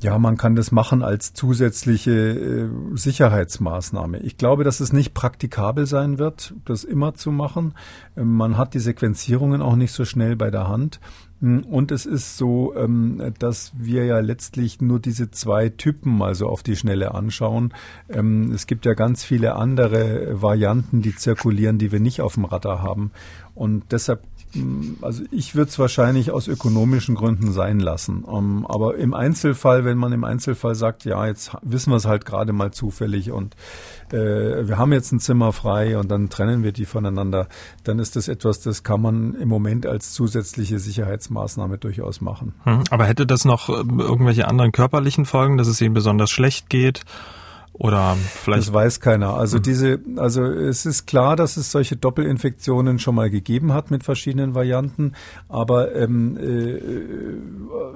ja, 0.00 0.18
man 0.18 0.36
kann 0.36 0.56
das 0.56 0.72
machen 0.72 1.02
als 1.02 1.32
zusätzliche 1.32 2.12
äh, 2.12 2.68
Sicherheitsmaßnahme. 2.94 4.18
Ich 4.18 4.36
glaube, 4.36 4.62
dass 4.62 4.80
es 4.80 4.92
nicht 4.92 5.14
praktikabel 5.14 5.86
sein 5.86 6.18
wird, 6.18 6.54
das 6.64 6.84
immer 6.84 7.14
zu 7.14 7.30
machen. 7.32 7.74
Ähm, 8.16 8.34
man 8.34 8.58
hat 8.58 8.74
die 8.74 8.80
Sequenzierungen 8.80 9.62
auch 9.62 9.76
nicht 9.76 9.92
so 9.92 10.04
schnell 10.04 10.36
bei 10.36 10.50
der 10.50 10.68
Hand. 10.68 11.00
Hm, 11.40 11.64
und 11.64 11.92
es 11.92 12.04
ist 12.04 12.36
so, 12.36 12.74
ähm, 12.76 13.32
dass 13.38 13.72
wir 13.78 14.04
ja 14.04 14.20
letztlich 14.20 14.82
nur 14.82 15.00
diese 15.00 15.30
zwei 15.30 15.70
Typen 15.70 16.20
also 16.20 16.48
auf 16.48 16.62
die 16.62 16.76
Schnelle 16.76 17.14
anschauen. 17.14 17.72
Ähm, 18.10 18.52
es 18.52 18.66
gibt 18.66 18.84
ja 18.84 18.92
ganz 18.92 19.24
viele 19.24 19.56
andere 19.56 20.42
Varianten, 20.42 21.00
die 21.00 21.14
zirkulieren, 21.14 21.78
die 21.78 21.90
wir 21.90 22.00
nicht 22.00 22.20
auf 22.20 22.34
dem 22.34 22.44
Radar 22.44 22.82
haben. 22.82 23.12
Und 23.54 23.92
deshalb 23.92 24.22
also 25.02 25.24
ich 25.30 25.54
würde 25.54 25.70
es 25.70 25.78
wahrscheinlich 25.78 26.30
aus 26.30 26.48
ökonomischen 26.48 27.14
Gründen 27.14 27.52
sein 27.52 27.80
lassen. 27.80 28.24
Um, 28.24 28.58
ähm, 28.58 28.66
aber 28.66 28.96
im 28.96 29.14
Einzelfall, 29.14 29.84
wenn 29.84 29.98
man 29.98 30.12
im 30.12 30.24
Einzelfall 30.24 30.74
sagt, 30.74 31.04
ja, 31.04 31.26
jetzt 31.26 31.56
wissen 31.62 31.90
wir 31.90 31.96
es 31.96 32.06
halt 32.06 32.24
gerade 32.24 32.52
mal 32.52 32.72
zufällig 32.72 33.30
und 33.30 33.56
äh, 34.12 34.68
wir 34.68 34.78
haben 34.78 34.92
jetzt 34.92 35.12
ein 35.12 35.20
Zimmer 35.20 35.52
frei 35.52 35.98
und 35.98 36.10
dann 36.10 36.28
trennen 36.28 36.62
wir 36.62 36.72
die 36.72 36.84
voneinander, 36.84 37.48
dann 37.84 37.98
ist 37.98 38.16
das 38.16 38.28
etwas, 38.28 38.60
das 38.60 38.82
kann 38.82 39.00
man 39.00 39.34
im 39.34 39.48
Moment 39.48 39.86
als 39.86 40.12
zusätzliche 40.12 40.78
Sicherheitsmaßnahme 40.78 41.78
durchaus 41.78 42.20
machen. 42.20 42.54
Hm, 42.64 42.84
aber 42.90 43.04
hätte 43.04 43.26
das 43.26 43.44
noch 43.44 43.68
äh, 43.68 43.72
irgendwelche 43.72 44.48
anderen 44.48 44.72
körperlichen 44.72 45.24
Folgen, 45.24 45.56
dass 45.56 45.68
es 45.68 45.80
ihnen 45.80 45.94
besonders 45.94 46.30
schlecht 46.30 46.70
geht? 46.70 47.04
Oder 47.78 48.16
vielleicht. 48.16 48.68
Das 48.68 48.72
weiß 48.72 49.00
keiner. 49.00 49.34
Also 49.34 49.58
mhm. 49.58 49.62
diese, 49.62 50.00
also 50.16 50.44
es 50.44 50.86
ist 50.86 51.06
klar, 51.06 51.36
dass 51.36 51.58
es 51.58 51.70
solche 51.70 51.94
Doppelinfektionen 51.94 52.98
schon 52.98 53.14
mal 53.14 53.28
gegeben 53.28 53.74
hat 53.74 53.90
mit 53.90 54.02
verschiedenen 54.02 54.54
Varianten, 54.54 55.12
aber 55.48 55.94
ähm, 55.94 56.38
äh, 56.38 56.80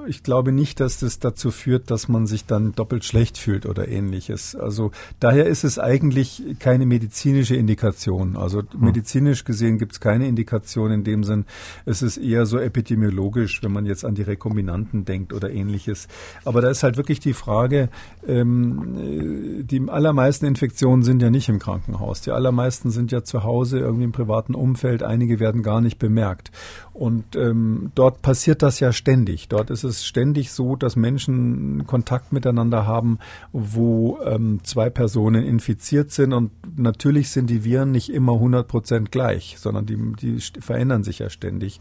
ich 0.06 0.22
glaube 0.22 0.52
nicht, 0.52 0.80
dass 0.80 0.98
das 0.98 1.18
dazu 1.18 1.50
führt, 1.50 1.90
dass 1.90 2.08
man 2.08 2.26
sich 2.26 2.44
dann 2.44 2.72
doppelt 2.72 3.06
schlecht 3.06 3.38
fühlt 3.38 3.64
oder 3.64 3.88
ähnliches. 3.88 4.54
Also 4.54 4.90
daher 5.18 5.46
ist 5.46 5.64
es 5.64 5.78
eigentlich 5.78 6.42
keine 6.58 6.84
medizinische 6.84 7.56
Indikation. 7.56 8.36
Also 8.36 8.58
mhm. 8.58 8.84
medizinisch 8.84 9.44
gesehen 9.44 9.78
gibt 9.78 9.92
es 9.92 10.00
keine 10.00 10.28
Indikation 10.28 10.90
in 10.90 11.04
dem 11.04 11.24
Sinn. 11.24 11.46
Es 11.86 12.02
ist 12.02 12.18
eher 12.18 12.44
so 12.44 12.58
epidemiologisch, 12.58 13.62
wenn 13.62 13.72
man 13.72 13.86
jetzt 13.86 14.04
an 14.04 14.14
die 14.14 14.22
Rekombinanten 14.22 15.06
denkt 15.06 15.32
oder 15.32 15.50
ähnliches. 15.50 16.06
Aber 16.44 16.60
da 16.60 16.68
ist 16.68 16.82
halt 16.82 16.98
wirklich 16.98 17.20
die 17.20 17.32
Frage, 17.32 17.88
ähm, 18.28 19.66
die 19.70 19.88
allermeisten 19.88 20.46
Infektionen 20.46 21.02
sind 21.02 21.22
ja 21.22 21.30
nicht 21.30 21.48
im 21.48 21.58
Krankenhaus. 21.58 22.20
Die 22.20 22.32
allermeisten 22.32 22.90
sind 22.90 23.12
ja 23.12 23.22
zu 23.22 23.44
Hause, 23.44 23.78
irgendwie 23.78 24.04
im 24.04 24.12
privaten 24.12 24.54
Umfeld. 24.54 25.02
Einige 25.02 25.38
werden 25.38 25.62
gar 25.62 25.80
nicht 25.80 25.98
bemerkt. 25.98 26.50
Und 26.92 27.36
ähm, 27.36 27.92
dort 27.94 28.20
passiert 28.20 28.62
das 28.62 28.80
ja 28.80 28.92
ständig. 28.92 29.48
Dort 29.48 29.70
ist 29.70 29.84
es 29.84 30.04
ständig 30.04 30.50
so, 30.50 30.76
dass 30.76 30.96
Menschen 30.96 31.86
Kontakt 31.86 32.32
miteinander 32.32 32.86
haben, 32.86 33.18
wo 33.52 34.18
ähm, 34.24 34.60
zwei 34.64 34.90
Personen 34.90 35.44
infiziert 35.44 36.10
sind. 36.10 36.32
Und 36.32 36.50
natürlich 36.76 37.30
sind 37.30 37.48
die 37.48 37.64
Viren 37.64 37.92
nicht 37.92 38.12
immer 38.12 38.34
100 38.34 38.66
Prozent 38.66 39.12
gleich, 39.12 39.56
sondern 39.58 39.86
die, 39.86 39.96
die 40.20 40.38
verändern 40.60 41.04
sich 41.04 41.20
ja 41.20 41.30
ständig. 41.30 41.80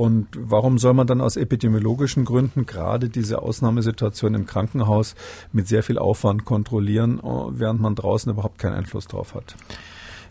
Und 0.00 0.28
warum 0.32 0.78
soll 0.78 0.94
man 0.94 1.06
dann 1.06 1.20
aus 1.20 1.36
epidemiologischen 1.36 2.24
Gründen 2.24 2.64
gerade 2.64 3.10
diese 3.10 3.42
Ausnahmesituation 3.42 4.32
im 4.32 4.46
Krankenhaus 4.46 5.14
mit 5.52 5.68
sehr 5.68 5.82
viel 5.82 5.98
Aufwand 5.98 6.46
kontrollieren, 6.46 7.20
während 7.50 7.82
man 7.82 7.96
draußen 7.96 8.32
überhaupt 8.32 8.58
keinen 8.58 8.76
Einfluss 8.76 9.08
drauf 9.08 9.34
hat? 9.34 9.56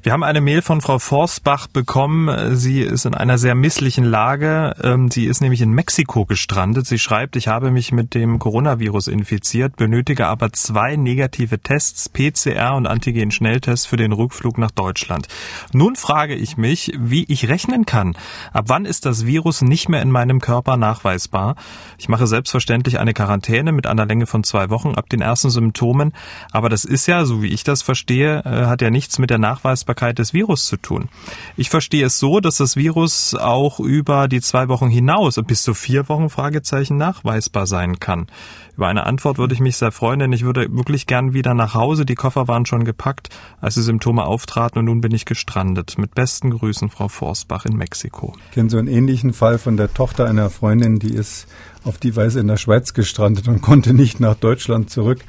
Wir 0.01 0.13
haben 0.13 0.23
eine 0.23 0.39
Mail 0.39 0.61
von 0.61 0.79
Frau 0.79 0.97
Forsbach 0.97 1.67
bekommen. 1.67 2.55
Sie 2.55 2.79
ist 2.79 3.05
in 3.05 3.13
einer 3.13 3.37
sehr 3.37 3.53
misslichen 3.53 4.05
Lage. 4.05 4.73
Ähm, 4.81 5.11
sie 5.11 5.25
ist 5.25 5.41
nämlich 5.41 5.59
in 5.59 5.71
Mexiko 5.71 6.23
gestrandet. 6.23 6.87
Sie 6.87 6.99
schreibt, 6.99 7.35
ich 7.35 7.49
habe 7.49 7.69
mich 7.69 7.91
mit 7.91 8.13
dem 8.13 8.39
Coronavirus 8.39 9.09
infiziert, 9.09 9.75
benötige 9.75 10.27
aber 10.27 10.53
zwei 10.53 10.95
negative 10.95 11.59
Tests, 11.59 12.07
PCR 12.07 12.75
und 12.77 12.87
Antigen-Schnelltests 12.87 13.85
für 13.85 13.97
den 13.97 14.13
Rückflug 14.13 14.57
nach 14.57 14.71
Deutschland. 14.71 15.27
Nun 15.73 15.97
frage 15.97 16.33
ich 16.33 16.55
mich, 16.55 16.93
wie 16.97 17.25
ich 17.25 17.49
rechnen 17.49 17.85
kann. 17.85 18.15
Ab 18.53 18.65
wann 18.67 18.85
ist 18.85 19.05
das 19.05 19.25
Virus 19.25 19.61
nicht 19.61 19.89
mehr 19.89 20.01
in 20.01 20.11
meinem 20.11 20.39
Körper 20.39 20.77
nachweisbar? 20.77 21.57
Ich 21.97 22.07
mache 22.07 22.25
selbstverständlich 22.25 22.99
eine 22.99 23.13
Quarantäne 23.13 23.73
mit 23.73 23.85
einer 23.85 24.05
Länge 24.05 24.27
von 24.27 24.45
zwei 24.45 24.69
Wochen 24.69 24.95
ab 24.95 25.09
den 25.09 25.19
ersten 25.19 25.49
Symptomen. 25.49 26.13
Aber 26.53 26.69
das 26.69 26.85
ist 26.85 27.05
ja, 27.07 27.25
so 27.25 27.43
wie 27.43 27.49
ich 27.49 27.65
das 27.65 27.81
verstehe, 27.81 28.43
äh, 28.45 28.65
hat 28.67 28.81
ja 28.81 28.91
nichts 28.91 29.19
mit 29.19 29.29
der 29.29 29.39
Nachweisbarkeit 29.39 29.88
Belastbarkeit 29.89 30.19
des 30.19 30.33
Virus 30.33 30.65
zu 30.65 30.77
tun. 30.77 31.09
Ich 31.57 31.69
verstehe 31.69 32.05
es 32.05 32.19
so, 32.19 32.39
dass 32.39 32.57
das 32.57 32.75
Virus 32.75 33.35
auch 33.35 33.79
über 33.79 34.27
die 34.27 34.41
zwei 34.41 34.67
Wochen 34.67 34.89
hinaus 34.89 35.39
bis 35.45 35.63
zu 35.63 35.73
vier 35.73 36.07
Wochen 36.09 36.29
Fragezeichen 36.29 36.97
nachweisbar 36.97 37.65
sein 37.65 37.99
kann. 37.99 38.27
Über 38.75 38.87
eine 38.87 39.05
Antwort 39.05 39.37
würde 39.37 39.53
ich 39.53 39.59
mich 39.59 39.77
sehr 39.77 39.91
freuen, 39.91 40.19
denn 40.19 40.31
ich 40.31 40.43
würde 40.43 40.67
wirklich 40.71 41.05
gern 41.05 41.33
wieder 41.33 41.53
nach 41.53 41.73
Hause. 41.73 42.05
Die 42.05 42.15
Koffer 42.15 42.47
waren 42.47 42.65
schon 42.65 42.85
gepackt, 42.85 43.29
als 43.59 43.75
die 43.75 43.81
Symptome 43.81 44.23
auftraten 44.23 44.79
und 44.79 44.85
nun 44.85 45.01
bin 45.01 45.13
ich 45.13 45.25
gestrandet. 45.25 45.97
Mit 45.97 46.15
besten 46.15 46.51
Grüßen, 46.51 46.89
Frau 46.89 47.09
Forsbach 47.09 47.65
in 47.65 47.75
Mexiko. 47.75 48.35
Ich 48.49 48.55
kenne 48.55 48.69
so 48.69 48.77
einen 48.77 48.87
ähnlichen 48.87 49.33
Fall 49.33 49.57
von 49.57 49.75
der 49.75 49.93
Tochter 49.93 50.27
einer 50.27 50.49
Freundin, 50.49 50.99
die 50.99 51.13
ist 51.13 51.47
auf 51.83 51.97
die 51.97 52.15
Weise 52.15 52.39
in 52.39 52.47
der 52.47 52.57
Schweiz 52.57 52.93
gestrandet 52.93 53.47
und 53.47 53.61
konnte 53.61 53.93
nicht 53.93 54.19
nach 54.19 54.35
Deutschland 54.35 54.89
zurück. 54.89 55.19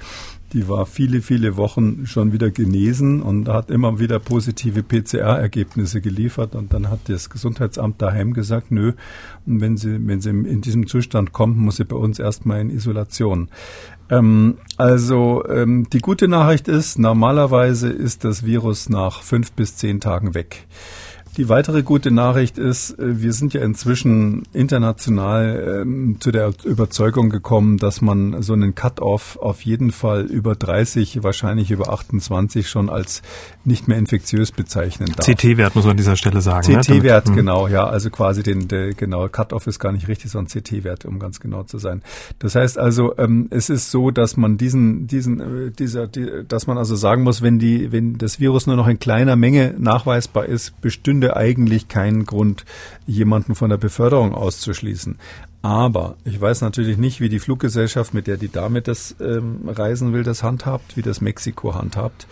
Die 0.53 0.68
war 0.68 0.86
viele, 0.86 1.22
viele 1.22 1.57
Wochen 1.57 2.07
schon 2.07 2.32
wieder 2.32 2.51
genesen 2.51 3.22
und 3.22 3.48
hat 3.48 3.70
immer 3.70 3.98
wieder 3.98 4.18
positive 4.18 4.82
PCR-Ergebnisse 4.82 6.01
geliefert. 6.01 6.55
Und 6.55 6.72
dann 6.72 6.90
hat 6.90 7.01
das 7.09 7.30
Gesundheitsamt 7.30 8.03
daheim 8.03 8.32
gesagt, 8.32 8.70
nö, 8.70 8.92
wenn 9.46 9.76
sie, 9.76 10.07
wenn 10.07 10.20
sie 10.20 10.30
in 10.30 10.61
diesem 10.61 10.86
Zustand 10.86 11.32
kommt, 11.32 11.57
muss 11.57 11.76
sie 11.76 11.84
bei 11.84 11.96
uns 11.96 12.18
erstmal 12.18 12.61
in 12.61 12.70
Isolation. 12.70 13.48
Ähm, 14.11 14.59
also 14.76 15.44
ähm, 15.48 15.88
die 15.90 16.01
gute 16.01 16.26
Nachricht 16.28 16.68
ist, 16.68 16.98
normalerweise 16.98 17.88
ist 17.88 18.24
das 18.24 18.44
Virus 18.44 18.88
nach 18.88 19.22
fünf 19.22 19.53
bis 19.53 19.76
zehn 19.76 20.01
Tagen 20.01 20.34
weg. 20.34 20.66
Die 21.37 21.49
weitere 21.49 21.85
gute 21.85 22.11
Nachricht 22.11 22.59
ist, 22.59 22.99
äh, 22.99 23.22
wir 23.22 23.33
sind 23.33 23.55
ja 23.55 23.62
inzwischen 23.62 24.43
international 24.53 25.83
ähm, 25.83 26.16
zu 26.18 26.33
der 26.33 26.53
Überzeugung 26.64 27.31
gekommen, 27.31 27.76
dass 27.78 28.01
man 28.01 28.43
so 28.43 28.53
einen 28.53 28.74
Cut-off 28.74 29.39
auf 29.41 29.62
jeden 29.62 29.93
Fall 29.93 30.22
über 30.22 30.57
30, 30.57 31.22
wahrscheinlich 31.22 31.70
über 31.70 31.93
28 31.93 32.68
schon 32.68 32.91
als 32.91 33.22
nicht 33.64 33.87
mehr 33.87 33.97
infektiös 33.97 34.51
bezeichnen 34.51 35.12
darf. 35.16 35.24
CT-Wert 35.24 35.76
muss 35.76 35.85
man 35.85 35.93
an 35.93 35.97
dieser 35.99 36.16
Stelle 36.16 36.41
sagen. 36.41 36.66
CT-Wert, 36.66 37.28
ne? 37.28 37.37
genau, 37.37 37.68
ja, 37.68 37.87
also 37.87 38.11
quasi 38.11 38.43
den, 38.43 38.66
der, 38.66 38.95
genau, 38.95 39.28
Cut-off 39.28 39.68
ist 39.68 39.78
gar 39.78 39.93
nicht 39.93 40.09
richtig, 40.09 40.33
sondern 40.33 40.49
CT-Wert, 40.51 41.05
um 41.05 41.20
ganz 41.20 41.39
genau 41.39 41.62
zu 41.62 41.78
sein. 41.78 42.03
Das 42.41 42.57
heißt 42.57 42.76
also, 42.76 43.16
ähm, 43.18 43.47
es 43.51 43.70
ist 43.70 43.93
so, 43.93 44.11
dass 44.11 44.37
man 44.37 44.59
diesen, 44.59 45.07
diesen, 45.07 45.41
äh, 45.41 45.70
dieser, 45.70 46.09
die, 46.09 46.45
dass 46.49 46.66
man 46.66 46.76
also 46.76 46.97
sagen 46.97 47.22
muss, 47.22 47.41
wenn 47.41 47.61
die, 47.61 47.93
wenn 47.93 48.18
das 48.18 48.41
Virus 48.41 48.66
nur 48.66 48.76
noch 48.76 48.89
in 48.89 48.99
kleiner 48.99 49.37
Menge 49.37 49.74
nachweisbar 49.78 50.47
ist, 50.47 50.81
bestünde 51.20 51.36
eigentlich 51.36 51.88
keinen 51.88 52.24
Grund, 52.24 52.64
jemanden 53.06 53.54
von 53.54 53.70
der 53.70 53.76
Beförderung 53.76 54.34
auszuschließen. 54.34 55.18
Aber 55.62 56.16
ich 56.24 56.40
weiß 56.40 56.62
natürlich 56.62 56.96
nicht, 56.96 57.20
wie 57.20 57.28
die 57.28 57.38
Fluggesellschaft, 57.38 58.14
mit 58.14 58.26
der 58.26 58.38
die 58.38 58.50
Dame 58.50 58.80
das 58.80 59.14
ähm, 59.20 59.68
reisen 59.68 60.14
will, 60.14 60.22
das 60.22 60.42
handhabt, 60.42 60.96
wie 60.96 61.02
das 61.02 61.20
Mexiko 61.20 61.74
handhabt. 61.74 62.26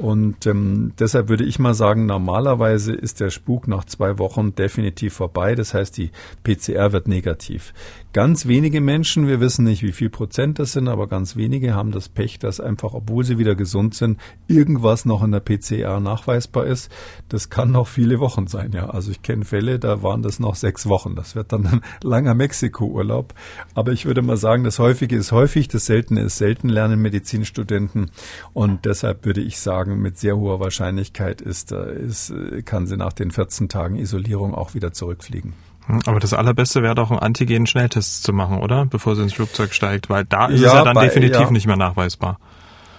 Und 0.00 0.46
ähm, 0.46 0.92
deshalb 0.98 1.28
würde 1.28 1.44
ich 1.44 1.58
mal 1.58 1.74
sagen, 1.74 2.06
normalerweise 2.06 2.94
ist 2.94 3.20
der 3.20 3.28
Spuk 3.28 3.68
nach 3.68 3.84
zwei 3.84 4.18
Wochen 4.18 4.54
definitiv 4.54 5.12
vorbei. 5.12 5.54
Das 5.54 5.74
heißt, 5.74 5.94
die 5.98 6.10
PCR 6.42 6.92
wird 6.92 7.06
negativ. 7.06 7.74
Ganz 8.12 8.46
wenige 8.46 8.80
Menschen, 8.80 9.28
wir 9.28 9.38
wissen 9.38 9.64
nicht, 9.64 9.84
wie 9.84 9.92
viel 9.92 10.10
Prozent 10.10 10.58
das 10.58 10.72
sind, 10.72 10.88
aber 10.88 11.06
ganz 11.06 11.36
wenige 11.36 11.74
haben 11.74 11.92
das 11.92 12.08
Pech, 12.08 12.40
dass 12.40 12.58
einfach, 12.58 12.92
obwohl 12.92 13.22
sie 13.24 13.38
wieder 13.38 13.54
gesund 13.54 13.94
sind, 13.94 14.18
irgendwas 14.48 15.04
noch 15.04 15.22
in 15.22 15.30
der 15.30 15.38
PCR 15.38 16.00
nachweisbar 16.00 16.66
ist. 16.66 16.90
Das 17.28 17.50
kann 17.50 17.70
noch 17.70 17.86
viele 17.86 18.18
Wochen 18.18 18.48
sein, 18.48 18.72
ja. 18.72 18.90
Also 18.90 19.12
ich 19.12 19.22
kenne 19.22 19.44
Fälle, 19.44 19.78
da 19.78 20.02
waren 20.02 20.22
das 20.22 20.40
noch 20.40 20.56
sechs 20.56 20.88
Wochen. 20.88 21.14
Das 21.14 21.36
wird 21.36 21.52
dann 21.52 21.66
ein 21.66 21.82
langer 22.02 22.34
Mexiko-Urlaub. 22.34 23.34
Aber 23.74 23.92
ich 23.92 24.06
würde 24.06 24.22
mal 24.22 24.36
sagen, 24.36 24.64
das 24.64 24.78
Häufige 24.78 25.14
ist 25.14 25.30
häufig, 25.30 25.68
das 25.68 25.86
Seltene 25.86 26.22
ist 26.22 26.38
selten, 26.38 26.68
lernen 26.68 27.00
Medizinstudenten. 27.00 28.10
Und 28.52 28.86
deshalb 28.86 29.24
würde 29.24 29.40
ich 29.40 29.60
sagen, 29.60 29.89
sagen, 29.90 30.02
mit 30.02 30.18
sehr 30.18 30.36
hoher 30.36 30.60
Wahrscheinlichkeit 30.60 31.40
ist, 31.40 31.72
ist, 31.72 32.32
kann 32.64 32.86
sie 32.86 32.96
nach 32.96 33.12
den 33.12 33.30
14 33.30 33.68
Tagen 33.68 33.96
Isolierung 33.96 34.54
auch 34.54 34.74
wieder 34.74 34.92
zurückfliegen. 34.92 35.52
Hm, 35.86 36.00
aber 36.06 36.20
das 36.20 36.34
Allerbeste 36.34 36.82
wäre 36.82 36.94
doch, 36.94 37.10
einen 37.10 37.20
Antigen-Schnelltest 37.20 38.22
zu 38.22 38.32
machen, 38.32 38.58
oder? 38.58 38.86
Bevor 38.86 39.16
sie 39.16 39.22
ins 39.22 39.34
Flugzeug 39.34 39.74
steigt, 39.74 40.10
weil 40.10 40.24
da 40.24 40.46
ist 40.46 40.60
ja, 40.60 40.68
es 40.68 40.74
ja 40.74 40.84
dann 40.84 40.94
bei, 40.94 41.06
definitiv 41.06 41.40
ja. 41.40 41.50
nicht 41.50 41.66
mehr 41.66 41.76
nachweisbar. 41.76 42.38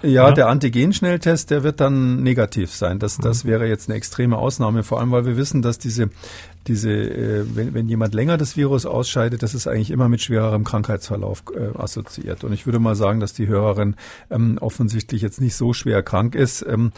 Ja, 0.04 0.10
ja, 0.10 0.32
der 0.32 0.48
Antigen-Schnelltest, 0.48 1.52
der 1.52 1.62
wird 1.62 1.80
dann 1.80 2.24
negativ 2.24 2.74
sein. 2.74 2.98
Das, 2.98 3.18
das 3.18 3.44
mhm. 3.44 3.50
wäre 3.50 3.68
jetzt 3.68 3.88
eine 3.88 3.98
extreme 3.98 4.38
Ausnahme, 4.38 4.84
vor 4.84 5.00
allem 5.00 5.12
weil 5.12 5.26
wir 5.26 5.38
wissen, 5.38 5.62
dass 5.62 5.78
diese 5.78 6.10
diese, 6.68 6.92
äh, 6.92 7.46
wenn, 7.56 7.74
wenn 7.74 7.88
jemand 7.88 8.14
länger 8.14 8.38
das 8.38 8.58
Virus 8.58 8.86
ausscheidet, 8.86 9.44
das 9.44 9.54
ist 9.54 9.68
eigentlich 9.68 9.92
immer 9.92 10.10
mit 10.10 10.22
schwererem 10.22 10.64
Krankheitsverlauf 10.64 11.44
äh, 11.56 11.78
assoziiert. 11.78 12.44
Und 12.44 12.54
ich 12.54 12.66
würde 12.66 12.80
mal 12.80 12.96
sagen, 12.96 13.20
dass 13.20 13.34
die 13.34 13.48
Hörerin 13.48 13.96
ähm, 14.30 14.58
offensichtlich 14.60 15.22
jetzt 15.22 15.42
nicht 15.42 15.56
so 15.56 15.74
schwer 15.74 16.04
krank 16.04 16.36
ist. 16.36 16.66
Ähm, 16.68 16.92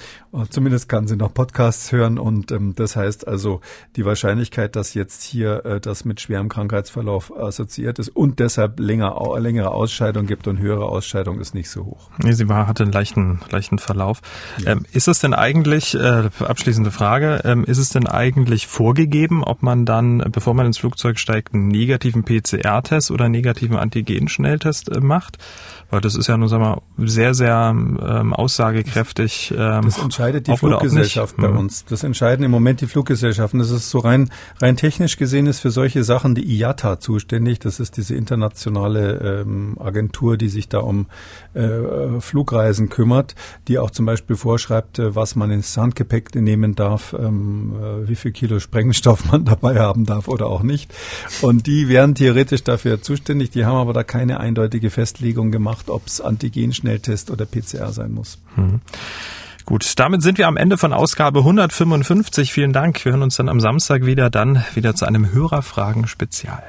zumindest 0.49 0.89
kann 0.89 1.07
sie 1.07 1.15
noch 1.15 1.33
Podcasts 1.33 1.91
hören 1.91 2.17
und 2.17 2.51
ähm, 2.51 2.73
das 2.75 2.95
heißt 2.95 3.27
also 3.27 3.61
die 3.95 4.05
Wahrscheinlichkeit, 4.05 4.75
dass 4.75 4.93
jetzt 4.93 5.23
hier 5.23 5.65
äh, 5.65 5.79
das 5.79 6.05
mit 6.05 6.21
schwerem 6.21 6.49
Krankheitsverlauf 6.49 7.35
assoziiert 7.35 7.99
ist 7.99 8.09
und 8.09 8.39
deshalb 8.39 8.79
länger, 8.79 9.19
längere 9.39 9.71
Ausscheidung 9.71 10.25
gibt 10.25 10.47
und 10.47 10.59
höhere 10.59 10.85
Ausscheidung 10.85 11.39
ist 11.39 11.53
nicht 11.53 11.69
so 11.69 11.85
hoch. 11.85 12.09
Nee, 12.17 12.33
sie 12.33 12.49
war, 12.49 12.67
hatte 12.67 12.83
einen 12.83 12.91
leichten, 12.91 13.39
leichten 13.49 13.79
Verlauf. 13.79 14.21
Ja. 14.59 14.73
Ähm, 14.73 14.85
ist 14.91 15.07
es 15.07 15.19
denn 15.19 15.33
eigentlich, 15.33 15.95
äh, 15.95 16.29
abschließende 16.39 16.91
Frage, 16.91 17.41
ähm, 17.43 17.63
ist 17.63 17.77
es 17.77 17.89
denn 17.89 18.07
eigentlich 18.07 18.67
vorgegeben, 18.67 19.43
ob 19.53 19.61
man 19.61 19.85
dann, 19.85 20.17
bevor 20.31 20.55
man 20.55 20.65
ins 20.65 20.79
Flugzeug 20.79 21.19
steigt, 21.19 21.53
einen 21.53 21.67
negativen 21.67 22.23
PCR-Test 22.23 23.11
oder 23.11 23.25
einen 23.25 23.33
negativen 23.33 23.77
Antigen-Schnelltest 23.77 24.89
äh, 24.89 24.99
macht. 24.99 25.37
Weil 25.91 26.01
das 26.01 26.15
ist 26.15 26.25
ja 26.25 26.37
nur, 26.37 26.49
sagen 26.49 26.63
wir, 26.63 27.07
sehr, 27.07 27.35
sehr 27.35 27.69
ähm, 27.71 28.33
aussagekräftig. 28.33 29.53
Ähm, 29.55 29.83
das 29.83 29.99
entscheidet 29.99 30.47
die 30.47 30.57
Fluggesellschaft 30.57 31.37
bei 31.37 31.49
mhm. 31.49 31.59
uns. 31.59 31.85
Das 31.85 32.03
entscheiden 32.03 32.43
im 32.43 32.49
Moment 32.49 32.81
die 32.81 32.87
Fluggesellschaften. 32.87 33.59
Das 33.59 33.69
ist 33.69 33.91
so 33.91 33.99
rein, 33.99 34.31
rein 34.59 34.75
technisch 34.75 35.17
gesehen 35.17 35.45
ist 35.45 35.59
für 35.59 35.69
solche 35.69 36.03
Sachen 36.03 36.33
die 36.33 36.51
IATA 36.57 36.99
zuständig. 36.99 37.59
Das 37.59 37.79
ist 37.79 37.95
diese 37.97 38.15
internationale 38.15 39.43
ähm, 39.43 39.77
Agentur, 39.79 40.35
die 40.35 40.49
sich 40.49 40.67
da 40.67 40.79
um 40.79 41.05
äh, 41.53 42.19
Flugreisen 42.19 42.89
kümmert, 42.89 43.35
die 43.67 43.77
auch 43.77 43.91
zum 43.91 44.07
Beispiel 44.07 44.35
vorschreibt, 44.35 44.97
äh, 44.97 45.15
was 45.15 45.35
man 45.35 45.51
ins 45.51 45.77
Handgepäck 45.77 46.33
nehmen 46.33 46.73
darf, 46.73 47.13
ähm, 47.13 47.73
äh, 47.79 48.07
wie 48.07 48.15
viel 48.15 48.31
Kilo 48.31 48.59
Sprengstoff 48.59 49.31
man 49.31 49.42
dabei 49.43 49.79
haben 49.79 50.05
darf 50.05 50.27
oder 50.27 50.47
auch 50.47 50.63
nicht. 50.63 50.93
Und 51.41 51.67
die 51.67 51.87
wären 51.87 52.15
theoretisch 52.15 52.63
dafür 52.63 53.01
zuständig. 53.01 53.49
Die 53.51 53.65
haben 53.65 53.77
aber 53.77 53.93
da 53.93 54.03
keine 54.03 54.39
eindeutige 54.39 54.89
Festlegung 54.89 55.51
gemacht 55.51 55.73
macht, 55.73 55.89
ob 55.89 56.05
es 56.07 56.21
Antigen-Schnelltest 56.21 57.31
oder 57.31 57.45
PCR 57.45 57.91
sein 57.91 58.13
muss. 58.13 58.37
Mhm. 58.55 58.81
Gut, 59.65 59.93
damit 59.97 60.21
sind 60.21 60.37
wir 60.37 60.47
am 60.47 60.57
Ende 60.57 60.77
von 60.77 60.93
Ausgabe 60.93 61.39
155. 61.39 62.51
Vielen 62.51 62.73
Dank. 62.73 63.03
Wir 63.05 63.13
hören 63.13 63.23
uns 63.23 63.37
dann 63.37 63.49
am 63.49 63.59
Samstag 63.59 64.05
wieder, 64.05 64.29
dann 64.29 64.63
wieder 64.75 64.93
zu 64.93 65.05
einem 65.05 65.31
Hörerfragen-Spezial. 65.31 66.63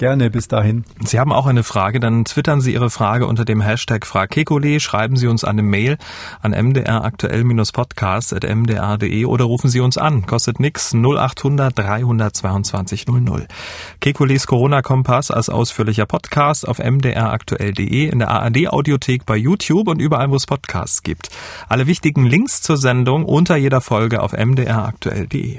Gerne, 0.00 0.30
bis 0.30 0.48
dahin. 0.48 0.84
Sie 1.04 1.20
haben 1.20 1.30
auch 1.30 1.44
eine 1.44 1.62
Frage, 1.62 2.00
dann 2.00 2.24
twittern 2.24 2.62
Sie 2.62 2.72
Ihre 2.72 2.88
Frage 2.88 3.26
unter 3.26 3.44
dem 3.44 3.60
Hashtag 3.60 4.06
FragKekole, 4.06 4.80
schreiben 4.80 5.16
Sie 5.16 5.26
uns 5.26 5.44
eine 5.44 5.62
Mail 5.62 5.98
an 6.40 6.52
mdraktuell-podcast.mdr.de 6.52 9.26
oder 9.26 9.44
rufen 9.44 9.68
Sie 9.68 9.80
uns 9.80 9.98
an. 9.98 10.24
Kostet 10.24 10.58
nix 10.58 10.94
0800 10.94 11.78
322 11.78 13.08
00. 13.08 13.46
Kekules 14.00 14.46
Corona-Kompass 14.46 15.30
als 15.30 15.50
ausführlicher 15.50 16.06
Podcast 16.06 16.66
auf 16.66 16.78
mdraktuell.de, 16.78 18.08
in 18.08 18.20
der 18.20 18.30
ARD-Audiothek 18.30 19.26
bei 19.26 19.36
YouTube 19.36 19.88
und 19.88 20.00
überall, 20.00 20.30
wo 20.30 20.36
es 20.36 20.46
Podcasts 20.46 21.02
gibt. 21.02 21.28
Alle 21.68 21.86
wichtigen 21.86 22.24
Links 22.24 22.62
zur 22.62 22.78
Sendung 22.78 23.26
unter 23.26 23.56
jeder 23.56 23.82
Folge 23.82 24.22
auf 24.22 24.32
mdraktuell.de. 24.32 25.58